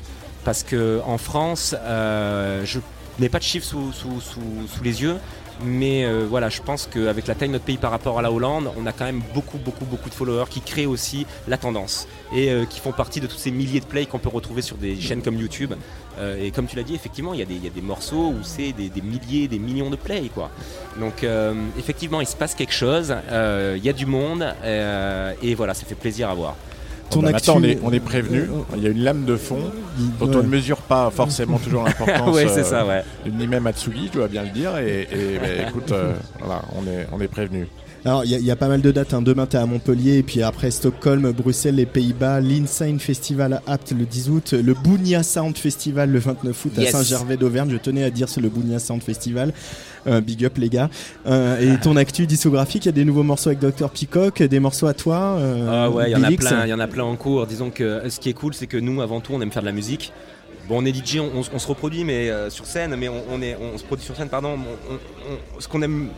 parce 0.45 0.63
que 0.65 1.01
en 1.07 1.19
France, 1.19 1.75
je 2.65 2.79
n'ai 3.19 3.29
pas 3.29 3.39
de 3.39 3.45
chiffres 3.45 3.67
sous, 3.67 3.93
sous- 3.93 4.21
sous- 4.21 4.69
sous 4.69 4.85
les 4.85 5.03
yeux. 5.03 5.17
Mais 5.65 6.05
euh, 6.05 6.25
voilà, 6.29 6.49
je 6.49 6.63
pense 6.63 6.87
qu'avec 6.87 7.27
la 7.27 7.35
taille 7.35 7.49
de 7.49 7.55
notre 7.55 7.65
pays 7.65 7.79
par 7.79 7.91
rapport 7.91 8.19
à 8.19 8.23
la 8.23 8.31
Hollande, 8.31 8.71
on 8.77 8.87
a 8.87 8.93
quand 8.93 9.05
même 9.05 9.23
beaucoup, 9.35 9.59
beaucoup, 9.59 9.85
beaucoup 9.85 10.09
de 10.09 10.15
followers 10.15 10.49
qui 10.49 10.61
créent 10.61 10.87
aussi 10.87 11.27
la 11.49 11.59
tendance 11.59 12.07
et 12.33 12.51
euh, 12.51 12.65
qui 12.65 12.79
font 12.79 12.93
partie 12.93 13.21
de 13.21 13.27
tous 13.27 13.39
ces 13.39 13.51
milliers 13.51 13.81
de 13.81 13.85
plays 13.85 14.07
qu'on 14.07 14.21
peut 14.21 14.29
retrouver 14.29 14.63
sur 14.63 14.77
des 14.77 15.01
chaînes 15.01 15.21
comme 15.23 15.37
YouTube. 15.37 15.75
Euh, 16.21 16.41
et 16.43 16.53
comme 16.53 16.67
tu 16.67 16.77
l'as 16.77 16.83
dit, 16.85 16.95
effectivement, 16.95 17.35
il 17.35 17.41
y, 17.41 17.43
a 17.43 17.47
des- 17.47 17.55
il 17.57 17.65
y 17.65 17.67
a 17.67 17.71
des 17.71 17.81
morceaux 17.83 18.29
où 18.29 18.39
c'est 18.43 18.73
des, 18.73 18.89
des 18.89 19.03
milliers, 19.03 19.49
des 19.49 19.59
millions 19.59 19.91
de 19.91 19.97
plays. 19.97 20.31
Quoi. 20.33 20.51
Donc, 20.99 21.25
effectivement, 21.79 22.21
il 22.21 22.27
se 22.27 22.37
passe 22.37 22.55
quelque 22.55 22.73
chose, 22.73 23.15
il 23.31 23.85
y 23.85 23.89
a 23.89 23.93
du 23.93 24.07
monde 24.07 24.43
et 25.43 25.55
voilà, 25.55 25.75
ça 25.75 25.85
fait 25.87 25.95
plaisir 25.95 26.29
à 26.31 26.35
voir. 26.35 26.57
Bon, 27.11 27.23
bah, 27.23 27.33
maintenant, 27.33 27.55
on 27.57 27.63
est, 27.65 27.79
on 27.83 27.93
est 27.93 28.01
prévenu. 28.01 28.49
Il 28.77 28.83
y 28.83 28.87
a 28.87 28.91
une 28.91 29.03
lame 29.03 29.25
de 29.25 29.37
fond 29.37 29.59
dont 30.21 30.27
Ouais. 30.29 30.37
on 30.37 30.43
ne 30.43 30.49
mesure 30.49 30.79
pas 30.79 31.11
forcément 31.11 31.59
toujours 31.59 31.85
l'importance. 31.85 32.29
Ouais, 32.35 32.47
c'est 32.49 32.65
ça, 32.65 32.85
ouais. 32.87 33.03
Ni 33.31 33.47
même 33.47 33.67
Atsugi, 33.67 34.09
je 34.09 34.19
dois 34.19 34.29
bien 34.29 34.43
le 34.45 34.51
dire. 34.51 34.77
Et, 34.79 35.03
et, 35.11 35.39
bah, 35.39 35.69
écoute, 35.69 35.91
euh, 35.93 36.13
voilà, 36.39 36.63
on 36.77 36.87
est, 36.87 37.07
on 37.13 37.21
est 37.21 37.29
prévenu. 37.29 37.67
Alors, 38.05 38.25
il 38.25 38.31
y, 38.31 38.35
a- 38.35 38.39
il 38.39 38.45
y 38.45 38.51
a 38.51 38.57
pas 38.57 38.69
mal 38.69 38.81
de 38.81 38.91
dates. 38.93 39.13
hein. 39.13 39.21
Demain, 39.23 39.47
tu 39.47 39.57
es 39.57 39.59
à 39.59 39.67
Montpellier, 39.67 40.19
et 40.19 40.23
puis 40.23 40.43
après 40.43 40.71
Stockholm, 40.71 41.33
Bruxelles, 41.33 41.75
les 41.75 41.85
Pays-Bas, 41.87 42.41
l'Insane 42.41 43.01
Festival 43.01 43.55
à 43.67 43.73
Apt 43.73 43.93
le 43.93 44.05
10 44.05 44.31
août, 44.31 44.53
le 44.55 44.73
Bounia 44.75 45.23
Sound 45.23 45.57
Festival 45.59 46.11
le 46.11 46.19
29 46.21 46.65
août 46.65 46.73
Yes. 46.79 46.95
à 46.95 46.99
Saint-Gervais 46.99 47.37
d'Auvergne. 47.37 47.71
Je 47.73 47.77
tenais 47.77 48.05
à 48.05 48.11
dire 48.11 48.29
c'est 48.29 48.41
le 48.41 48.49
Bounia 48.49 48.79
Sound 48.79 49.03
Festival. 49.03 49.53
Euh, 50.07 50.21
big 50.21 50.45
up, 50.45 50.57
les 50.59 50.69
gars. 50.69 50.89
Euh, 51.27 51.59
et 51.77 51.79
ton 51.81 51.97
actu 51.97 52.27
discographique, 52.27 52.85
il 52.85 52.89
y 52.89 52.91
a 52.91 52.93
des 52.93 53.05
nouveaux 53.05 53.25
morceaux 53.25 53.51
avec 53.51 53.59
Dr. 53.59 53.91
Peacock, 53.91 54.43
des 54.43 54.61
morceaux 54.61 54.87
à 54.87 54.95
toi. 54.95 55.37
euh, 55.39 55.67
Ah 55.69 55.91
ouais, 55.91 56.11
il 56.11 56.13
y 56.13 56.17
en 56.17 56.23
a 56.23 56.31
plein, 56.31 56.65
il 56.67 56.71
y 56.71 56.75
en 56.75 56.79
a 56.81 56.87
plein 56.87 57.05
en 57.05 57.17
cours. 57.17 57.47
Disons 57.47 57.71
que 57.71 58.03
ce 58.09 58.21
qui 58.21 58.31
est 58.31 58.35
cool, 58.35 58.55
c'est 58.55 58.69
que 58.69 58.77
nous, 58.79 59.03
avant 59.03 59.21
tout, 59.21 59.33
on 59.35 59.41
aime 59.43 59.51
faire 59.53 59.63
de 59.63 59.67
la 59.67 59.73
musique. 59.73 60.13
Bon, 60.69 60.83
on 60.83 60.85
est 60.87 60.93
DJ, 60.95 61.19
on, 61.19 61.31
on 61.39 61.43
se- 61.43 61.51
on 61.53 61.59
se 61.59 61.67
reproduit, 61.67 62.05
mais 62.05 62.31
euh, 62.31 62.49
sur 62.49 62.65
scène, 62.65 62.95
mais 62.97 63.09
on, 63.09 63.23
on 63.33 63.43
est, 63.43 63.57
on 63.61 63.77
se 63.77 63.83
produit 63.85 64.05
sur 64.05 64.15
scène, 64.17 64.29
pardon. 64.29 64.51
On- 64.51 64.95
on- 64.95 65.35
on- 65.57 65.61
ce 65.61 65.67
qu'on 65.67 65.83
aime 65.83 66.09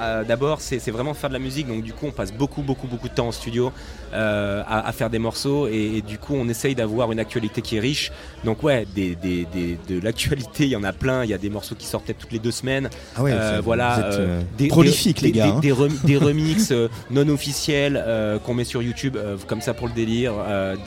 euh, 0.00 0.24
d'abord, 0.24 0.60
c'est 0.60 0.90
vraiment 0.90 1.14
faire 1.14 1.28
de 1.30 1.34
la 1.34 1.40
musique. 1.40 1.66
Donc 1.68 1.82
du 1.82 1.92
coup, 1.92 2.06
on 2.06 2.10
passe 2.12 2.32
beaucoup, 2.32 2.62
beaucoup, 2.62 2.86
beaucoup 2.86 3.08
de 3.08 3.14
temps 3.14 3.28
en 3.28 3.32
studio 3.32 3.72
euh, 4.12 4.62
à, 4.66 4.88
à 4.88 4.92
faire 4.92 5.10
des 5.10 5.18
morceaux, 5.18 5.68
et, 5.68 5.98
et 5.98 6.02
du 6.02 6.18
coup, 6.18 6.34
on 6.34 6.48
essaye 6.48 6.74
d'avoir 6.74 7.12
une 7.12 7.20
actualité 7.20 7.62
qui 7.62 7.76
est 7.76 7.80
riche. 7.80 8.10
Donc 8.44 8.62
ouais, 8.62 8.86
des, 8.94 9.14
des- 9.14 9.46
des- 9.52 9.78
de 9.88 10.00
l'actualité, 10.00 10.64
il 10.64 10.70
y 10.70 10.76
en 10.76 10.84
a 10.84 10.92
plein. 10.92 11.22
Il 11.24 11.30
y 11.30 11.34
a 11.34 11.38
des 11.38 11.50
morceaux 11.50 11.74
qui 11.76 11.86
sortent 11.86 12.06
peut-être 12.06 12.18
toutes 12.18 12.32
les 12.32 12.38
deux 12.38 12.50
semaines. 12.50 12.88
Ah 13.16 13.22
ouais, 13.22 13.32
Euh, 13.32 13.60
voilà, 13.62 14.10
des- 14.58 14.68
prolifiques, 14.68 15.20
des- 15.20 15.26
les 15.26 15.32
gars, 15.32 15.46
des- 15.46 15.50
hein. 15.52 15.60
des 15.60 15.72
rem- 15.72 15.98
remixes 16.24 16.72
non 17.10 17.28
officiels 17.28 18.02
qu'on 18.44 18.54
met 18.54 18.64
sur 18.64 18.82
YouTube 18.82 19.16
comme 19.46 19.60
ça 19.60 19.74
pour 19.74 19.86
le 19.88 19.94
délire, 19.94 20.32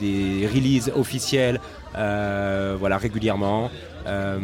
des 0.00 0.46
releases 0.52 0.92
officielles 0.96 1.60
voilà 1.94 2.98
régulièrement. 2.98 3.70
Euh, 4.06 4.38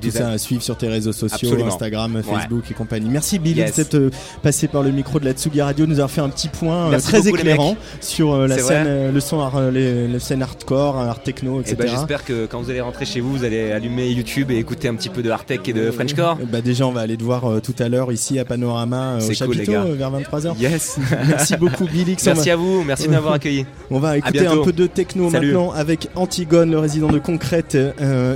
Tout 0.00 0.10
ça 0.10 0.30
à 0.30 0.38
suivre 0.38 0.62
sur 0.62 0.76
tes 0.76 0.88
réseaux 0.88 1.12
sociaux, 1.12 1.48
Absolument. 1.48 1.66
Instagram, 1.68 2.14
Ouais. 2.16 2.22
Facebook 2.22 2.64
et 2.70 2.74
compagnie. 2.74 3.08
Merci 3.10 3.38
Billy 3.38 3.60
Yes. 3.60 3.76
d'être 3.76 3.94
euh, 3.96 4.10
passé 4.42 4.68
par 4.68 4.82
le 4.82 4.90
micro 4.90 5.18
de 5.20 5.24
la 5.24 5.32
Tsugi 5.32 5.60
Radio, 5.62 5.86
nous 5.86 5.94
avoir 5.94 6.10
fait 6.10 6.20
un 6.20 6.28
petit 6.28 6.48
point 6.48 6.92
euh, 6.92 6.98
très 6.98 7.18
beaucoup, 7.22 7.36
éclairant 7.36 7.76
sur 8.00 8.32
euh, 8.34 8.46
la 8.46 8.58
scène, 8.58 9.12
le 9.12 9.20
son, 9.20 9.70
les, 9.70 10.08
les 10.08 10.18
scènes 10.18 10.42
hardcore, 10.42 10.96
art 10.98 11.22
techno, 11.22 11.58
Et 11.58 11.60
etc. 11.60 11.76
ben, 11.78 11.88
j'espère 11.88 12.24
que 12.24 12.46
quand 12.46 12.60
vous 12.60 12.70
allez 12.70 12.80
rentrer 12.80 13.04
chez 13.04 13.20
vous, 13.20 13.32
vous 13.36 13.44
allez 13.44 13.72
allumer 13.72 14.08
YouTube 14.10 14.50
et 14.50 14.56
écouter 14.56 14.88
un 14.88 14.94
petit 14.94 15.08
peu 15.08 15.22
de 15.22 15.30
hard 15.30 15.46
tech 15.46 15.60
et 15.66 15.72
de 15.72 15.90
Frenchcore. 15.90 16.38
Bah 16.50 16.60
déjà 16.60 16.86
on 16.86 16.92
va 16.92 17.00
aller 17.02 17.16
te 17.16 17.22
voir 17.24 17.60
tout 17.62 17.74
à 17.78 17.88
l'heure 17.88 18.12
ici 18.12 18.38
à 18.38 18.44
Panorama 18.44 19.18
au 19.20 19.24
cool, 19.26 19.34
chapiteau 19.34 19.72
vers 19.94 20.10
23h. 20.12 20.58
Yes. 20.58 20.98
Merci 21.28 21.56
beaucoup 21.56 21.84
Billy. 21.86 22.16
Merci 22.24 22.50
à 22.50 22.56
vous, 22.56 22.82
merci 22.84 23.06
de 23.06 23.12
m'avoir 23.12 23.34
accueilli. 23.34 23.66
On 23.90 23.98
va 23.98 24.16
écouter 24.18 24.46
un 24.46 24.56
peu 24.62 24.72
de 24.72 24.86
techno 24.86 25.30
Salut. 25.30 25.48
maintenant 25.48 25.72
avec 25.72 26.08
Antigone, 26.14 26.70
le 26.70 26.78
résident 26.78 27.08
de 27.08 27.18
Concrète 27.18 27.76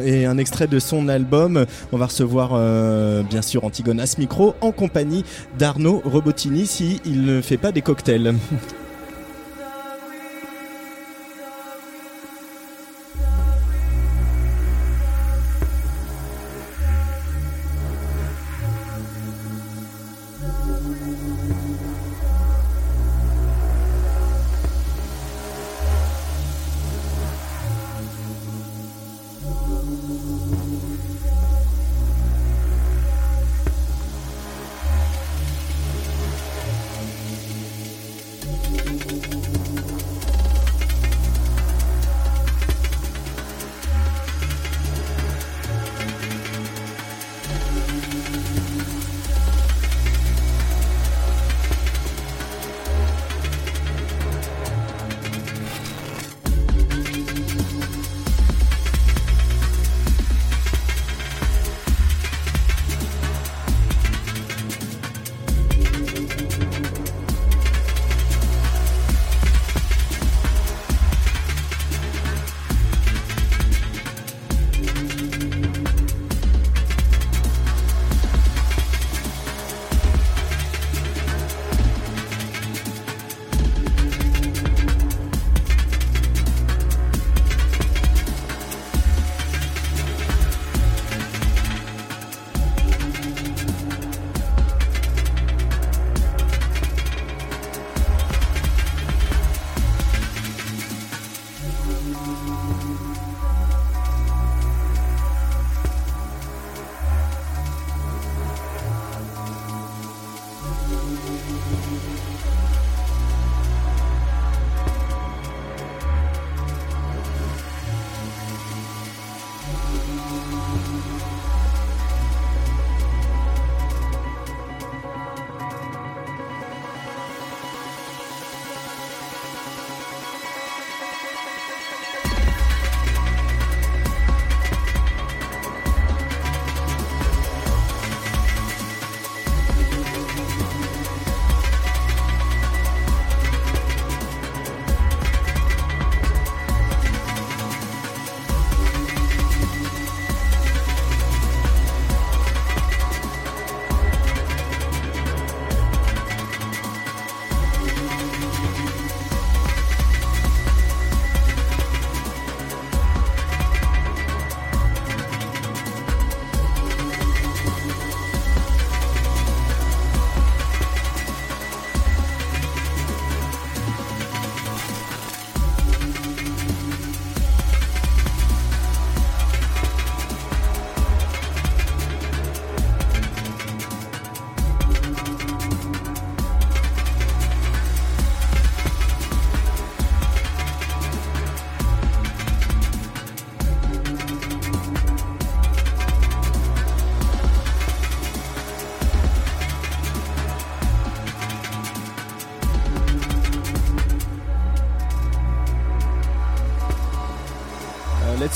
et 0.05 0.25
un 0.27 0.39
extrait 0.39 0.58
de 0.67 0.79
son 0.79 1.09
album. 1.09 1.65
On 1.93 1.97
va 1.97 2.07
recevoir 2.07 2.51
euh, 2.55 3.23
bien 3.23 3.43
sûr 3.43 3.65
Antigone 3.65 4.01
à 4.01 4.07
ce 4.07 4.19
micro 4.19 4.55
en 4.61 4.73
compagnie 4.73 5.25
d'Arnaud 5.59 6.03
Robotini 6.05 6.67
si 6.67 7.01
il 7.05 7.23
ne 7.23 7.41
fait 7.41 7.57
pas 7.57 7.73
des 7.73 7.83
cocktails. 7.83 8.35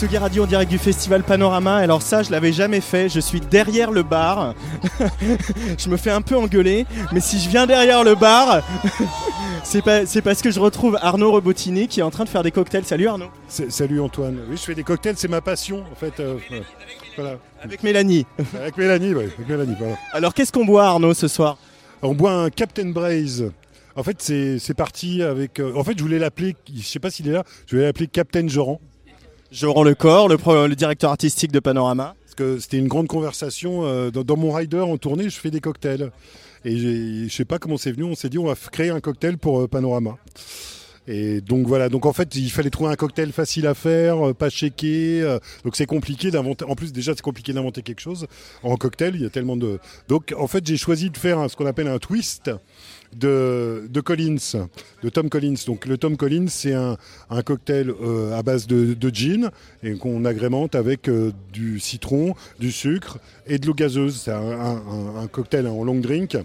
Tsugi 0.03 0.19
Radio 0.19 0.43
en 0.43 0.47
direct 0.47 0.69
du 0.69 0.79
festival 0.79 1.23
Panorama. 1.23 1.77
Alors 1.77 2.03
ça, 2.03 2.25
je 2.25 2.33
l'avais 2.33 2.53
jamais 2.53 2.81
fait. 2.81 3.09
Je 3.09 3.21
suis 3.21 3.39
derrière 3.41 3.93
le 3.93 4.03
bar. 4.03 4.53
je 5.79 5.89
me 5.89 5.97
fais 5.97 6.11
un 6.11 6.23
peu 6.23 6.37
engueuler, 6.37 6.87
mais 7.13 7.21
si 7.21 7.39
je 7.39 7.49
viens 7.49 7.69
derrière 7.69 8.03
le 8.03 8.17
bar, 8.17 8.63
c'est 9.63 9.81
pas- 9.81 10.01
parce 10.25 10.43
que 10.43 10.51
je 10.51 10.59
retrouve 10.59 10.99
Arnaud 11.01 11.31
Robotini 11.31 11.87
qui 11.87 12.01
est 12.01 12.03
en 12.03 12.11
train 12.11 12.25
de 12.25 12.29
faire 12.29 12.43
des 12.43 12.51
cocktails. 12.51 12.85
Salut 12.85 13.07
Arnaud. 13.07 13.29
Salut 13.47 14.01
Antoine. 14.01 14.41
Oui, 14.51 14.57
je 14.57 14.63
fais 14.63 14.75
des 14.75 14.83
cocktails, 14.83 15.15
c'est 15.17 15.29
ma 15.29 15.41
passion 15.41 15.85
en 15.93 15.95
fait. 15.95 16.19
euh, 16.19 16.37
euh, 16.51 16.61
voilà. 17.15 17.39
Avec 17.63 17.85
Mélanie. 17.85 18.27
Avec 18.61 18.77
Mélanie, 18.77 19.15
oui. 19.15 19.27
Avec 19.39 19.49
Mélanie, 19.49 19.77
voilà. 19.79 19.95
Alors 20.15 20.35
qu'est-ce 20.35 20.51
qu'on 20.51 20.65
boit 20.65 20.85
Arnaud 20.87 21.15
ce 21.15 21.29
soir? 21.29 21.59
On 22.03 22.13
boit 22.15 22.33
un 22.33 22.51
Captain 22.51 22.91
Braze. 22.91 23.53
En 23.95 24.03
fait, 24.03 24.17
c'est 24.21 24.59
c'est 24.59 24.75
parti 24.75 25.23
avec. 25.23 25.61
euh, 25.61 25.73
en 25.77 25.85
fait, 25.85 25.97
je 25.97 26.03
voulais 26.03 26.19
l'appeler. 26.19 26.57
Je 26.75 26.83
sais 26.83 26.99
pas 26.99 27.11
s'il 27.11 27.29
est 27.29 27.33
là. 27.33 27.45
Je 27.67 27.77
voulais 27.77 27.87
l'appeler 27.87 28.09
Captain 28.09 28.49
Joran. 28.49 28.81
Joran 29.53 29.85
Lecor, 29.85 30.29
le, 30.29 30.39
pro- 30.39 30.67
le 30.67 30.75
directeur 30.75 31.11
artistique 31.11 31.53
de 31.53 31.61
Panorama. 31.61 32.17
Parce 32.25 32.35
que 32.35 32.59
c'était 32.59 32.79
une 32.79 32.89
grande 32.89 33.07
conversation. 33.07 33.85
euh, 33.85 34.11
dans, 34.11 34.37
mon 34.37 34.51
rider 34.51 34.81
en 34.81 34.97
tournée, 34.97 35.25
je 35.29 35.39
fais 35.39 35.51
des 35.51 35.61
cocktails. 35.61 36.11
Et 36.65 37.29
je 37.29 37.35
sais 37.35 37.45
pas 37.45 37.59
comment 37.59 37.77
c'est 37.77 37.93
venu. 37.93 38.05
On 38.05 38.15
s'est 38.15 38.31
dit, 38.31 38.39
on 38.39 38.47
va 38.47 38.55
créer 38.55 38.89
un 38.89 39.01
cocktail 39.01 39.37
pour 39.37 39.61
euh, 39.61 39.69
Panorama. 39.69 40.17
Et 41.09 41.41
donc 41.41 41.67
voilà, 41.67 41.89
donc 41.89 42.07
en 42.07 42.13
fait 42.13 42.37
il 42.37 42.49
fallait 42.49 42.71
trouver 42.71 42.93
un 42.93 42.95
cocktail 42.95 43.33
facile 43.33 43.67
à 43.67 43.75
faire, 43.75 44.29
euh, 44.29 44.35
pas 44.35 44.47
euh, 44.85 45.39
donc 45.65 45.75
c'est 45.75 45.85
compliqué 45.85 46.31
d'inventer. 46.31 46.65
En 46.65 46.77
plus 46.77 46.93
déjà 46.93 47.13
c'est 47.17 47.23
compliqué 47.23 47.53
d'inventer 47.53 47.83
quelque 47.83 47.99
chose 47.99 48.29
en 48.63 48.77
cocktail, 48.77 49.17
il 49.17 49.23
y 49.23 49.27
a 49.27 49.29
tellement 49.29 49.57
de. 49.57 49.81
Donc 50.07 50.33
en 50.39 50.47
fait 50.47 50.65
j'ai 50.65 50.77
choisi 50.77 51.11
de 51.11 51.17
faire 51.17 51.51
ce 51.51 51.57
qu'on 51.57 51.67
appelle 51.67 51.89
un 51.89 51.99
twist 51.99 52.53
de, 53.17 54.01
Collins, 54.05 54.67
de 55.03 55.09
Tom 55.09 55.29
Collins. 55.29 55.55
Donc 55.67 55.87
le 55.87 55.99
Tom 55.99 56.17
Collins 56.17 56.49
c'est 56.49 56.75
un, 56.75 56.97
un 57.31 57.43
cocktail 57.43 57.91
euh, 57.91 58.37
à 58.39 58.43
base 58.43 58.67
de, 58.67 58.97
gin 59.13 59.51
et 59.83 59.95
qu'on 59.97 60.25
agrémente 60.25 60.75
avec 60.75 61.09
euh, 61.09 61.33
du 61.53 61.79
citron, 61.81 62.35
du 62.59 62.73
sucre 62.73 63.19
et 63.47 63.59
de 63.59 63.67
l'eau 63.67 63.75
gazeuse. 63.75 64.23
C'est 64.25 64.33
un- 64.33 64.83
un 65.23 65.27
cocktail 65.29 65.67
en 65.67 65.85
long 65.85 66.01
drink. 66.01 66.37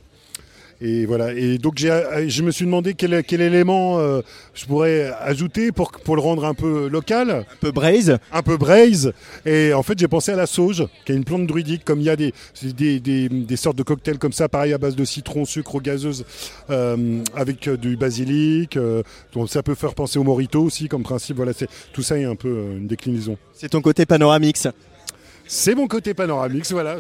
Et 0.80 1.06
voilà. 1.08 1.34
Et 1.34 1.58
donc 1.58 1.74
j'ai, 1.78 1.90
je 2.28 2.44
me 2.44 2.52
suis 2.52 2.66
demandé 2.66 2.94
quel, 2.94 3.24
quel 3.24 3.41
élément 3.41 3.98
euh, 3.99 4.22
je 4.54 4.66
pourrais 4.66 5.12
ajouter 5.22 5.72
pour, 5.72 5.91
pour 5.91 6.16
le 6.16 6.22
rendre 6.22 6.45
un 6.45 6.54
peu 6.54 6.88
local. 6.88 7.32
Un 7.32 7.45
peu 7.60 7.72
braise. 7.72 8.18
Un 8.32 8.44
peu 8.44 8.58
braise. 8.58 9.12
Et 9.45 9.74
en 9.74 9.82
fait 9.82 9.98
j'ai 9.98 10.08
pensé 10.08 10.32
à 10.32 10.36
la 10.36 10.45
sauge, 10.45 10.86
qui 11.06 11.12
est 11.14 11.16
une 11.16 11.24
plante 11.24 11.48
druidique. 11.48 11.84
Comme 11.84 11.99
il 11.99 12.06
y 12.06 12.10
a 12.10 12.16
des, 12.16 12.32
des, 12.62 12.99
des- 12.99 13.30
des 13.30 13.56
sortes 13.56 13.78
de 13.78 13.84
cocktails 13.84 14.20
comme 14.20 14.34
ça, 14.34 14.49
pareil 14.49 14.74
à 14.74 14.78
base 14.78 14.95
de 14.95 15.04
citron, 15.04 15.45
sucre, 15.45 15.80
gazeuse, 15.82 16.26
euh, 16.70 17.24
avec 17.36 17.68
euh, 17.68 17.76
du 17.78 17.98
basilic. 17.98 18.78
euh, 18.78 19.02
donc 19.34 19.49
ça 19.49 19.64
peut 19.64 19.76
faire 19.76 19.95
penser 19.95 20.20
au 20.20 20.24
morito 20.24 20.62
aussi 20.62 20.88
comme 20.88 21.04
principe. 21.04 21.38
Voilà, 21.38 21.54
c'est, 21.54 21.70
tout 21.91 22.04
ça 22.04 22.20
est 22.20 22.26
un 22.26 22.36
peu 22.36 22.49
euh, 22.49 22.78
une 22.78 22.88
déclinaison. 22.88 23.38
C'est 23.54 23.70
ton 23.70 23.82
côté 23.82 24.06
panoramix. 24.06 24.68
C'est 25.48 25.76
mon 25.76 25.88
côté 25.88 26.14
panoramix, 26.14 26.72
voilà. 26.72 26.98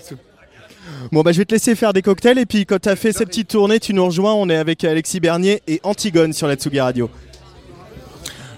Bon 1.11 1.21
bah 1.21 1.31
je 1.31 1.37
vais 1.39 1.45
te 1.45 1.53
laisser 1.53 1.75
faire 1.75 1.93
des 1.93 2.01
cocktails 2.01 2.37
et 2.39 2.45
puis 2.45 2.65
quand 2.65 2.79
tu 2.79 2.89
as 2.89 2.95
fait 2.95 3.11
ces 3.11 3.25
petites 3.25 3.49
tournées, 3.49 3.79
tu 3.79 3.93
nous 3.93 4.05
rejoins, 4.05 4.33
on 4.33 4.49
est 4.49 4.55
avec 4.57 4.83
Alexis 4.83 5.19
Bernier 5.19 5.61
et 5.67 5.79
Antigone 5.83 6.33
sur 6.33 6.47
la 6.47 6.55
Tsugi 6.55 6.79
Radio. 6.79 7.09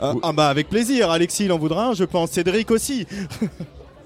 Ah, 0.02 0.14
ah 0.24 0.32
bah 0.32 0.48
avec 0.48 0.70
plaisir, 0.70 1.12
Alexis 1.12 1.46
il 1.46 1.52
en 1.52 1.58
voudra 1.58 1.88
un, 1.88 1.94
je 1.94 2.06
pense, 2.06 2.32
Cédric 2.32 2.72
aussi. 2.72 3.06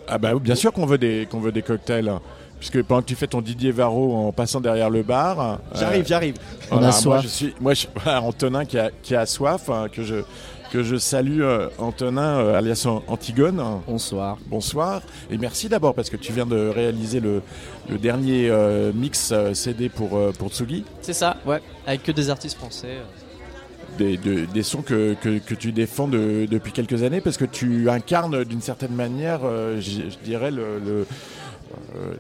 Ah 0.06 0.18
bah 0.18 0.34
bien 0.38 0.56
sûr 0.56 0.74
qu'on 0.74 0.86
veut 0.86 0.98
des 0.98 1.26
qu'on 1.32 1.40
veut 1.40 1.54
des 1.54 1.62
cocktails. 1.62 2.12
Puisque 2.60 2.82
pendant 2.84 3.02
que 3.02 3.08
tu 3.08 3.16
fais 3.16 3.28
ton 3.28 3.40
Didier 3.42 3.72
Varro 3.72 4.14
en 4.28 4.34
passant 4.34 4.60
derrière 4.60 4.90
le 4.90 5.02
bar, 5.02 5.60
J'arrive, 5.76 6.06
j'arrive. 6.06 6.36
voilà, 6.70 6.88
On 6.88 6.90
a 6.90 6.92
moi, 6.92 6.92
soif. 6.92 7.22
je 7.24 7.28
suis, 7.30 7.54
moi, 7.62 7.74
je, 7.74 7.88
voilà, 8.04 8.22
Antonin 8.24 8.66
qui 8.66 8.78
a, 8.78 8.90
qui 9.02 9.16
a 9.16 9.26
soif, 9.26 9.70
hein, 9.70 9.88
que 9.90 10.04
je 10.04 10.16
que 10.74 10.82
je 10.82 10.96
salue, 10.96 11.42
euh, 11.42 11.70
Antonin 11.78 12.40
euh, 12.40 12.58
alias 12.58 12.84
An- 12.88 13.04
Antigone. 13.08 13.62
Bonsoir. 13.88 14.40
Bonsoir. 14.48 15.04
Et 15.30 15.38
merci 15.38 15.70
d'abord 15.70 15.94
parce 15.94 16.10
que 16.10 16.18
tu 16.18 16.34
viens 16.34 16.48
de 16.48 16.68
réaliser 16.68 17.20
le, 17.20 17.44
le 17.90 18.00
dernier 18.00 18.50
euh, 18.50 18.92
mix 18.92 19.32
CD 19.54 19.88
pour 19.90 20.20
pour 20.40 20.50
Tsugi. 20.50 20.84
C'est 21.02 21.14
ça, 21.14 21.38
ouais. 21.46 21.62
Avec 21.86 22.02
que 22.02 22.12
des 22.12 22.32
artistes 22.32 22.58
français. 22.58 22.98
des, 24.00 24.18
de- 24.18 24.46
des 24.46 24.64
sons 24.64 24.82
que, 24.82 25.14
que- 25.22 25.38
que 25.38 25.54
tu 25.54 25.72
défends 25.72 26.08
de- 26.08 26.48
depuis 26.50 26.72
quelques 26.72 27.04
années 27.04 27.22
parce 27.22 27.38
que 27.38 27.46
tu 27.46 27.88
incarnes 27.92 28.44
d'une 28.44 28.62
certaine 28.62 28.96
manière, 28.96 29.42
euh, 29.44 29.80
je, 29.80 30.10
je 30.10 30.18
dirais, 30.26 30.50
le, 30.50 30.80
le- 30.84 31.06
euh, 31.96 32.14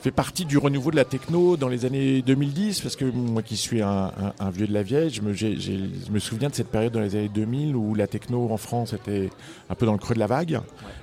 fait 0.00 0.10
partie 0.10 0.44
du 0.46 0.56
renouveau 0.56 0.90
de 0.90 0.96
la 0.96 1.04
techno 1.04 1.56
dans 1.58 1.68
les 1.68 1.84
années 1.84 2.22
2010 2.22 2.80
parce 2.80 2.96
que 2.96 3.04
moi 3.04 3.42
qui 3.42 3.56
suis 3.56 3.82
un, 3.82 4.06
un- 4.06 4.32
un 4.40 4.50
vieux 4.50 4.66
de 4.66 4.72
la 4.72 4.82
vieille, 4.82 5.10
je 5.10 5.20
me, 5.20 5.34
je 5.34 6.18
souviens 6.18 6.48
de 6.48 6.54
cette 6.54 6.68
période 6.68 6.92
dans 6.92 7.00
les 7.00 7.16
années 7.16 7.28
2000 7.28 7.76
où 7.76 7.94
la 7.94 8.06
techno 8.06 8.48
en 8.50 8.56
France 8.56 8.94
était 8.94 9.28
un 9.68 9.74
peu 9.74 9.84
dans 9.84 9.92
le 9.92 9.98
creux 9.98 10.14
de 10.14 10.18
la 10.20 10.26
vague 10.26 10.60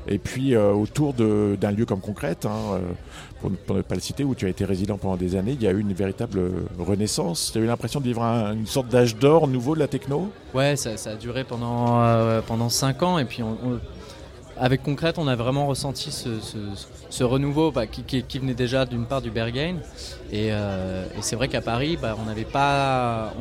et 0.07 0.18
puis 0.18 0.56
euh, 0.56 0.72
autour 0.72 1.14
d'un 1.14 1.72
lieu 1.72 1.86
comme 1.86 1.99
Concrète, 1.99 2.45
hein, 2.48 2.56
euh, 2.74 2.80
pour, 3.40 3.52
ne- 3.52 3.56
pour 3.56 3.76
ne 3.76 3.82
pas 3.84 3.94
le 3.95 4.02
citer, 4.02 4.24
où 4.24 4.34
tu 4.34 4.45
as 4.45 4.49
été 4.49 4.65
résident 4.65 4.98
pendant 4.98 5.15
des 5.18 5.36
années, 5.36 5.52
il 5.53 5.61
y 5.61 5.68
a 5.68 5.72
eu 5.72 5.80
une 5.80 5.94
véritable 5.94 6.41
renaissance. 6.80 7.52
Tu 7.53 7.60
as 7.60 7.61
eu 7.61 7.65
l'impression 7.65 7.99
de 7.99 8.06
vivre 8.06 8.24
un- 8.24 8.53
une 8.53 8.65
sorte 8.65 8.88
d'âge 8.88 9.15
d'or 9.15 9.48
nouveau 9.48 9.76
de 9.76 9.80
la 9.80 9.88
techno? 9.88 10.32
Ouais, 10.56 10.76
ça, 10.76 10.98
ça 10.98 11.11
a 11.11 11.15
duré 11.15 11.44
pendant, 11.44 12.02
euh, 12.02 12.41
pendant 12.41 12.69
5 12.69 13.03
ans. 13.03 13.19
Et 13.19 13.26
puis, 13.26 13.44
on- 13.44 13.57
on- 13.64 13.80
avec 14.59 14.84
Concrète, 14.84 15.17
on 15.17 15.27
a 15.27 15.35
vraiment 15.35 15.67
ressenti 15.67 16.11
ce, 16.11 17.23
renouveau 17.23 17.71
bah, 17.71 17.88
qui, 17.88 18.39
venait 18.39 18.53
déjà 18.53 18.85
d'une 18.85 19.05
part 19.05 19.21
du 19.21 19.31
Berghain. 19.31 19.77
Et, 20.31 20.51
euh, 20.51 21.05
c'est 21.21 21.35
vrai 21.35 21.47
qu'à 21.47 21.61
Paris, 21.61 21.97
bah, 22.01 22.15
on 22.19 22.25
n'avait 22.25 22.45
pas. 22.45 23.34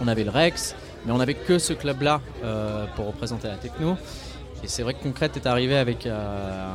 On, 0.00 0.08
avait 0.08 0.24
le 0.24 0.30
Rex, 0.30 0.74
mais 1.04 1.12
on 1.12 1.18
n'avait 1.18 1.34
que 1.34 1.58
ce 1.58 1.72
club-là 1.72 2.20
euh, 2.44 2.86
pour 2.96 3.06
représenter 3.06 3.48
la 3.48 3.56
techno. 3.56 3.96
Et 4.62 4.68
c'est 4.68 4.82
vrai 4.82 4.94
que 4.94 5.02
Concrète 5.02 5.36
est 5.36 5.46
arrivé 5.46 5.76
avec 5.76 6.06
euh, 6.06 6.70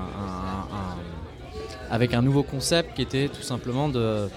un, 1.92 2.22
nouveau 2.22 2.44
concept 2.44 2.96
qui 2.96 3.02
était 3.02 3.28
tout 3.28 3.44
simplement 3.44 3.90
de- 3.90 4.30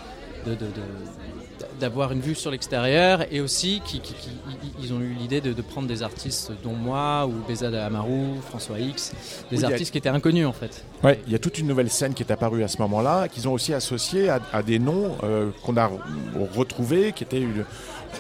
d'avoir 1.78 2.12
une 2.12 2.20
vue 2.20 2.34
sur 2.34 2.50
l'extérieur 2.50 3.24
et 3.32 3.40
aussi 3.40 3.80
qui, 3.84 4.00
qui- 4.00 4.14
qui- 4.14 4.30
ils- 4.82 4.92
ont 4.92 5.00
eu 5.00 5.14
l'idée 5.18 5.40
de, 5.40 5.52
de 5.52 5.62
prendre 5.62 5.86
des 5.88 6.02
artistes 6.02 6.50
dont 6.62 6.72
moi 6.72 7.26
ou 7.26 7.32
Bézad 7.46 7.74
Amarou, 7.74 8.36
François 8.48 8.78
X, 8.78 9.12
des 9.50 9.58
Oui, 9.58 9.64
a- 9.64 9.68
artistes 9.68 9.92
qui 9.92 9.98
étaient 9.98 10.08
inconnus 10.08 10.46
en 10.46 10.52
fait. 10.52 10.84
Ouais, 11.04 11.20
il 11.26 11.32
y 11.32 11.36
a 11.36 11.38
toute 11.38 11.58
une 11.58 11.66
nouvelle 11.66 11.90
scène 11.90 12.14
qui 12.14 12.22
est 12.22 12.32
apparue 12.32 12.62
à 12.62 12.68
ce 12.68 12.78
moment-là, 12.82 13.28
qu'ils 13.28 13.48
ont 13.48 13.52
aussi 13.52 13.72
associé 13.74 14.28
à, 14.28 14.40
à 14.52 14.62
des 14.62 14.78
noms 14.78 15.16
euh, 15.24 15.50
qu'on 15.64 15.76
a 15.76 15.86
re- 15.88 15.98
retrouvés, 16.56 17.12
qui 17.12 17.24
étaient 17.24 17.40
une- 17.40 17.64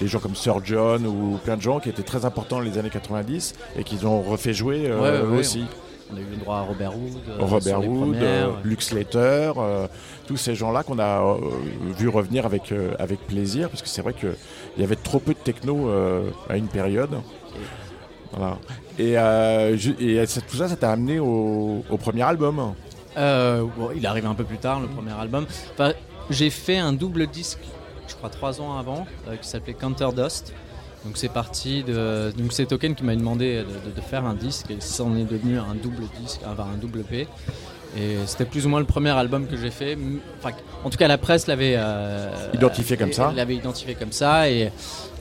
des 0.00 0.06
gens 0.06 0.18
comme 0.20 0.36
Sir 0.36 0.56
John 0.64 1.06
ou 1.06 1.38
plein 1.42 1.56
de 1.56 1.62
gens 1.62 1.80
qui 1.80 1.88
étaient 1.88 2.02
très 2.02 2.24
importants 2.24 2.56
dans 2.56 2.62
les 2.62 2.76
années 2.78 2.90
90 2.90 3.54
et 3.78 3.84
qu'ils 3.84 4.06
ont 4.06 4.20
refait 4.20 4.52
jouer 4.52 4.82
euh, 4.86 5.00
Ouais, 5.00 5.26
ouais, 5.26 5.32
ouais, 5.34 5.38
aussi. 5.40 5.64
On 6.12 6.16
a 6.16 6.20
eu 6.20 6.26
le 6.30 6.36
droit 6.36 6.56
à 6.58 6.60
Robert 6.62 6.92
Wood. 6.96 7.12
euh, 7.28 7.36
Robert 7.40 7.86
Wood, 7.86 8.16
euh, 8.16 8.46
Luke 8.64 8.80
Slater, 8.82 9.52
euh, 9.58 9.86
tous 10.28 10.36
ces 10.36 10.54
gens-là 10.54 10.82
qu'on 10.82 10.98
a 10.98 11.22
euh, 11.22 11.36
vu 11.96 12.08
revenir 12.08 12.44
avec, 12.44 12.70
euh, 12.70 12.92
avec 12.98 13.26
plaisir, 13.26 13.70
parce 13.70 13.80
que 13.80 13.88
c'est 13.88 14.02
vrai 14.02 14.12
qu'il 14.12 14.34
y 14.76 14.84
avait 14.84 14.94
trop 14.94 15.18
peu 15.18 15.32
de 15.32 15.38
techno 15.38 15.88
euh, 15.88 16.30
à 16.50 16.58
une 16.58 16.68
période. 16.68 17.10
Et, 18.98 19.14
euh, 19.16 19.76
tout 19.76 20.56
ça, 20.56 20.68
ça 20.68 20.76
t'a 20.76 20.92
amené 20.92 21.18
au, 21.18 21.82
premier 21.98 22.22
album? 22.22 22.74
Bon, 23.16 23.90
il 23.96 24.06
arrive 24.06 24.26
un 24.26 24.34
peu 24.34 24.44
plus 24.44 24.58
tard, 24.58 24.80
le 24.80 24.86
premier 24.86 25.12
album. 25.12 25.46
J'ai 26.30 26.50
fait 26.50 26.76
un 26.76 26.92
double 26.92 27.26
disque, 27.26 27.60
je 28.06 28.14
crois 28.14 28.28
trois 28.28 28.60
ans 28.60 28.76
avant, 28.78 29.06
qui 29.40 29.48
s'appelait 29.48 29.72
Counter 29.72 30.10
Dust. 30.14 30.52
Donc 31.06 31.16
c'est 31.16 31.32
parti. 31.32 31.82
Donc 31.84 32.52
c'est 32.52 32.66
Token 32.66 32.94
qui 32.94 33.02
m'a 33.02 33.16
demandé 33.16 33.60
de, 33.60 33.62
de- 33.62 33.96
de 33.96 34.00
faire 34.02 34.26
un 34.26 34.34
disque 34.34 34.70
et 34.70 34.76
ça 34.80 35.04
en 35.04 35.16
est 35.16 35.24
devenu 35.24 35.58
un 35.58 35.74
double 35.74 36.04
disque, 36.20 36.40
enfin 36.46 36.66
un 36.74 36.76
double 36.76 37.02
P. 37.02 37.26
Et 37.96 38.16
c'était 38.26 38.44
plus 38.44 38.66
ou 38.66 38.68
moins 38.68 38.80
le 38.80 38.86
premier 38.86 39.10
album 39.10 39.46
que 39.46 39.56
j'ai 39.56 39.70
fait. 39.70 39.96
Enfin, 40.38 40.54
en 40.84 40.90
tout 40.90 40.98
cas, 40.98 41.08
la 41.08 41.18
presse 41.18 41.46
l'avait 41.46 41.74
euh, 41.76 42.28
Identifié 42.54 42.96
comme 42.96 43.12
ça. 43.12 43.32
L'avait 43.34 43.56
identifié 43.56 43.94
comme 43.94 44.12
ça. 44.12 44.48
Et 44.50 44.70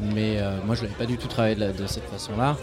mais 0.02 0.38
euh, 0.38 0.58
moi, 0.66 0.76
je 0.76 0.84
l'avais 0.84 0.94
pas 0.96 1.06
du 1.06 1.18
tout 1.18 1.28
travaillé 1.28 1.56
de, 1.56 1.62
la- 1.62 1.72
de 1.72 1.88
cette 1.88 2.04
façon-là. 2.10 2.58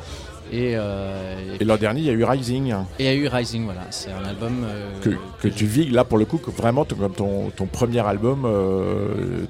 Et, 0.53 0.75
euh, 0.77 1.57
Et 1.59 1.65
l'an 1.65 1.77
dernier, 1.79 2.01
il 2.01 2.07
y 2.07 2.11
a 2.11 2.13
eu 2.13 2.23
Rising. 2.23 2.71
et 2.99 3.05
il 3.05 3.07
y 3.07 3.09
a 3.09 3.15
eu 3.15 3.27
Rising, 3.29 3.65
voilà. 3.65 3.81
C'est 3.91 4.11
un 4.13 4.23
album 4.29 4.63
euh, 4.65 4.91
que, 5.01 5.11
que 5.41 5.49
tu 5.49 5.65
vis 5.65 5.89
là 5.91 6.05
pour 6.05 6.19
le 6.19 6.27
coup 6.27 6.37
que 6.37 6.51
vraiment 6.51 6.85
comme 6.85 7.13
ton, 7.15 7.49
ton 7.57 7.65
premier 7.67 8.07
album 8.07 8.47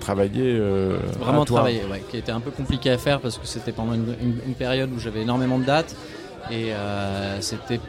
travaillé 0.01 0.59
Vraiment 1.21 1.43
à 1.43 1.47
toi. 1.47 1.57
travaillé, 1.61 1.81
ouais, 1.91 2.03
qui 2.11 2.17
était 2.17 2.33
un 2.33 2.41
peu 2.41 2.53
compliqué 2.53 2.91
à 2.91 2.99
faire 2.99 3.21
parce 3.21 3.39
que 3.39 3.47
c'était 3.47 3.73
pendant 3.73 3.95
une, 3.95 4.15
une- 4.23 4.39
une 4.47 4.55
période 4.55 4.91
où 4.95 5.01
j'avais 5.01 5.23
énormément 5.23 5.59
de 5.59 5.65
dates 5.65 5.95
et 6.51 6.71
c'était 7.41 7.81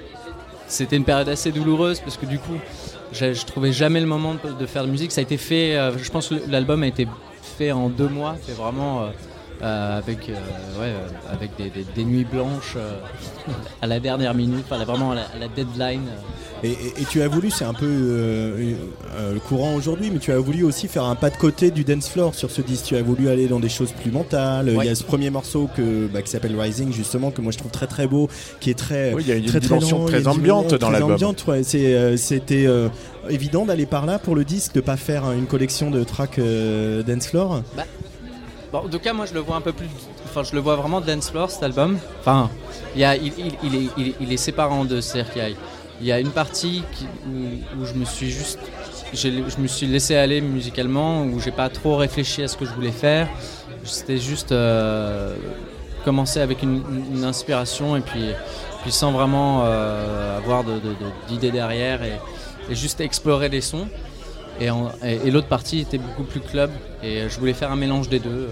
c'était 0.68 0.96
une 0.96 1.04
période 1.04 1.30
assez 1.30 1.52
douloureuse 1.52 2.00
parce 2.00 2.18
que 2.18 2.26
du 2.26 2.40
coup 2.40 2.58
je, 3.12 3.46
trouvais 3.46 3.72
jamais 3.72 4.02
le 4.02 4.08
moment 4.08 4.36
de, 4.36 4.52
de 4.52 4.66
faire 4.66 4.84
de 4.86 4.90
musique. 4.90 5.12
Ça 5.12 5.22
a 5.22 5.24
été 5.24 5.38
fait, 5.38 5.76
euh, 5.76 5.98
je 5.98 6.10
pense 6.12 6.30
que 6.30 6.36
l'album 6.50 6.84
a 6.84 6.88
été 6.88 7.08
fait 7.58 7.72
en 7.72 7.90
deux 7.90 8.10
mois. 8.10 8.36
C'est 8.46 8.56
vraiment 8.56 9.04
euh, 9.04 9.08
euh, 9.62 9.98
avec, 9.98 10.30
euh, 10.30 10.34
ouais, 10.34 10.90
euh, 10.90 11.08
avec 11.34 11.52
des, 11.58 11.70
des- 11.70 11.86
des 11.96 12.04
nuits 12.06 12.26
blanches 12.30 12.74
euh, 12.78 12.98
à 13.82 13.88
la 13.88 14.00
dernière 14.00 14.34
minute, 14.34 14.66
enfin, 14.70 14.84
vraiment 14.84 15.12
à 15.12 15.16
la, 15.16 15.22
à 15.22 15.38
la 15.40 15.48
deadline. 15.48 16.02
Et, 16.64 16.70
et- 16.72 17.02
et 17.02 17.06
tu 17.10 17.22
as 17.22 17.28
voulu, 17.28 17.52
c'est 17.52 17.66
un 17.66 17.74
peu 17.74 17.86
euh, 17.86 18.74
euh, 19.18 19.34
le 19.34 19.40
courant 19.40 19.76
aujourd'hui, 19.76 20.10
mais 20.12 20.20
tu 20.20 20.32
as 20.32 20.40
voulu 20.40 20.64
aussi 20.64 20.88
faire 20.88 21.04
un 21.04 21.16
pas 21.16 21.30
de 21.30 21.36
côté 21.38 21.70
du 21.70 21.84
dance 21.84 22.08
floor 22.10 22.34
sur 22.34 22.50
ce 22.50 22.62
disque. 22.62 22.86
Tu 22.86 22.96
as 22.96 23.02
voulu 23.04 23.30
aller 23.30 23.48
dans 23.48 23.60
des 23.60 23.70
choses 23.70 23.92
plus 23.92 24.12
mentales. 24.12 24.70
Il 24.76 24.84
y 24.86 24.90
a 24.90 24.96
ce 24.96 25.04
premier 25.04 25.30
morceau 25.30 25.70
que, 25.76 26.08
bah, 26.08 26.22
qui 26.22 26.32
s'appelle 26.32 26.60
Rising, 26.60 26.92
justement, 26.94 27.32
que 27.32 27.42
moi 27.42 27.52
je 27.52 27.58
trouve 27.58 27.72
très 27.72 27.88
très 27.88 28.08
beau, 28.08 28.30
qui 28.60 28.70
est 28.72 28.78
très. 28.78 29.14
Oui, 29.14 29.24
il 29.26 29.30
y 29.30 29.32
a 29.32 29.36
une 29.36 29.46
très, 29.46 29.60
dimension 29.60 30.06
très 30.06 30.22
une 30.22 30.28
ambiante 30.28 30.72
dans 30.74 30.88
très 30.88 30.92
l'album. 30.94 31.14
ambiante, 31.14 31.46
ouais. 31.48 31.64
C'est, 31.64 31.94
euh, 31.94 32.18
C'était 32.18 32.66
euh, 32.66 32.88
évident 33.30 33.66
d'aller 33.66 33.86
par 33.86 34.06
là 34.06 34.18
pour 34.18 34.36
le 34.36 34.44
disque, 34.46 34.74
de 34.76 34.82
pas 34.82 34.98
faire 34.98 35.32
une 35.34 35.46
collection 35.46 35.92
de 35.92 36.04
tracks 36.04 36.40
euh, 36.40 37.04
dance 37.04 37.28
floor. 37.28 37.62
Bon, 38.76 38.88
en 38.88 38.90
tout 38.90 39.00
cas, 39.00 39.14
moi 39.14 39.26
je 39.26 39.34
le 39.34 39.40
vois 39.40 39.56
un 39.56 39.62
peu 39.62 39.72
plus. 39.72 39.88
Enfin, 40.26 40.44
je 40.44 40.54
le 40.54 40.60
vois 40.60 40.76
vraiment 40.76 41.00
dance 41.00 41.30
floor 41.30 41.50
cet 41.50 41.64
album. 41.64 41.98
Enfin, 42.20 42.50
il, 42.94 43.04
est, 43.04 43.22
il, 43.64 44.14
il 44.20 44.34
est 44.34 44.38
séparé 44.38 44.74
en 44.74 44.84
deux. 44.84 45.00
Il 46.02 46.06
y 46.06 46.12
a 46.12 46.20
une 46.20 46.32
partie 46.32 46.84
où, 47.26 47.86
je 47.86 47.94
me 47.94 48.04
suis 48.04 48.30
juste. 48.30 48.60
Je 49.14 49.62
me 49.62 49.68
suis 49.68 49.88
laissé 49.88 50.18
aller 50.18 50.42
musicalement, 50.42 51.24
où 51.24 51.40
j'ai 51.40 51.52
pas 51.52 51.70
trop 51.70 51.96
réfléchi 51.96 52.44
à 52.44 52.50
ce 52.50 52.58
que 52.58 52.66
je 52.66 52.74
voulais 52.74 52.92
faire. 52.92 53.30
C'était 53.86 54.18
juste 54.18 54.52
euh, 54.52 55.38
commencer 56.04 56.42
avec 56.42 56.62
une, 56.62 57.24
inspiration 57.24 57.96
et 57.96 58.02
puis, 58.02 58.26
puis 58.82 58.92
sans 58.92 59.14
vraiment 59.14 59.62
euh, 59.64 60.38
avoir 60.38 60.66
d'idées 61.30 61.52
derrière 61.52 62.02
et 62.04 62.76
juste 62.76 63.00
explorer 63.00 63.48
les 63.48 63.62
sons. 63.62 63.88
Et, 64.60 65.32
l'autre 65.32 65.48
partie 65.48 65.80
était 65.80 65.98
beaucoup 65.98 66.24
plus 66.24 66.40
club 66.40 66.72
et 67.04 67.28
je 67.30 67.40
voulais 67.40 67.54
faire 67.54 67.72
un 67.72 67.76
mélange 67.76 68.10
des 68.10 68.20
deux. 68.20 68.50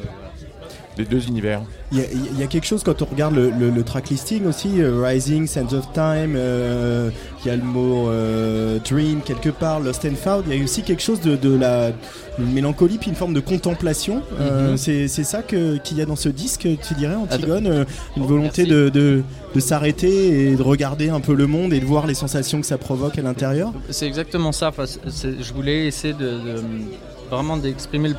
Les 0.97 1.05
deux 1.05 1.25
univers. 1.27 1.61
Il 1.91 1.97
y, 1.97 2.01
a, 2.01 2.05
il 2.33 2.39
y 2.39 2.43
a 2.43 2.47
quelque 2.47 2.65
chose 2.67 2.83
quand 2.83 3.01
on 3.01 3.05
regarde 3.05 3.33
le, 3.35 3.49
le- 3.49 3.71
le 3.71 3.83
track 3.83 4.09
listing 4.09 4.45
aussi, 4.45 4.79
euh, 4.79 5.01
Rising, 5.03 5.47
Sense 5.47 5.73
of 5.73 5.91
Time, 5.93 6.35
euh, 6.35 7.09
il 7.43 7.47
y 7.47 7.51
a 7.51 7.55
le 7.55 7.63
mot 7.63 8.09
euh, 8.09 8.77
Dream 8.87 9.21
quelque 9.21 9.49
part, 9.49 9.79
Lost 9.79 10.05
and 10.05 10.15
Found, 10.15 10.43
il 10.47 10.57
y 10.57 10.61
a 10.61 10.63
aussi 10.63 10.83
quelque 10.83 11.01
chose 11.01 11.19
de, 11.21 11.35
de 11.35 11.55
la 11.55 11.91
une 12.39 12.51
mélancolie 12.53 12.97
puis 12.99 13.09
une 13.09 13.15
forme 13.15 13.33
de 13.33 13.39
contemplation. 13.39 14.21
Mhm. 14.39 14.77
c'est 14.77 15.07
c'est 15.07 15.23
ça 15.23 15.41
qu'il 15.41 15.81
y 15.97 16.01
a 16.01 16.05
dans 16.05 16.15
ce 16.15 16.29
disque, 16.29 16.67
tu 16.87 16.93
dirais, 16.93 17.15
Antigone 17.15 17.65
euh, 17.67 17.85
Une 18.17 18.25
volonté 18.25 18.65
de, 18.65 18.89
de- 18.89 19.23
de 19.55 19.59
s'arrêter 19.59 20.51
et 20.51 20.55
de 20.55 20.61
regarder 20.63 21.09
un 21.09 21.19
peu 21.21 21.33
le 21.33 21.47
monde 21.47 21.73
et 21.73 21.79
de 21.79 21.85
voir 21.85 22.05
les 22.07 22.15
sensations 22.15 22.59
que 22.61 22.67
ça 22.67 22.77
provoque 22.77 23.17
à 23.17 23.21
l'intérieur? 23.23 23.71
C'est 23.89 24.07
exactement 24.07 24.51
ça. 24.51 24.69
Enfin, 24.69 24.85
je 24.85 25.53
voulais 25.53 25.85
essayer 25.87 26.13
de, 26.13 26.19
de- 26.25 26.63
vraiment 27.31 27.57
d'exprimer 27.57 28.09
le- 28.09 28.15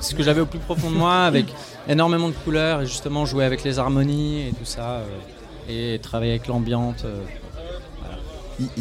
ce 0.00 0.14
que 0.14 0.22
j'avais 0.22 0.40
au 0.42 0.46
plus 0.46 0.58
profond 0.60 0.90
de 0.90 0.96
moi 0.96 1.24
avec 1.24 1.46
énormément 1.88 2.28
de 2.28 2.34
couleurs 2.34 2.82
et 2.82 2.86
justement 2.86 3.24
jouer 3.26 3.44
avec 3.44 3.64
les 3.64 3.78
harmonies 3.78 4.48
et 4.48 4.50
tout 4.50 4.64
ça 4.64 5.00
euh, 5.02 5.04
et 5.94 5.98
travailler 5.98 6.32
avec 6.32 6.46
l'ambiance. 6.46 7.02
euh, 7.04 7.22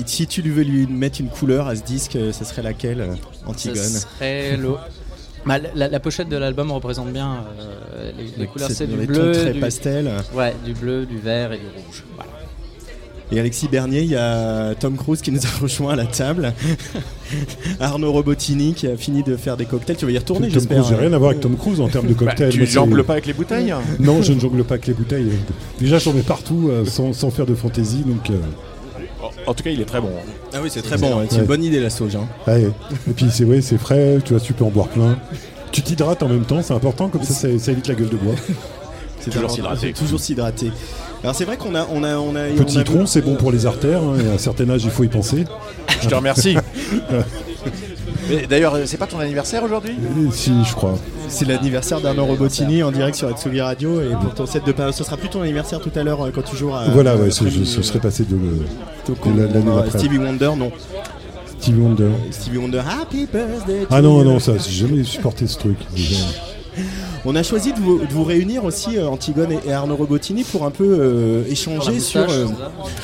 Si 0.05 0.25
tu 0.27 0.41
lui 0.41 0.51
veux 0.51 0.63
lui 0.63 0.87
mettre 0.87 1.21
une 1.21 1.29
couleur 1.29 1.67
à 1.67 1.75
ce 1.75 1.83
disque, 1.83 2.15
euh, 2.15 2.31
ça 2.31 2.45
serait 2.45 2.63
laquelle, 2.63 3.01
euh, 3.01 3.13
Antigone 3.45 3.75
Ça 3.83 3.99
serait 3.99 4.57
le- 4.57 4.75
Bah, 5.45 5.57
la, 5.75 5.87
la 5.87 5.99
pochette 5.99 6.27
de 6.29 6.35
l'album 6.37 6.71
représente 6.71 7.11
bien 7.13 7.45
euh, 7.59 8.11
les, 8.37 8.47
couleurs. 8.47 8.69
c'est 8.71 8.87
du 8.87 8.97
bleu, 9.05 9.31
très 9.31 9.53
du, 9.53 9.59
pastel. 9.59 10.11
Ouais, 10.33 10.53
du 10.65 10.73
bleu, 10.73 11.05
du 11.05 11.17
vert 11.19 11.53
et 11.53 11.57
du 11.57 11.67
rouge. 11.67 12.03
Voilà. 12.15 12.31
Et 13.31 13.39
Alexis 13.39 13.67
Bernier, 13.67 14.01
il 14.03 14.09
y 14.09 14.15
a 14.15 14.73
Tom 14.75 14.95
Cruise 14.95 15.21
qui 15.21 15.31
nous 15.31 15.45
a 15.45 15.49
rejoint 15.61 15.93
à 15.93 15.95
la 15.97 16.05
table. 16.05 16.53
Arnaud 17.79 18.11
Robotini 18.13 18.73
qui 18.73 18.87
a 18.87 18.95
fini 18.95 19.21
de 19.23 19.35
faire 19.35 19.57
des 19.57 19.65
cocktails. 19.65 19.97
Tu 19.97 20.05
vas 20.05 20.11
y 20.11 20.17
retourner, 20.17 20.47
Tom 20.47 20.53
j'espère. 20.53 20.83
Cruise, 20.83 20.95
j'ai 20.97 21.05
rien 21.05 21.13
à 21.13 21.17
voir 21.17 21.31
avec 21.31 21.41
Tom 21.41 21.57
Cruise 21.57 21.81
en 21.81 21.89
termes 21.89 22.07
de 22.07 22.13
Bah, 22.13 22.25
cocktail. 22.27 22.49
tu 22.51 22.57
Moi, 22.59 22.67
c'est- 22.67 22.73
jongles 22.73 23.03
pas 23.03 23.13
avec 23.13 23.25
les 23.25 23.33
bouteilles 23.33 23.73
Non, 23.99 24.21
je 24.21 24.31
ne 24.33 24.39
jongle 24.39 24.63
pas 24.63 24.75
avec 24.75 24.87
les 24.87 24.93
bouteilles. 24.93 25.31
Déjà, 25.79 25.99
j'en 25.99 26.13
mets 26.13 26.21
partout 26.21 26.69
euh, 26.71 26.85
sans, 26.85 27.11
sans 27.13 27.29
faire 27.29 27.45
de 27.45 27.53
fantaisie, 27.55 28.03
donc. 28.05 28.29
euh, 28.29 28.37
En 29.45 29.53
tout 29.53 29.63
cas, 29.63 29.71
il 29.71 29.81
est 29.81 29.85
très 29.85 29.99
bon. 29.99 30.09
Ah 30.53 30.59
oui, 30.63 30.69
c'est 30.71 30.81
très 30.81 30.97
bon. 30.97 31.19
ouais. 31.19 31.25
C'est 31.29 31.39
une 31.39 31.45
bonne 31.45 31.63
idée 31.63 31.79
la 31.81 31.89
sauge. 31.89 32.15
hein. 32.15 32.27
ouais. 32.47 32.69
Et 33.09 33.13
puis 33.13 33.27
c'est 33.29 33.43
ouais, 33.43 33.61
c'est 33.61 33.77
frais, 33.77 34.19
tu 34.23 34.33
vois, 34.33 34.39
tu 34.41 34.53
peux 34.53 34.63
en 34.63 34.69
boire 34.69 34.87
plein. 34.87 35.17
Tu 35.73 35.81
t'hydrates 35.81 36.23
en 36.23 36.29
même 36.29 36.45
temps, 36.45 36.61
c'est 36.63 36.73
important, 36.73 37.09
comme 37.09 37.23
ça, 37.23 37.33
ça, 37.33 37.47
ça 37.59 37.71
évite 37.73 37.89
la 37.89 37.95
gueule 37.95 38.09
de 38.09 38.15
bois. 38.15 38.35
C'est 39.19 39.31
Toujours 39.31 39.51
s'hydrater. 39.51 39.91
Toujours 39.91 40.19
s'hydrater. 40.19 40.71
Alors 41.23 41.35
c'est 41.35 41.45
vrai 41.45 41.57
qu'on 41.57 41.73
a, 41.75 41.85
on 41.91 42.03
a, 42.03 42.15
on 42.17 42.35
a. 42.35 42.47
Le 42.49 42.61
on 42.61 42.63
a 42.63 42.67
citron, 42.67 43.05
c'est 43.05 43.21
bon 43.21 43.35
pour 43.35 43.51
les 43.51 43.65
artères, 43.65 44.01
hein, 44.01 44.15
et 44.23 44.29
à 44.29 44.33
un 44.33 44.37
certain 44.37 44.69
âge, 44.69 44.83
il 44.85 44.91
faut 44.91 45.03
y 45.03 45.07
penser. 45.07 45.45
Je 46.01 46.07
te 46.07 46.15
remercie. 46.15 46.55
D'ailleurs, 48.49 48.75
euh, 48.75 48.83
c'est 48.85 48.97
pas 48.97 49.07
ton 49.07 49.19
anniversaire 49.19 49.63
aujourd'hui? 49.63 49.93
Et 49.93 50.31
si, 50.31 50.51
je 50.67 50.73
crois. 50.73 50.97
C'est 51.29 51.45
l'anniversaire 51.47 52.01
d'Arnaud 52.01 52.25
Robotini 52.25 52.83
en 52.83 52.91
direct 52.91 53.15
sur 53.15 53.29
Atsugi 53.29 53.61
Radio 53.61 54.01
et 54.01 54.13
pour 54.21 54.33
ton 54.33 54.45
set 54.45 54.63
de. 54.65 54.73
Ce 54.91 55.03
sera 55.03 55.15
plus 55.17 55.29
ton 55.29 55.41
anniversaire 55.41 55.79
tout 55.79 55.91
à 55.95 56.03
l'heure 56.03 56.25
euh, 56.25 56.31
quand 56.33 56.41
tu 56.43 56.55
joueras. 56.57 56.83
à- 56.85 56.89
voilà, 56.89 57.15
ouais, 57.15 57.31
ce, 57.31 57.43
l'après-midi, 57.45 57.69
je- 57.71 57.77
ce 57.77 57.81
serait 57.81 57.99
passé 57.99 58.23
de, 58.25 58.35
de 58.35 59.37
la- 59.41 59.47
l'année 59.47 59.69
Euh, 59.71 59.75
d'après. 59.81 59.99
Stevie 59.99 60.17
Wonder, 60.17 60.51
non. 60.57 60.71
Stevie 61.59 61.79
Wonder. 61.81 62.09
Stevie 62.31 62.57
Wonder, 62.57 62.79
Happy 62.79 63.25
Birthday. 63.31 63.81
to 63.81 63.87
Ah 63.89 64.01
non, 64.01 64.23
non, 64.23 64.39
ça, 64.39 64.53
j'ai 64.57 64.87
jamais 64.87 65.03
supporté 65.03 65.47
ce 65.47 65.57
truc. 65.57 65.77
déjà. 65.95 66.17
On 67.25 67.35
a 67.35 67.43
choisi 67.43 67.73
de 67.73 67.79
vous, 67.79 67.99
de 67.99 68.11
vous 68.13 68.23
réunir 68.23 68.63
aussi, 68.63 68.97
euh, 68.97 69.07
Antigone 69.07 69.51
et, 69.51 69.59
et 69.67 69.73
Arnaud 69.73 69.95
Robotini, 69.95 70.43
pour 70.43 70.65
un 70.65 70.71
peu 70.71 70.85
euh, 70.99 71.43
échanger 71.49 71.99
sur, 71.99 72.21
moustache, 72.21 72.37
euh, 72.39 72.47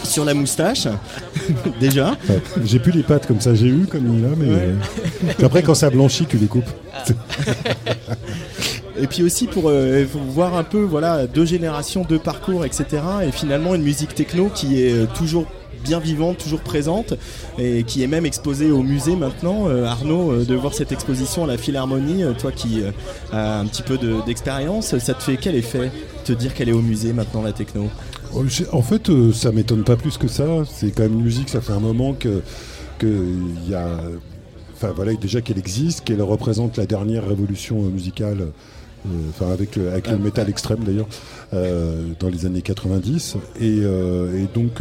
c'est 0.03 0.09
sur 0.11 0.25
la 0.25 0.33
moustache. 0.33 0.87
Déjà. 1.79 2.11
Ouais, 2.29 2.41
J'ai 2.63 2.79
plus 2.79 2.91
les 2.91 3.03
pattes 3.03 3.27
comme 3.27 3.41
ça, 3.41 3.53
j'ai 3.53 3.67
eu 3.67 3.85
comme 3.85 4.17
il 4.17 4.25
a, 4.25 4.29
mais 4.37 4.45
Ouais. 4.53 4.69
euh, 5.41 5.45
après 5.45 5.61
quand 5.63 5.75
ça 5.75 5.89
blanchit, 5.89 6.25
tu 6.25 6.37
les 6.37 6.47
coupes. 6.47 6.69
Et 8.95 9.07
puis 9.07 9.23
aussi 9.23 9.47
pour 9.47 9.63
euh, 9.69 10.05
voir 10.29 10.55
un 10.55 10.63
peu 10.63 10.81
voilà 10.81 11.25
deux 11.25 11.45
générations, 11.45 12.05
deux 12.07 12.19
parcours, 12.19 12.63
etc. 12.63 12.85
Et 13.27 13.31
finalement 13.31 13.73
une 13.75 13.81
musique 13.81 14.13
techno 14.13 14.49
qui 14.53 14.81
est 14.83 14.93
euh, 14.93 15.05
toujours 15.17 15.47
bien 15.83 15.99
vivante, 15.99 16.37
toujours 16.37 16.61
présente 16.61 17.13
et 17.59 17.83
qui 17.83 18.01
est 18.03 18.07
même 18.07 18.25
exposée 18.25 18.71
au 18.71 18.81
musée 18.83 19.15
maintenant. 19.15 19.67
Euh, 19.67 19.85
Arnaud, 19.85 20.31
euh, 20.31 20.45
de 20.45 20.55
voir 20.55 20.73
cette 20.73 20.91
exposition 20.91 21.43
à 21.43 21.47
la 21.47 21.57
Philharmonie, 21.57 22.23
euh, 22.23 22.33
toi 22.33 22.51
qui 22.51 22.81
as 23.31 23.59
un 23.59 23.65
petit 23.65 23.83
peu 23.83 23.97
de- 23.97 24.25
d'expérience, 24.25 24.97
ça 24.97 25.13
te 25.13 25.21
fait 25.23 25.37
quel 25.37 25.55
effet 25.55 25.91
te 26.25 26.33
dire 26.33 26.53
qu'elle 26.53 26.69
est 26.69 26.73
au 26.73 26.81
musée 26.81 27.13
maintenant 27.13 27.41
la 27.41 27.51
techno? 27.53 27.87
Oh, 28.35 28.43
En 28.71 28.81
fait, 28.81 29.11
ça 29.33 29.51
m'étonne 29.51 29.83
pas 29.83 29.95
plus 29.95 30.17
que 30.17 30.27
ça. 30.27 30.45
C'est 30.71 30.91
quand 30.91 31.03
même 31.03 31.13
une 31.13 31.23
musique, 31.23 31.49
ça 31.49 31.61
fait 31.61 31.73
un 31.73 31.79
moment 31.79 32.13
que 32.13 32.41
que 32.99 33.07
il 33.07 33.69
y 33.69 33.75
a, 33.75 33.87
enfin 34.75 34.91
voilà, 34.95 35.13
déjà 35.15 35.41
qu'elle 35.41 35.57
existe, 35.57 36.01
qu'elle 36.03 36.21
représente 36.21 36.77
la 36.77 36.85
dernière 36.85 37.27
révolution 37.27 37.81
musicale. 37.81 38.39
euh, 38.41 39.09
Enfin, 39.31 39.51
avec 39.51 39.75
le, 39.75 39.89
avec 39.89 40.09
le 40.09 40.17
métal 40.17 40.49
extrême 40.49 40.79
d'ailleurs, 40.85 41.07
euh, 41.53 42.03
dans 42.21 42.29
les 42.29 42.45
années 42.45 42.61
90. 42.61 43.35
Et, 43.59 43.79
euh, 43.83 44.41
et 44.41 44.47
donc, 44.57 44.79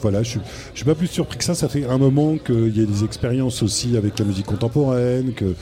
voilà, 0.00 0.22
je, 0.22 0.38
je 0.72 0.76
suis 0.76 0.84
pas 0.84 0.94
plus 0.94 1.06
surpris 1.08 1.38
que 1.38 1.44
ça. 1.44 1.54
Ça 1.54 1.68
fait 1.68 1.84
un 1.86 1.98
moment 1.98 2.36
qu'il 2.38 2.76
y 2.76 2.82
a 2.82 2.86
des 2.86 3.04
expériences 3.04 3.62
aussi 3.62 3.96
avec 3.96 4.18
la 4.18 4.24
musique 4.24 4.46
contemporaine, 4.46 5.32
que, 5.34 5.54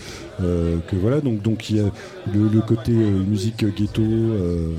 euh, 0.43 0.77
que 0.89 0.97
voilà, 0.97 1.21
donc 1.21 1.43
donc 1.43 1.71
il 1.71 1.77
y 1.77 1.81
a 1.81 1.91
le, 2.35 2.49
le 2.49 2.61
côté 2.61 2.93
euh, 2.93 3.11
musique 3.27 3.65
ghetto. 3.77 4.03
euh, 4.03 4.71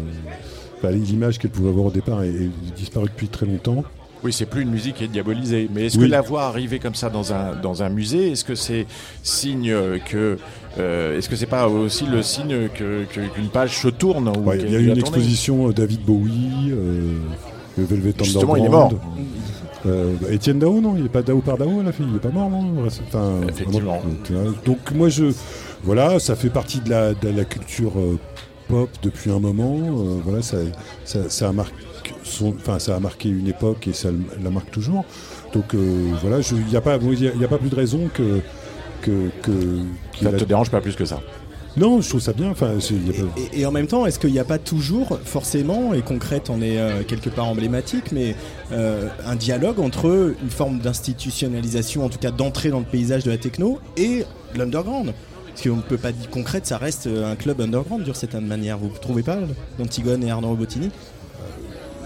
L'image 0.83 1.39
qu'elle 1.39 1.49
pouvait 1.51 1.69
avoir 1.69 1.87
au 1.87 1.91
départ 1.91 2.23
est, 2.23 2.29
est 2.29 2.49
disparue 2.75 3.07
depuis 3.07 3.27
très 3.27 3.45
longtemps. 3.47 3.83
Oui, 4.23 4.31
c'est 4.31 4.45
plus 4.45 4.61
une 4.61 4.69
musique 4.71 4.95
qui 4.95 5.03
est 5.03 5.07
diabolisée. 5.07 5.67
Mais 5.73 5.85
est-ce 5.87 5.97
Oui. 5.97 6.05
que 6.05 6.11
la 6.11 6.21
voir 6.21 6.45
arriver 6.45 6.79
comme 6.79 6.95
ça 6.95 7.09
dans 7.09 7.33
un, 7.33 7.55
dans 7.61 7.83
un 7.83 7.89
musée, 7.89 8.31
est-ce 8.31 8.45
que 8.45 8.55
c'est 8.55 8.85
signe 9.23 9.73
que. 10.09 10.37
euh, 10.79 11.17
est-ce 11.17 11.29
que 11.29 11.35
c'est 11.35 11.45
pas 11.47 11.67
aussi 11.67 12.05
le 12.05 12.21
signe 12.23 12.69
que- 12.69 13.05
que- 13.05 13.27
qu'une 13.33 13.49
page 13.49 13.79
se 13.81 13.87
tourne 13.89 14.29
Ouais, 14.45 14.59
il 14.59 14.71
y 14.71 14.75
a 14.75 14.79
une 14.79 14.97
exposition 14.97 15.69
David 15.71 16.01
Bowie, 16.01 16.71
euh, 16.71 17.11
Velvet 17.83 18.13
Justement, 18.23 18.53
Underground. 18.55 18.59
il 18.59 18.65
est 18.65 18.69
mort. 18.69 18.93
Euh, 19.85 20.13
Étienne 20.31 20.59
Dao, 20.59 20.81
non 20.81 20.95
Il 20.97 21.05
est 21.05 21.09
pas 21.09 21.21
Dao 21.21 21.39
par 21.39 21.57
Dao, 21.57 21.81
la 21.83 21.91
fille 21.91 22.07
Il 22.09 22.15
est 22.15 22.19
pas 22.19 22.29
mort, 22.29 22.49
non 22.49 22.85
enfin, 22.87 23.41
Effectivement. 23.47 23.99
vraiment, 23.99 24.01
vois. 24.29 24.53
Donc 24.65 24.91
moi, 24.93 25.09
je, 25.09 25.25
voilà, 25.83 26.19
ça 26.19 26.35
fait 26.35 26.49
partie 26.49 26.79
de 26.81 26.89
la, 26.89 27.13
de 27.13 27.29
la 27.29 27.45
culture 27.45 27.93
euh, 27.97 28.17
pop 28.67 28.89
depuis 29.03 29.31
un 29.31 29.39
moment. 29.39 29.77
euh, 29.77 30.17
voilà, 30.25 30.41
ça, 30.41 30.57
ça, 31.05 31.29
ça 31.29 31.49
a 31.49 31.51
marqué 31.51 31.73
son, 32.23 32.49
enfin, 32.57 32.79
ça 32.79 32.95
a 32.95 32.99
marqué 32.99 33.29
une 33.29 33.47
époque 33.47 33.87
et 33.87 33.93
ça 33.93 34.09
la 34.43 34.49
marque 34.49 34.71
toujours. 34.71 35.05
Donc 35.53 35.73
euh, 35.75 36.09
voilà, 36.21 36.41
je- 36.41 36.55
il 36.55 36.65
n'y 36.65 36.75
a 36.75 36.81
pas, 36.81 36.97
y 36.97 37.27
a- 37.27 37.33
y 37.35 37.45
a 37.45 37.47
pas 37.47 37.57
plus 37.57 37.69
de 37.69 37.75
raison 37.75 38.09
que 38.13 38.39
que 39.01 39.29
que 39.43 39.51
Ça 40.21 40.31
te 40.33 40.43
dérange 40.43 40.69
pas 40.71 40.81
plus 40.81 40.95
que 40.95 41.05
ça 41.05 41.21
Non, 41.77 42.01
je 42.01 42.09
trouve 42.09 42.21
ça 42.21 42.33
bien. 42.33 42.49
Enfin, 42.49 42.71
c'est- 42.79 42.95
il 42.95 43.07
y 43.07 43.19
a 43.19 43.23
pas- 43.23 43.39
Et, 43.53 43.61
et 43.61 43.65
en 43.65 43.71
même 43.71 43.87
temps, 43.87 44.05
est-ce 44.05 44.17
qu'il 44.19 44.31
n'y 44.31 44.39
a 44.39 44.43
pas 44.45 44.57
toujours, 44.57 45.19
forcément, 45.23 45.93
et 45.93 46.01
concrète 46.01 46.49
en 46.49 46.61
est 46.61 46.79
euh, 46.79 47.03
quelque 47.03 47.29
part 47.29 47.45
emblématique, 47.47 48.11
mais 48.11 48.35
euh, 48.71 49.07
un 49.25 49.35
dialogue 49.35 49.79
entre 49.79 50.35
une 50.41 50.49
forme 50.49 50.79
d'institutionnalisation, 50.79 52.03
en 52.05 52.09
tout 52.09 52.17
cas 52.19 52.31
d'entrée 52.31 52.69
dans 52.69 52.79
le 52.79 52.85
paysage 52.85 53.23
de 53.23 53.31
la 53.31 53.37
techno, 53.37 53.79
et 53.95 54.23
l'underground? 54.55 55.13
Parce 55.49 55.61
qu'on 55.67 55.75
ne 55.77 55.81
peut 55.81 55.97
pas 55.97 56.11
dire 56.11 56.29
concrète, 56.29 56.65
ça 56.67 56.77
reste 56.77 57.07
euh, 57.07 57.31
un 57.31 57.35
club 57.35 57.61
underground 57.61 58.03
d'une 58.03 58.13
certaine 58.13 58.45
manière. 58.47 58.77
Vous 58.77 58.87
ne 58.89 58.97
trouvez 58.99 59.23
pas, 59.23 59.37
d'Antigone 59.77 60.23
et 60.23 60.31
Arnaud 60.31 60.49
Robotini 60.49 60.89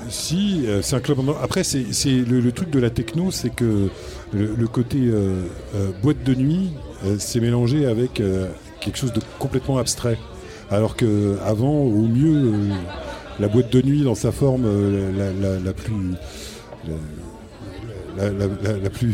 Si, 0.10 0.66
c'est 0.82 0.96
un 0.96 1.00
club. 1.00 1.20
Après, 1.42 1.64
c'est 1.64 1.86
c'est 1.94 2.10
le, 2.12 2.42
le 2.42 2.52
truc 2.52 2.70
de 2.72 2.80
la 2.80 2.90
techno, 2.90 3.30
c'est 3.32 3.50
que 3.54 3.88
le, 4.34 4.56
le 4.56 4.68
côté 4.68 4.98
euh, 5.02 5.44
euh, 5.76 5.92
boîte 6.02 6.24
de 6.24 6.34
nuit 6.36 6.72
euh, 7.06 7.18
s'est 7.20 7.40
mélangé 7.40 7.86
avec 7.86 8.22
quelque 8.82 8.98
chose 8.98 9.14
de 9.14 9.22
complètement 9.40 9.78
abstrait. 9.78 10.18
Alors 10.70 10.96
que 10.96 11.38
avant, 11.46 11.80
au 11.82 12.08
mieux, 12.08 12.36
euh, 12.54 12.70
la 13.40 13.48
boîte 13.48 13.72
de 13.72 13.82
nuit 13.82 14.04
dans 14.04 14.16
sa 14.16 14.32
forme 14.32 14.64
euh, 14.66 15.12
la, 15.18 15.60
la- 15.60 15.70
plus 18.90 19.14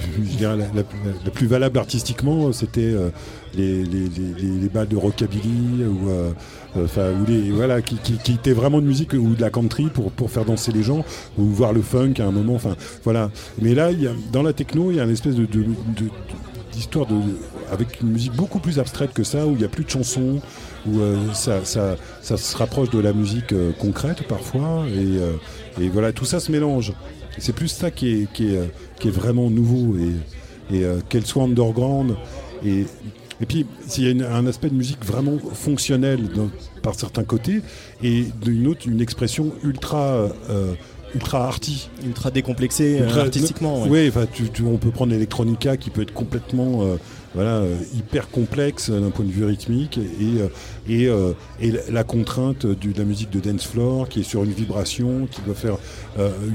la, 1.25 1.31
plus 1.31 1.45
valable 1.47 1.77
artistiquement, 1.77 2.51
c'était 2.51 2.81
euh, 2.81 3.09
les, 3.55 3.83
les, 3.83 4.09
les, 4.09 4.33
les- 4.41 4.59
les 4.61 4.69
balles 4.69 4.87
de 4.87 4.95
rockabilly 4.97 5.83
ou 5.85 6.09
enfin 6.83 7.11
voilà 7.53 7.81
qui, 7.81 7.95
qui, 7.95 8.33
étaient 8.33 8.53
vraiment 8.53 8.81
de 8.81 8.85
musique 8.87 9.13
ou 9.13 9.35
de 9.35 9.41
la 9.41 9.49
country 9.49 9.85
pour, 9.93 10.11
pour 10.11 10.29
faire 10.31 10.45
danser 10.45 10.71
les 10.71 10.83
gens 10.83 11.05
ou 11.37 11.43
voir 11.45 11.73
le 11.73 11.81
funk 11.81 12.13
à 12.19 12.23
un 12.23 12.31
moment. 12.31 12.55
Enfin 12.55 12.75
voilà. 13.03 13.29
Mais 13.61 13.73
là, 13.75 13.91
y 13.91 14.07
a, 14.07 14.11
dans 14.31 14.43
la 14.43 14.53
techno, 14.53 14.91
il 14.91 14.97
y 14.97 14.99
a 14.99 15.03
une 15.03 15.11
espèce 15.11 15.35
de- 15.35 15.47
d'histoire 16.77 17.07
de, 17.07 17.15
avec 17.71 18.01
une 18.01 18.09
musique 18.09 18.33
beaucoup 18.33 18.59
plus 18.59 18.77
abstraite 18.77 19.11
que 19.11 19.23
ça, 19.23 19.47
où 19.47 19.53
il 19.53 19.57
n'y 19.57 19.63
a 19.63 19.67
plus 19.67 19.83
de 19.83 19.89
chansons, 19.89 20.39
où 20.87 20.99
euh, 20.99 21.17
ça, 21.33 21.65
ça, 21.65 21.97
ça 22.21 22.37
se 22.37 22.55
rapproche 22.55 22.91
de 22.91 22.99
la 22.99 23.13
musique 23.13 23.51
euh, 23.51 23.71
concrète 23.79 24.27
parfois, 24.27 24.85
et, 24.87 25.17
euh, 25.17 25.33
et 25.81 25.89
voilà, 25.89 26.11
tout 26.13 26.25
ça 26.25 26.39
se 26.39 26.51
mélange. 26.51 26.93
C'est 27.39 27.53
plus 27.53 27.67
ça 27.67 27.89
qui 27.89 28.09
est, 28.09 28.31
qui 28.31 28.53
est, 28.53 28.71
qui 28.99 29.07
est 29.07 29.11
vraiment 29.11 29.49
nouveau, 29.49 29.95
et, 29.97 30.83
qu'elle 31.09 31.25
soit 31.25 31.43
underground. 31.43 32.15
Et, 32.63 32.85
et 33.39 33.45
puis, 33.47 33.65
s'il 33.87 34.17
y 34.17 34.23
a 34.23 34.35
un 34.35 34.45
aspect 34.45 34.69
de 34.69 34.75
musique 34.75 35.03
vraiment 35.05 35.37
fonctionnel 35.53 36.19
par 36.83 36.95
certains 36.95 37.23
côtés, 37.23 37.61
et 38.03 38.25
d'une 38.41 38.67
autre, 38.67 38.87
une 38.87 39.01
expression 39.01 39.51
ultra... 39.63 40.29
ultra 41.15 41.45
arty. 41.47 41.89
Ultra 42.05 42.31
décomplexé 42.31 42.99
euh, 43.01 43.21
artistiquement. 43.21 43.83
ouais. 43.83 43.89
Oui, 43.89 44.07
enfin, 44.09 44.25
tu- 44.31 44.49
tu- 44.49 44.63
on 44.63 44.77
peut 44.77 44.91
prendre 44.91 45.11
l'electronica 45.11 45.77
qui 45.77 45.89
peut 45.89 46.01
être 46.01 46.13
complètement 46.13 46.83
euh, 46.83 46.95
voilà, 47.35 47.55
euh, 47.57 47.75
hyper 47.95 48.29
complexe 48.29 48.89
d'un 48.89 49.09
point 49.09 49.25
de 49.25 49.31
vue 49.31 49.45
rythmique 49.45 49.99
et, 50.89 51.03
et, 51.05 51.09
et 51.61 51.73
la- 51.89 52.03
contrainte 52.03 52.65
du- 52.65 52.93
de 52.93 52.99
la 52.99 53.05
musique 53.05 53.29
de 53.29 53.39
dance 53.39 53.65
floor 53.65 54.09
qui 54.09 54.21
est 54.21 54.23
sur 54.23 54.43
une 54.43 54.51
vibration, 54.51 55.27
qui 55.29 55.41
doit 55.41 55.55
faire 55.55 55.77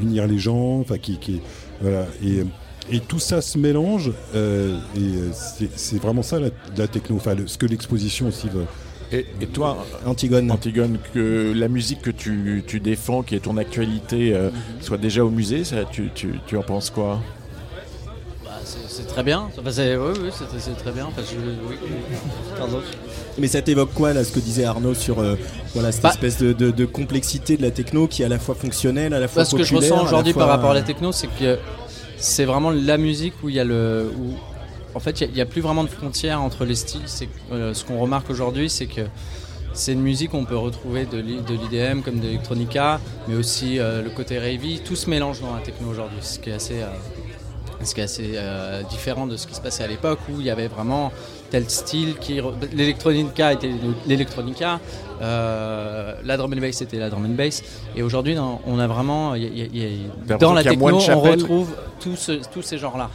unir 0.02 0.26
les 0.26 0.38
gens, 0.38 0.80
enfin 0.80 0.98
qui, 0.98 1.40
voilà 1.80 2.06
et, 2.24 2.42
et 2.90 3.00
tout 3.00 3.20
ça 3.20 3.40
se 3.40 3.58
mélange 3.58 4.10
euh, 4.34 4.76
et 4.96 5.32
c'est 5.32 5.70
c'est 5.76 6.00
vraiment 6.02 6.22
ça 6.22 6.40
la, 6.40 6.48
la 6.76 6.88
techno, 6.88 7.16
enfin 7.16 7.34
le- 7.34 7.46
ce 7.46 7.56
que 7.58 7.66
l'exposition 7.66 8.26
aussi 8.28 8.48
veut. 8.48 8.64
Et, 9.12 9.26
et 9.40 9.46
toi, 9.46 9.84
Antigone. 10.06 10.50
Antigone, 10.50 10.98
que 11.12 11.52
la 11.54 11.68
musique 11.68 12.00
que 12.02 12.10
tu, 12.10 12.64
tu 12.66 12.80
défends, 12.80 13.22
qui 13.22 13.34
est 13.34 13.40
ton 13.40 13.56
actualité, 13.58 14.32
euh, 14.34 14.48
soit 14.80 14.96
déjà 14.98 15.24
au 15.24 15.30
musée, 15.30 15.64
ça, 15.64 15.84
tu, 15.84 16.10
tu, 16.14 16.34
tu 16.46 16.56
en 16.56 16.62
penses 16.62 16.88
quoi? 16.90 17.20
Bah, 18.44 18.50
c'est 18.64 19.06
très 19.06 19.22
bien. 19.22 19.48
Enfin, 19.58 19.70
oui, 19.76 20.18
oui, 20.22 20.30
c'est 20.58 20.76
très 20.76 20.92
bien. 20.92 21.06
Enfin, 21.06 21.22
je- 21.30 21.36
oui, 21.36 21.76
oui. 21.82 21.96
Pardon. 22.58 22.80
Mais 23.38 23.48
ça 23.48 23.60
t'évoque 23.62 23.92
quoi 23.94 24.12
là, 24.12 24.24
ce 24.24 24.32
que 24.32 24.40
disait 24.40 24.64
Arnaud 24.64 24.94
sur 24.94 25.18
euh, 25.20 25.36
voilà, 25.74 25.90
cette 25.92 26.02
Bah- 26.02 26.10
espèce 26.10 26.38
de, 26.38 26.52
de- 26.52 26.70
de 26.70 26.84
complexité 26.84 27.56
de 27.56 27.62
la 27.62 27.70
techno 27.70 28.06
qui 28.06 28.22
est 28.22 28.26
à 28.26 28.28
la 28.28 28.38
fois 28.38 28.54
fonctionnelle, 28.54 29.14
à 29.14 29.20
la 29.20 29.28
fois 29.28 29.42
Bah, 29.42 29.46
ce 29.48 29.56
que 29.56 29.62
je 29.62 29.72
populaire, 29.72 29.92
ressens 29.94 30.06
aujourd'hui 30.06 30.32
par 30.34 30.48
rapport 30.48 30.70
à 30.70 30.74
la 30.74 30.82
techno, 30.82 31.12
c'est 31.12 31.28
que 31.28 31.58
c'est 32.18 32.44
vraiment 32.44 32.70
la 32.70 32.98
musique 32.98 33.34
où 33.42 33.48
il 33.48 33.54
y 33.56 33.60
a 33.60 33.64
le. 33.64 34.10
Où, 34.18 34.34
en 34.94 35.00
fait, 35.00 35.20
il 35.20 35.32
n'y 35.32 35.40
a, 35.40 35.46
plus 35.46 35.60
vraiment 35.60 35.84
de 35.84 35.88
frontières 35.88 36.40
entre 36.42 36.64
les 36.64 36.74
styles. 36.74 37.00
Euh, 37.52 37.74
ce 37.74 37.84
qu'on 37.84 37.98
remarque 37.98 38.28
aujourd'hui, 38.30 38.68
c'est 38.70 38.86
que 38.86 39.02
c'est 39.74 39.92
une 39.92 40.02
musique 40.02 40.30
qu'on 40.32 40.44
peut 40.44 40.56
retrouver 40.56 41.06
de 41.06 41.18
l'i- 41.18 41.40
de 41.40 41.54
l'IDM 41.54 42.00
comme 42.02 42.18
de 42.20 42.26
l'electronica, 42.26 43.00
mais 43.26 43.34
aussi 43.36 43.78
euh, 43.78 44.02
le 44.02 44.10
côté 44.10 44.38
ravey. 44.38 44.78
Tout 44.84 44.96
se 44.96 45.08
mélange 45.08 45.40
dans 45.40 45.54
la 45.54 45.60
techno 45.62 45.88
aujourd'hui, 45.88 46.18
ce 46.20 46.38
qui 46.38 46.50
est 46.50 46.54
assez. 46.54 46.82
euh, 46.82 46.86
ce 47.84 47.94
qui 47.96 48.00
est 48.00 48.04
assez 48.04 48.30
euh, 48.36 48.82
différent 48.84 49.26
de 49.26 49.36
ce 49.36 49.44
qui 49.48 49.56
se 49.56 49.60
passait 49.60 49.82
à 49.82 49.88
l'époque 49.88 50.20
où 50.30 50.38
il 50.38 50.46
y 50.46 50.50
avait 50.50 50.68
vraiment 50.68 51.10
tel 51.50 51.68
style 51.68 52.14
qui 52.20 52.40
l'électronica 52.72 53.52
était 53.52 53.72
l'électronica 54.06 54.78
la 55.20 56.36
drum 56.36 56.52
and 56.52 56.60
bass 56.60 56.80
était 56.80 56.98
la 56.98 57.10
drum 57.10 57.24
and 57.24 57.30
bass 57.34 57.60
et 57.96 58.02
aujourd'hui 58.04 58.36
dans- 58.36 58.60
on 58.68 58.78
a 58.78 58.86
vraiment 58.86 59.34
y 59.34 59.44
a- 59.46 59.48
y 59.48 59.62
a- 59.62 59.88
y 59.88 60.06
dans 60.38 60.52
la 60.54 60.62
techno 60.70 60.84
on 61.16 61.20
retrouve 61.32 61.74
tous 61.98 62.14
ce- 62.14 62.40
tous 62.52 62.62
ces 62.62 62.78
genres 62.78 62.96
là 62.98 63.10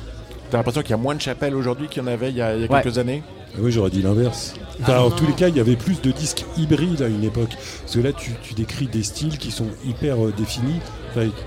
T'as 0.50 0.58
l'impression 0.58 0.82
qu'il 0.82 0.92
y 0.92 0.94
a 0.94 0.98
moins 0.98 1.16
de 1.16 1.22
chapelles 1.22 1.56
aujourd'hui 1.56 1.88
qu'il 1.88 2.02
y 2.02 2.06
en 2.06 2.08
avait 2.08 2.30
il 2.30 2.38
y 2.38 2.42
a, 2.42 2.56
il 2.56 2.62
y 2.62 2.66
a 2.66 2.72
Ouais. 2.72 2.82
quelques 2.82 2.98
années 2.98 3.22
Oui, 3.60 3.72
j'aurais 3.72 3.90
dit 3.90 4.02
l'inverse. 4.02 4.54
Enfin, 4.82 4.94
Ah, 4.98 5.04
en 5.04 5.10
tous 5.12 5.26
les 5.26 5.34
cas, 5.34 5.48
il 5.50 5.58
y 5.58 5.60
avait 5.60 5.76
plus 5.76 6.00
de 6.02 6.12
disques 6.12 6.46
hybrides 6.58 7.02
à 7.02 7.08
une 7.08 7.24
époque. 7.24 7.50
Parce 7.82 7.96
que 7.96 8.00
là, 8.00 8.14
tu, 8.14 8.32
tu 8.44 8.54
décris 8.54 8.88
des 8.88 9.04
styles 9.04 9.38
qui 9.38 9.52
sont 9.52 9.66
hyper 9.86 10.24
euh, 10.24 10.34
définis, 10.38 10.80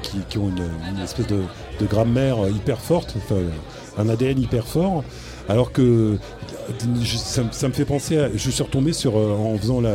qui, 0.03 0.19
qui 0.29 0.39
ont 0.39 0.49
une, 0.49 0.65
une 0.97 1.01
espèce 1.03 1.29
de, 1.29 1.41
de 1.81 1.87
grammaire 1.87 2.37
hyper 2.49 2.79
forte, 2.81 3.15
un 3.97 4.09
ADN 4.09 4.41
hyper 4.41 4.67
fort. 4.67 5.05
Alors 5.49 5.71
que 5.73 6.19
je- 7.03 7.17
ça, 7.17 7.43
me- 7.45 7.53
ça 7.53 7.69
me 7.69 7.73
fait 7.73 7.85
penser 7.85 8.19
à. 8.19 8.29
Je 8.35 8.51
suis 8.51 8.63
retombé 8.63 8.93
sur. 8.93 9.17
euh, 9.17 9.33
en 9.37 9.57
faisant 9.59 9.81
la. 9.81 9.91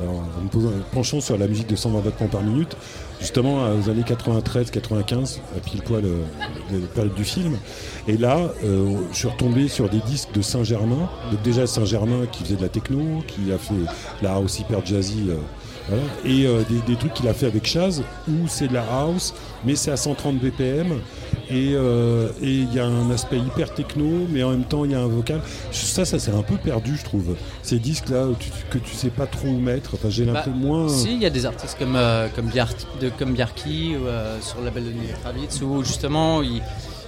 en 0.00 0.42
me 0.42 0.70
penchant 0.92 1.20
sur 1.20 1.36
la 1.38 1.46
musique 1.48 1.66
de 1.68 1.76
120 1.76 2.00
battements 2.00 2.28
par 2.28 2.42
minute, 2.42 2.76
justement 3.20 3.64
euh, 3.64 3.78
aux 3.80 3.90
années 3.90 4.02
93-95, 4.02 5.38
à 5.56 5.60
pile 5.60 5.82
poil 5.82 6.04
euh, 6.04 6.22
la 6.70 6.86
période 6.88 7.14
du 7.14 7.24
film. 7.24 7.56
Et 8.06 8.16
là, 8.16 8.38
euh, 8.64 8.96
je 9.12 9.16
suis 9.16 9.28
retombé 9.28 9.68
sur 9.68 9.88
des 9.88 10.00
disques 10.00 10.32
de 10.32 10.42
Saint-Germain. 10.42 11.08
Donc 11.30 11.42
déjà 11.42 11.66
Saint-Germain 11.66 12.26
qui 12.30 12.44
faisait 12.44 12.56
de 12.56 12.62
la 12.62 12.68
techno, 12.68 13.22
qui 13.26 13.52
a 13.52 13.58
fait 13.58 13.74
la 14.22 14.34
house 14.34 14.58
hyper 14.60 14.84
jazzy. 14.84 15.26
euh, 15.30 15.34
voilà. 15.88 16.02
Et 16.24 16.46
euh, 16.46 16.62
des, 16.68 16.80
des 16.92 16.96
trucs 16.98 17.14
qu'il 17.14 17.28
a 17.28 17.34
fait 17.34 17.46
avec 17.46 17.66
Chaz, 17.66 18.02
où 18.28 18.46
c'est 18.46 18.68
de 18.68 18.74
la 18.74 18.84
house, 18.90 19.34
mais 19.64 19.74
c'est 19.76 19.90
à 19.90 19.96
130 19.96 20.38
BPM. 20.38 20.92
Et 21.50 21.72
euh, 21.74 22.28
et 22.42 22.50
il 22.52 22.74
y 22.74 22.78
a 22.78 22.84
un 22.84 23.10
aspect 23.10 23.38
hyper 23.38 23.72
techno, 23.72 24.26
mais 24.30 24.42
en 24.42 24.50
même 24.50 24.64
temps 24.64 24.84
il 24.84 24.90
y 24.90 24.94
a 24.94 25.00
un 25.00 25.06
vocal. 25.06 25.40
Ça, 25.72 26.04
ça 26.04 26.18
s'est 26.18 26.30
un 26.30 26.42
peu 26.42 26.56
perdu, 26.56 26.96
je 26.96 27.04
trouve. 27.04 27.36
Ces 27.62 27.78
disques-là 27.78 28.26
tu- 28.38 28.50
que 28.70 28.76
tu 28.78 28.94
sais 28.94 29.08
pas 29.08 29.26
trop 29.26 29.48
où 29.48 29.58
mettre. 29.58 29.94
Enfin, 29.94 30.10
j'ai 30.10 30.24
Bah, 30.24 30.32
l'impression 30.34 30.58
moins. 30.58 30.88
Si, 30.88 31.14
il 31.14 31.22
y 31.22 31.26
a 31.26 31.30
des 31.30 31.46
artistes 31.46 31.76
comme, 31.78 31.96
euh, 31.96 32.28
comme, 32.36 32.48
Biar- 32.50 32.68
de, 33.00 33.08
comme 33.08 33.32
Biarki 33.32 33.94
euh, 33.96 34.38
sur 34.42 34.58
le 34.58 34.66
label 34.66 34.84
de 34.84 34.90
Nick 34.90 35.18
Kravitz 35.22 35.62
où 35.62 35.82
justement 35.82 36.42
ils, 36.42 36.60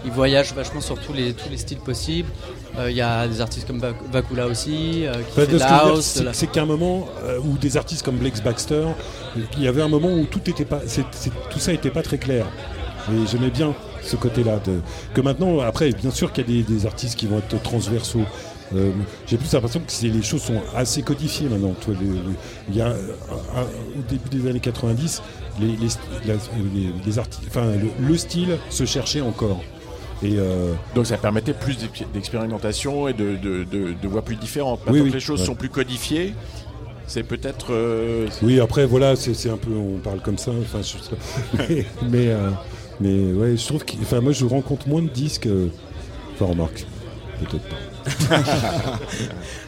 ils 0.04 0.10
voyagent 0.10 0.52
vachement 0.54 0.80
sur 0.80 0.98
tous 0.98 1.12
les, 1.12 1.32
tous 1.34 1.48
les 1.50 1.56
styles 1.56 1.78
possibles. 1.78 2.28
Euh, 2.78 2.90
Il 2.90 2.96
y 2.96 3.00
a 3.00 3.26
des 3.28 3.40
artistes 3.40 3.66
comme 3.66 3.80
Vakula 4.12 4.46
aussi 4.46 5.04
euh, 5.06 5.12
qui 5.14 5.20
Enfin, 5.32 5.42
fait 5.42 5.46
de 5.52 5.60
house. 5.62 6.04
c'est 6.04 6.24
la- 6.24 6.32
c'est 6.32 6.46
qu'à 6.46 6.62
un 6.62 6.66
moment 6.66 7.08
euh, 7.24 7.38
où 7.40 7.56
des 7.58 7.76
artistes 7.76 8.02
comme 8.04 8.16
Blex 8.16 8.40
Baxter, 8.42 8.84
il 9.56 9.62
y 9.62 9.68
avait 9.68 9.82
un 9.82 9.88
moment 9.88 10.12
où 10.12 10.24
tout 10.26 10.48
était 10.48 10.64
pas, 10.64 10.80
tout 11.50 11.58
ça 11.58 11.72
n'était 11.72 11.90
pas 11.90 12.02
très 12.02 12.18
clair. 12.18 12.46
Et 13.10 13.26
j'aimais 13.30 13.50
bien 13.50 13.74
ce 14.02 14.16
côté-là. 14.16 14.60
Que 15.14 15.20
maintenant, 15.20 15.60
après, 15.60 15.90
bien 15.92 16.10
sûr 16.10 16.32
qu'il 16.32 16.48
y 16.48 16.60
a 16.60 16.62
des, 16.64 16.72
des 16.74 16.86
artistes 16.86 17.18
qui 17.18 17.26
vont 17.26 17.38
être 17.38 17.60
transversaux. 17.62 18.22
J'ai 19.26 19.36
plus 19.36 19.52
l'impression 19.52 19.80
que 19.80 20.06
les 20.06 20.22
choses 20.22 20.42
sont 20.42 20.60
assez 20.76 21.02
codifiées 21.02 21.48
maintenant. 21.48 21.74
Toi, 21.80 21.94
le- 22.00 22.06
le- 22.06 22.36
il 22.68 22.76
y 22.76 22.80
a, 22.80 22.90
au 22.90 24.02
début 24.08 24.28
des 24.30 24.48
années 24.48 24.60
90, 24.60 25.22
les, 25.60 25.66
les, 25.66 25.88
la- 26.26 26.34
les- 26.74 26.92
les 27.04 27.18
arti- 27.18 27.40
enfin, 27.48 27.64
le, 27.66 28.06
le 28.08 28.16
style 28.16 28.56
se 28.70 28.84
cherchait 28.86 29.20
encore. 29.22 29.60
Et 30.22 30.34
euh, 30.38 30.74
Donc 30.94 31.06
ça 31.06 31.16
permettait 31.16 31.54
plus 31.54 31.78
d'ex- 31.78 32.04
d'expérimentation 32.12 33.08
et 33.08 33.12
de, 33.14 33.36
de, 33.36 33.64
de- 33.64 33.94
de 34.00 34.08
voix 34.08 34.22
plus 34.22 34.36
différentes. 34.36 34.80
Maintenant 34.80 34.92
Oui, 34.92 34.98
que 35.00 35.04
oui, 35.04 35.10
les 35.12 35.20
choses 35.20 35.40
ouais. 35.40 35.46
sont 35.46 35.54
plus 35.54 35.70
codifiées, 35.70 36.34
c'est 37.06 37.22
peut-être... 37.22 37.68
euh, 37.72 38.26
Oui, 38.42 38.60
après, 38.60 38.84
voilà, 38.86 39.16
c'est 39.16 39.48
un 39.50 39.56
peu, 39.56 39.70
on 39.72 39.98
parle 39.98 40.20
comme 40.20 40.38
ça, 40.38 40.50
enfin, 40.60 40.80
je. 40.82 40.96
Mais, 41.58 41.86
mais, 42.10 42.28
euh, 42.28 42.50
mais 43.00 43.32
ouais, 43.32 43.56
je 43.56 43.66
trouve 43.66 43.84
que, 43.84 43.94
enfin, 44.02 44.20
moi, 44.20 44.32
je 44.32 44.44
rencontre 44.44 44.88
moins 44.88 45.02
de 45.02 45.08
disques, 45.08 45.48
enfin, 46.34 46.50
remarque, 46.50 46.84
peut-être 47.40 47.64
pas. 47.68 47.76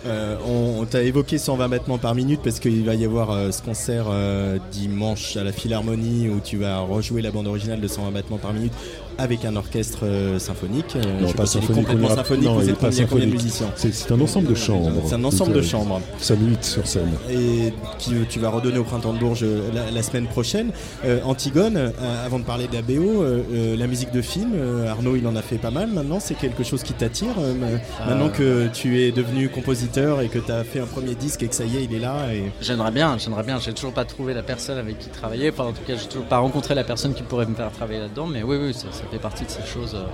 Euh, 0.06 0.36
on 0.46 0.80
on 0.80 0.84
t'a 0.84 1.02
évoqué 1.02 1.38
120 1.38 1.68
battements 1.68 1.98
par 1.98 2.14
minute 2.16 2.40
parce 2.42 2.58
qu'il 2.58 2.84
va 2.84 2.94
y 2.96 3.04
avoir 3.04 3.30
euh, 3.30 3.50
ce 3.52 3.62
concert 3.62 4.06
euh, 4.08 4.58
dimanche 4.72 5.36
à 5.36 5.44
la 5.44 5.52
Philharmonie 5.52 6.28
où 6.28 6.40
tu 6.40 6.56
vas 6.56 6.80
rejouer 6.80 7.22
la 7.22 7.30
bande 7.30 7.46
originale 7.46 7.80
de 7.80 7.86
120 7.86 8.10
battements 8.10 8.38
par 8.38 8.52
minute 8.52 8.72
avec 9.18 9.44
un 9.44 9.56
orchestre 9.56 10.00
euh, 10.04 10.38
symphonique. 10.38 10.94
Je 10.94 11.08
Non, 11.22 11.28
sais 11.28 11.34
pas 11.34 11.46
symphonique, 11.46 11.70
on 11.78 11.82
complètement 11.82 12.14
symphonique. 12.16 12.44
non, 12.44 12.54
vous 12.54 12.68
êtes 12.68 12.76
pas 12.78 12.88
combien, 12.90 13.06
combien 13.06 13.26
de 13.26 13.32
musiciens 13.32 13.66
C'est 13.76 13.92
c'est 13.94 14.12
un 14.12 14.20
ensemble 14.20 14.48
de 14.48 14.54
chambres. 14.54 14.90
C'est 15.06 15.14
un 15.14 15.24
ensemble 15.24 15.52
de 15.52 15.62
chambres. 15.62 16.00
Ça 16.18 16.36
nuit 16.36 16.56
sur 16.60 16.86
scène. 16.86 17.10
et 17.30 17.72
qui 17.98 18.12
tu 18.28 18.38
vas 18.40 18.50
redonner 18.50 18.78
au 18.78 18.84
printemps 18.84 19.12
de 19.12 19.18
Bourges 19.18 19.42
euh, 19.44 19.70
la, 19.74 19.90
la 19.90 20.02
semaine 20.02 20.26
prochaine. 20.26 20.70
Euh, 21.04 21.20
Antigone, 21.24 21.76
euh, 21.76 21.90
avant 22.26 22.38
de 22.38 22.44
parler 22.44 22.66
de 22.68 22.74
la 22.74 22.82
BO, 22.82 23.22
euh, 23.22 23.76
la 23.76 23.86
musique 23.86 24.10
de 24.12 24.22
film, 24.22 24.52
euh, 24.54 24.88
Arnaud 24.90 25.16
il 25.16 25.26
en 25.26 25.36
a 25.36 25.42
fait 25.42 25.58
pas 25.58 25.70
mal 25.70 25.88
maintenant, 25.90 26.18
c'est 26.20 26.34
quelque 26.34 26.64
chose 26.64 26.82
qui 26.82 26.92
t'attire 26.92 27.34
euh, 27.38 27.52
Euh. 27.62 27.76
maintenant 28.08 28.28
que 28.28 28.68
tu 28.72 29.00
es 29.02 29.12
devenu 29.12 29.48
compositeur 29.48 30.20
et 30.20 30.28
que 30.28 30.38
tu 30.38 30.50
as 30.50 30.64
fait 30.64 30.80
un 30.80 30.86
premier 30.86 31.14
disque 31.14 31.42
et 31.42 31.48
que 31.48 31.54
ça 31.54 31.64
y 31.64 31.76
est, 31.76 31.84
il 31.84 31.94
est 31.94 31.98
là. 31.98 32.32
Et... 32.34 32.50
J'aimerais 32.60 32.90
bien, 32.90 33.16
j'aimerais 33.18 33.42
bien. 33.44 33.58
J'ai 33.60 33.72
toujours 33.72 33.92
pas 33.92 34.04
trouvé 34.04 34.34
la 34.34 34.42
personne 34.42 34.78
avec 34.78 34.98
qui 34.98 35.08
travailler. 35.08 35.50
Enfin, 35.50 35.64
en 35.64 35.72
tout 35.72 35.82
cas, 35.86 35.94
j'ai 35.96 36.06
toujours 36.08 36.26
pas 36.26 36.38
rencontré 36.38 36.74
la 36.74 36.82
personne 36.84 37.14
qui 37.14 37.22
pourrait 37.22 37.46
me 37.46 37.54
faire 37.54 37.70
travailler 37.72 38.00
là-dedans. 38.00 38.26
Mais 38.26 38.42
oui, 38.42 38.56
oui, 38.60 38.74
ça, 38.74 38.86
ça 39.02 39.08
fait 39.10 39.18
partie 39.18 39.44
de 39.44 39.50
ces 39.50 39.62
choses. 39.66 39.94
euh, 39.94 40.04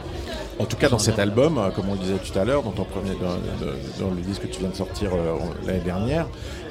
En 0.62 0.64
tout 0.64 0.76
cas, 0.76 0.88
dans 0.88 0.98
cet 0.98 1.18
album, 1.18 1.58
euh, 1.58 1.70
comme 1.70 1.88
on 1.88 1.92
le 1.92 1.98
disait 2.00 2.14
tout 2.18 2.36
à 2.38 2.44
l'heure, 2.44 2.62
dans 2.62 2.72
ton 2.72 2.84
premier, 2.84 3.10
dans, 3.20 3.34
dans- 3.64 4.06
dans 4.08 4.14
le 4.14 4.20
disque 4.22 4.42
que 4.42 4.46
tu 4.48 4.60
viens 4.60 4.70
de 4.70 4.74
sortir 4.76 5.10
euh, 5.14 5.36
l'année 5.66 5.80
dernière, 5.80 6.26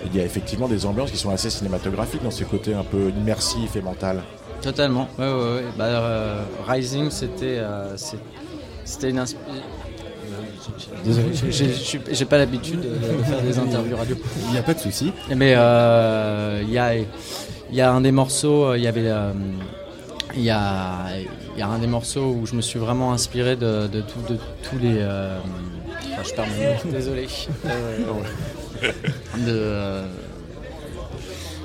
il 0.06 0.16
y 0.16 0.20
a 0.20 0.26
effectivement 0.26 0.68
des 0.68 0.86
ambiances 0.86 1.12
qui 1.12 1.18
sont 1.18 1.30
assez 1.30 1.50
cinématographiques 1.50 2.24
dans 2.24 2.32
ce 2.32 2.44
côté 2.44 2.74
un 2.74 2.84
peu 2.84 3.10
immersif 3.18 3.76
et 3.76 3.82
mental. 3.82 4.24
Totalement. 4.62 5.08
Ouais, 5.20 5.26
ouais, 5.28 5.34
ouais. 5.34 5.64
Bah, 5.78 5.86
euh, 5.86 6.42
Rising, 6.68 7.10
c'était, 7.12 7.58
euh, 7.60 7.96
une 9.04 9.20
inspi- 9.20 9.36
euh, 9.50 9.60
Désolé, 11.06 11.28
j'ai- 12.12 12.26
pas 12.26 12.38
l'habitude 12.38 12.82
de, 12.82 12.90
de 12.90 13.24
faire 13.24 13.42
des 13.42 13.58
interviews 13.60 13.96
radio. 13.96 14.16
Il 14.48 14.52
n'y 14.52 14.58
a 14.58 14.64
pas 14.64 14.74
de 14.74 14.80
souci. 14.80 15.12
Mais 15.36 15.54
euh, 15.56 16.62
il 16.64 16.72
y, 16.74 16.78
a, 16.78 16.94
y 17.72 17.82
a 17.82 17.92
un 17.92 18.02
des 18.02 18.12
morceaux, 18.12 18.74
il 18.76 18.82
y 18.82 18.88
avait. 18.88 19.10
il 20.36 20.42
y, 20.44 20.50
a, 20.50 21.06
y 21.60 21.62
a 21.64 21.68
un 21.68 21.80
des 21.80 21.88
morceaux 21.88 22.36
où 22.40 22.46
je 22.46 22.56
me 22.56 22.62
suis 22.62 22.80
vraiment 22.80 23.14
inspiré 23.14 23.56
de, 23.56 23.88
de, 23.88 24.02
tout- 24.02 24.22
de 24.34 24.38
tous 24.64 24.78
les. 24.78 24.98
euh, 25.00 25.38
enfin, 26.14 26.24
je 26.24 26.34
perds 26.34 26.46
mon 26.48 26.74
mot, 26.74 26.92
désolé. 26.92 27.28
De, 29.38 29.50
euh, 29.50 30.04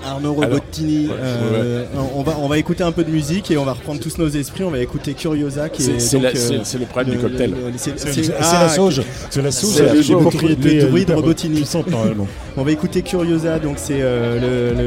Arnaud 0.04 0.34
Robottini, 0.34 1.06
Alors, 1.06 1.16
ouais, 1.20 1.24
euh, 1.58 1.84
on, 2.16 2.22
va, 2.22 2.36
on 2.40 2.48
va 2.48 2.58
écouter 2.58 2.82
un 2.82 2.92
peu 2.92 3.04
de 3.04 3.10
musique 3.10 3.50
et 3.50 3.56
on 3.58 3.64
va 3.64 3.72
reprendre 3.72 4.00
tous 4.00 4.18
nos 4.18 4.28
esprits. 4.28 4.64
On 4.64 4.70
va 4.70 4.78
écouter 4.80 5.14
Curiosa 5.14 5.68
qui 5.68 5.82
C'est- 5.82 5.92
est. 5.92 5.98
c'est 6.00 6.16
donc, 6.16 6.32
la- 6.34 6.40
euh, 6.40 6.78
le 6.80 6.86
problème 6.86 7.14
du 7.16 7.20
cocktail. 7.22 7.54
c'est- 7.76 7.98
c'est 7.98 8.32
ah, 8.40 8.62
la 8.64 8.68
sauge. 8.68 9.02
C'est 9.30 9.42
la 9.42 9.50
sauge, 9.52 9.70
c'est 9.74 9.82
le- 9.82 9.88
des 10.56 10.74
le- 10.74 10.74
le 10.80 10.84
euh, 10.84 10.88
druide. 10.88 11.10
On 12.56 12.62
va 12.64 12.70
écouter 12.72 13.02
Curiosa, 13.02 13.58
donc 13.58 13.76
c'est 13.78 14.00
euh, 14.00 14.72
le, 14.74 14.82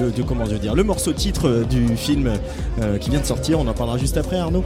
le, 0.00 0.04
le- 0.06 0.10
de- 0.12 0.22
comment 0.22 0.44
je 0.44 0.52
veux 0.52 0.58
dire, 0.58 0.74
le 0.74 0.84
morceau 0.84 1.12
titre 1.12 1.64
du 1.68 1.96
film 1.96 2.30
euh, 2.80 2.98
qui 2.98 3.10
vient 3.10 3.20
de 3.20 3.26
sortir. 3.26 3.58
On 3.58 3.66
en 3.66 3.72
parlera 3.74 3.98
juste 3.98 4.16
après, 4.16 4.38
Arnaud. 4.38 4.64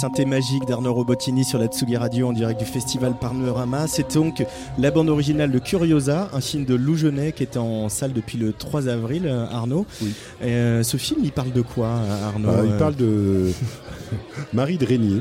Les 0.00 0.08
synthés 0.08 0.24
magiques 0.24 0.64
d'Arnaud 0.64 0.94
Robotini 0.94 1.44
sur 1.44 1.58
la 1.58 1.66
Tsugi 1.66 1.98
Radio 1.98 2.28
en 2.28 2.32
direct 2.32 2.58
du 2.58 2.64
festival 2.64 3.12
Panorama. 3.20 3.86
C'est 3.86 4.14
donc 4.14 4.42
la 4.78 4.90
bande 4.90 5.10
originale 5.10 5.50
de 5.50 5.58
Curiosa, 5.58 6.30
un 6.32 6.40
film 6.40 6.64
de 6.64 6.74
Lou 6.74 6.96
Genet 6.96 7.32
qui 7.32 7.42
est 7.42 7.58
en 7.58 7.90
salle 7.90 8.14
depuis 8.14 8.38
le 8.38 8.54
3 8.54 8.88
avril, 8.88 9.26
euh, 9.26 9.44
Arnaud. 9.50 9.84
Euh, 10.42 10.82
ce 10.82 10.96
film, 10.96 11.20
il 11.22 11.32
parle 11.32 11.52
de 11.52 11.60
quoi, 11.60 11.98
Arnaud 12.24 12.48
Bah, 12.48 12.62
il 12.64 12.72
Euh, 12.72 12.78
parle 12.78 12.96
de 12.96 13.50
Marie 14.54 14.78
de 14.78 14.86
Régnier. 14.86 15.20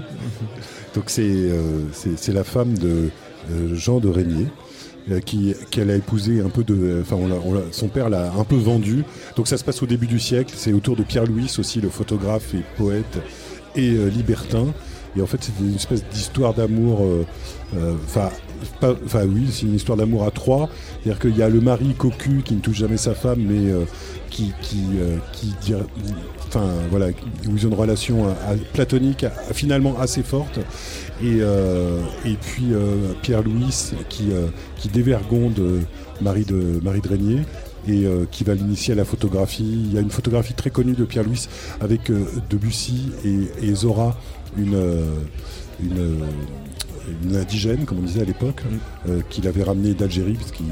Donc 0.95 1.05
c'est 1.07 1.23
euh, 1.27 1.81
la 2.29 2.45
femme 2.45 2.77
de 2.77 3.09
euh, 3.51 3.75
Jean 3.75 3.99
de 3.99 4.07
Régnier. 4.07 4.47
euh, 5.11 5.19
qui 5.19 5.55
qu'elle 5.71 5.89
a 5.89 5.95
épousé 5.95 6.39
un 6.39 6.49
peu 6.49 6.63
de. 6.63 6.99
Enfin, 7.01 7.17
on 7.17 7.29
on 7.31 7.61
son 7.73 7.89
père 7.89 8.09
l'a 8.09 8.31
un 8.31 8.45
peu 8.45 8.55
vendu. 8.55 9.03
Donc 9.35 9.49
ça 9.49 9.57
se 9.57 9.65
passe 9.65 9.83
au 9.83 9.87
début 9.87 10.07
du 10.07 10.19
siècle. 10.19 10.53
C'est 10.55 10.71
autour 10.71 10.95
de 10.95 11.03
Pierre 11.03 11.25
Louis 11.25 11.53
aussi, 11.59 11.81
le 11.81 11.89
photographe 11.89 12.53
et 12.53 12.61
poète 12.77 13.19
et 13.79 13.95
euh, 13.95 14.09
libertin. 14.09 14.67
Et 15.17 15.21
en 15.21 15.25
fait, 15.25 15.37
c'est 15.41 15.53
une 15.59 15.75
espèce 15.75 16.03
d'histoire 16.11 16.53
d'amour. 16.53 17.03
euh, 17.03 17.25
euh, 17.75 17.93
Enfin, 19.05 19.25
oui, 19.25 19.47
c'est 19.51 19.65
une 19.67 19.75
histoire 19.75 19.97
d'amour 19.97 20.25
à 20.25 20.31
trois. 20.31 20.69
C'est-à-dire 21.01 21.19
qu'il 21.19 21.37
y 21.37 21.41
a 21.41 21.47
le 21.47 21.61
mari 21.61 21.93
cocu 21.97 22.41
qui 22.43 22.55
ne 22.55 22.59
touche 22.59 22.77
jamais 22.77 22.97
sa 22.97 23.15
femme, 23.15 23.39
mais 23.39 23.71
qui, 24.29 24.51
qui, 24.61 24.81
qui 25.31 25.73
enfin 26.47 26.65
voilà, 26.91 27.07
où 27.07 27.55
ils 27.55 27.65
ont 27.65 27.69
une 27.69 27.75
relation 27.75 28.35
platonique 28.73 29.25
finalement 29.53 29.97
assez 29.97 30.23
forte. 30.23 30.59
Et, 31.23 31.37
et 31.37 32.37
puis 32.41 32.73
Pierre 33.21 33.43
Louis 33.43 33.93
qui, 34.09 34.25
qui 34.75 34.89
dévergonde 34.89 35.61
Marie 36.19 36.43
de 36.43 36.81
Marie 36.83 36.99
de 36.99 37.07
et 37.87 38.05
euh, 38.05 38.25
qui 38.29 38.43
va 38.43 38.53
l'initier 38.53 38.93
à 38.93 38.95
la 38.95 39.05
photographie. 39.05 39.63
Il 39.85 39.93
y 39.93 39.97
a 39.97 40.01
une 40.01 40.09
photographie 40.11 40.53
très 40.53 40.69
connue 40.69 40.93
de 40.93 41.05
Pierre 41.05 41.23
Louis 41.23 41.47
avec 41.81 42.09
euh, 42.09 42.25
Debussy 42.49 43.11
et, 43.25 43.67
et 43.67 43.73
Zora, 43.73 44.17
une, 44.57 44.75
euh, 44.75 45.03
une, 45.81 46.19
une 47.23 47.35
indigène, 47.35 47.85
comme 47.85 47.99
on 47.99 48.03
disait 48.03 48.21
à 48.21 48.25
l'époque, 48.25 48.61
euh, 49.07 49.21
qu'il 49.29 49.47
avait 49.47 49.63
ramené 49.63 49.93
d'Algérie, 49.93 50.33
parce 50.33 50.51
qu'il- 50.51 50.65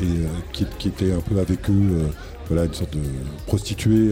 et, 0.00 0.04
euh, 0.04 0.26
qui, 0.52 0.66
qui 0.78 0.88
était 0.88 1.12
un 1.12 1.20
peu 1.20 1.38
avec 1.38 1.68
eux, 1.70 2.08
voilà, 2.48 2.64
une 2.64 2.74
sorte 2.74 2.94
de 2.94 3.00
prostituée. 3.46 4.10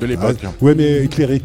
De 0.00 0.06
l'époque. 0.06 0.38
ah, 0.44 0.52
ouais, 0.60 0.74
mais 0.74 1.04
éclairée. 1.04 1.42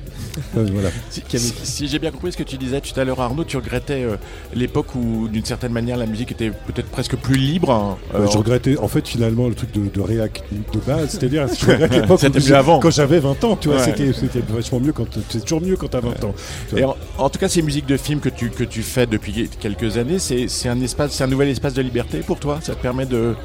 Euh, 0.57 0.67
voilà. 0.71 0.89
Si, 1.09 1.23
si- 1.27 1.53
si 1.63 1.87
j'ai 1.87 1.99
bien 1.99 2.11
compris 2.11 2.31
ce 2.31 2.37
que 2.37 2.43
tu 2.43 2.57
disais 2.57 2.81
tout 2.81 2.97
à 2.99 3.03
l'heure, 3.03 3.19
Arnaud, 3.21 3.43
tu 3.43 3.57
regrettais 3.57 4.03
euh, 4.03 4.15
l'époque 4.53 4.95
où, 4.95 5.27
d'une 5.27 5.45
certaine 5.45 5.71
manière, 5.71 5.97
la 5.97 6.05
musique 6.05 6.31
était 6.31 6.49
peut-être 6.51 6.89
presque 6.89 7.15
plus 7.15 7.35
libre. 7.37 7.71
hein, 7.71 7.97
Euh, 8.15 8.27
je 8.31 8.37
regrettais 8.37 8.77
en 8.77 8.87
fait 8.87 9.07
finalement 9.07 9.47
le 9.47 9.55
truc 9.55 9.71
de, 9.73 9.89
de 9.89 10.01
réac 10.01 10.43
de 10.51 10.79
base, 10.79 11.09
c'est-à-dire 11.11 11.47
je 11.47 11.65
regrette 11.65 11.91
l'époque 11.95 12.21
où- 12.23 12.79
quand 12.79 12.91
j'avais 12.91 13.19
20 13.19 13.43
ans, 13.43 13.55
tu 13.55 13.67
vois, 13.69 13.77
Ouais. 13.77 13.83
c'était 13.85 14.13
c'était 14.13 14.41
vachement 14.49 14.79
mieux 14.79 14.93
quand 14.93 15.05
c'est 15.29 15.41
toujours 15.41 15.61
mieux 15.61 15.75
quand 15.75 15.87
t'as 15.89 15.99
20 16.01 16.23
ans. 16.23 16.33
Et 16.75 16.83
en, 16.83 16.95
en 17.17 17.29
tout 17.29 17.39
cas, 17.39 17.47
ces 17.49 17.61
musiques 17.61 17.85
de 17.87 17.97
films 17.97 18.19
que 18.19 18.29
tu, 18.29 18.49
que 18.49 18.63
tu 18.63 18.81
fais 18.83 19.05
depuis 19.07 19.49
quelques 19.59 19.97
années, 19.97 20.19
c'est 20.19 20.47
c'est 20.47 20.69
un, 20.69 20.79
espace, 20.81 21.11
c'est 21.11 21.23
un 21.23 21.27
nouvel 21.27 21.49
espace 21.49 21.73
de 21.73 21.81
liberté 21.81 22.19
pour 22.19 22.39
toi? 22.39 22.59
Ça 22.61 22.75
te 22.75 22.81
permet 22.81 23.05
de, 23.05 23.35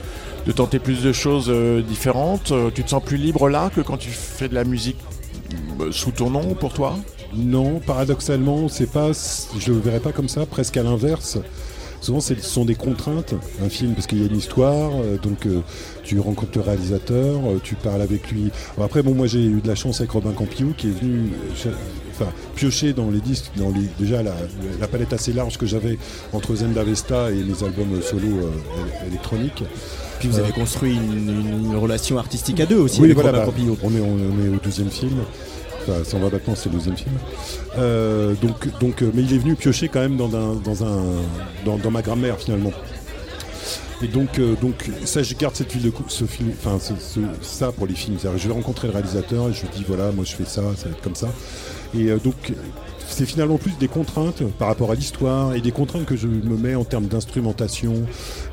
de 0.47 0.53
tenter 0.53 0.79
plus 0.79 1.03
de 1.03 1.13
choses 1.13 1.47
euh, 1.49 1.83
différentes? 1.83 2.53
Euh, 2.53 2.71
Tu 2.75 2.83
te 2.85 2.91
sens 2.91 3.03
plus 3.03 3.17
libre 3.17 3.49
là 3.49 3.71
que 3.75 3.81
quand 3.81 3.97
tu 3.97 4.11
fais 4.11 4.49
de 4.49 4.55
la 4.55 4.65
musique 4.65 4.97
sous 5.91 6.11
ton 6.11 6.31
nom 6.31 6.55
pour 6.55 6.73
toi? 6.73 6.99
Non, 7.35 7.81
paradoxalement, 7.81 8.69
c'est 8.69 8.91
pas, 8.91 9.11
je 9.59 9.73
le 9.73 9.79
verrais 9.79 10.01
pas 10.01 10.13
comme 10.13 10.29
ça, 10.29 10.47
presque 10.47 10.77
à 10.77 10.83
l'inverse. 10.83 11.39
Souvent, 12.01 12.21
ce 12.21 12.35
sont 12.35 12.67
des 12.67 12.75
contraintes, 12.75 13.35
un 13.65 13.71
film, 13.71 13.95
parce 13.95 14.07
qu'il 14.07 14.21
y 14.21 14.23
a 14.23 14.27
une 14.27 14.37
histoire, 14.37 14.91
euh, 15.03 15.17
donc 15.17 15.47
euh, 15.47 15.63
tu 16.03 16.21
rencontres 16.21 16.53
le 16.57 16.61
réalisateur, 16.61 17.41
euh, 17.47 17.59
tu 17.63 17.77
parles 17.77 18.03
avec 18.03 18.31
lui. 18.31 18.51
Après, 18.79 19.03
bon, 19.03 19.15
moi 19.15 19.27
j'ai 19.27 19.43
eu 19.43 19.63
de 19.63 19.67
la 19.67 19.75
chance 19.75 20.01
avec 20.01 20.11
Robin 20.11 20.33
Campiou 20.33 20.75
qui 20.77 20.89
est 20.89 20.91
venu 20.91 21.31
euh, 21.65 21.71
enfin, 22.11 22.31
piocher 22.57 22.93
dans 22.93 23.11
les 23.11 23.21
disques, 23.21 23.51
dans 23.57 23.71
les, 23.71 23.89
déjà 23.99 24.23
la, 24.23 24.87
palette 24.87 25.15
assez 25.15 25.33
large 25.33 25.57
que 25.57 25.65
j'avais 25.65 25.99
entre 26.35 26.55
Zenda 26.55 26.85
Vesta 26.85 27.31
et 27.31 27.43
mes 27.43 27.65
albums 27.65 28.03
solo 28.03 28.27
euh, 28.27 28.51
éle- 29.05 29.09
électroniques. 29.09 29.65
Puis 30.19 30.29
vous 30.29 30.39
avez 30.39 30.53
construit 30.53 30.95
une, 30.95 31.69
une 31.71 31.77
relation 31.77 32.19
artistique 32.19 32.61
à 32.61 32.67
deux 32.67 32.79
aussi 32.79 33.01
Oui, 33.01 33.07
avec 33.11 33.17
voilà, 33.19 33.33
bah, 33.41 33.53
on, 33.83 33.91
est, 33.95 34.01
on 34.01 34.45
est 34.45 34.49
au 34.57 34.61
deuxième 34.63 34.91
film. 34.91 35.19
Enfin, 35.83 36.03
ça 36.05 36.17
en 36.17 36.21
va 36.21 36.31
maintenant, 36.31 36.55
c'est 36.57 36.71
le 36.71 36.77
deuxième 36.77 36.97
film. 36.97 37.13
Euh, 37.79 38.35
donc, 38.41 38.79
donc, 38.81 39.03
euh, 39.03 39.11
mais 39.13 39.23
il 39.23 39.35
est 39.35 39.39
venu 39.39 39.55
piocher 39.55 39.89
quand 39.89 40.01
même 40.01 40.17
dans, 40.17 40.35
un, 40.35 40.55
dans, 40.55 40.83
un, 40.85 41.03
dans, 41.67 41.77
dans 41.77 41.91
ma 41.91 42.01
grammaire 42.01 42.39
finalement. 42.39 42.73
Et 44.03 44.09
donc, 44.09 44.39
euh, 44.39 44.55
donc 44.61 44.91
ça, 45.05 45.23
je 45.23 45.35
garde 45.35 45.55
cette 45.55 45.81
de 45.83 45.91
cou- 45.91 46.05
ce 46.09 46.25
film, 46.25 46.51
enfin, 46.59 46.79
ce- 46.81 46.95
ce- 47.01 47.21
ça 47.47 47.71
pour 47.73 47.87
les 47.87 47.95
films. 47.95 48.17
Je 48.37 48.49
vais 48.49 48.55
rencontrer 48.55 48.89
le 48.89 48.95
réalisateur 48.95 49.49
et 49.49 49.53
je 49.53 49.63
lui 49.63 49.69
dis 49.77 49.85
voilà, 49.87 50.11
moi 50.11 50.25
je 50.25 50.35
fais 50.35 50.45
ça, 50.45 50.63
ça 50.77 50.87
va 50.87 50.91
être 50.93 51.03
comme 51.03 51.15
ça. 51.15 51.29
Et 51.97 52.09
euh, 52.11 52.19
donc, 52.19 52.35
c'est 53.09 53.27
finalement 53.27 53.59
plus 53.59 53.73
des 53.79 53.89
contraintes 53.89 54.43
par 54.59 54.69
rapport 54.69 54.91
à 54.91 54.95
l'histoire 54.95 55.55
et 55.55 55.61
des 55.61 55.73
contraintes 55.73 56.05
que 56.07 56.17
je 56.17 56.27
me 56.27 56.57
mets 56.57 56.75
en 56.75 56.85
termes 56.85 57.07
d'instrumentation, 57.07 57.95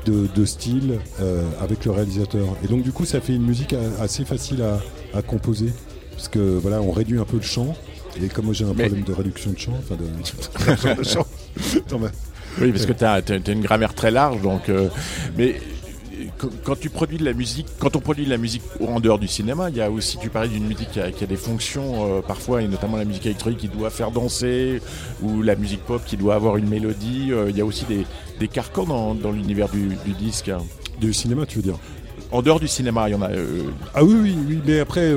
de, 0.06 0.26
de 0.34 0.44
style 0.44 0.98
euh, 1.20 1.42
avec 1.60 1.84
le 1.84 1.90
réalisateur. 1.90 2.46
Et 2.64 2.68
donc, 2.68 2.82
du 2.82 2.92
coup, 2.92 3.04
ça 3.04 3.20
fait 3.20 3.34
une 3.34 3.46
musique 3.46 3.74
assez 4.00 4.24
facile 4.24 4.62
à, 4.62 4.80
à 5.18 5.22
composer 5.22 5.72
parce 6.14 6.28
que 6.28 6.38
voilà, 6.38 6.80
on 6.82 6.90
réduit 6.92 7.18
un 7.18 7.24
peu 7.24 7.36
le 7.36 7.42
chant. 7.42 7.74
Et 8.22 8.28
comme 8.28 8.44
moi 8.44 8.54
j'ai 8.54 8.64
un 8.66 8.74
Mais- 8.74 8.84
problème 8.86 9.04
de 9.04 9.12
réduction 9.12 9.52
de 9.52 9.58
chant, 9.58 9.72
enfin 9.78 9.96
de, 9.96 10.94
de 10.98 11.02
chant, 11.02 11.26
dans 11.88 11.98
ma- 11.98 12.10
Oui, 12.60 12.70
parce 12.70 12.84
que 12.86 12.92
tu 12.92 13.04
as, 13.04 13.20
une 13.52 13.62
grammaire 13.62 13.94
très 13.94 14.10
large. 14.10 14.42
Donc, 14.42 14.68
euh, 14.68 14.88
mais 15.38 15.56
quand- 16.64 16.78
tu 16.78 16.90
produis 16.90 17.18
de 17.18 17.24
la 17.24 17.32
musique, 17.32 17.66
quand 17.78 17.96
on 17.96 18.00
produit 18.00 18.24
de 18.24 18.30
la 18.30 18.36
musique 18.38 18.62
en 18.86 19.00
dehors 19.00 19.18
du 19.18 19.28
cinéma, 19.28 19.70
il 19.70 19.76
y 19.76 19.80
a 19.80 19.90
aussi, 19.90 20.18
tu 20.18 20.28
parlais 20.30 20.48
d'une 20.48 20.66
musique 20.66 20.90
qui 20.90 21.00
a, 21.00 21.10
qui 21.12 21.24
a 21.24 21.26
des 21.26 21.36
fonctions 21.36 22.18
euh, 22.18 22.20
parfois, 22.22 22.62
et 22.62 22.68
notamment 22.68 22.96
la 22.96 23.04
musique 23.04 23.26
électronique 23.26 23.58
qui 23.60 23.68
doit 23.68 23.90
faire 23.90 24.10
danser, 24.10 24.80
ou 25.22 25.42
la 25.42 25.56
musique 25.56 25.82
pop 25.84 26.02
qui 26.04 26.16
doit 26.16 26.34
avoir 26.34 26.56
une 26.56 26.68
mélodie. 26.68 27.28
euh, 27.32 27.50
il 27.50 27.56
y 27.56 27.60
a 27.60 27.64
aussi 27.64 27.84
des, 27.86 28.04
des 28.40 28.48
carcans 28.48 28.84
dans, 28.84 29.14
dans 29.14 29.32
l'univers 29.32 29.68
du, 29.68 29.88
du 30.04 30.12
disque. 30.18 30.50
Du 31.00 31.12
cinéma, 31.12 31.46
tu 31.46 31.56
veux 31.58 31.62
dire? 31.62 31.78
En 32.30 32.42
dehors 32.42 32.60
du 32.60 32.68
cinéma, 32.68 33.08
il 33.08 33.12
y 33.12 33.14
en 33.14 33.22
a. 33.22 33.30
euh, 33.30 33.62
Ah 33.94 34.04
oui, 34.04 34.14
oui, 34.22 34.36
oui, 34.48 34.58
mais 34.66 34.80
après, 34.80 35.12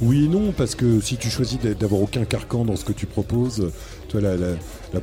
oui 0.00 0.24
et 0.24 0.28
non, 0.28 0.52
parce 0.56 0.74
que 0.74 1.00
si 1.00 1.16
tu 1.16 1.28
choisis 1.28 1.58
d'a- 1.60 1.74
d'avoir 1.74 2.00
aucun 2.02 2.24
carcan 2.24 2.64
dans 2.64 2.76
ce 2.76 2.84
que 2.84 2.92
tu 2.92 3.06
proposes, 3.06 3.70
toi, 4.08 4.20
la, 4.20 4.36
la- 4.36 4.56
la 4.94 5.00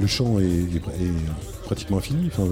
le 0.00 0.06
champ 0.06 0.38
est, 0.38 0.44
est- 0.44 1.04
est 1.04 1.64
pratiquement 1.64 1.98
infini. 1.98 2.28
enfin, 2.32 2.44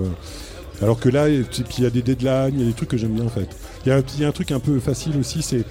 alors 0.82 0.98
que 0.98 1.08
là, 1.08 1.28
il 1.28 1.44
y 1.78 1.86
a 1.86 1.90
des 1.90 2.02
deadlines, 2.02 2.54
il 2.54 2.60
y 2.60 2.62
a 2.62 2.66
des 2.66 2.72
trucs 2.72 2.88
que 2.88 2.96
j'aime 2.96 3.12
bien 3.12 3.24
en 3.24 3.30
fait. 3.30 3.48
Il 3.84 3.88
y, 3.88 3.92
a 4.24 4.28
un- 4.28 4.32
truc 4.32 4.52
un 4.52 4.60
peu 4.60 4.78
facile 4.78 5.16
aussi, 5.18 5.42
c'est 5.42 5.64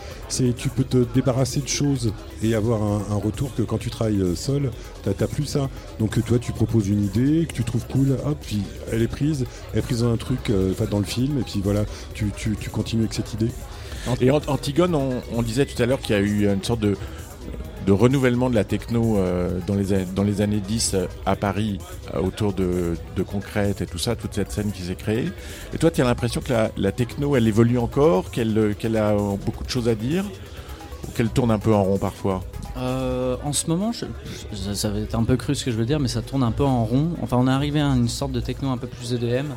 tu 0.56 0.70
peux 0.70 0.84
te 0.84 1.06
débarrasser 1.14 1.62
de 1.62 1.68
choses 1.68 2.12
et 2.44 2.56
avoir 2.56 2.82
un, 2.82 3.16
retour 3.16 3.54
que 3.54 3.62
quand 3.62 3.78
tu 3.78 3.90
travailles 3.90 4.22
euh, 4.22 4.36
seul, 4.36 4.72
t'as 5.04 5.28
plus 5.28 5.46
ça. 5.46 5.70
Donc 6.00 6.18
euh, 6.18 6.22
toi, 6.22 6.40
tu 6.40 6.52
proposes 6.52 6.88
une 6.88 7.04
idée 7.04 7.46
que 7.48 7.54
tu 7.54 7.64
trouves 7.64 7.86
cool, 7.88 8.18
hop, 8.26 8.38
puis 8.42 8.62
elle 8.92 9.02
est 9.02 9.08
prise, 9.08 9.46
elle 9.74 9.80
est 9.80 9.82
prise 9.84 10.02
dans 10.02 10.12
un 10.12 10.18
truc, 10.18 10.50
euh, 10.50 10.74
dans 10.90 11.00
le 11.00 11.06
film, 11.06 11.40
et 11.40 11.44
puis 11.44 11.62
voilà, 11.64 11.86
tu, 12.14 12.32
continues 12.72 13.04
avec 13.04 13.14
cette 13.14 13.34
idée. 13.34 13.52
Et 14.22 14.32
Antigone, 14.32 14.96
on, 14.96 15.22
on 15.34 15.42
disait 15.42 15.66
tout 15.66 15.82
à 15.82 15.86
l'heure 15.86 16.00
qu'il 16.00 16.16
y 16.16 16.20
a 16.20 16.22
eu 16.22 16.48
une 16.48 16.64
sorte 16.64 16.80
de, 16.80 16.96
de 17.90 17.94
renouvellement 17.94 18.52
de 18.52 18.56
la 18.56 18.64
techno 18.64 19.18
euh, 19.18 19.58
dans, 19.66 19.74
les, 19.74 19.94
a- 19.94 20.06
dans 20.06 20.22
les 20.22 20.42
années 20.42 20.60
10 20.60 20.92
euh, 20.94 21.08
à 21.26 21.36
Paris, 21.36 21.80
euh, 22.14 22.20
autour 22.22 22.54
de, 22.54 22.96
de 23.16 23.24
Concrète 23.24 23.82
et 23.82 23.88
tout 23.88 23.98
ça, 23.98 24.16
toute 24.16 24.36
cette 24.36 24.52
scène 24.52 24.72
qui 24.72 24.84
s'est 24.84 24.94
créée. 24.94 25.30
Et 25.74 25.80
toi, 25.80 25.90
tu 25.90 26.00
as 26.00 26.04
l'impression 26.04 26.40
que 26.40 26.54
la, 26.78 26.92
techno, 26.92 27.36
elle 27.36 27.48
évolue 27.48 27.80
encore, 27.80 28.30
qu'elle 28.30 28.56
euh, 28.60 28.74
qu'elle 28.78 28.96
a 28.96 29.14
euh, 29.14 29.36
beaucoup 29.44 29.64
de 29.64 29.70
choses 29.72 29.90
à 29.90 29.96
dire, 29.96 30.24
ou 31.08 31.12
qu'elle 31.14 31.30
tourne 31.30 31.50
un 31.50 31.58
peu 31.58 31.74
en 31.74 31.84
rond 31.84 31.98
parfois? 31.98 32.44
Euh, 32.78 33.38
en 33.44 33.54
ce 33.54 33.66
moment, 33.66 33.92
ça, 33.92 34.90
va 34.92 35.00
être 35.00 35.16
un 35.16 35.24
peu 35.24 35.36
cru 35.36 35.56
ce 35.56 35.66
que 35.66 35.72
je 35.72 35.76
veux 35.78 35.86
dire, 35.88 36.00
mais 36.00 36.10
ça 36.10 36.22
tourne 36.22 36.44
un 36.44 36.52
peu 36.52 36.64
en 36.66 36.86
rond. 36.86 37.14
Enfin, 37.24 37.38
on 37.38 37.48
est 37.48 37.52
arrivé 37.52 37.82
à 37.82 37.88
une 37.88 38.08
sorte 38.08 38.34
de 38.34 38.40
techno 38.40 38.70
un 38.70 38.78
peu 38.78 38.86
plus 38.86 39.14
EDM 39.14 39.48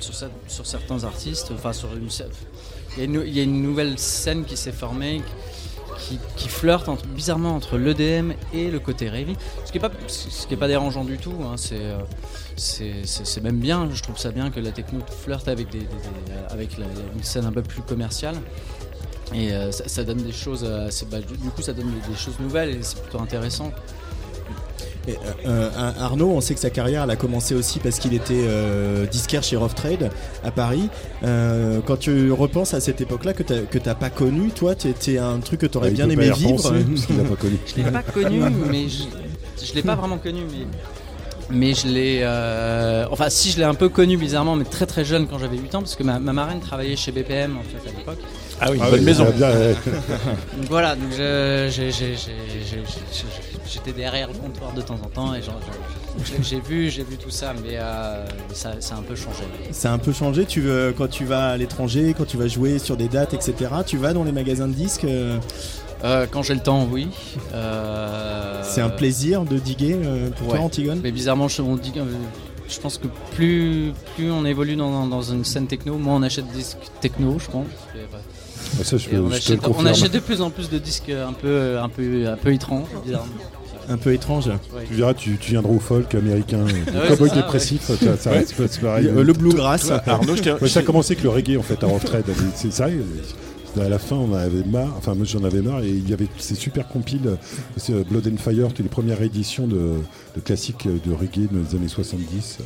sur, 0.00 0.14
cer- 0.14 0.30
sur 0.46 0.66
certains 0.66 1.04
artistes. 1.04 1.50
Enfin, 1.54 1.74
sur 1.74 1.90
une, 1.94 2.08
il, 2.96 2.98
y 2.98 3.02
a 3.02 3.04
une, 3.04 3.34
y 3.34 3.40
a 3.40 3.42
une 3.42 3.60
nouvelle 3.60 3.98
scène 3.98 4.44
qui 4.44 4.56
s'est 4.56 4.72
formée 4.72 5.20
qui 6.36 6.48
flirte 6.48 6.88
bizarrement 7.14 7.54
entre 7.54 7.76
l'EDM 7.76 8.32
et 8.54 8.70
le 8.70 8.78
côté 8.80 9.08
rave. 9.08 9.34
Ce 9.64 9.72
qui 9.72 9.78
est 9.78 9.80
pas, 9.80 9.90
pas 9.90 10.68
dérangeant 10.68 11.04
du 11.04 11.18
tout. 11.18 11.34
hein, 11.42 11.56
c'est, 11.56 11.76
euh, 11.80 11.98
c'est, 13.04 13.40
même 13.42 13.58
bien. 13.58 13.88
Je 13.92 14.02
trouve 14.02 14.18
ça 14.18 14.30
bien 14.30 14.50
que 14.50 14.60
la 14.60 14.70
techno 14.72 15.00
flirte 15.22 15.48
avec, 15.48 15.70
des, 15.70 15.86
avec 16.50 16.78
la- 16.78 16.86
une 17.14 17.22
scène 17.22 17.44
un 17.44 17.52
peu 17.52 17.62
plus 17.62 17.82
commerciale. 17.82 18.36
Et 19.34 19.52
euh, 19.52 19.70
ça, 19.72 20.04
donne 20.04 20.22
des 20.22 20.32
choses, 20.32 20.64
euh, 20.66 20.88
bah, 21.10 21.18
du, 21.20 21.50
coup 21.50 21.60
ça 21.60 21.74
donne 21.74 21.92
des 22.08 22.16
choses 22.16 22.38
nouvelles 22.40 22.70
et 22.70 22.82
c'est 22.82 23.00
plutôt 23.02 23.20
intéressant. 23.20 23.72
Euh, 25.46 25.70
euh, 25.76 25.90
Arnaud, 26.00 26.30
on 26.30 26.40
sait 26.40 26.54
que 26.54 26.60
sa 26.60 26.70
carrière 26.70 27.02
elle 27.04 27.10
a 27.10 27.16
commencé 27.16 27.54
aussi 27.54 27.78
parce 27.78 27.98
qu'il 27.98 28.14
était 28.14 28.34
euh, 28.46 29.06
disquaire 29.06 29.42
chez 29.42 29.56
Rough 29.56 29.74
Trade 29.74 30.10
à 30.44 30.50
Paris. 30.50 30.88
Euh, 31.24 31.80
quand 31.86 31.96
tu 31.98 32.30
repenses 32.32 32.74
à 32.74 32.80
cette 32.80 33.00
époque-là 33.00 33.32
que 33.32 33.42
t'as- 33.42 33.60
que 33.62 33.78
t'as 33.78 33.94
pas 33.94 34.10
connu, 34.10 34.50
toi, 34.50 34.74
c'était 34.76 35.18
un 35.18 35.38
truc 35.40 35.60
que 35.60 35.66
tu 35.66 35.78
aurais 35.78 35.90
Bah, 35.90 35.94
bien 35.94 36.10
aimé 36.10 36.30
vivre. 36.30 36.50
parce 36.62 36.68
pas 36.68 37.36
connu. 37.36 37.58
Je 37.66 37.82
l'ai 37.82 37.90
pas 37.90 38.02
connu, 38.02 38.40
mais 38.70 38.88
je, 38.88 39.64
je 39.66 39.74
l'ai 39.74 39.82
pas 39.82 39.94
vraiment 39.94 40.18
connu, 40.18 40.40
mais 40.50 40.66
mais 41.50 41.72
je 41.72 41.86
l'ai, 41.88 42.20
euh, 42.24 43.06
enfin 43.10 43.30
si 43.30 43.50
je 43.50 43.56
l'ai 43.56 43.64
un 43.64 43.72
peu 43.74 43.88
connu 43.88 44.18
bizarrement, 44.18 44.54
mais 44.54 44.64
très 44.64 44.84
très 44.84 45.02
jeune 45.04 45.26
quand 45.26 45.38
j'avais 45.38 45.56
8 45.56 45.74
ans, 45.76 45.80
parce 45.80 45.96
que 45.96 46.02
ma, 46.02 46.18
ma 46.18 46.34
marraine 46.34 46.60
travaillait 46.60 46.94
chez 46.96 47.10
BPM 47.10 47.56
en 47.56 47.62
fait 47.62 47.88
à 47.88 47.96
l'époque. 47.98 48.18
Ah 48.60 48.70
oui, 48.70 48.78
Ah 48.82 48.90
bonne 48.90 48.98
oui, 49.00 49.04
maison. 49.04 49.30
bien, 49.36 49.50
ouais. 49.50 49.74
Donc 50.56 50.66
voilà, 50.68 50.96
donc 50.96 51.12
j'étais 53.66 53.92
derrière 53.92 54.28
le 54.28 54.34
comptoir 54.34 54.72
de 54.72 54.82
temps 54.82 54.98
en 55.02 55.08
temps 55.08 55.34
et 55.34 55.42
genre, 55.42 55.60
je- 56.24 56.34
je- 56.36 56.42
j'ai 56.42 56.60
vu, 56.60 56.90
j'ai 56.90 57.04
vu 57.04 57.16
tout 57.16 57.30
ça, 57.30 57.52
mais 57.62 57.74
euh, 57.76 58.24
ça, 58.52 58.72
ça 58.80 58.96
a 58.96 58.98
un 58.98 59.02
peu 59.02 59.14
changé. 59.14 59.44
Ça 59.70 59.90
a 59.90 59.94
un 59.94 59.98
peu 59.98 60.12
changé. 60.12 60.44
Tu 60.46 60.60
veux, 60.60 60.92
quand 60.96 61.08
tu 61.08 61.24
vas 61.24 61.50
à 61.50 61.56
l'étranger, 61.56 62.14
quand 62.16 62.24
tu 62.26 62.36
vas 62.36 62.48
jouer 62.48 62.78
sur 62.78 62.96
des 62.96 63.08
dates, 63.08 63.34
etc. 63.34 63.54
Tu 63.86 63.96
vas 63.96 64.12
dans 64.12 64.24
les 64.24 64.32
magasins 64.32 64.68
de 64.68 64.74
disques. 64.74 65.04
euh, 65.04 65.38
Euh, 66.04 66.26
quand 66.30 66.42
j'ai 66.44 66.54
le 66.54 66.60
temps, 66.60 66.86
oui. 66.90 67.08
Euh, 67.54 68.62
C'est 68.62 68.80
un 68.80 68.88
plaisir 68.88 69.42
de 69.44 69.58
diguer 69.58 69.96
euh, 70.00 70.30
pour 70.30 70.46
ouais. 70.48 70.54
toi, 70.56 70.64
Antigone? 70.66 71.00
Mais 71.02 71.10
bizarrement, 71.10 71.48
je, 71.48 71.60
on 71.60 71.74
dit, 71.76 71.92
je 72.68 72.78
pense 72.80 72.98
que 72.98 73.08
plus, 73.34 73.92
plus 74.14 74.30
on 74.30 74.44
évolue 74.44 74.76
dans, 74.76 75.06
dans 75.08 75.22
une 75.22 75.44
scène 75.44 75.66
techno, 75.66 75.98
moins 75.98 76.14
on 76.16 76.22
achète 76.22 76.46
des 76.52 76.58
disques 76.58 76.76
techno, 77.00 77.38
je 77.40 77.50
pense. 77.50 77.66
Et. 77.96 77.98
Ça, 78.82 78.96
je 78.96 79.08
on, 79.16 79.30
je 79.30 79.36
achète, 79.36 79.60
on 79.66 79.82
de 80.08 80.18
plus 80.18 80.40
en 80.40 80.50
plus 80.50 80.68
de 80.70 80.78
disques 80.78 81.10
un 81.10 81.32
peu, 81.32 81.78
un 81.78 81.88
peu, 81.88 82.26
un 82.28 82.36
peu 82.36 82.52
étranges, 82.52 82.86
bizarrement. 83.04 83.32
Un 83.90 83.96
peu 83.96 84.12
étrange. 84.12 84.50
Tu 84.88 84.94
verras, 84.94 85.14
tu, 85.14 85.38
tu 85.40 85.52
viendras 85.52 85.72
au 85.72 85.78
folk 85.78 86.14
américain, 86.14 86.58
Ah 86.66 86.90
le 86.92 87.00
ouais, 87.00 87.08
cowboy 87.08 87.28
c'est 87.30 87.34
ça, 87.36 87.40
dépressif, 87.42 87.88
ouais. 87.88 87.96
ça, 87.96 88.16
ça 88.18 88.30
reste 88.30 88.58
Ouais. 88.58 88.66
c'est 88.70 88.80
pareil. 88.82 89.10
Le- 89.14 89.22
le 89.22 89.32
bluegrass. 89.32 89.86
Toi, 89.86 90.02
Arnaud, 90.06 90.36
je 90.36 90.42
t'ai- 90.42 90.52
ouais, 90.52 90.68
ça 90.68 90.80
a 90.80 90.82
commencé 90.82 91.12
avec 91.14 91.24
le 91.24 91.30
reggae 91.30 91.56
en 91.58 91.62
fait, 91.62 91.82
à 91.82 91.86
Rough 91.86 92.04
Trade. 92.04 92.24
C'est 92.54 92.70
ça. 92.72 92.88
À 93.80 93.88
la 93.88 93.98
fin, 93.98 94.16
on 94.16 94.34
avait 94.34 94.64
marre. 94.64 94.94
Enfin, 94.96 95.14
moi, 95.14 95.24
j'en 95.24 95.44
avais 95.44 95.60
marre. 95.62 95.82
Et 95.82 95.88
il 95.90 96.08
y 96.08 96.12
avait 96.12 96.28
ces 96.38 96.54
super 96.54 96.88
compiles, 96.88 97.36
euh, 97.90 98.04
Blood 98.10 98.26
and 98.26 98.38
Fire, 98.38 98.72
qui 98.74 98.82
est 98.82 98.84
les 98.84 98.88
premières 98.88 99.22
éditions 99.22 99.66
de, 99.66 99.94
de 100.34 100.40
classiques 100.40 100.86
de 100.86 101.12
reggae 101.12 101.48
des 101.50 101.76
années 101.76 101.88
70. 101.88 102.58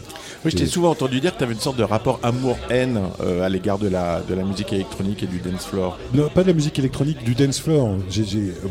Oui, 0.44 0.50
je 0.50 0.56
t'ai 0.56 0.66
souvent 0.66 0.90
entendu 0.90 1.20
dire 1.20 1.32
que 1.32 1.38
tu 1.38 1.44
avais 1.44 1.54
une 1.54 1.60
sorte 1.60 1.76
de 1.76 1.82
rapport 1.84 2.18
amour-haine 2.22 3.00
euh, 3.20 3.42
à 3.44 3.48
l'égard 3.48 3.78
de 3.78 3.88
la, 3.88 4.20
de 4.22 4.34
la 4.34 4.44
musique 4.44 4.72
électronique 4.72 5.22
et 5.22 5.26
du 5.26 5.38
dance 5.38 5.66
floor. 5.66 5.98
Non, 6.14 6.28
pas 6.28 6.42
de 6.42 6.48
la 6.48 6.54
musique 6.54 6.78
électronique, 6.78 7.22
du 7.24 7.34
dance 7.34 7.60
floor. 7.60 7.96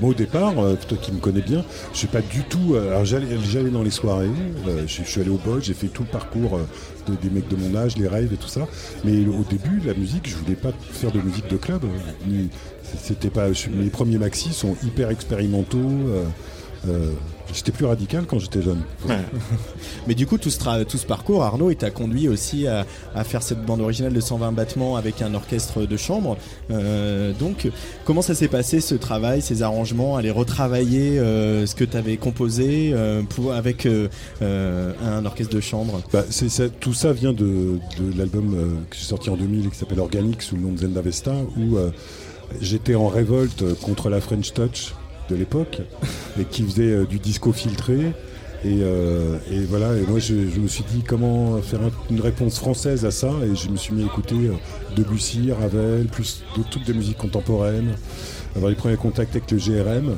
Moi, 0.01 0.11
au 0.11 0.13
départ, 0.13 0.59
euh, 0.59 0.75
toi 0.87 0.97
qui 1.01 1.11
me 1.11 1.19
connais 1.19 1.41
bien, 1.41 1.63
je 1.93 1.97
suis 1.99 2.07
pas 2.07 2.21
du 2.21 2.43
tout. 2.43 2.75
euh, 2.75 2.89
alors, 2.89 3.05
j'allais, 3.05 3.69
dans 3.71 3.83
les 3.83 3.91
soirées, 3.91 4.27
euh, 4.67 4.83
je, 4.87 5.03
suis 5.03 5.21
allé 5.21 5.29
au 5.29 5.37
boy, 5.37 5.61
j'ai 5.61 5.73
fait 5.73 5.87
tout 5.87 6.03
le 6.03 6.09
parcours 6.09 6.57
euh, 6.57 6.65
de- 7.07 7.15
des 7.15 7.29
mecs 7.29 7.47
de 7.47 7.55
mon 7.55 7.75
âge, 7.75 7.97
les 7.97 8.07
rêves 8.07 8.31
et 8.33 8.37
tout 8.37 8.47
ça. 8.47 8.67
Mais 9.03 9.25
au 9.25 9.43
début, 9.49 9.79
la 9.85 9.93
musique, 9.93 10.27
je 10.29 10.35
voulais 10.35 10.55
pas 10.55 10.71
faire 10.91 11.11
de 11.11 11.19
musique 11.21 11.47
de 11.49 11.57
club. 11.57 11.81
ni- 12.27 12.49
c'était 13.01 13.29
pas. 13.29 13.47
mes 13.73 13.89
premiers 13.89 14.17
maxi 14.17 14.53
sont 14.53 14.75
hyper 14.83 15.09
expérimentaux. 15.09 15.77
euh, 15.79 16.23
euh, 16.87 17.11
j'étais 17.53 17.71
plus 17.71 17.85
radical 17.85 18.25
quand 18.27 18.39
j'étais 18.39 18.61
jeune. 18.61 18.81
Mais 20.07 20.15
du 20.15 20.25
coup, 20.27 20.37
tout 20.37 20.49
ce, 20.49 20.59
tra- 20.59 20.85
tout 20.85 20.97
ce 20.97 21.05
parcours, 21.05 21.43
Arnaud, 21.43 21.69
il 21.71 21.75
t'a 21.75 21.91
conduit 21.91 22.27
aussi 22.27 22.67
à, 22.67 22.85
à 23.15 23.23
faire 23.23 23.43
cette 23.43 23.63
bande 23.65 23.81
originale 23.81 24.13
de 24.13 24.19
120 24.19 24.51
battements 24.51 24.95
avec 24.95 25.21
un 25.21 25.33
orchestre 25.33 25.85
de 25.85 25.97
chambre. 25.97 26.37
Euh, 26.71 27.33
donc, 27.39 27.69
comment 28.05 28.21
ça 28.21 28.35
s'est 28.35 28.47
passé 28.47 28.81
ce 28.81 28.95
travail, 28.95 29.41
ces 29.41 29.61
arrangements, 29.63 30.17
aller 30.17 30.31
retravailler 30.31 31.19
euh, 31.19 31.65
ce 31.65 31.75
que 31.75 31.83
tu 31.83 31.97
avais 31.97 32.17
composé 32.17 32.91
euh, 32.93 33.21
pour, 33.23 33.53
avec 33.53 33.85
euh, 33.85 34.07
un 34.41 35.25
orchestre 35.25 35.55
de 35.55 35.61
chambre? 35.61 36.01
Bah, 36.11 36.23
ça- 36.29 36.69
tout 36.69 36.93
ça 36.93 37.13
vient 37.13 37.33
de, 37.33 37.77
de 37.99 38.17
l'album 38.17 38.55
que 38.89 38.95
j'ai 38.97 39.05
sorti 39.05 39.29
en 39.29 39.37
2000 39.37 39.67
et 39.67 39.69
qui 39.69 39.77
s'appelle 39.77 39.99
Organic 39.99 40.41
sous 40.41 40.55
le 40.55 40.61
nom 40.61 40.71
de 40.73 40.77
Zenda 40.79 41.01
Vesta 41.01 41.33
où 41.57 41.77
j'étais 42.61 42.95
en 42.95 43.07
révolte 43.07 43.63
contre 43.81 44.09
la 44.09 44.19
French 44.21 44.53
Touch 44.53 44.93
de 45.31 45.35
l'époque 45.35 45.81
et 46.39 46.43
qui 46.45 46.63
faisait 46.63 46.91
euh, 46.91 47.05
du 47.05 47.19
disco 47.19 47.51
filtré. 47.51 48.13
Et, 48.63 48.81
euh, 48.83 49.37
et 49.51 49.61
voilà, 49.61 49.95
et 49.97 50.01
moi 50.07 50.19
je, 50.19 50.35
me 50.35 50.67
suis 50.67 50.83
dit 50.83 51.01
comment 51.07 51.59
faire 51.63 51.81
un- 51.81 51.91
une 52.13 52.21
réponse 52.21 52.59
française 52.59 53.05
à 53.05 53.11
ça. 53.11 53.31
Et 53.51 53.55
je 53.55 53.69
me 53.69 53.77
suis 53.77 53.93
mis 53.93 54.03
à 54.03 54.05
écouter 54.05 54.35
euh, 54.35 54.53
Debussy, 54.95 55.51
Ravel, 55.51 56.05
plus 56.05 56.43
de 56.57 56.61
toutes 56.69 56.85
des 56.85 56.93
musiques 56.93 57.17
contemporaines, 57.17 57.93
avoir 58.55 58.69
les 58.69 58.75
premiers 58.75 58.97
contacts 58.97 59.35
avec 59.35 59.49
le 59.49 59.57
GRM 59.57 60.17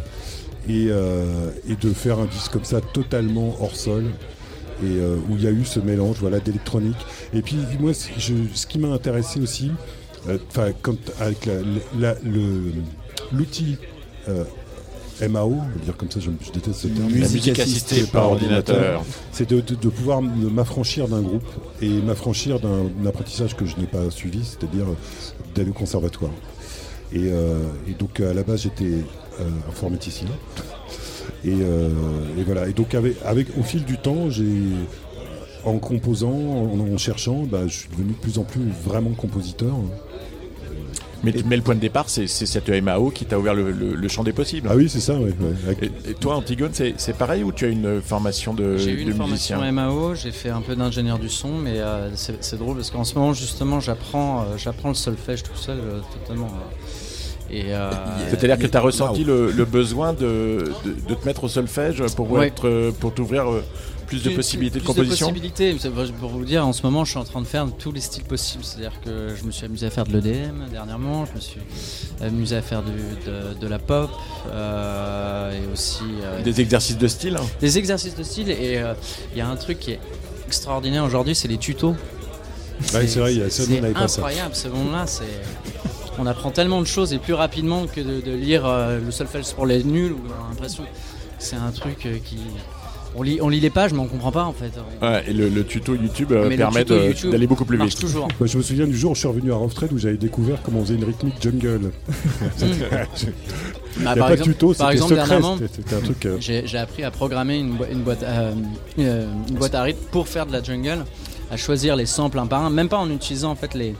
et, 0.67 0.87
et 0.87 1.75
de 1.75 1.89
faire 1.93 2.19
un 2.19 2.25
disque 2.25 2.51
comme 2.53 2.63
ça 2.63 2.79
totalement 2.81 3.55
hors 3.61 3.75
sol. 3.75 4.05
Et 4.81 4.99
où 5.29 5.35
il 5.37 5.43
y 5.43 5.47
a 5.47 5.51
eu 5.51 5.63
ce 5.65 5.79
mélange 5.79 6.17
voilà 6.19 6.39
d'électronique. 6.39 6.97
Et 7.33 7.41
puis 7.41 7.57
moi 7.79 7.93
ce, 7.93 8.65
qui 8.67 8.79
m'a 8.79 8.87
intéressé 8.89 9.39
aussi 9.39 9.71
enfin 10.49 10.71
quand 10.81 10.97
avec 11.19 11.47
l'outil 13.31 13.77
MAO, 15.21 15.57
dire 15.83 15.95
comme 15.97 16.09
ça, 16.11 16.19
je, 16.19 16.29
je 16.45 16.51
déteste 16.51 16.79
ce 16.81 16.87
terme. 16.87 17.09
La 17.09 17.27
musique 17.33 17.59
assistée 17.63 18.01
par 18.11 18.23
ordinateur. 18.31 19.03
C'est 19.31 19.49
de, 19.49 19.61
de- 19.61 19.75
de 19.75 19.89
pouvoir 19.89 20.21
m'affranchir 20.21 21.07
d'un 21.07 21.21
groupe 21.21 21.45
et 21.81 21.89
m'affranchir 21.89 22.59
d'un 22.59 22.85
apprentissage 23.07 23.55
que 23.55 23.65
je 23.65 23.77
n'ai 23.77 23.85
pas 23.87 24.09
suivi, 24.09 24.43
c'est-à-dire 24.43 24.85
d'aller 25.55 25.69
au 25.69 25.73
conservatoire. 25.73 26.31
Et, 27.13 27.29
euh, 27.31 27.59
et 27.87 27.93
donc 27.93 28.19
à 28.19 28.33
la 28.33 28.43
base 28.43 28.61
j'étais 28.63 28.85
euh, 29.39 29.43
informaticien. 29.69 30.27
Et, 31.45 31.51
euh, 31.61 31.89
et 32.37 32.43
voilà. 32.43 32.67
Et 32.67 32.73
donc 32.73 32.95
avec, 32.95 33.15
avec 33.25 33.47
au 33.57 33.63
fil 33.63 33.83
du 33.83 33.97
temps, 33.97 34.29
j'ai 34.29 34.45
en 35.65 35.77
composant, 35.77 36.31
en, 36.31 36.79
en 36.93 36.97
cherchant, 36.97 37.43
bah, 37.49 37.67
je 37.67 37.73
suis 37.73 37.89
devenu 37.89 38.09
de 38.13 38.17
plus 38.17 38.37
en 38.39 38.43
plus 38.43 38.61
vraiment 38.85 39.11
compositeur. 39.11 39.75
Mais, 41.23 41.33
mais 41.45 41.55
le 41.55 41.61
point 41.61 41.75
de 41.75 41.79
départ, 41.79 42.09
c'est 42.09 42.27
cette 42.27 42.69
MAO 42.69 43.09
qui 43.09 43.25
t'a 43.25 43.39
ouvert 43.39 43.53
le, 43.53 43.71
le- 43.71 43.95
le 43.95 44.07
champ 44.09 44.23
des 44.23 44.33
possibles. 44.33 44.67
Ah 44.69 44.75
oui, 44.75 44.89
c'est 44.89 44.99
ça, 44.99 45.13
ouais, 45.13 45.33
ouais. 45.39 45.77
Et, 45.81 46.11
et 46.11 46.13
toi, 46.15 46.35
Antigone, 46.35 46.71
c'est 46.73 46.95
c'est 46.97 47.15
pareil 47.17 47.43
ou 47.43 47.51
tu 47.51 47.65
as 47.65 47.69
une 47.69 48.01
formation 48.01 48.53
de, 48.53 48.75
J'ai 48.77 48.91
eu 48.91 49.01
une 49.01 49.13
formation 49.13 49.57
musicien 49.57 49.71
MAO, 49.71 50.15
j'ai 50.15 50.31
fait 50.31 50.49
un 50.49 50.61
peu 50.61 50.75
d'ingénieur 50.75 51.19
du 51.19 51.29
son, 51.29 51.57
mais 51.57 51.79
euh, 51.79 52.09
c'est 52.15 52.57
drôle 52.59 52.75
parce 52.75 52.91
qu'en 52.91 53.03
ce 53.05 53.15
moment 53.15 53.33
justement 53.33 53.79
j'apprends 53.79 54.41
euh, 54.41 54.57
j'apprends 54.57 54.89
le 54.89 54.95
solfège 54.95 55.43
tout 55.43 55.55
seul 55.55 55.77
euh, 55.79 55.99
totalement. 56.19 56.47
euh. 56.47 57.53
Euh, 57.55 57.91
C'est-à-dire 58.29 58.57
que 58.57 58.65
tu 58.65 58.75
as 58.77 58.79
ressenti 58.81 59.23
le, 59.23 59.51
le 59.51 59.65
besoin 59.65 60.13
de, 60.13 60.71
de- 60.85 60.95
de 61.09 61.13
te 61.13 61.25
mettre 61.25 61.43
au 61.43 61.47
solfège 61.47 62.03
pour, 62.15 62.31
Ouais. 62.31 62.47
être, 62.47 62.91
pour 62.99 63.13
t'ouvrir 63.13 63.45
plus 64.13 64.23
de 64.23 64.29
Plus- 64.29 64.35
possibilités 64.35 64.79
de 64.79 64.83
plus 64.83 64.87
composition 64.87 65.27
possibilités. 65.29 65.75
C'est- 65.79 65.89
Pour 66.19 66.29
vous 66.29 66.45
dire, 66.45 66.65
en 66.67 66.73
ce 66.73 66.83
moment, 66.83 67.03
je 67.05 67.11
suis 67.11 67.19
en 67.19 67.23
train 67.23 67.41
de 67.41 67.47
faire 67.47 67.65
tous 67.77 67.91
les 67.91 68.01
styles 68.01 68.23
possibles. 68.23 68.63
C'est-à-dire 68.63 68.99
que 69.03 69.29
je 69.39 69.43
me 69.45 69.51
suis 69.51 69.65
amusé 69.65 69.85
à 69.87 69.89
faire 69.89 70.05
de 70.05 70.11
l'EDM 70.13 70.65
dernièrement, 70.71 71.25
je 71.25 71.33
me 71.35 71.39
suis 71.39 71.59
amusé 72.21 72.55
à 72.57 72.61
faire 72.61 72.81
du- 72.83 72.91
de, 72.91 73.53
de 73.59 73.67
la 73.67 73.79
pop 73.79 74.09
euh, 74.51 75.51
et 75.51 75.71
aussi 75.71 76.03
euh, 76.23 76.41
Des 76.43 76.61
exercices 76.61 76.97
de 76.97 77.07
style 77.07 77.37
hein. 77.37 77.45
Des 77.59 77.77
exercices 77.77 78.15
de 78.15 78.23
style 78.23 78.49
et 78.49 78.77
euh, 78.77 78.93
il 79.31 79.37
y 79.37 79.41
a 79.41 79.47
un 79.47 79.55
truc 79.55 79.79
qui 79.79 79.91
est 79.91 79.99
extraordinaire 80.47 81.03
aujourd'hui, 81.03 81.35
c'est 81.35 81.47
les 81.47 81.57
tutos. 81.57 81.95
Ouais, 82.93 83.07
c'est 83.07 83.19
vrai, 83.19 83.33
il 83.33 83.39
y 83.39 83.43
a- 83.43 83.99
incroyable 84.03 84.55
ce 84.55 84.67
monde-là. 84.67 85.05
C'est 85.07 85.23
on 86.19 86.25
apprend 86.27 86.51
tellement 86.51 86.79
de 86.81 86.85
choses 86.87 87.11
et 87.13 87.17
plus 87.17 87.33
rapidement 87.33 87.87
que 87.87 87.99
de, 88.01 88.21
de 88.21 88.31
lire 88.35 88.65
euh, 88.65 88.99
le 89.03 89.11
solfège 89.11 89.51
pour 89.53 89.65
les 89.65 89.83
nuls. 89.83 90.11
Où 90.13 90.21
on 90.27 90.45
a 90.45 90.49
l'impression 90.49 90.83
que 90.83 90.89
c'est 91.39 91.55
un 91.55 91.71
truc 91.71 92.05
euh, 92.05 92.17
qui 92.23 92.37
on 93.15 93.21
lit, 93.21 93.39
on 93.41 93.49
lit 93.49 93.59
les 93.59 93.69
pages 93.69 93.93
mais 93.93 93.99
on 93.99 94.07
comprend 94.07 94.31
pas 94.31 94.43
en 94.45 94.53
fait. 94.53 94.71
Ouais, 95.01 95.23
et 95.27 95.33
le, 95.33 95.49
le 95.49 95.63
tuto 95.65 95.93
YouTube 95.95 96.31
euh, 96.31 96.45
Mais 96.45 96.51
le 96.51 96.57
permet 96.57 96.83
tuto 96.83 96.95
de- 96.99 97.05
YouTube 97.07 97.31
d'aller 97.31 97.47
beaucoup 97.47 97.65
plus 97.65 97.77
marche 97.77 97.91
vite. 97.91 97.99
toujours. 97.99 98.27
Je 98.41 98.57
me 98.57 98.63
souviens 98.63 98.87
du 98.87 98.97
jour 98.97 99.11
où 99.11 99.15
je 99.15 99.19
suis 99.19 99.27
revenu 99.27 99.51
à 99.51 99.55
Rough 99.55 99.73
Trade 99.73 99.91
où 99.93 99.97
j'avais 99.99 100.17
découvert 100.17 100.61
comment 100.63 100.79
on 100.79 100.83
faisait 100.83 100.95
une 100.95 101.03
rythmique 101.05 101.35
jungle. 101.41 101.91
Il 102.61 104.01
n'y 104.01 104.07
a 104.07 104.15
Bah, 104.15 104.15
pas 104.15 104.15
par 104.15 104.27
de 104.29 104.33
exemple- 104.33 104.51
tuto, 104.53 104.67
par 104.73 104.75
c'était 104.75 104.93
exemple, 104.93 105.09
secret. 105.11 105.27
dernièrement, 105.27 105.57
c'était- 105.57 105.73
C'était 105.75 105.95
un 105.95 105.99
truc. 106.01 106.25
euh, 106.25 106.37
J'ai 106.39 106.67
j'ai 106.67 106.77
appris 106.77 107.03
à 107.03 107.11
programmer 107.11 107.59
une, 107.59 107.73
boi- 107.73 107.87
une 107.91 108.01
boîte, 108.01 108.23
euh, 108.23 108.53
euh, 108.99 109.25
une 109.49 109.55
boîte 109.55 109.75
à 109.75 109.83
rythme 109.83 109.99
pour 110.11 110.27
faire 110.27 110.45
de 110.45 110.51
la 110.51 110.63
jungle, 110.63 111.05
à 111.51 111.57
choisir 111.57 111.95
les 111.95 112.05
samples 112.07 112.39
un 112.39 112.47
par 112.47 112.63
un, 112.63 112.69
même 112.69 112.89
pas 112.89 112.97
en 112.97 113.09
utilisant 113.11 113.51
en 113.51 113.55
fait 113.55 113.73
les, 113.75 113.95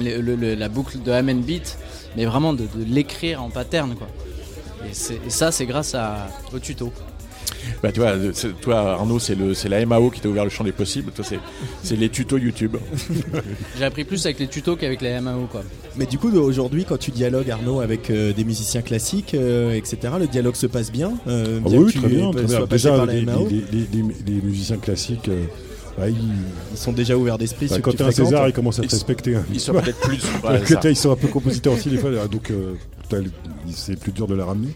les- 0.00 0.18
le- 0.18 0.34
le- 0.34 0.54
la 0.54 0.68
boucle 0.68 1.00
de 1.02 1.12
Amen 1.12 1.40
Beat, 1.40 1.78
mais 2.16 2.24
vraiment 2.24 2.52
de, 2.52 2.62
de 2.64 2.84
l'écrire 2.88 3.42
en 3.42 3.50
pattern 3.50 3.94
quoi. 3.94 4.08
Et, 4.84 4.92
c'est- 4.94 5.20
et 5.24 5.30
ça 5.30 5.52
c'est 5.52 5.66
grâce 5.66 5.94
à, 5.94 6.28
au 6.52 6.58
tuto. 6.58 6.92
Bah, 7.82 7.92
tu 7.92 8.00
vois, 8.00 8.12
toi 8.60 8.92
Arnaud, 8.92 9.18
c'est 9.18 9.34
le- 9.34 9.54
c'est 9.54 9.68
la 9.68 9.84
MAO 9.84 10.10
qui 10.10 10.20
t'a 10.20 10.28
ouvert 10.28 10.44
le 10.44 10.50
champ 10.50 10.64
des 10.64 10.72
possibles. 10.72 11.12
Toi, 11.12 11.24
c'est- 11.28 11.38
c'est 11.82 11.96
les 11.96 12.08
tutos 12.08 12.38
YouTube. 12.38 12.76
J'ai 13.78 13.84
appris 13.84 14.04
plus 14.04 14.24
avec 14.26 14.38
les 14.38 14.46
tutos 14.48 14.76
qu'avec 14.76 15.00
les 15.00 15.20
MAO 15.20 15.46
quoi. 15.50 15.62
Mais 15.96 16.06
du 16.06 16.18
coup, 16.18 16.30
aujourd'hui, 16.36 16.84
quand 16.84 16.98
tu 16.98 17.10
dialogues, 17.10 17.50
Arnaud, 17.50 17.80
avec 17.80 18.10
euh, 18.10 18.32
des 18.32 18.44
musiciens 18.44 18.82
classiques, 18.82 19.34
euh, 19.34 19.72
etc., 19.74 19.98
le 20.18 20.26
dialogue 20.26 20.54
se 20.56 20.66
passe 20.66 20.90
bien 20.90 21.12
euh, 21.26 21.60
Ah 21.64 21.68
bien 21.68 21.78
oui, 21.78 21.86
que 21.86 21.92
tu 21.92 21.98
très 21.98 22.08
bien. 22.08 22.30
très 22.30 22.42
bien. 22.44 22.66
Déjà, 22.66 22.96
la 23.04 23.12
les, 23.12 23.22
MAO. 23.26 23.48
les- 23.48 23.56
les- 23.72 23.86
les- 23.92 24.34
les 24.34 24.40
musiciens 24.42 24.76
classiques, 24.78 25.28
euh, 25.28 25.44
bah, 25.98 26.08
ils, 26.08 26.16
Ils 26.72 26.78
sont 26.78 26.92
déjà 26.92 27.16
ouverts 27.16 27.38
d'esprit. 27.38 27.66
bah, 27.68 27.78
quand 27.80 27.90
tu 27.90 27.96
t'es 27.98 28.04
un 28.04 28.10
César, 28.10 28.48
ils 28.48 28.52
commencent 28.54 28.78
à 28.78 28.82
te 28.82 28.90
respecter. 28.90 29.36
hein. 29.36 29.44
ils 29.52 29.60
sont 29.60 29.72
peut-être 29.74 30.00
plus- 30.00 30.16
ouais, 30.44 30.90
ils 30.90 30.96
sont 30.96 31.12
un 31.12 31.16
peu 31.16 31.28
compositeurs 31.28 31.74
aussi 31.74 31.90
des 31.90 31.98
fois, 31.98 32.10
donc 32.30 32.50
euh, 32.50 32.72
c'est 33.70 33.98
plus 33.98 34.12
dur 34.12 34.26
de 34.26 34.34
la 34.34 34.44
ramener. 34.46 34.68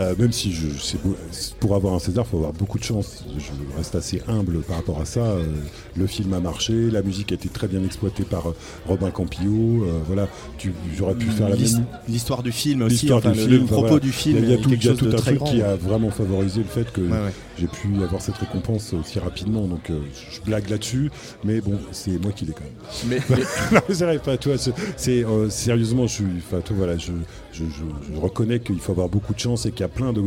Euh, 0.00 0.14
même 0.18 0.32
si 0.32 0.52
je, 0.52 0.68
c'est 0.80 1.00
beau- 1.02 1.14
pour 1.60 1.74
avoir 1.74 1.92
un 1.94 1.98
César, 1.98 2.24
il 2.26 2.30
faut 2.30 2.38
avoir 2.38 2.54
beaucoup 2.54 2.78
de 2.78 2.84
chance. 2.84 3.24
Je 3.38 3.76
reste 3.76 3.94
assez 3.94 4.22
humble 4.26 4.62
par 4.62 4.76
rapport 4.76 5.00
à 5.00 5.04
ça. 5.04 5.20
Euh, 5.20 5.44
le 5.96 6.06
film 6.06 6.32
a 6.32 6.40
marché, 6.40 6.90
la 6.90 7.02
musique 7.02 7.30
a 7.30 7.34
été 7.34 7.50
très 7.50 7.68
bien 7.68 7.84
exploitée 7.84 8.22
par 8.24 8.48
euh, 8.48 8.56
Robin 8.86 9.10
Campillo. 9.10 9.84
Euh, 9.84 10.00
voilà, 10.06 10.28
tu- 10.56 10.72
j'aurais 10.96 11.14
pu 11.14 11.26
faire 11.26 11.50
la 11.50 11.56
même. 11.56 11.84
L'histoire 12.08 12.42
du 12.42 12.52
film 12.52 12.82
aussi, 12.82 12.94
L'histoire 12.94 13.18
enfin, 13.18 13.32
du 13.32 13.38
le, 13.40 13.44
film, 13.44 13.56
le 13.58 13.64
enfin, 13.64 13.72
propos 13.74 13.86
voilà. 13.88 14.00
du 14.00 14.12
film, 14.12 14.38
Il 14.42 14.48
y 14.50 14.54
a, 14.54 14.56
tout, 14.56 14.70
y 14.70 14.74
a 14.74 14.80
chose 14.80 14.96
tout 14.98 15.06
de 15.06 15.12
un 15.12 15.16
très 15.16 15.32
truc 15.32 15.38
grand. 15.40 15.50
qui 15.50 15.60
a 15.62 15.76
vraiment 15.76 16.10
favorisé 16.10 16.60
le 16.60 16.68
fait 16.68 16.90
que 16.90 17.02
Ouais, 17.02 17.10
ouais. 17.10 17.32
j'ai 17.58 17.66
pu 17.66 17.88
avoir 18.02 18.22
cette 18.22 18.36
récompense 18.38 18.94
aussi 18.94 19.18
rapidement. 19.18 19.66
Donc 19.66 19.90
euh, 19.90 19.98
je 20.30 20.40
blague 20.40 20.70
là-dessus, 20.70 21.10
mais 21.44 21.60
bon, 21.60 21.78
c'est 21.90 22.18
moi 22.22 22.32
qui 22.32 22.46
l'ai 22.46 22.52
quand 22.54 22.64
même. 22.64 23.20
Mais- 23.28 23.36
Non, 23.72 23.80
mais 23.88 23.94
c'est 23.94 24.04
vrai, 24.04 24.18
enfin, 24.18 24.36
toi, 24.38 24.54
c'est, 24.56 24.72
c'est, 24.96 25.24
euh, 25.24 25.50
sérieusement, 25.50 26.06
je 26.06 26.12
suis, 26.14 26.24
enfin, 26.38 26.60
toi, 26.62 26.76
voilà, 26.78 26.96
je, 26.96 27.12
je, 27.52 27.64
je- 27.64 28.14
je 28.14 28.20
reconnais 28.20 28.60
qu'il 28.60 28.78
faut 28.80 28.92
avoir 28.92 29.08
beaucoup 29.08 29.34
de 29.34 29.38
chance 29.38 29.66
et 29.66 29.70
qu'il 29.70 29.80
y 29.80 29.84
a 29.84 29.88
plein 29.88 30.12
de 30.12 30.22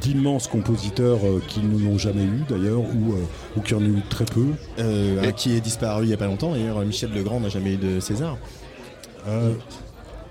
d'immenses 0.00 0.46
compositeurs 0.46 1.18
euh, 1.24 1.42
qui 1.48 1.58
ne 1.60 1.76
l'ont 1.76 1.98
jamais 1.98 2.22
eu 2.22 2.42
d'ailleurs 2.48 2.78
ou, 2.80 3.14
euh, 3.14 3.56
ou 3.56 3.60
qui 3.62 3.74
en 3.74 3.78
ont 3.78 3.82
eu 3.82 4.02
très 4.08 4.26
peu. 4.26 4.46
Euh, 4.78 5.30
qui 5.32 5.56
est 5.56 5.60
disparu 5.60 6.04
il 6.04 6.10
y 6.10 6.14
a 6.14 6.16
pas 6.16 6.26
longtemps 6.26 6.52
d'ailleurs, 6.52 6.78
Michel 6.84 7.10
Legrand 7.12 7.40
n'a 7.40 7.48
jamais 7.48 7.74
eu 7.74 7.78
de 7.78 7.98
César. 7.98 8.36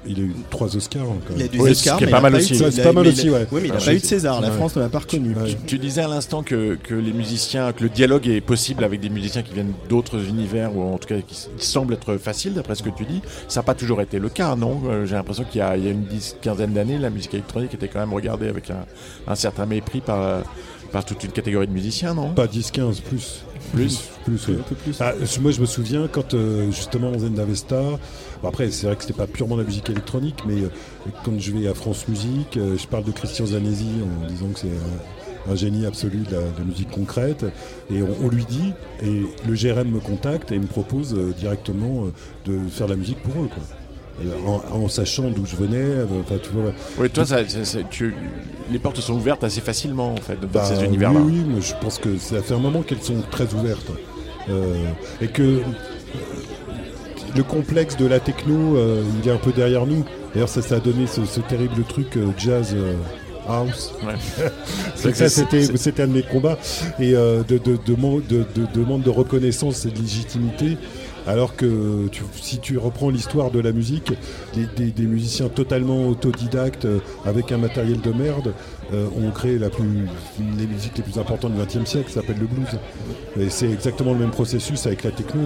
Euh, 0.05 0.09
il 0.09 0.19
a 0.19 0.23
eu 0.23 0.31
trois 0.49 0.75
Oscars. 0.75 1.03
quand 1.05 1.33
Il 1.35 1.41
a 1.41 1.45
même. 1.45 1.47
des 1.49 1.59
Oscars, 1.71 1.99
mais 2.01 2.07
pas 2.07 2.17
a 2.17 2.21
mal 2.21 2.33
eu 2.33 2.37
aussi. 2.37 2.53
de- 2.53 2.57
Ça, 2.57 2.65
il 2.67 2.71
C'est 2.73 2.81
a- 2.81 2.83
pas 2.85 2.93
mal 2.93 3.07
aussi, 3.07 3.21
il 3.23 3.29
a- 3.29 3.33
ouais. 3.33 3.47
oui, 3.51 3.59
mais 3.63 3.67
il 3.69 3.73
a 3.73 3.77
pas 3.77 3.93
eu 3.93 3.99
de 3.99 4.05
César, 4.05 4.41
la 4.41 4.51
France 4.51 4.75
ne 4.75 4.81
l'a 4.81 4.89
pas 4.89 4.99
reconnu. 4.99 5.35
Tu, 5.65 5.77
disais 5.79 6.01
à 6.01 6.07
l'instant 6.07 6.43
que, 6.43 6.75
que 6.81 6.93
les 6.95 7.13
musiciens, 7.13 7.71
que 7.73 7.83
le 7.83 7.89
dialogue 7.89 8.27
est 8.27 8.41
possible 8.41 8.83
avec 8.83 8.99
des 8.99 9.09
musiciens 9.09 9.41
qui 9.43 9.53
viennent 9.53 9.73
d'autres 9.89 10.19
univers, 10.27 10.75
ou 10.75 10.81
en 10.93 10.97
tout 10.97 11.07
cas 11.07 11.15
qui, 11.25 11.35
semblent 11.57 11.93
être 11.93 12.17
faciles 12.17 12.53
d'après 12.53 12.75
ce 12.75 12.83
que 12.83 12.89
tu 12.89 13.05
dis. 13.05 13.21
Ça 13.47 13.59
n'a 13.59 13.63
pas 13.63 13.73
toujours 13.75 14.01
été 14.01 14.19
le 14.19 14.29
cas, 14.29 14.55
non? 14.55 14.81
Euh, 14.87 15.05
J'ai 15.05 15.15
l'impression 15.15 15.43
qu'il 15.43 15.59
y 15.59 15.61
a, 15.61 15.75
il 15.77 15.83
y 15.85 15.87
a 15.87 15.91
une 15.91 16.03
dix, 16.05 16.35
quinzaine 16.41 16.73
d'années, 16.73 16.97
la 16.97 17.09
musique 17.09 17.33
électronique 17.33 17.73
était 17.73 17.87
quand 17.87 17.99
même 17.99 18.13
regardée 18.13 18.47
avec 18.47 18.69
un, 18.69 18.85
un 19.27 19.35
certain 19.35 19.65
mépris 19.65 20.01
par, 20.01 20.21
euh, 20.21 20.41
par 20.91 21.03
toute 21.05 21.23
une 21.23 21.31
catégorie 21.31 21.67
de 21.67 21.73
musiciens, 21.73 22.13
non? 22.13 22.29
Pas 22.33 22.47
10-15, 22.47 23.01
plus. 23.01 23.43
Plus 23.73 23.99
plus, 24.23 24.47
ouais. 24.49 24.55
Ah, 25.01 25.13
je- 25.21 25.39
moi, 25.41 25.51
je 25.51 25.59
me 25.59 25.65
souviens 25.65 26.07
quand 26.11 26.33
euh, 26.33 26.69
justement 26.71 27.09
on 27.13 27.19
Zenda 27.19 27.43
Vesta. 27.43 27.81
Bon, 28.41 28.47
après, 28.49 28.71
c'est 28.71 28.87
vrai 28.87 28.95
que 28.95 29.01
c'était 29.03 29.13
pas 29.17 29.27
purement 29.27 29.55
de 29.55 29.61
la 29.61 29.67
musique 29.67 29.89
électronique, 29.89 30.43
mais 30.47 30.61
euh, 30.61 30.69
quand 31.23 31.39
je 31.39 31.51
vais 31.51 31.67
à 31.67 31.73
France 31.73 32.07
Musique, 32.07 32.57
euh, 32.57 32.77
je 32.77 32.87
parle 32.87 33.03
de 33.03 33.11
Christian 33.11 33.45
Zanesi 33.47 33.87
en 34.23 34.27
disant 34.27 34.47
que 34.53 34.59
c'est 34.59 34.67
un, 34.67 35.51
un 35.51 35.55
génie 35.55 35.85
absolu 35.85 36.19
de 36.29 36.35
la, 36.35 36.41
de 36.41 36.63
musique 36.65 36.91
concrète. 36.91 37.45
Et 37.91 38.01
on, 38.01 38.09
on 38.23 38.27
lui 38.29 38.45
dit, 38.45 38.73
et 39.03 39.23
le 39.47 39.53
GRM 39.55 39.89
me 39.89 39.99
contacte 39.99 40.51
et 40.51 40.59
me 40.59 40.65
propose 40.67 41.13
euh, 41.13 41.33
directement 41.37 42.05
euh, 42.05 42.11
de 42.51 42.69
faire 42.69 42.87
de 42.87 42.93
la 42.93 42.97
musique 42.97 43.21
pour 43.23 43.43
eux. 43.43 43.47
Quoi. 43.47 43.63
Euh, 44.25 44.47
En, 44.47 44.83
en 44.83 44.87
sachant 44.89 45.29
d'où 45.29 45.45
je 45.45 45.55
venais, 45.55 45.77
euh, 45.77 46.05
enfin, 46.21 46.35
tu 46.41 46.49
vois. 46.49 46.71
Oui, 46.99 47.09
toi, 47.09 47.23
ça, 47.25 47.47
ça- 47.47 47.63
ça- 47.65 47.83
tu- 47.83 48.15
les 48.71 48.79
portes 48.79 48.99
sont 48.99 49.13
ouvertes 49.13 49.43
assez 49.43 49.61
facilement, 49.61 50.13
en 50.13 50.17
fait, 50.17 50.39
dans 50.41 50.47
Bah, 50.47 50.65
ces 50.65 50.83
univers-là. 50.83 51.19
Oui, 51.23 51.33
oui, 51.37 51.45
mais 51.55 51.61
je 51.61 51.73
pense 51.79 51.99
que 51.99 52.17
ça 52.17 52.41
fait 52.41 52.55
un 52.55 52.59
moment 52.59 52.81
qu'elles 52.81 53.01
sont 53.03 53.21
très 53.31 53.53
ouvertes. 53.53 53.91
Euh, 54.49 54.73
et 55.21 55.27
que 55.27 55.43
euh, 55.43 55.59
le 57.37 57.43
complexe 57.43 57.95
de 57.97 58.05
la 58.05 58.19
techno, 58.19 58.75
euh, 58.77 59.01
il 59.23 59.29
est 59.29 59.31
un 59.31 59.37
peu 59.37 59.51
derrière 59.51 59.85
nous. 59.85 60.03
D'ailleurs, 60.33 60.49
ça, 60.49 60.61
ça 60.61 60.75
a 60.75 60.79
donné 60.79 61.07
ce, 61.07 61.23
ce 61.25 61.39
terrible 61.39 61.83
truc 61.87 62.17
euh, 62.17 62.27
jazz. 62.37 62.73
euh, 62.73 62.93
House. 63.49 63.93
C'est 64.95 65.15
ça, 65.15 65.29
c'était 65.77 66.01
un 66.03 66.07
de 66.07 66.13
mes 66.13 66.21
combats. 66.23 66.57
Et 66.99 67.11
de, 67.13 67.43
de, 67.47 67.57
de, 67.85 67.95
man- 67.95 68.21
de- 68.27 68.45
de- 68.55 68.67
demande 68.73 69.03
de 69.03 69.09
reconnaissance 69.09 69.85
et 69.85 69.89
de 69.91 69.99
légitimité. 69.99 70.77
Alors 71.25 71.55
que 71.55 72.07
tu- 72.11 72.23
si 72.41 72.57
tu 72.59 72.77
reprends 72.77 73.09
l'histoire 73.09 73.49
de 73.51 73.59
la 73.61 73.71
musique, 73.71 74.11
des, 74.53 74.65
des- 74.75 74.91
des 74.91 75.03
musiciens 75.07 75.47
totalement 75.47 76.07
autodidactes 76.09 76.87
avec 77.25 77.51
un 77.53 77.57
matériel 77.57 78.01
de 78.01 78.11
merde 78.11 78.51
euh, 78.93 79.07
ont 79.17 79.31
créé 79.31 79.57
la 79.59 79.69
plus, 79.69 80.07
les 80.57 80.65
musiques 80.67 80.97
les 80.97 81.03
plus 81.03 81.17
importantes 81.19 81.53
du 81.53 81.61
XXe 81.61 81.89
siècle, 81.89 82.07
qui 82.07 82.13
s'appelle 82.13 82.37
le 82.39 82.47
blues. 82.47 82.67
Et 83.39 83.49
c'est 83.49 83.69
exactement 83.69 84.13
le 84.13 84.19
même 84.19 84.31
processus 84.31 84.85
avec 84.87 85.03
la 85.03 85.11
techno. 85.11 85.41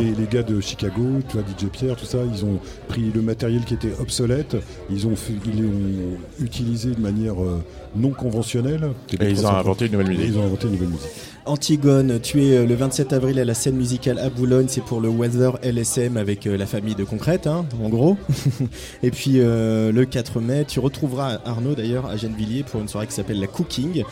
Les, 0.00 0.14
les 0.14 0.26
gars 0.26 0.42
de 0.42 0.60
Chicago, 0.60 1.02
tu 1.28 1.36
vois, 1.36 1.42
DJ 1.46 1.66
Pierre, 1.70 1.96
tout 1.96 2.04
ça, 2.04 2.18
ils 2.34 2.44
ont 2.44 2.58
pris 2.88 3.10
le 3.14 3.22
matériel 3.22 3.64
qui 3.64 3.74
était 3.74 3.92
obsolète, 4.00 4.56
ils 4.90 5.06
ont, 5.06 5.16
fait- 5.16 5.34
ils 5.46 5.62
l'ont 5.62 6.18
utilisé 6.40 6.90
de 6.90 7.00
manière 7.00 7.42
euh, 7.42 7.62
non 7.96 8.10
conventionnelle. 8.10 8.90
Et 9.20 9.30
ils 9.30 9.46
ont 9.46 9.50
inventé 9.60 9.86
une 9.86 9.92
nouvelle 9.92 10.08
musique. 10.08 10.24
Et 10.24 10.28
Ils 10.28 10.38
ont 10.38 10.44
inventé 10.44 10.66
une 10.66 10.72
nouvelle 10.72 10.88
musique. 10.88 11.10
Antigone, 11.46 12.20
tu 12.20 12.44
es 12.44 12.58
euh, 12.58 12.66
le 12.66 12.74
27 12.74 13.14
avril 13.14 13.38
à 13.40 13.44
la 13.44 13.54
scène 13.54 13.74
musicale 13.74 14.18
à 14.18 14.28
Boulogne, 14.28 14.66
c'est 14.68 14.84
pour 14.84 15.00
le 15.00 15.08
Weather 15.08 15.58
LSM 15.62 16.18
avec 16.18 16.46
euh, 16.46 16.56
la 16.56 16.66
famille 16.66 16.94
de 16.94 17.04
Concrète, 17.04 17.46
hein, 17.46 17.64
en 17.82 17.88
gros. 17.88 18.18
Et 19.02 19.10
puis 19.10 19.34
euh, 19.36 19.90
le 19.90 20.04
4 20.04 20.40
mai, 20.40 20.66
tu 20.66 20.80
retrouveras 20.80 21.38
Arnaud 21.46 21.74
d'ailleurs 21.74 22.06
à 22.06 22.16
Gennevilliers 22.16 22.62
pour 22.62 22.82
une 22.82 22.88
soirée 22.88 23.06
qui 23.06 23.14
s'appelle 23.14 23.40
la 23.40 23.46
Cooking. 23.46 24.04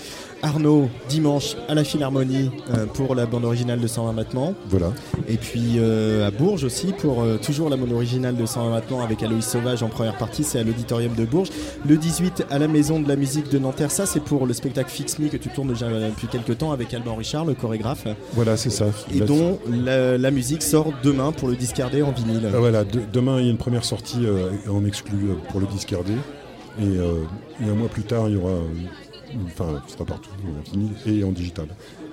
Arnaud, 0.42 0.88
dimanche 1.08 1.56
à 1.68 1.74
la 1.74 1.82
Philharmonie 1.84 2.50
euh, 2.70 2.86
pour 2.86 3.14
la 3.14 3.26
bande 3.26 3.44
originale 3.44 3.80
de 3.80 3.86
120 3.86 4.12
battements. 4.12 4.54
Voilà. 4.68 4.92
Et 5.28 5.36
puis 5.36 5.76
euh, 5.78 6.26
à 6.26 6.30
Bourges 6.30 6.64
aussi 6.64 6.92
pour 6.92 7.22
euh, 7.22 7.38
toujours 7.38 7.70
la 7.70 7.76
bande 7.76 7.92
originale 7.92 8.36
de 8.36 8.44
120 8.46 8.70
battements 8.70 9.00
avec 9.02 9.22
Aloïs 9.22 9.46
Sauvage 9.46 9.82
en 9.82 9.88
première 9.88 10.16
partie, 10.16 10.44
c'est 10.44 10.58
à 10.58 10.62
l'auditorium 10.64 11.14
de 11.14 11.24
Bourges. 11.24 11.48
Le 11.86 11.96
18 11.96 12.46
à 12.50 12.58
la 12.58 12.68
Maison 12.68 13.00
de 13.00 13.08
la 13.08 13.16
musique 13.16 13.48
de 13.50 13.58
Nanterre, 13.58 13.90
ça 13.90 14.04
c'est 14.06 14.20
pour 14.22 14.46
le 14.46 14.52
spectacle 14.52 14.90
Fix 14.90 15.18
Me 15.18 15.28
que 15.28 15.36
tu 15.36 15.48
tournes 15.48 15.68
déjà 15.68 15.88
depuis 15.88 16.26
quelques 16.26 16.58
temps 16.58 16.72
avec 16.72 16.92
Alban 16.92 17.14
Richard, 17.16 17.44
le 17.44 17.54
chorégraphe. 17.54 18.06
Voilà, 18.34 18.56
c'est 18.56 18.70
ça. 18.70 18.86
Et 19.14 19.20
dont 19.20 19.58
la, 19.70 20.18
la 20.18 20.30
musique 20.30 20.62
sort 20.62 20.92
demain 21.02 21.32
pour 21.32 21.48
le 21.48 21.56
discarder 21.56 22.02
en 22.02 22.12
vinyle. 22.12 22.48
Ah, 22.52 22.58
voilà, 22.58 22.84
de- 22.84 23.00
demain 23.12 23.38
il 23.40 23.44
y 23.44 23.48
a 23.48 23.50
une 23.50 23.56
première 23.58 23.84
sortie 23.84 24.26
en 24.70 24.84
exclu 24.84 25.28
pour 25.50 25.60
le. 25.60 25.66
Et, 26.80 26.82
euh, 26.82 27.24
et 27.64 27.68
un 27.70 27.74
mois 27.74 27.88
plus 27.88 28.02
tard, 28.02 28.28
il 28.28 28.34
y 28.34 28.36
aura. 28.36 28.52
Enfin, 29.46 29.82
ce 29.86 29.94
sera 29.94 30.04
partout, 30.04 30.30
en 30.44 30.70
vinyle 30.70 30.92
et 31.06 31.24
en 31.24 31.32
digital. 31.32 31.68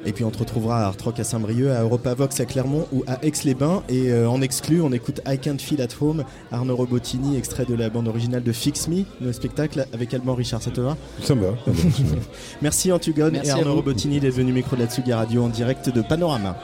Et 0.06 0.14
puis 0.14 0.24
on 0.24 0.30
te 0.30 0.38
retrouvera 0.38 0.82
à 0.82 0.86
Art 0.86 0.96
Rock 1.04 1.20
à 1.20 1.24
Saint-Brieuc, 1.24 1.70
à 1.72 1.82
Europavox 1.82 2.40
à 2.40 2.46
Clermont 2.46 2.88
ou 2.94 3.04
à 3.08 3.24
Aix-les-Bains. 3.26 3.84
Et 3.90 4.12
euh, 4.12 4.30
en 4.30 4.42
exclu, 4.42 4.82
on 4.82 4.92
écoute 4.92 5.22
I 5.28 5.40
Can't 5.40 5.58
Feel 5.60 5.82
at 5.82 5.88
Home, 6.00 6.24
Arnaud 6.52 6.76
Robotini, 6.76 7.38
extrait 7.38 7.66
de 7.66 7.74
la 7.74 7.90
bande 7.90 8.08
originale 8.08 8.44
de 8.44 8.52
Fix 8.52 8.88
Me, 8.88 9.04
le 9.20 9.34
spectacle 9.34 9.88
avec 9.94 10.14
Alban 10.14 10.36
Richard. 10.36 10.62
Ça 10.62 10.72
te 10.72 10.82
va? 10.82 10.96
Ça 11.24 11.34
me 11.34 11.42
va. 11.48 11.54
Merci 12.62 12.92
Antigone 12.92 13.34
Merci 13.34 13.50
et 13.50 13.52
Arnaud. 13.54 13.76
Robotini 13.76 14.20
d'être 14.20 14.36
venu 14.36 14.52
micro 14.52 14.76
de 14.76 14.82
la 14.82 14.88
Tsugi 14.88 15.14
Radio 15.14 15.44
en 15.44 15.50
direct 15.50 15.90
de 15.90 16.02
Panorama. 16.02 16.56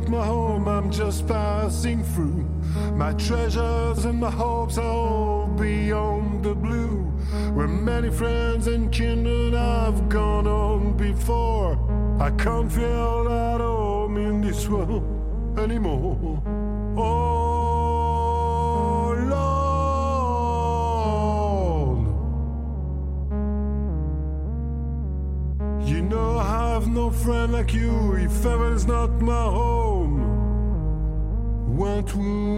not 0.00 0.08
my 0.08 0.24
home, 0.24 0.68
I'm 0.68 0.90
just 0.90 1.26
passing 1.26 2.02
through. 2.02 2.48
My 2.94 3.12
treasures 3.14 4.04
and 4.04 4.20
my 4.20 4.30
hopes 4.30 4.78
are 4.78 4.84
all 4.84 5.46
beyond 5.46 6.44
the 6.44 6.54
blue. 6.54 7.04
Where 7.54 7.68
many 7.68 8.10
friends 8.10 8.66
and 8.66 8.90
kindred 8.92 9.54
I've 9.54 10.08
gone 10.08 10.46
on 10.46 10.96
before. 10.96 11.78
I 12.20 12.30
can't 12.30 12.72
feel 12.72 13.28
at 13.28 13.60
home 13.60 14.16
in 14.16 14.40
this 14.40 14.68
world 14.68 15.02
anymore. 15.58 16.42
Oh 16.96 17.54
Lord, 25.74 25.88
you 25.88 26.02
know 26.02 26.38
I've 26.38 26.88
no 26.88 27.10
friend 27.10 27.52
like 27.52 27.74
you. 27.74 28.14
If 28.14 28.42
heaven's 28.42 28.86
not 28.86 29.20
my 29.20 29.44
home 29.44 29.69
tout 32.10 32.49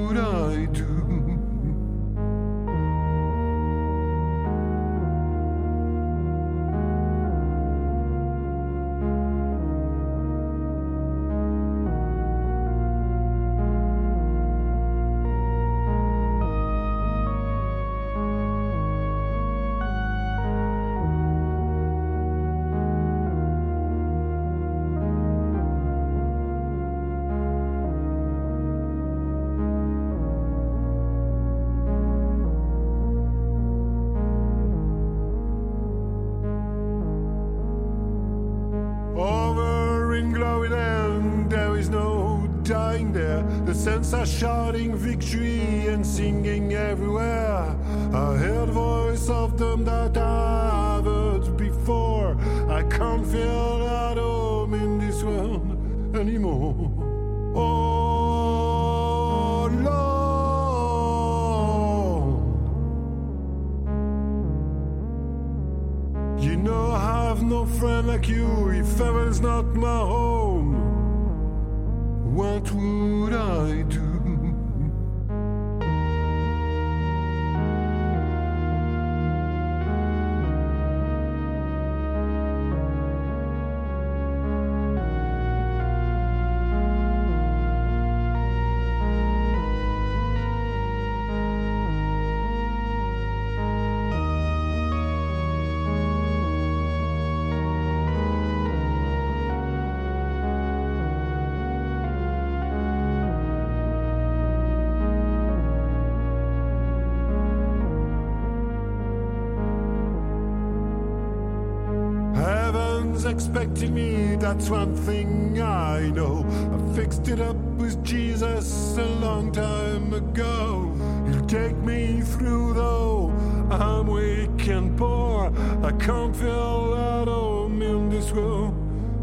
expecting 113.33 113.95
me, 113.95 114.37
that's 114.37 114.69
one 114.69 114.95
thing 114.95 115.61
I 115.61 116.11
know. 116.11 116.45
I 116.75 116.95
fixed 116.95 117.29
it 117.29 117.41
up 117.41 117.57
with 117.57 118.05
Jesus 118.05 118.99
a 118.99 119.07
long 119.07 119.51
time 119.51 120.13
ago. 120.13 120.93
He'll 121.27 121.47
take 121.47 121.77
me 121.79 122.21
through 122.21 122.75
though, 122.75 123.31
I'm 123.71 124.07
weak 124.07 124.69
and 124.69 124.99
poor. 124.99 125.51
I 125.83 125.93
can't 125.93 126.37
feel 126.37 126.95
out 126.95 127.29
home 127.29 127.81
in 127.81 128.11
this 128.11 128.31
world 128.33 128.75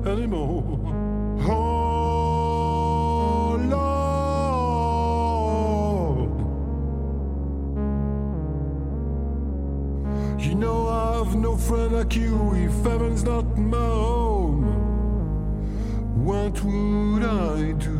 anymore. 0.07 0.78
friend 11.69 11.91
like 11.91 12.15
you 12.15 12.55
if 12.55 12.83
heaven's 12.83 13.23
not 13.23 13.45
my 13.55 13.77
home? 13.77 14.63
What 16.25 16.59
would 16.63 17.23
I 17.23 17.73
do? 17.73 17.98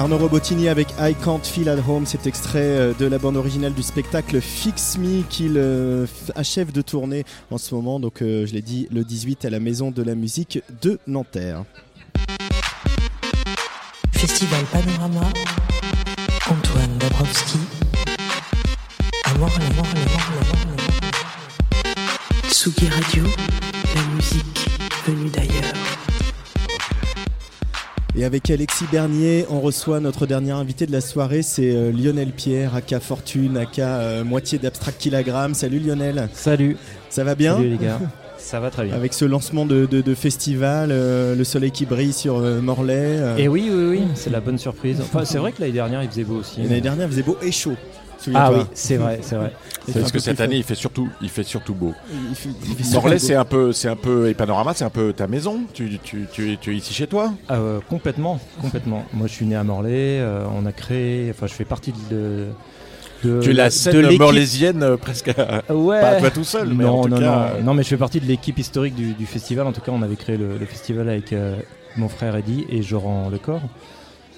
Arnaud 0.00 0.16
Robotini 0.16 0.68
avec 0.68 0.88
I 0.98 1.14
Can't 1.14 1.44
Feel 1.44 1.68
at 1.68 1.76
Home, 1.86 2.06
cet 2.06 2.26
extrait 2.26 2.58
euh, 2.62 2.94
de 2.98 3.04
la 3.04 3.18
bande 3.18 3.36
originale 3.36 3.74
du 3.74 3.82
spectacle 3.82 4.40
Fix 4.40 4.96
Me 4.96 5.20
qu'il 5.28 5.58
euh, 5.58 6.06
achève 6.34 6.72
de 6.72 6.80
tourner 6.80 7.24
en 7.50 7.58
ce 7.58 7.74
moment, 7.74 8.00
donc 8.00 8.22
euh, 8.22 8.46
je 8.46 8.54
l'ai 8.54 8.62
dit 8.62 8.88
le 8.90 9.04
18 9.04 9.44
à 9.44 9.50
la 9.50 9.60
Maison 9.60 9.90
de 9.90 10.02
la 10.02 10.14
Musique 10.14 10.62
de 10.80 10.98
Nanterre. 11.06 11.64
Festival 14.12 14.64
Panorama, 14.72 15.28
Antoine 16.48 16.96
Dabrowski, 16.98 17.58
à 19.26 19.34
Morlaix, 19.34 19.68
Morlaix, 19.76 20.00
Morlaix, 20.14 20.80
Radio, 22.88 23.24
la 23.94 24.02
musique 24.14 24.66
venue 25.06 25.28
d'ailleurs. 25.28 25.79
Et 28.16 28.24
avec 28.24 28.50
Alexis 28.50 28.84
Bernier, 28.90 29.46
on 29.50 29.60
reçoit 29.60 30.00
notre 30.00 30.26
dernier 30.26 30.50
invité 30.50 30.84
de 30.86 30.92
la 30.92 31.00
soirée, 31.00 31.42
c'est 31.42 31.70
euh, 31.74 31.92
Lionel 31.92 32.32
Pierre, 32.32 32.74
aka 32.74 32.98
Fortune, 32.98 33.56
aka 33.56 33.86
euh, 34.00 34.24
moitié 34.24 34.58
d'Abstract 34.58 34.98
Kilogramme. 35.00 35.54
Salut 35.54 35.78
Lionel. 35.78 36.28
Salut. 36.32 36.76
Ça 37.08 37.22
va 37.22 37.34
bien 37.36 37.54
Salut 37.56 37.70
les 37.70 37.76
gars. 37.78 38.00
Ça 38.38 38.58
va 38.58 38.70
très 38.70 38.86
bien. 38.86 38.94
Avec 38.94 39.12
ce 39.12 39.26
lancement 39.26 39.66
de, 39.66 39.84
de- 39.86 40.00
de 40.00 40.14
festival, 40.14 40.88
euh, 40.92 41.36
le 41.36 41.44
soleil 41.44 41.70
qui 41.70 41.84
brille 41.84 42.12
sur 42.14 42.38
euh, 42.38 42.60
Morlaix. 42.60 42.94
euh, 43.20 43.36
Et 43.36 43.48
oui, 43.48 43.70
oui, 43.70 43.84
oui, 43.90 44.02
c'est 44.14 44.30
la 44.30 44.40
bonne 44.40 44.56
surprise. 44.58 44.96
Enfin, 45.00 45.24
c'est 45.26 45.36
vrai 45.38 45.52
que 45.52 45.60
l'année 45.60 45.74
dernière, 45.74 46.02
il 46.02 46.08
faisait 46.08 46.24
beau 46.24 46.36
aussi. 46.36 46.62
L'année 46.62 46.80
dernière, 46.80 47.06
il 47.06 47.10
faisait 47.12 47.22
beau 47.22 47.36
et 47.42 47.52
chaud. 47.52 47.74
Ah 48.34 48.52
oui, 48.52 48.60
c'est 48.74 48.96
vrai, 48.96 49.20
c'est 49.22 49.36
vrai. 49.36 49.52
Parce 49.94 50.12
que 50.12 50.18
cette 50.18 50.40
année, 50.40 50.56
il 50.56 50.62
fait 50.62 50.74
surtout, 50.74 51.08
il 51.22 51.28
fait 51.28 51.42
surtout 51.42 51.74
beau. 51.74 51.94
Morlaix, 52.92 53.18
c'est 53.18 53.34
un 53.34 53.44
peu, 53.44 53.72
c'est 53.72 53.88
un 53.88 53.96
peu, 53.96 54.28
et 54.28 54.34
Panorama, 54.34 54.72
c'est 54.74 54.84
un 54.84 54.90
peu 54.90 55.12
ta 55.12 55.26
maison. 55.26 55.60
Tu, 55.72 55.98
tu, 56.02 56.26
tu, 56.32 56.52
es- 56.52 56.56
tu 56.56 56.72
es 56.72 56.76
ici 56.76 56.92
chez 56.94 57.06
toi. 57.06 57.32
Ah, 57.48 57.54
euh, 57.56 57.80
complètement, 57.88 58.38
complètement. 58.60 59.04
Moi, 59.12 59.26
je 59.26 59.32
suis 59.32 59.46
né 59.46 59.56
à 59.56 59.64
Morlaix. 59.64 60.20
euh, 60.20 60.44
on 60.54 60.66
a 60.66 60.72
créé, 60.72 61.30
enfin, 61.30 61.46
je 61.46 61.54
fais 61.54 61.64
partie 61.64 61.92
de. 62.10 62.46
de 63.24 63.40
tu 63.40 63.50
es 63.50 63.52
la 63.54 63.70
scène 63.70 63.96
l'équipe- 64.00 64.20
morlaisienne 64.20 64.82
euh, 64.82 64.96
presque. 64.96 65.28
à- 65.36 65.72
Ouais. 65.74 66.00
Pas 66.00 66.16
toi 66.20 66.30
tout 66.30 66.44
seul, 66.44 66.68
mais 66.74 66.84
non, 66.84 67.00
en 67.00 67.02
tout 67.04 67.08
non, 67.08 67.16
cas. 67.18 67.22
non. 67.24 67.32
euh, 67.58 67.62
non, 67.62 67.74
mais 67.74 67.82
je 67.82 67.88
fais 67.88 67.96
partie 67.96 68.20
de 68.20 68.26
l'équipe 68.26 68.58
historique 68.58 68.94
du, 68.94 69.14
du 69.14 69.26
festival. 69.26 69.66
En 69.66 69.72
tout 69.72 69.80
cas, 69.80 69.92
on 69.92 70.02
avait 70.02 70.16
créé 70.16 70.36
le, 70.36 70.58
le 70.58 70.66
festival 70.66 71.08
avec 71.08 71.32
euh, 71.32 71.56
mon 71.96 72.08
frère 72.08 72.36
Eddy 72.36 72.66
et 72.70 72.82
Joran 72.82 73.28
Lecor 73.30 73.60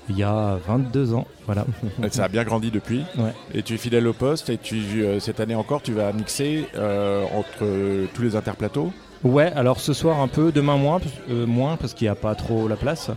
il 0.08 0.16
y 0.18 0.22
a 0.22 0.58
22 0.66 1.14
ans. 1.14 1.26
Voilà. 1.46 1.64
Ça 2.10 2.24
a 2.24 2.28
bien 2.28 2.44
grandi 2.44 2.70
depuis. 2.70 3.04
Ouais. 3.16 3.32
Et 3.54 3.62
tu 3.62 3.74
es 3.74 3.76
fidèle 3.76 4.06
au 4.06 4.12
poste. 4.12 4.50
Et 4.50 4.58
tu, 4.58 4.76
euh, 5.02 5.20
cette 5.20 5.40
année 5.40 5.54
encore, 5.54 5.82
tu 5.82 5.92
vas 5.92 6.12
mixer 6.12 6.66
euh, 6.76 7.24
entre 7.34 7.62
euh, 7.62 8.06
tous 8.14 8.22
les 8.22 8.36
interplateaux? 8.36 8.92
Ouais, 9.24 9.52
alors 9.54 9.78
ce 9.78 9.92
soir 9.92 10.20
un 10.20 10.26
peu, 10.26 10.50
demain 10.50 10.76
moins, 10.76 10.98
parce- 10.98 11.14
euh, 11.30 11.46
moins 11.46 11.76
parce 11.76 11.94
qu'il 11.94 12.06
n'y 12.06 12.10
a 12.10 12.16
pas 12.16 12.34
trop 12.34 12.66
la 12.66 12.74
place. 12.76 13.10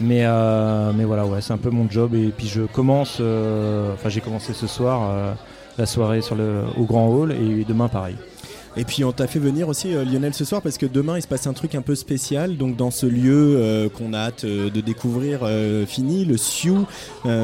Mais, 0.00 0.24
euh, 0.24 0.90
mais 0.94 1.04
voilà, 1.04 1.24
ouais, 1.26 1.40
c'est 1.40 1.52
un 1.52 1.58
peu 1.58 1.70
mon 1.70 1.88
job. 1.88 2.14
Et 2.14 2.32
puis 2.36 2.48
je 2.48 2.62
commence, 2.62 3.20
enfin 3.20 4.08
j'ai 4.08 4.20
commencé 4.20 4.52
ce 4.52 4.66
soir 4.66 5.36
la 5.78 5.86
soirée 5.86 6.22
sur 6.22 6.34
le, 6.34 6.62
au 6.76 6.84
Grand 6.84 7.06
Hall 7.08 7.32
et 7.32 7.64
demain 7.64 7.86
pareil. 7.88 8.16
Et 8.76 8.84
puis 8.84 9.04
on 9.04 9.12
t'a 9.12 9.26
fait 9.28 9.38
venir 9.38 9.68
aussi 9.68 9.94
euh, 9.94 10.04
Lionel 10.04 10.34
ce 10.34 10.44
soir 10.44 10.60
parce 10.60 10.78
que 10.78 10.86
demain 10.86 11.16
il 11.16 11.22
se 11.22 11.28
passe 11.28 11.46
un 11.46 11.52
truc 11.52 11.74
un 11.76 11.82
peu 11.82 11.94
spécial. 11.94 12.56
Donc 12.56 12.76
dans 12.76 12.90
ce 12.90 13.06
lieu 13.06 13.56
euh, 13.56 13.88
qu'on 13.88 14.12
a 14.12 14.18
hâte 14.18 14.44
euh, 14.44 14.68
de 14.70 14.80
découvrir 14.80 15.40
fini 15.86 16.24
le 16.24 16.36
Sioux 16.36 16.86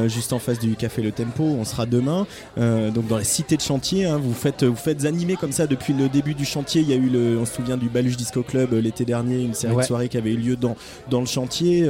juste 0.07 0.33
en 0.33 0.39
face 0.39 0.59
du 0.59 0.75
café 0.75 1.01
Le 1.01 1.11
Tempo. 1.11 1.43
On 1.43 1.63
sera 1.65 1.85
demain 1.85 2.25
donc 2.57 3.07
dans 3.07 3.17
la 3.17 3.23
cité 3.23 3.55
de 3.55 3.61
chantier 3.61 4.05
hein, 4.05 4.19
vous 4.21 4.33
faites 4.33 4.63
vous 4.63 4.75
faites 4.75 5.05
animer 5.05 5.35
comme 5.35 5.51
ça 5.51 5.67
depuis 5.67 5.93
le 5.93 6.09
début 6.09 6.33
du 6.33 6.45
chantier. 6.45 6.81
Il 6.81 6.89
y 6.89 6.93
a 6.93 6.95
eu 6.95 7.09
le 7.09 7.37
on 7.39 7.45
se 7.45 7.55
souvient 7.55 7.77
du 7.77 7.89
Baluche 7.89 8.17
Disco 8.17 8.43
Club 8.43 8.73
l'été 8.73 9.05
dernier 9.05 9.41
une 9.41 9.53
série 9.53 9.71
Ouais. 9.71 9.83
de 9.83 9.87
soirées 9.87 10.09
qui 10.09 10.17
avait 10.17 10.31
eu 10.31 10.37
lieu 10.37 10.55
dans 10.55 10.75
dans 11.09 11.19
le 11.21 11.25
chantier. 11.25 11.87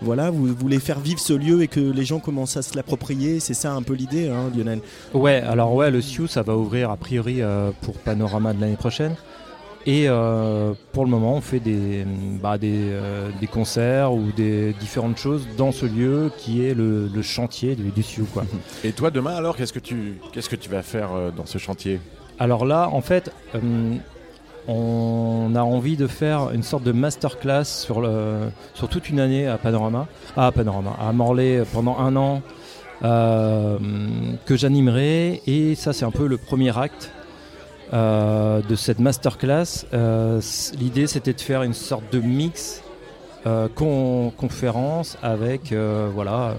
Voilà 0.00 0.30
vous 0.30 0.46
voulez 0.54 0.78
faire 0.78 1.00
vivre 1.00 1.18
ce 1.20 1.32
lieu 1.32 1.62
et 1.62 1.68
que 1.68 1.80
les 1.80 2.04
gens 2.04 2.18
commencent 2.18 2.56
à 2.56 2.62
se 2.62 2.76
l'approprier. 2.76 3.40
C'est 3.40 3.54
ça 3.54 3.72
un 3.72 3.82
peu 3.82 3.94
l'idée 3.94 4.28
hein, 4.28 4.50
Lionel? 4.54 4.80
Ouais, 5.14 5.40
alors 5.40 5.74
ouais, 5.74 5.90
le 5.90 6.00
Sioux, 6.02 6.26
ça 6.26 6.42
va 6.42 6.56
ouvrir 6.56 6.90
a 6.90 6.96
priori 6.96 7.40
pour 7.82 7.94
Panorama 7.94 8.52
de 8.52 8.60
l'année 8.66 8.76
prochaine. 8.76 9.16
Et 9.88 10.08
euh, 10.08 10.72
pour 10.92 11.04
le 11.04 11.10
moment, 11.10 11.34
on 11.34 11.40
fait 11.40 11.60
des, 11.60 12.04
bah, 12.42 12.58
des, 12.58 12.72
euh, 12.74 13.30
des 13.40 13.46
concerts 13.46 14.12
ou 14.12 14.32
des 14.36 14.72
différentes 14.72 15.16
choses 15.16 15.46
dans 15.56 15.70
ce 15.70 15.86
lieu 15.86 16.32
qui 16.38 16.64
est 16.66 16.74
le, 16.74 17.06
le 17.06 17.22
chantier 17.22 17.76
du, 17.76 17.92
du 17.92 18.02
Sioux. 18.02 18.26
Quoi. 18.34 18.44
Et 18.82 18.90
toi, 18.90 19.12
demain, 19.12 19.36
alors, 19.36 19.56
qu'est-ce 19.56 19.72
que 19.72 19.78
tu, 19.78 20.18
qu'est-ce 20.32 20.48
que 20.48 20.56
tu 20.56 20.68
vas 20.68 20.82
faire 20.82 21.10
euh, 21.14 21.30
dans 21.30 21.46
ce 21.46 21.58
chantier? 21.58 22.00
Alors 22.40 22.66
là, 22.66 22.90
en 22.92 23.00
fait, 23.00 23.30
on 24.66 25.52
a 25.54 25.62
envie 25.62 25.96
de 25.96 26.08
faire 26.08 26.50
une 26.52 26.64
sorte 26.64 26.82
de 26.82 26.90
masterclass 26.90 27.64
sur, 27.64 28.00
le, 28.00 28.50
sur 28.74 28.88
toute 28.88 29.08
une 29.08 29.20
année 29.20 29.46
à 29.46 29.56
Panorama, 29.56 30.08
à 30.36 30.50
Panorama, 30.50 30.96
à 31.00 31.12
Morlaix 31.12 31.62
pendant 31.72 31.96
un 31.98 32.16
an 32.16 32.42
que 33.02 34.56
j'animerai. 34.56 35.42
Et 35.46 35.76
ça, 35.76 35.92
c'est 35.92 36.04
un 36.04 36.10
peu 36.10 36.26
le 36.26 36.36
premier 36.36 36.76
acte. 36.76 37.12
Euh, 37.92 38.60
de 38.68 38.74
cette 38.74 38.98
masterclass, 38.98 39.86
Euh, 39.92 40.40
l'idée 40.78 41.06
c'était 41.06 41.32
de 41.32 41.40
faire 41.40 41.62
une 41.62 41.74
sorte 41.74 42.04
de 42.12 42.20
mix 42.20 42.82
euh, 43.46 43.68
con- 43.74 44.32
conférence 44.36 45.16
avec 45.22 45.72
voilà 46.14 46.54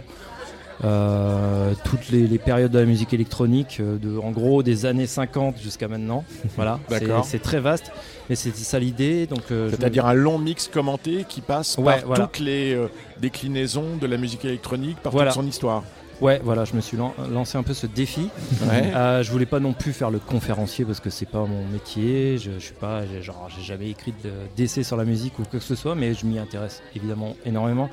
toutes 1.84 2.10
les, 2.12 2.28
les 2.28 2.38
périodes 2.38 2.72
de 2.72 2.78
la 2.80 2.86
musique 2.86 3.12
électronique, 3.14 3.82
de, 3.82 4.18
en 4.20 4.30
gros 4.32 4.62
des 4.62 4.86
années 4.86 5.08
50 5.08 5.58
jusqu'à 5.60 5.88
maintenant. 5.88 6.24
Voilà, 6.56 6.80
c'est- 7.24 7.40
très 7.42 7.60
vaste, 7.60 7.92
mais 8.30 8.36
c'est 8.36 8.56
ça 8.56 8.78
l'idée. 8.80 9.26
Donc, 9.26 9.42
je 9.50 9.56
me- 9.56 9.70
C'est-à-dire 9.72 10.06
un 10.06 10.14
long 10.14 10.38
mix 10.38 10.68
commenté 10.68 11.26
qui 11.28 11.42
passe 11.42 11.78
Ouais, 11.80 11.98
par 11.98 12.06
voilà. 12.06 12.26
toutes 12.28 12.40
les 12.40 12.78
déclinaisons 13.20 13.98
de 14.00 14.06
la 14.08 14.18
musique 14.18 14.46
électronique, 14.46 14.98
par 15.02 15.12
Voilà. 15.12 15.32
toute 15.32 15.42
son 15.42 15.48
histoire. 15.48 15.84
Ouais, 16.20 16.42
voilà, 16.44 16.66
je 16.66 16.74
me 16.74 16.82
suis 16.82 16.98
lan- 16.98 17.14
lancé 17.30 17.58
un 17.60 17.64
peu 17.64 17.74
ce 17.76 17.86
défi. 17.86 18.30
Ouais. 18.64 18.92
Euh, 18.96 19.22
je 19.22 19.32
voulais 19.32 19.46
pas 19.46 19.60
non 19.60 19.74
plus 19.74 19.94
faire 19.94 20.10
le 20.10 20.18
conférencier 20.20 20.84
parce 20.84 21.00
que 21.00 21.12
c'est 21.12 21.28
pas 21.30 21.46
mon 21.46 21.64
métier. 21.68 22.40
Je, 22.40 22.52
je 22.54 22.60
suis 22.60 22.74
pas, 22.74 23.04
genre, 23.22 23.48
j'ai 23.56 23.62
jamais 23.64 23.90
écrit 23.92 24.14
de- 24.24 24.32
d'essai 24.56 24.84
sur 24.84 24.98
la 24.98 25.06
musique 25.06 25.38
ou 25.38 25.44
quoi 25.44 25.60
que 25.60 25.66
ce 25.66 25.76
soit, 25.76 25.94
mais 25.94 26.14
je 26.16 26.26
m'y 26.26 26.40
intéresse 26.40 26.82
évidemment 26.96 27.36
énormément. 27.46 27.90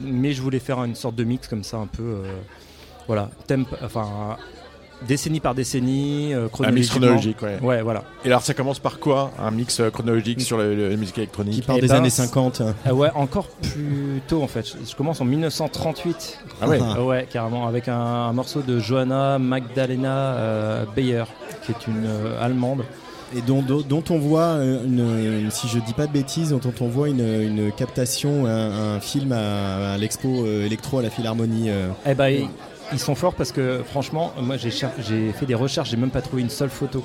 Mais 0.00 0.32
je 0.32 0.40
voulais 0.42 0.60
faire 0.60 0.82
une 0.84 0.94
sorte 0.94 1.16
de 1.16 1.24
mix 1.24 1.48
comme 1.48 1.64
ça, 1.64 1.78
un 1.78 1.86
peu, 1.86 2.02
euh, 2.02 2.32
voilà, 3.08 3.30
thème, 3.48 3.64
enfin, 3.82 4.36
décennie 5.06 5.40
par 5.40 5.54
décennie, 5.54 6.32
euh, 6.34 6.48
Un 6.62 6.70
mix 6.72 6.88
chronologiquement. 6.90 7.00
chronologique, 7.00 7.42
ouais. 7.42 7.58
Ouais, 7.62 7.82
voilà. 7.82 8.04
Et 8.24 8.28
alors, 8.28 8.42
ça 8.42 8.54
commence 8.54 8.78
par 8.78 8.98
quoi 8.98 9.30
Un 9.38 9.50
mix 9.50 9.80
euh, 9.80 9.90
chronologique 9.90 10.40
sur 10.40 10.56
le- 10.58 10.74
le- 10.74 10.88
la 10.90 10.96
musique 10.96 11.18
électronique 11.18 11.54
Qui 11.54 11.62
part 11.62 11.76
Eh 11.78 11.80
des 11.80 11.88
ben, 11.88 11.96
années 11.96 12.10
c'est- 12.10 12.22
50 12.22 12.62
Ah 12.86 12.94
ouais, 12.94 13.10
encore 13.14 13.48
plus 13.48 14.20
tôt 14.28 14.42
en 14.42 14.46
fait. 14.48 14.66
Je, 14.66 14.90
je 14.90 14.96
commence 14.96 15.20
en 15.20 15.24
1938. 15.24 16.38
Ah 16.60 16.68
ouais. 16.68 16.80
Ouais, 17.04 17.26
carrément, 17.30 17.66
avec 17.66 17.88
un, 17.88 17.94
un 17.98 18.32
morceau 18.32 18.60
de 18.62 18.78
Johanna 18.78 19.38
Magdalena 19.38 20.34
euh, 20.34 20.84
Bayer, 20.94 21.24
qui 21.64 21.72
est 21.72 21.86
une 21.86 22.04
euh, 22.06 22.42
allemande. 22.44 22.84
Et 23.36 23.40
dont, 23.40 23.62
dont- 23.62 23.80
dont 23.80 24.04
on 24.10 24.18
voit, 24.18 24.58
une, 24.62 25.00
une- 25.44 25.50
si 25.50 25.66
je 25.66 25.80
dis 25.80 25.92
pas 25.92 26.06
de 26.06 26.12
bêtises, 26.12 26.50
dont 26.50 26.60
on 26.80 26.86
voit 26.86 27.08
une, 27.08 27.18
une 27.42 27.72
captation, 27.72 28.46
un, 28.46 28.94
un 28.96 29.00
film 29.00 29.32
à, 29.32 29.94
à 29.94 29.98
l'expo 29.98 30.46
électro 30.46 30.98
à 30.98 31.02
la 31.02 31.10
Philharmonie. 31.10 31.68
euh. 31.68 31.88
Eh 32.06 32.14
ben, 32.14 32.46
ils, 32.92 32.98
sont 32.98 33.14
forts 33.14 33.34
parce 33.34 33.52
que 33.52 33.82
franchement, 33.84 34.32
moi 34.40 34.56
j'ai 34.56 34.70
fait 34.70 35.46
des 35.46 35.54
recherches, 35.54 35.90
j'ai 35.90 35.96
même 35.96 36.10
pas 36.10 36.22
trouvé 36.22 36.42
une 36.42 36.50
seule 36.50 36.70
photo. 36.70 37.02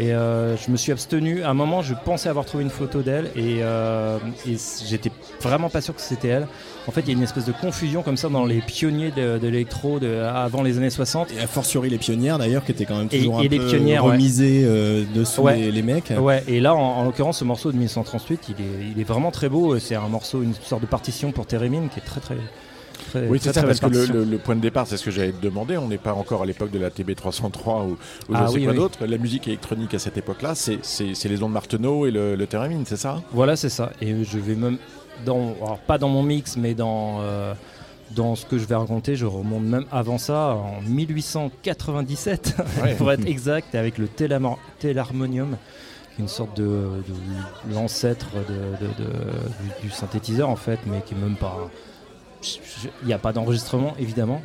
Et 0.00 0.12
euh, 0.14 0.56
je 0.56 0.70
me 0.70 0.76
suis 0.76 0.92
abstenu. 0.92 1.42
À 1.42 1.50
un 1.50 1.54
moment, 1.54 1.82
je 1.82 1.92
pensais 1.92 2.28
avoir 2.28 2.44
trouvé 2.44 2.62
une 2.62 2.70
photo 2.70 3.02
d'elle 3.02 3.32
et, 3.34 3.58
euh, 3.62 4.16
et 4.46 4.56
j'étais 4.86 5.10
vraiment 5.40 5.70
pas 5.70 5.80
sûr 5.80 5.92
que 5.92 6.00
c'était 6.00 6.28
elle. 6.28 6.46
En 6.86 6.92
fait, 6.92 7.00
il 7.00 7.08
y 7.08 7.10
a 7.10 7.14
une 7.14 7.22
espèce 7.24 7.46
de 7.46 7.50
confusion 7.52 8.02
comme 8.02 8.16
ça 8.16 8.28
dans 8.28 8.44
les 8.46 8.60
pionniers 8.60 9.10
de, 9.10 9.38
de 9.38 9.48
l'électro 9.48 9.98
avant 10.32 10.62
les 10.62 10.76
années 10.78 10.90
60. 10.90 11.32
Et 11.32 11.40
a 11.40 11.48
fortiori 11.48 11.90
les 11.90 11.98
pionnières 11.98 12.38
d'ailleurs, 12.38 12.64
qui 12.64 12.70
étaient 12.70 12.84
quand 12.84 12.96
même 12.96 13.08
Et- 13.10 13.18
toujours 13.18 13.42
et 13.42 13.46
un 13.46 13.48
les 13.48 13.58
peu 13.58 13.66
pionnières, 13.66 14.04
ouais. 14.04 14.12
remisées 14.12 14.62
euh, 14.64 15.02
dessous 15.12 15.42
Ouais. 15.42 15.56
les, 15.56 15.72
les 15.72 15.82
mecs. 15.82 16.12
Ouais, 16.16 16.44
et 16.46 16.60
là, 16.60 16.76
en, 16.76 16.78
en 17.00 17.04
l'occurrence, 17.04 17.38
ce 17.38 17.44
morceau 17.44 17.72
de 17.72 17.76
1938, 17.76 18.50
il 18.50 18.64
est, 18.64 18.92
il 18.94 19.00
est 19.00 19.04
vraiment 19.04 19.32
très 19.32 19.48
beau. 19.48 19.80
C'est 19.80 19.96
un 19.96 20.06
morceau, 20.06 20.42
une 20.44 20.54
sorte 20.62 20.82
de 20.82 20.86
partition 20.86 21.32
pour 21.32 21.46
Térémine 21.46 21.88
qui 21.88 21.98
est 21.98 22.04
très 22.04 22.20
très. 22.20 22.36
Très 23.10 23.26
Oui, 23.28 23.38
c'est 23.40 23.52
ça, 23.52 23.62
parce 23.62 23.80
que 23.80 23.86
le, 23.86 23.92
partition. 23.92 24.14
le- 24.14 24.24
le 24.24 24.38
point 24.38 24.56
de 24.56 24.60
départ, 24.60 24.86
c'est 24.86 24.96
ce 24.96 25.04
que 25.04 25.10
j'allais 25.10 25.32
te 25.32 25.42
demander. 25.42 25.76
On 25.76 25.88
n'est 25.88 25.98
pas 25.98 26.14
encore 26.14 26.42
à 26.42 26.46
l'époque 26.46 26.70
de 26.70 26.78
la 26.78 26.90
TB303 26.90 27.84
ou, 27.86 27.90
ou 27.92 27.96
je 28.30 28.34
Ah 28.34 28.46
sais 28.48 28.54
oui, 28.54 28.64
quoi 28.64 28.72
oui. 28.72 28.78
d'autre. 28.78 29.06
La 29.06 29.18
musique 29.18 29.48
électronique 29.48 29.94
à 29.94 29.98
cette 29.98 30.16
époque-là, 30.16 30.54
c'est 30.54 31.24
les 31.28 31.42
ondes 31.42 31.52
Marteneau 31.52 32.06
et 32.06 32.10
le, 32.10 32.36
le 32.36 32.46
Theremin, 32.46 32.82
c'est 32.84 32.96
ça? 32.96 33.22
Voilà, 33.32 33.56
c'est 33.56 33.68
ça. 33.70 33.90
Et 34.00 34.24
je 34.24 34.38
vais 34.38 34.54
même 34.54 34.78
dans, 35.26 35.54
alors 35.62 35.78
pas 35.80 35.98
dans 35.98 36.08
mon 36.08 36.22
mix, 36.22 36.56
mais 36.56 36.74
dans 36.74 37.18
euh, 37.20 37.54
dans 38.14 38.34
ce 38.36 38.46
que 38.46 38.56
je 38.56 38.64
vais 38.64 38.74
raconter, 38.74 39.16
je 39.16 39.26
remonte 39.26 39.64
même 39.64 39.84
avant 39.92 40.16
ça, 40.16 40.54
en 40.54 40.80
1897, 40.82 42.54
Ouais. 42.82 42.94
pour 42.94 43.12
être 43.12 43.26
exact, 43.26 43.74
avec 43.74 43.98
le 43.98 44.08
Télarmonium, 44.78 45.56
une 46.18 46.28
sorte 46.28 46.56
de, 46.56 46.64
de- 46.64 47.74
l'ancêtre 47.74 48.28
de- 48.48 49.04
de- 49.04 49.82
du 49.82 49.90
synthétiseur 49.90 50.48
en 50.48 50.56
fait, 50.56 50.78
mais 50.86 51.02
qui 51.04 51.14
est 51.14 51.18
même 51.18 51.36
pas. 51.36 51.68
Il 53.02 53.06
n'y 53.06 53.12
a 53.12 53.18
pas 53.18 53.32
d'enregistrement 53.32 53.94
évidemment, 53.98 54.40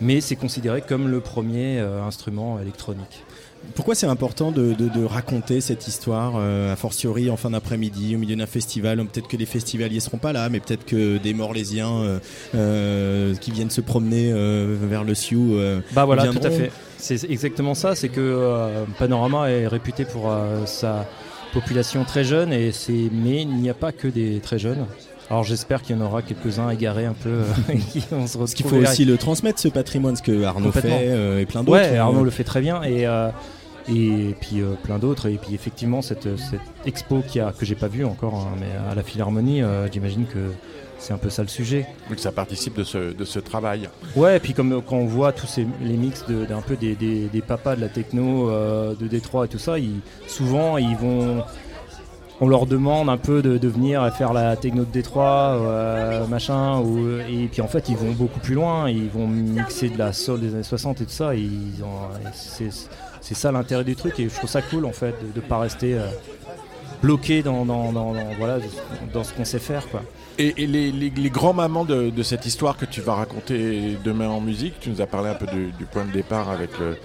mais 0.00 0.20
c'est 0.20 0.36
considéré 0.36 0.80
comme 0.82 1.08
le 1.08 1.20
premier 1.20 1.78
euh, 1.80 2.02
instrument 2.02 2.58
électronique. 2.60 3.24
Pourquoi 3.76 3.94
c'est 3.94 4.06
important 4.08 4.50
de, 4.50 4.72
de- 4.72 4.88
de 4.88 5.04
raconter 5.04 5.60
cette 5.60 5.86
histoire, 5.86 6.32
euh, 6.36 6.72
a 6.72 6.76
fortiori 6.76 7.30
en 7.30 7.36
fin 7.36 7.50
d'après-midi, 7.50 8.16
au 8.16 8.18
milieu 8.18 8.34
d'un 8.34 8.46
festival? 8.46 8.98
Peut-être 9.06 9.28
que 9.28 9.36
les 9.36 9.46
festivaliers 9.46 10.00
seront 10.00 10.18
pas 10.18 10.32
là, 10.32 10.48
mais 10.48 10.58
peut-être 10.58 10.84
que 10.84 11.18
des 11.18 11.32
Morlésiens 11.32 12.18
euh, 12.56 13.34
qui 13.36 13.52
viennent 13.52 13.70
se 13.70 13.80
promener 13.80 14.32
vers 14.32 15.04
le 15.04 15.14
Sioux 15.14 15.56
Bah 15.92 16.04
voilà, 16.04 16.22
viendront. 16.24 16.40
tout 16.40 16.46
à 16.46 16.50
fait. 16.50 16.72
C'est 16.98 17.28
exactement 17.30 17.74
ça. 17.74 17.94
C'est 17.94 18.08
que 18.08 18.84
Panorama 18.98 19.48
est 19.50 19.66
réputé 19.68 20.04
pour 20.04 20.32
sa 20.66 21.06
population 21.52 22.04
très 22.04 22.24
jeune, 22.24 22.52
et 22.52 22.72
c'est 22.72 23.10
mais 23.12 23.42
il 23.42 23.48
n'y 23.56 23.70
a 23.70 23.74
pas 23.74 23.92
que 23.92 24.08
des 24.08 24.40
très 24.40 24.58
jeunes. 24.58 24.86
Alors 25.32 25.44
j'espère 25.44 25.80
qu'il 25.80 25.96
y 25.96 25.98
en 25.98 26.04
aura 26.04 26.20
quelques-uns 26.20 26.68
égarés 26.68 27.06
un 27.06 27.14
peu 27.14 27.30
euh, 27.30 27.44
qui 27.90 28.00
vont 28.10 28.26
se 28.26 28.36
Parce 28.36 28.52
qu'il 28.52 28.66
faut 28.66 28.76
aussi 28.76 29.06
le 29.06 29.16
transmettre, 29.16 29.58
ce 29.58 29.68
patrimoine, 29.68 30.14
ce 30.14 30.22
que 30.22 30.44
Arnaud 30.44 30.70
fait 30.72 30.90
euh, 31.08 31.40
et 31.40 31.46
plein 31.46 31.64
d'autres. 31.64 31.78
Ouais, 31.78 31.96
euh, 31.96 32.02
Arnaud 32.02 32.22
le 32.22 32.30
fait 32.30 32.44
très 32.44 32.60
bien 32.60 32.82
et 32.82 33.06
euh, 33.06 33.30
et 33.88 34.36
puis 34.40 34.60
euh, 34.60 34.74
plein 34.82 34.98
d'autres 34.98 35.28
et 35.30 35.38
puis 35.38 35.54
effectivement 35.54 36.02
cette, 36.02 36.36
cette 36.36 36.60
expo 36.84 37.22
qui 37.26 37.40
a 37.40 37.50
que 37.58 37.64
j'ai 37.64 37.74
pas 37.74 37.88
vue 37.88 38.04
encore 38.04 38.34
hein, 38.46 38.56
mais 38.60 38.66
à 38.90 38.94
la 38.94 39.02
Philharmonie, 39.02 39.62
euh, 39.62 39.88
j'imagine 39.90 40.26
que 40.26 40.38
c'est 40.98 41.14
un 41.14 41.18
peu 41.18 41.30
ça 41.30 41.40
le 41.42 41.48
sujet. 41.48 41.86
Donc 42.10 42.18
ça 42.20 42.30
participe 42.30 42.76
de 42.76 42.84
ce, 42.84 43.12
de 43.12 43.24
ce 43.24 43.38
travail. 43.40 43.88
Ouais, 44.14 44.36
et 44.36 44.38
puis 44.38 44.52
comme 44.52 44.82
quand 44.86 44.96
on 44.98 45.06
voit 45.06 45.32
tous 45.32 45.46
ces, 45.48 45.66
les 45.82 45.96
mix 45.96 46.24
de- 46.28 46.44
d'un 46.44 46.60
peu 46.60 46.76
des, 46.76 46.94
des- 46.94 47.26
des 47.26 47.40
papas 47.40 47.74
de 47.74 47.80
la 47.80 47.88
techno 47.88 48.50
euh, 48.50 48.94
de 48.94 49.08
Détroit 49.08 49.46
et 49.46 49.48
tout 49.48 49.58
ça, 49.58 49.78
ils, 49.78 49.98
souvent 50.28 50.76
ils 50.76 50.94
vont. 50.94 51.42
On 52.44 52.48
leur 52.48 52.66
demande 52.66 53.08
un 53.08 53.18
peu 53.18 53.40
de, 53.40 53.68
venir 53.68 54.12
faire 54.16 54.32
la 54.32 54.56
techno 54.56 54.84
de 54.84 54.90
Détroit, 54.90 55.56
euh, 55.60 56.26
machin, 56.26 56.82
et 57.30 57.46
puis 57.46 57.62
en 57.62 57.68
fait 57.68 57.88
ils 57.88 57.96
vont 57.96 58.10
beaucoup 58.10 58.40
plus 58.40 58.56
loin, 58.56 58.90
ils 58.90 59.08
vont 59.08 59.28
mixer 59.28 59.88
de 59.90 59.96
la 59.96 60.12
soul 60.12 60.40
des 60.40 60.52
années 60.52 60.64
60 60.64 61.02
et 61.02 61.04
tout 61.04 61.10
ça, 61.12 61.30
c'est 63.20 63.34
ça 63.36 63.52
l'intérêt 63.52 63.84
du 63.84 63.94
truc, 63.94 64.18
et 64.18 64.28
je 64.28 64.34
trouve 64.34 64.50
ça 64.50 64.60
cool 64.60 64.86
en 64.86 64.90
fait 64.92 65.14
de 65.36 65.40
ne 65.40 65.46
pas 65.46 65.58
rester 65.60 65.94
euh, 65.94 66.04
bloqué 67.00 67.44
dans, 67.44 67.64
dans, 67.64 67.92
voilà, 68.38 68.58
dans 69.14 69.22
ce 69.22 69.32
qu'on 69.34 69.44
sait 69.44 69.60
faire. 69.60 69.86
Et, 70.36 70.52
les, 70.66 70.90
les- 70.90 71.10
les 71.10 71.30
grands 71.30 71.52
mamans 71.54 71.84
de, 71.84 72.22
cette 72.24 72.44
histoire 72.44 72.76
que 72.76 72.86
tu 72.86 73.00
vas 73.02 73.14
raconter 73.14 73.96
demain 74.04 74.28
en 74.28 74.40
musique, 74.40 74.80
tu 74.80 74.90
nous 74.90 75.00
as 75.00 75.06
parlé 75.06 75.30
un 75.30 75.34
peu 75.34 75.46
du, 75.46 75.84
point 75.92 76.04
de 76.06 76.10
départ 76.10 76.50
avec 76.50 76.76
le- 76.80 76.96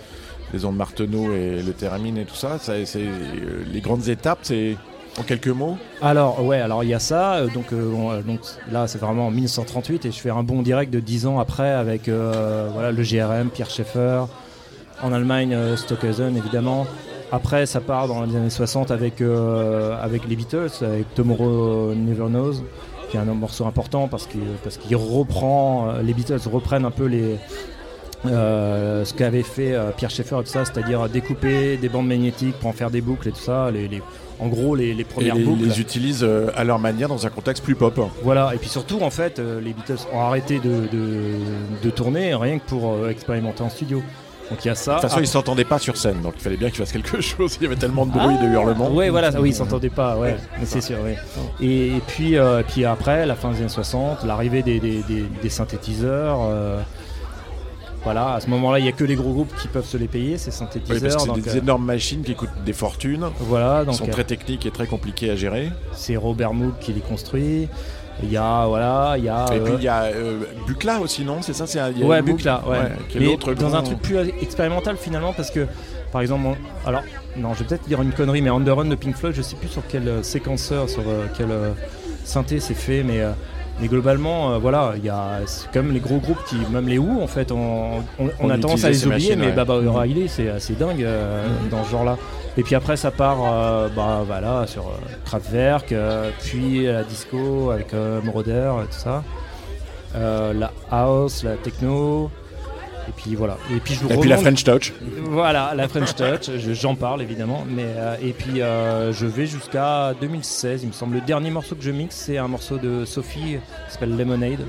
les 0.51 0.65
ondes 0.65 0.77
Marteneau 0.77 1.31
et 1.31 1.61
le 1.61 1.73
Théramine 1.73 2.17
et 2.17 2.25
tout 2.25 2.33
ça. 2.35 2.57
ça 2.57 2.73
c'est, 2.85 3.01
euh, 3.01 3.63
les 3.71 3.81
grandes 3.81 4.07
étapes, 4.07 4.39
c'est 4.41 4.77
en 5.17 5.23
quelques 5.23 5.47
mots 5.47 5.77
Alors 6.01 6.43
ouais, 6.45 6.59
alors 6.59 6.83
il 6.83 6.89
y 6.89 6.93
a 6.93 6.99
ça. 6.99 7.35
euh, 7.35 7.47
donc, 7.47 7.73
euh, 7.73 7.89
bon, 7.89 8.11
euh, 8.11 8.21
donc 8.21 8.39
là 8.71 8.87
c'est 8.87 8.99
vraiment 8.99 9.27
en 9.27 9.31
1938 9.31 10.05
et 10.05 10.11
je 10.11 10.19
fais 10.19 10.29
un 10.29 10.43
bond 10.43 10.61
direct 10.61 10.91
de 10.93 10.99
10 10.99 11.27
ans 11.27 11.39
après 11.39 11.71
avec 11.71 12.07
voilà 12.07 12.91
le 12.91 13.03
GRM, 13.03 13.49
Pierre 13.49 13.69
Schaeffer. 13.69 14.25
En 15.03 15.13
Allemagne, 15.13 15.55
Stockhausen 15.75 16.35
évidemment. 16.35 16.87
Après 17.31 17.65
ça 17.65 17.81
part 17.81 18.07
dans 18.07 18.23
les 18.23 18.35
années 18.35 18.49
60 18.49 18.89
avec 18.89 19.19
les 19.19 20.35
Beatles, 20.35 20.71
avec 20.81 21.13
Tomorrow 21.13 21.93
Never 21.93 22.29
Knows, 22.29 22.63
qui 23.09 23.17
est 23.17 23.19
un 23.19 23.25
morceau 23.25 23.65
important 23.65 24.07
parce 24.07 24.25
qu'il 24.25 24.41
parce 24.63 24.77
qu'il 24.77 24.95
reprend 24.95 25.93
les 26.03 26.13
Beatles 26.13 26.39
reprennent 26.51 26.85
un 26.85 26.91
peu 26.91 27.05
les 27.05 27.37
euh, 28.25 29.05
ce 29.05 29.13
qu'avait 29.13 29.43
fait 29.43 29.73
euh, 29.73 29.91
Pierre 29.95 30.09
Schaeffer 30.09 30.37
et 30.41 30.43
tout 30.43 30.49
ça, 30.51 30.65
c'est-à-dire 30.65 31.07
découper 31.09 31.77
des 31.77 31.89
bandes 31.89 32.07
magnétiques 32.07 32.55
pour 32.59 32.69
en 32.69 32.73
faire 32.73 32.89
des 32.89 33.01
boucles 33.01 33.27
et 33.29 33.31
tout 33.31 33.39
ça. 33.41 33.69
Les, 33.71 33.87
les- 33.87 34.01
en 34.39 34.47
gros, 34.47 34.75
les, 34.75 34.93
les 34.93 35.01
Et 35.01 35.03
premières 35.03 35.35
les, 35.35 35.43
boucles. 35.43 35.63
les 35.63 35.79
utilisent 35.79 36.23
euh, 36.23 36.49
à 36.55 36.63
leur 36.63 36.77
manière 36.77 37.09
dans 37.09 37.25
un 37.25 37.29
contexte 37.29 37.63
plus 37.63 37.73
pop. 37.75 37.99
Voilà, 38.23 38.51
et 38.53 38.57
puis 38.57 38.69
surtout, 38.69 38.99
en 39.01 39.09
fait, 39.09 39.39
les 39.39 39.73
Beatles 39.73 39.97
ont 40.13 40.19
arrêté 40.21 40.59
de, 40.59 40.87
de- 40.91 41.37
de 41.83 41.89
tourner 41.89 42.35
rien 42.35 42.59
que 42.59 42.65
pour 42.67 43.07
expérimenter 43.09 43.63
en 43.63 43.69
studio. 43.69 44.01
Donc 44.49 44.63
il 44.63 44.69
y 44.69 44.71
a 44.71 44.75
ça. 44.75 44.91
De 44.91 44.95
toute 44.97 45.01
façon, 45.09 45.15
Ah, 45.17 45.23
ils 45.23 45.27
s'entendaient 45.27 45.65
pas 45.65 45.77
sur 45.79 45.97
scène, 45.97 46.21
donc 46.21 46.33
il 46.37 46.41
fallait 46.41 46.55
bien 46.55 46.69
qu'ils 46.69 46.77
fassent 46.77 46.93
quelque 46.93 47.19
chose. 47.21 47.57
Il 47.59 47.63
y 47.63 47.65
avait 47.67 47.75
tellement 47.75 48.05
de 48.05 48.11
bruit, 48.11 48.37
de 48.37 48.47
hurlements. 48.47 48.89
Ouais, 48.91 49.09
voilà, 49.09 49.29
oui, 49.41 49.49
ils 49.49 49.55
s'entendaient 49.55 49.89
pas, 49.89 50.15
ouais, 50.17 50.37
c'est 50.63 50.79
sûr, 50.81 50.97
ouais. 51.03 51.17
Et, 51.59 51.87
et 51.97 52.01
puis, 52.07 52.37
euh, 52.37 52.61
puis 52.65 52.85
après, 52.85 53.25
la 53.25 53.35
fin 53.35 53.51
des 53.51 53.57
années 53.57 53.67
60, 53.69 54.23
l'arrivée 54.23 54.61
des, 54.63 54.79
des- 54.79 55.03
des- 55.03 55.25
des 55.41 55.49
synthétiseurs. 55.49 56.39
euh, 56.49 56.79
voilà, 58.03 58.35
à 58.35 58.39
ce 58.39 58.49
moment-là, 58.49 58.79
il 58.79 58.83
n'y 58.83 58.89
a 58.89 58.93
que 58.93 59.03
les 59.03 59.15
gros 59.15 59.33
groupes 59.33 59.53
qui 59.61 59.67
peuvent 59.67 59.85
se 59.85 59.97
les 59.97 60.07
payer, 60.07 60.37
ces 60.37 60.51
Oui, 60.51 60.55
synthétiseurs. 60.57 61.01
parce 61.01 61.15
que 61.15 61.19
c'est 61.21 61.27
donc, 61.27 61.41
des 61.41 61.55
euh, 61.57 61.61
énormes 61.61 61.85
machines 61.85 62.21
qui 62.23 62.35
coûtent 62.35 62.63
des 62.65 62.73
fortunes. 62.73 63.25
Voilà, 63.39 63.81
Qui 63.81 63.85
donc, 63.87 63.95
sont 63.95 64.07
euh, 64.07 64.11
très 64.11 64.23
techniques 64.23 64.65
et 64.65 64.71
très 64.71 64.87
compliquées 64.87 65.29
à 65.31 65.35
gérer. 65.35 65.71
c'est 65.93 66.15
Robert 66.15 66.53
Moog 66.53 66.73
qui 66.79 66.93
les 66.93 67.01
construit. 67.01 67.67
Il 68.23 68.31
y 68.31 68.37
a, 68.37 68.65
voilà, 68.65 69.15
il 69.17 69.25
y 69.25 69.29
a. 69.29 69.45
Et 69.53 69.59
puis 69.59 69.73
euh, 69.73 69.77
il 69.77 69.83
y 69.83 69.87
a 69.87 70.03
euh, 70.05 70.39
Bucla 70.65 70.99
aussi, 71.01 71.23
non? 71.23 71.41
C'est 71.41 71.53
ça 71.53 71.67
c'est 71.67 71.79
un- 71.79 71.91
Ouais, 71.93 72.21
Bucla, 72.23 72.63
ouais. 72.67 72.77
qui 73.09 73.17
est 73.17 73.21
Mais 73.21 73.37
dans 73.37 73.53
grand- 73.69 73.73
un 73.77 73.83
truc 73.83 74.01
plus 74.01 74.17
expérimental 74.41 74.97
finalement, 74.97 75.33
parce 75.33 75.51
que, 75.51 75.67
par 76.11 76.21
exemple, 76.21 76.47
on- 76.47 76.87
alors, 76.87 77.03
non, 77.35 77.53
je 77.53 77.59
vais 77.59 77.65
peut-être 77.65 77.87
dire 77.87 78.01
une 78.01 78.11
connerie, 78.13 78.41
mais 78.41 78.49
Underrun 78.49 78.85
de 78.85 78.95
Pink 78.95 79.15
Floyd, 79.15 79.35
je 79.35 79.41
sais 79.43 79.55
plus 79.55 79.67
sur 79.67 79.83
quel 79.87 80.23
séquenceur, 80.23 80.89
sur 80.89 81.03
quel 81.37 81.49
synthé 82.23 82.59
c'est 82.59 82.73
fait, 82.73 83.03
mais. 83.03 83.21
Euh, 83.77 83.81
mais 83.81 83.87
globalement, 83.87 84.51
euh, 84.53 84.57
voilà, 84.57 84.93
il 84.97 85.03
y 85.05 85.09
a 85.09 85.39
comme 85.73 85.91
les 85.91 85.99
gros 85.99 86.17
groupes 86.17 86.43
qui, 86.47 86.57
même 86.71 86.87
les 86.87 86.97
Who, 86.97 87.21
en 87.21 87.27
fait, 87.27 87.51
on, 87.51 87.99
on- 88.19 88.29
on 88.39 88.49
a 88.49 88.57
tendance 88.57 88.83
à 88.83 88.89
les 88.89 89.05
oublier, 89.05 89.29
machines, 89.35 89.39
mais 89.39 89.47
ouais. 89.47 89.51
Baba. 89.51 89.75
O'Reilly, 89.75 90.27
c'est 90.29 90.49
assez 90.49 90.73
dingue 90.73 91.03
euh, 91.03 91.45
dans 91.69 91.83
ce 91.83 91.91
genre-là. 91.91 92.17
Et 92.57 92.63
puis 92.63 92.73
après, 92.75 92.97
ça 92.97 93.11
part, 93.11 93.37
euh, 93.43 93.87
bah 93.95 94.23
voilà, 94.25 94.65
sur 94.67 94.83
euh, 94.87 94.91
Kraftwerk, 95.25 95.91
euh, 95.91 96.31
puis 96.41 96.85
la 96.85 97.03
disco 97.03 97.69
avec 97.71 97.93
euh, 97.93 98.19
Moroder, 98.23 98.71
et 98.83 98.87
tout 98.87 98.97
ça. 98.99 99.23
Euh, 100.15 100.53
la 100.53 100.71
house, 100.89 101.43
la 101.43 101.55
techno, 101.57 102.31
et 103.07 103.11
puis 103.15 103.35
voilà. 103.35 103.57
Et 103.73 103.79
puis 103.79 103.93
je 103.95 104.13
Et 104.13 104.17
puis 104.17 104.29
la 104.29 104.37
French 104.37 104.63
Touch. 104.63 104.93
Voilà, 105.29 105.73
la 105.75 105.87
French 105.87 106.13
Touch. 106.15 106.49
je- 106.57 106.73
J'en 106.73 106.95
parle 106.95 107.21
évidemment, 107.21 107.65
mais 107.69 107.85
euh, 107.85 108.15
et 108.21 108.33
puis 108.33 108.61
euh, 108.61 109.11
je 109.13 109.25
vais 109.25 109.45
jusqu'à 109.47 110.13
2016, 110.19 110.83
il 110.83 110.87
me 110.87 110.93
semble. 110.93 111.15
Le 111.15 111.21
dernier 111.21 111.49
morceau 111.49 111.75
que 111.75 111.83
je 111.83 111.91
mixe, 111.91 112.15
c'est 112.15 112.37
un 112.37 112.47
morceau 112.47 112.77
de 112.77 113.05
Sophie 113.05 113.57
qui 113.87 113.93
s'appelle 113.93 114.15
Lemonade. 114.17 114.59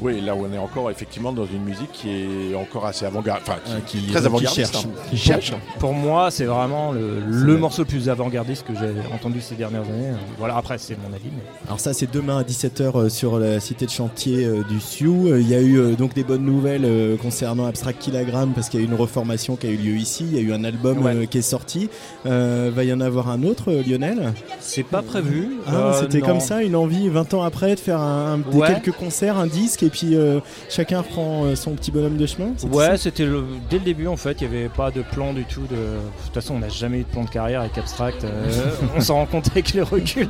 Oui, 0.00 0.20
là 0.22 0.34
où 0.34 0.46
on 0.50 0.52
est 0.54 0.58
encore 0.58 0.90
effectivement 0.90 1.32
dans 1.32 1.44
une 1.44 1.62
musique 1.64 1.92
qui 1.92 2.08
est 2.10 2.54
encore 2.54 2.86
assez 2.86 3.04
avant-gardiste, 3.04 3.46
enfin 3.48 3.58
qui, 3.64 3.72
Euh, 3.72 3.78
qui 3.86 3.98
est 3.98 4.00
qui 4.00 4.06
très 4.12 4.24
avant-gardiste. 4.26 4.72
cherche. 4.72 4.84
hein. 4.86 4.88
Pour- 4.94 5.10
Qui 5.10 5.16
cherche. 5.18 5.52
Pour 5.78 5.92
moi, 5.92 6.30
c'est 6.30 6.46
vraiment 6.46 6.92
le, 6.92 7.58
morceau 7.58 7.82
le 7.82 7.86
plus 7.88 8.08
avant-gardiste 8.08 8.64
que 8.66 8.74
j'ai 8.74 8.90
entendu 9.14 9.40
ces 9.42 9.54
dernières 9.54 9.82
années. 9.82 10.12
Voilà, 10.38 10.56
après, 10.56 10.78
c'est 10.78 10.96
mon 10.96 11.14
avis. 11.14 11.28
Mais... 11.36 11.42
Alors 11.66 11.78
ça 11.78 11.92
c'est 11.92 12.10
demain 12.10 12.38
à 12.38 12.42
17h 12.42 13.10
sur 13.10 13.38
la 13.38 13.60
cité 13.60 13.84
de 13.84 13.90
chantier 13.90 14.44
euh, 14.46 14.62
du 14.68 14.80
Sioux. 14.80 15.28
Euh, 15.28 15.40
Il 15.40 15.48
y 15.48 15.54
a 15.54 15.60
eu 15.60 15.76
euh, 15.78 15.92
donc 15.94 16.14
des 16.14 16.24
bonnes 16.24 16.44
nouvelles 16.44 16.84
euh, 16.86 17.16
concernant 17.18 17.66
Abstract 17.66 17.98
Kilogram 18.00 18.52
parce 18.54 18.68
qu'il 18.70 18.80
y 18.80 18.82
a 18.82 18.86
eu 18.86 18.88
une 18.88 18.96
reformation 18.96 19.56
qui 19.56 19.66
a 19.66 19.70
eu 19.70 19.76
lieu 19.76 19.96
ici. 19.96 20.24
Il 20.30 20.34
y 20.34 20.38
a 20.38 20.42
eu 20.42 20.52
un 20.54 20.64
album 20.64 21.04
Ouais. 21.04 21.14
euh, 21.14 21.26
qui 21.26 21.38
est 21.38 21.42
sorti. 21.42 21.90
Euh, 22.24 22.70
va 22.74 22.84
y 22.84 22.92
en 22.92 23.00
avoir 23.00 23.28
un 23.28 23.42
autre, 23.42 23.70
euh, 23.70 23.82
Lionel? 23.86 24.32
C'est 24.60 24.84
pas 24.84 25.02
prévu. 25.02 25.50
Ah, 25.66 25.70
Euh, 25.74 25.92
C'était 26.00 26.20
comme 26.20 26.40
ça, 26.40 26.62
une 26.62 26.76
envie 26.76 27.08
20 27.08 27.34
ans 27.34 27.42
après 27.42 27.74
de 27.74 27.80
faire 27.80 28.00
un, 28.00 28.34
un- 28.34 28.38
des 28.38 28.56
Ouais. 28.56 28.68
quelques 28.68 28.96
concerts, 28.96 29.36
un 29.36 29.46
disque 29.46 29.71
et 29.82 29.90
puis 29.90 30.16
euh, 30.16 30.40
chacun 30.68 31.02
prend 31.02 31.44
euh, 31.44 31.54
son 31.54 31.72
petit 31.72 31.90
bonhomme 31.90 32.16
de 32.16 32.26
chemin. 32.26 32.52
Ouais, 32.70 32.96
c'était 32.96 33.26
dès 33.70 33.78
le 33.78 33.84
début 33.84 34.08
en 34.08 34.16
fait, 34.16 34.40
il 34.40 34.48
n'y 34.48 34.56
avait 34.56 34.68
pas 34.68 34.90
de 34.90 35.02
plan 35.02 35.32
du 35.32 35.44
tout. 35.44 35.62
De, 35.62 35.76
de 35.76 36.24
toute 36.24 36.34
façon, 36.34 36.54
on 36.54 36.58
n'a 36.58 36.68
jamais 36.68 36.98
eu 36.98 37.02
de 37.04 37.08
plan 37.08 37.24
de 37.24 37.30
carrière 37.30 37.60
avec 37.60 37.78
Abstract. 37.78 38.24
euh, 38.24 38.50
on 38.96 39.00
s'en 39.00 39.14
rend 39.14 39.26
compte 39.26 39.50
avec 39.52 39.72
le 39.74 39.84
recul. 39.84 40.28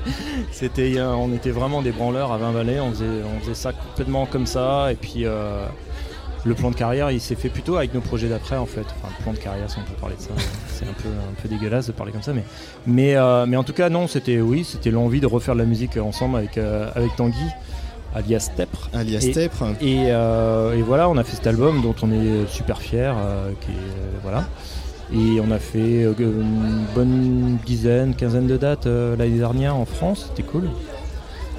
C'était, 0.52 1.00
on 1.00 1.32
était 1.32 1.50
vraiment 1.50 1.80
des 1.80 1.92
branleurs 1.92 2.30
à 2.32 2.36
20 2.38 2.52
balais. 2.52 2.80
On 2.80 2.90
faisait, 2.90 3.06
on 3.36 3.40
faisait 3.40 3.54
ça 3.54 3.72
complètement 3.72 4.26
comme 4.26 4.46
ça. 4.46 4.92
Et 4.92 4.96
puis 4.96 5.24
le 6.44 6.54
plan 6.54 6.70
de 6.70 6.76
carrière, 6.76 7.10
il 7.10 7.20
s'est 7.20 7.34
fait 7.34 7.48
plutôt 7.48 7.76
avec 7.76 7.94
nos 7.94 8.00
projets 8.00 8.28
d'après 8.28 8.56
en 8.56 8.66
fait. 8.66 8.80
Enfin, 8.80 9.14
le 9.16 9.22
plan 9.22 9.32
de 9.32 9.38
carrière, 9.38 9.70
si 9.70 9.78
on 9.78 9.82
peut 9.82 9.98
parler 10.00 10.16
de 10.16 10.20
ça, 10.22 10.30
c'est 10.68 10.84
un 10.84 10.92
peu, 10.92 11.08
un 11.08 11.40
peu 11.40 11.48
dégueulasse 11.48 11.86
de 11.86 11.92
parler 11.92 12.12
comme 12.12 12.22
ça, 12.22 12.32
mais, 12.32 12.44
mais, 12.86 13.14
euh, 13.16 13.46
mais 13.46 13.56
en 13.56 13.64
tout 13.64 13.72
cas 13.72 13.88
non, 13.88 14.06
c'était 14.08 14.40
oui, 14.40 14.64
c'était 14.64 14.90
l'envie 14.90 15.20
de 15.20 15.26
refaire 15.26 15.54
de 15.54 15.60
la 15.60 15.66
musique 15.66 15.96
ensemble 15.96 16.36
avec 16.38 16.58
euh, 16.58 16.90
avec 16.94 17.14
Tanguy 17.16 17.46
alias 18.14 18.40
Stepre. 18.52 18.88
Alias 18.92 19.20
Et- 19.80 20.06
euh, 20.10 20.74
et 20.76 20.82
voilà, 20.82 21.08
on 21.08 21.16
a 21.16 21.24
fait 21.24 21.36
cet 21.36 21.46
album 21.46 21.82
dont 21.82 21.94
on 22.02 22.10
est 22.12 22.46
super 22.48 22.80
fier, 22.80 23.14
qui 23.60 23.70
est, 23.70 23.74
euh, 23.74 24.18
voilà. 24.22 24.44
Et 25.14 25.40
on 25.46 25.50
a 25.50 25.58
fait 25.58 26.04
euh, 26.04 26.14
une 26.18 26.84
bonne 26.94 27.58
dizaine, 27.66 28.14
quinzaine 28.14 28.46
de 28.46 28.56
dates 28.56 28.86
euh, 28.86 29.14
l'année 29.16 29.38
dernière 29.38 29.76
en 29.76 29.84
France, 29.84 30.26
c'était 30.30 30.42
cool. 30.48 30.68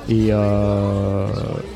Et, 0.09 0.27
euh, 0.31 1.27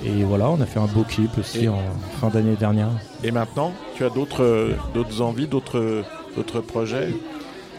et 0.05 0.23
voilà, 0.23 0.49
on 0.49 0.59
a 0.59 0.65
fait 0.65 0.79
un 0.79 0.85
beau 0.87 1.03
clip 1.03 1.37
aussi 1.37 1.65
Et- 1.65 1.69
en 1.69 1.79
fin 2.19 2.27
d'année 2.29 2.55
dernière. 2.55 2.89
Et 3.23 3.31
maintenant, 3.31 3.71
tu 3.95 4.03
as 4.03 4.09
d'autres 4.09 4.43
euh, 4.43 4.71
d'autres 4.93 5.21
envies, 5.21 5.47
d'autres 5.47 6.03
d'autres 6.35 6.59
projets? 6.61 7.09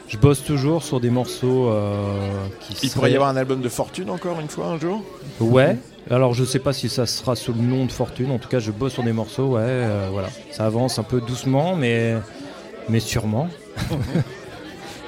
Je 0.09 0.17
bosse 0.17 0.43
toujours 0.43 0.83
sur 0.85 1.01
des 1.01 1.11
morceaux 1.11 1.69
euh, 1.69 1.93
qui 2.61 2.73
Il 2.73 2.77
seraient- 2.89 2.95
pourrait 2.95 3.11
y 3.13 3.15
avoir 3.15 3.29
un 3.29 3.37
album 3.37 3.61
de 3.61 3.69
fortune 3.69 4.09
encore 4.09 4.41
une 4.41 4.49
fois 4.49 4.67
un 4.69 4.79
jour? 4.79 5.03
Ouais. 5.41 5.77
Alors 6.11 6.33
je 6.35 6.45
sais 6.45 6.59
pas 6.59 6.73
si 6.73 6.89
ça 6.89 7.05
sera 7.07 7.37
sous 7.37 7.53
le 7.53 7.61
nom 7.61 7.85
de 7.85 7.93
Fortune. 7.93 8.31
En 8.31 8.39
tout 8.39 8.49
cas, 8.49 8.59
je 8.61 8.71
bosse 8.71 8.95
sur 8.95 9.03
des 9.03 9.13
morceaux. 9.13 9.55
Ouais, 9.57 9.61
euh, 9.63 10.09
voilà. 10.11 10.29
Ça 10.51 10.65
avance 10.67 10.99
un 10.99 11.03
peu 11.03 11.21
doucement, 11.21 11.77
mais 11.77 12.15
mais 12.89 13.01
sûrement. 13.01 13.49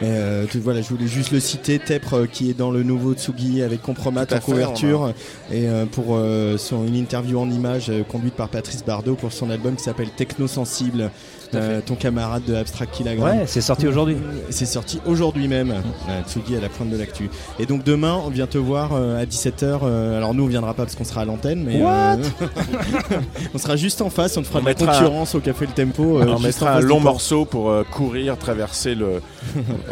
Et, 0.02 0.06
euh, 0.06 0.46
tout- 0.46 0.60
voilà, 0.62 0.80
je 0.80 0.88
voulais 0.88 1.06
juste 1.06 1.30
le 1.30 1.40
citer, 1.40 1.78
Tepre 1.78 2.14
euh, 2.14 2.26
qui 2.26 2.48
est 2.48 2.54
dans 2.54 2.70
le 2.70 2.82
nouveau 2.82 3.12
Tsugi 3.12 3.60
avec 3.62 3.82
Compromat 3.82 4.22
en 4.22 4.38
couverture 4.38 5.12
et 5.52 5.68
euh, 5.68 5.84
pour 5.84 6.16
euh, 6.16 6.56
son, 6.56 6.86
une 6.86 6.96
interview 6.96 7.38
en 7.38 7.50
images 7.50 7.90
euh, 7.90 8.02
conduite 8.02 8.32
par 8.32 8.48
Patrice 8.48 8.82
Bardot 8.82 9.14
pour 9.14 9.30
son 9.30 9.50
album 9.50 9.76
qui 9.76 9.82
s'appelle 9.82 10.08
Techno 10.08 10.46
Sensible. 10.46 11.10
Tout 11.50 11.56
à 11.56 11.60
fait. 11.60 11.66
Euh, 11.66 11.80
ton 11.84 11.94
camarade 11.94 12.42
de 12.46 12.54
Abstract 12.54 12.92
Kilogram. 12.94 13.38
Ouais, 13.38 13.44
c'est 13.46 13.60
sorti 13.60 13.86
aujourd'hui. 13.86 14.16
C'est 14.50 14.66
sorti 14.66 15.00
aujourd'hui 15.06 15.48
même. 15.48 15.70
Euh, 15.70 16.22
Tsugi 16.28 16.56
à 16.56 16.60
la 16.60 16.68
pointe 16.68 16.90
de 16.90 16.96
l'actu. 16.96 17.28
Et 17.58 17.66
donc 17.66 17.84
demain, 17.84 18.20
on 18.24 18.28
vient 18.30 18.46
te 18.46 18.58
voir 18.58 18.90
euh, 18.92 19.20
à 19.20 19.24
17h. 19.24 19.84
alors 20.16 20.34
nous, 20.34 20.44
on 20.44 20.48
viendra 20.48 20.74
pas 20.74 20.84
parce 20.84 20.94
qu'on 20.96 21.04
sera 21.04 21.22
à 21.22 21.24
l'antenne, 21.24 21.64
mais 21.64 21.80
What 21.82 22.16
euh, 22.16 22.46
on 23.54 23.58
sera 23.58 23.76
juste 23.76 24.00
en 24.02 24.10
face. 24.10 24.36
On 24.36 24.42
te 24.42 24.46
fera 24.46 24.58
On 24.58 24.62
de 24.62 24.66
la 24.68 24.70
mettra- 24.74 24.92
concurrence 24.98 25.34
au 25.34 25.40
Café 25.40 25.66
Le 25.66 25.72
Tempo. 25.72 26.20
euh, 26.20 26.26
on 26.28 26.38
mettra 26.38 26.72
un 26.74 26.80
long 26.80 27.00
morceau 27.00 27.44
pour 27.44 27.70
euh, 27.70 27.84
courir, 27.90 28.36
traverser 28.38 28.94
le, 28.94 29.20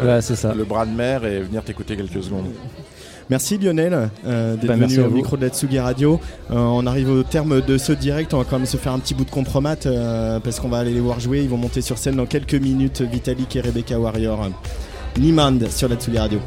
Ouais, 0.03 0.21
c'est 0.21 0.35
ça. 0.35 0.53
le 0.53 0.63
bras 0.63 0.85
de 0.85 0.91
mer 0.91 1.25
et 1.25 1.41
venir 1.41 1.63
t'écouter 1.63 1.95
quelques 1.95 2.23
secondes. 2.23 2.45
Merci 3.29 3.59
Lionel 3.59 4.09
euh, 4.25 4.55
d'être 4.55 4.67
Bah, 4.67 4.75
venu 4.75 4.99
au 5.01 5.09
micro 5.09 5.37
de 5.37 5.43
la 5.43 5.49
Tsugi 5.49 5.77
Radio. 5.79 6.19
Euh, 6.49 6.55
on 6.55 6.87
arrive 6.87 7.09
au 7.11 7.23
terme 7.23 7.61
de 7.61 7.77
ce 7.77 7.91
direct, 7.91 8.33
on 8.33 8.39
va 8.39 8.43
quand 8.43 8.57
même 8.57 8.65
se 8.65 8.77
faire 8.77 8.91
un 8.91 8.99
petit 8.99 9.13
bout 9.13 9.25
de 9.25 9.29
compromat 9.29 9.75
euh, 9.85 10.39
parce 10.39 10.59
qu'on 10.59 10.69
va 10.69 10.79
aller 10.79 10.93
les 10.93 10.99
voir 10.99 11.19
jouer. 11.19 11.41
Ils 11.41 11.49
vont 11.49 11.57
monter 11.57 11.81
sur 11.81 11.97
scène 11.99 12.15
dans 12.15 12.25
quelques 12.25 12.55
minutes, 12.55 13.01
Vitalik 13.01 13.55
et 13.55 13.61
Rebecca 13.61 13.99
Warrior. 13.99 14.49
Niemand 15.19 15.59
sur 15.69 15.89
la 15.89 15.95
Tsugi 15.95 16.17
Radio. 16.17 16.39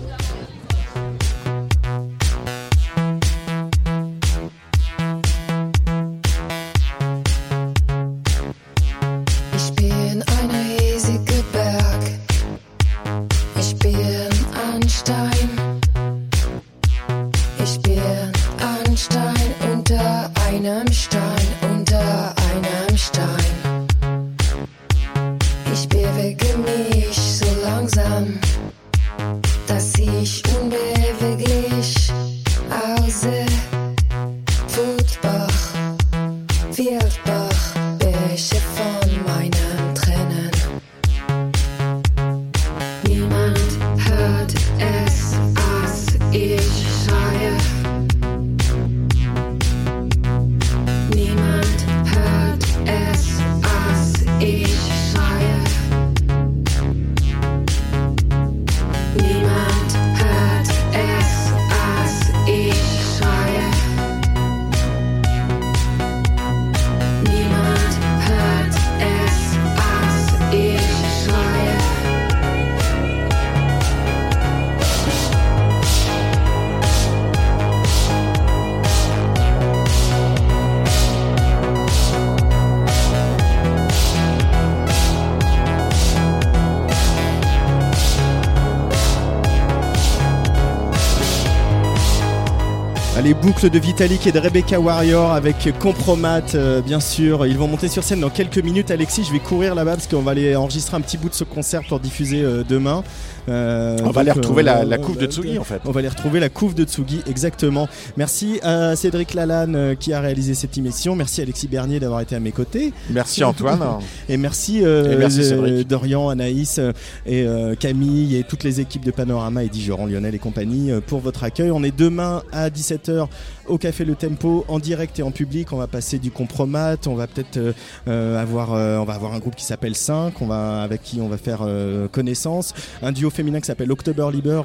De 93.63 93.79
Vitalik 93.79 94.27
et 94.27 94.33
de 94.33 94.41
Rebecca 94.41 94.81
Warrior 94.81 95.31
avec 95.33 95.69
Compromat, 95.79 96.43
euh, 96.57 96.81
bien 96.81 96.99
sûr. 96.99 97.47
Ils 97.47 97.57
vont 97.57 97.69
monter 97.69 97.87
sur 97.87 98.03
scène 98.03 98.19
dans 98.19 98.29
quelques 98.29 98.59
minutes. 98.59 98.91
Alexis, 98.91 99.23
je 99.25 99.33
vais 99.33 99.39
courir 99.39 99.77
là-bas 99.77 99.93
parce 99.93 100.09
qu'on 100.09 100.21
va 100.21 100.33
aller 100.33 100.57
enregistrer 100.57 100.97
un 100.97 101.01
petit 101.01 101.17
bout 101.17 101.29
de 101.29 101.35
ce 101.35 101.45
concert 101.45 101.83
pour 101.89 102.01
diffuser 102.01 102.43
euh, 102.43 102.65
demain. 102.69 103.05
Euh, 103.49 103.97
On 104.05 104.11
va 104.11 104.23
aller 104.23 104.33
retrouver 104.33 104.65
la- 104.65 104.85
la 104.85 104.99
couve 104.99 105.17
de 105.17 105.27
Tsugi, 105.27 105.59
en 105.61 105.65
fait. 105.65 105.81
On 105.85 105.93
va 105.93 106.01
aller 106.01 106.09
retrouver 106.09 106.41
la 106.41 106.49
couve 106.49 106.75
de 106.75 106.83
Tsugi, 106.85 107.21
exactement. 107.29 107.89
Merci 108.17 108.59
à 108.65 108.97
Cédric 108.97 109.35
Lalanne 109.35 109.97
qui 109.97 110.13
a 110.13 110.21
réalisé 110.21 110.55
cette 110.55 110.77
émission. 110.77 111.15
Merci 111.15 111.41
Alexis 111.43 111.69
Bernier 111.69 112.01
d'avoir 112.01 112.21
été 112.21 112.35
à 112.35 112.41
mes 112.41 112.53
côtés. 112.53 112.93
Merci, 113.11 113.45
Antoine. 113.45 113.81
Et 114.29 114.37
merci, 114.37 114.79
Et 114.79 115.17
merci. 115.17 115.85
Dorian, 115.89 116.29
Anaïs 116.31 116.81
et 117.27 117.47
Camille 117.79 118.37
et 118.37 118.43
toutes 118.45 118.65
les 118.65 118.81
équipes 118.81 119.05
de 119.05 119.11
Panorama 119.13 119.63
et 119.65 119.69
Digeron, 119.69 120.07
Lionel 120.07 120.35
et 120.35 120.39
compagnie 120.39 120.91
pour 121.07 121.21
votre 121.21 121.45
accueil. 121.45 121.71
On 121.71 121.83
est 121.85 121.97
demain 121.97 122.43
à 122.53 122.69
17h 122.71 123.27
au 123.67 123.79
Café 123.79 124.05
Le 124.05 124.15
Tempo 124.15 124.65
en 124.69 124.79
direct 124.79 125.19
et 125.19 125.23
en 125.23 125.31
public. 125.31 125.73
On 125.73 125.77
va 125.77 125.87
passer 125.87 126.19
du 126.19 126.31
compromat. 126.31 126.97
On 127.07 127.15
va 127.15 127.27
peut-être 127.27 127.57
euh, 127.57 127.73
euh, 128.09 128.41
avoir, 128.41 128.75
euh, 128.75 128.99
on 128.99 129.05
va 129.05 129.15
avoir 129.15 129.33
un 129.35 129.39
groupe 129.39 129.55
qui 129.55 129.65
s'appelle 129.65 129.95
5, 129.95 130.41
on 130.41 130.47
va, 130.47 130.83
avec 130.83 131.03
qui 131.03 131.21
on 131.21 131.29
va 131.29 131.37
faire 131.37 131.61
euh, 131.63 132.09
connaissance. 132.09 132.75
Un 133.03 133.13
duo 133.13 133.31
féminin 133.31 133.61
qui 133.61 133.67
s'appelle 133.67 133.91
October 133.93 134.29
Liber 134.33 134.63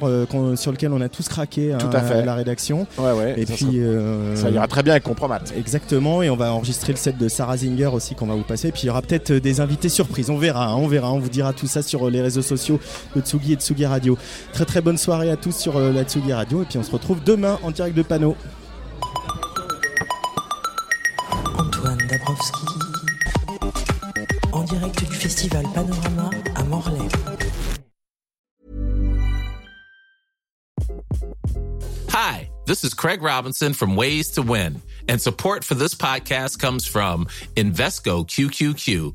sur 0.56 0.72
lequel 0.72 0.92
on 0.92 1.00
a 1.00 1.08
tous 1.08 1.28
craqué 1.28 1.74
Tout 1.78 1.86
hein, 1.86 1.90
à 1.92 2.00
fait. 2.02 2.24
la 2.24 2.34
rédaction. 2.34 2.86
Ouais, 2.98 3.12
ouais, 3.12 3.34
Et 3.40 3.46
ça 3.46 3.54
puis 3.54 3.80
ça 4.34 4.50
ira 4.50 4.66
très 4.66 4.82
bien 4.82 4.92
avec 4.94 5.04
Compromat. 5.04 5.40
Exactement, 5.56 6.22
et 6.22 6.30
on 6.30 6.36
va 6.36 6.52
enregistrer 6.52 6.92
le 6.92 6.98
set 6.98 7.16
de 7.16 7.28
Sarah 7.28 7.56
Zinger 7.56 7.86
aussi 7.86 8.14
qu'on 8.14 8.26
va 8.26 8.34
vous 8.34 8.42
passer. 8.42 8.68
Et 8.68 8.72
puis 8.72 8.82
il 8.84 8.86
y 8.86 8.90
aura 8.90 9.02
peut-être 9.02 9.32
des 9.32 9.60
invités 9.60 9.88
surprises. 9.88 10.30
On 10.30 10.38
verra, 10.38 10.68
hein, 10.68 10.76
on 10.76 10.88
verra. 10.88 11.12
On 11.12 11.18
vous 11.18 11.28
dira 11.28 11.52
tout 11.52 11.66
ça 11.66 11.82
sur 11.82 12.10
les 12.10 12.20
réseaux 12.20 12.42
sociaux 12.42 12.80
de 13.14 13.20
Tsugi 13.20 13.52
et 13.52 13.56
de 13.56 13.60
Tsugi 13.60 13.86
Radio. 13.86 14.18
Très 14.52 14.64
très 14.64 14.80
bonne 14.80 14.98
soirée 14.98 15.30
à 15.30 15.36
tous 15.36 15.56
sur 15.56 15.78
la 15.78 16.02
Tsugi 16.04 16.32
Radio. 16.32 16.62
Et 16.62 16.66
puis 16.66 16.78
on 16.78 16.82
se 16.82 16.90
retrouve 16.90 17.18
demain 17.24 17.58
en 17.62 17.70
direct 17.70 17.96
de 17.96 18.02
Panneau. 18.02 18.36
Antoine 21.58 22.06
Dabrowski 22.08 22.66
en 24.52 24.64
direct 24.64 25.04
du 25.04 25.14
festival 25.14 25.64
Panorama 25.74 26.30
à 26.54 26.64
Morlaix. 26.64 27.08
Hi, 32.10 32.50
this 32.66 32.84
is 32.84 32.94
Craig 32.94 33.22
Robinson 33.22 33.72
from 33.72 33.96
Ways 33.96 34.30
to 34.32 34.42
Win, 34.42 34.82
and 35.08 35.20
support 35.20 35.64
for 35.64 35.74
this 35.74 35.94
podcast 35.94 36.58
comes 36.58 36.86
from 36.86 37.26
Invesco 37.56 38.26
QQQ, 38.26 39.14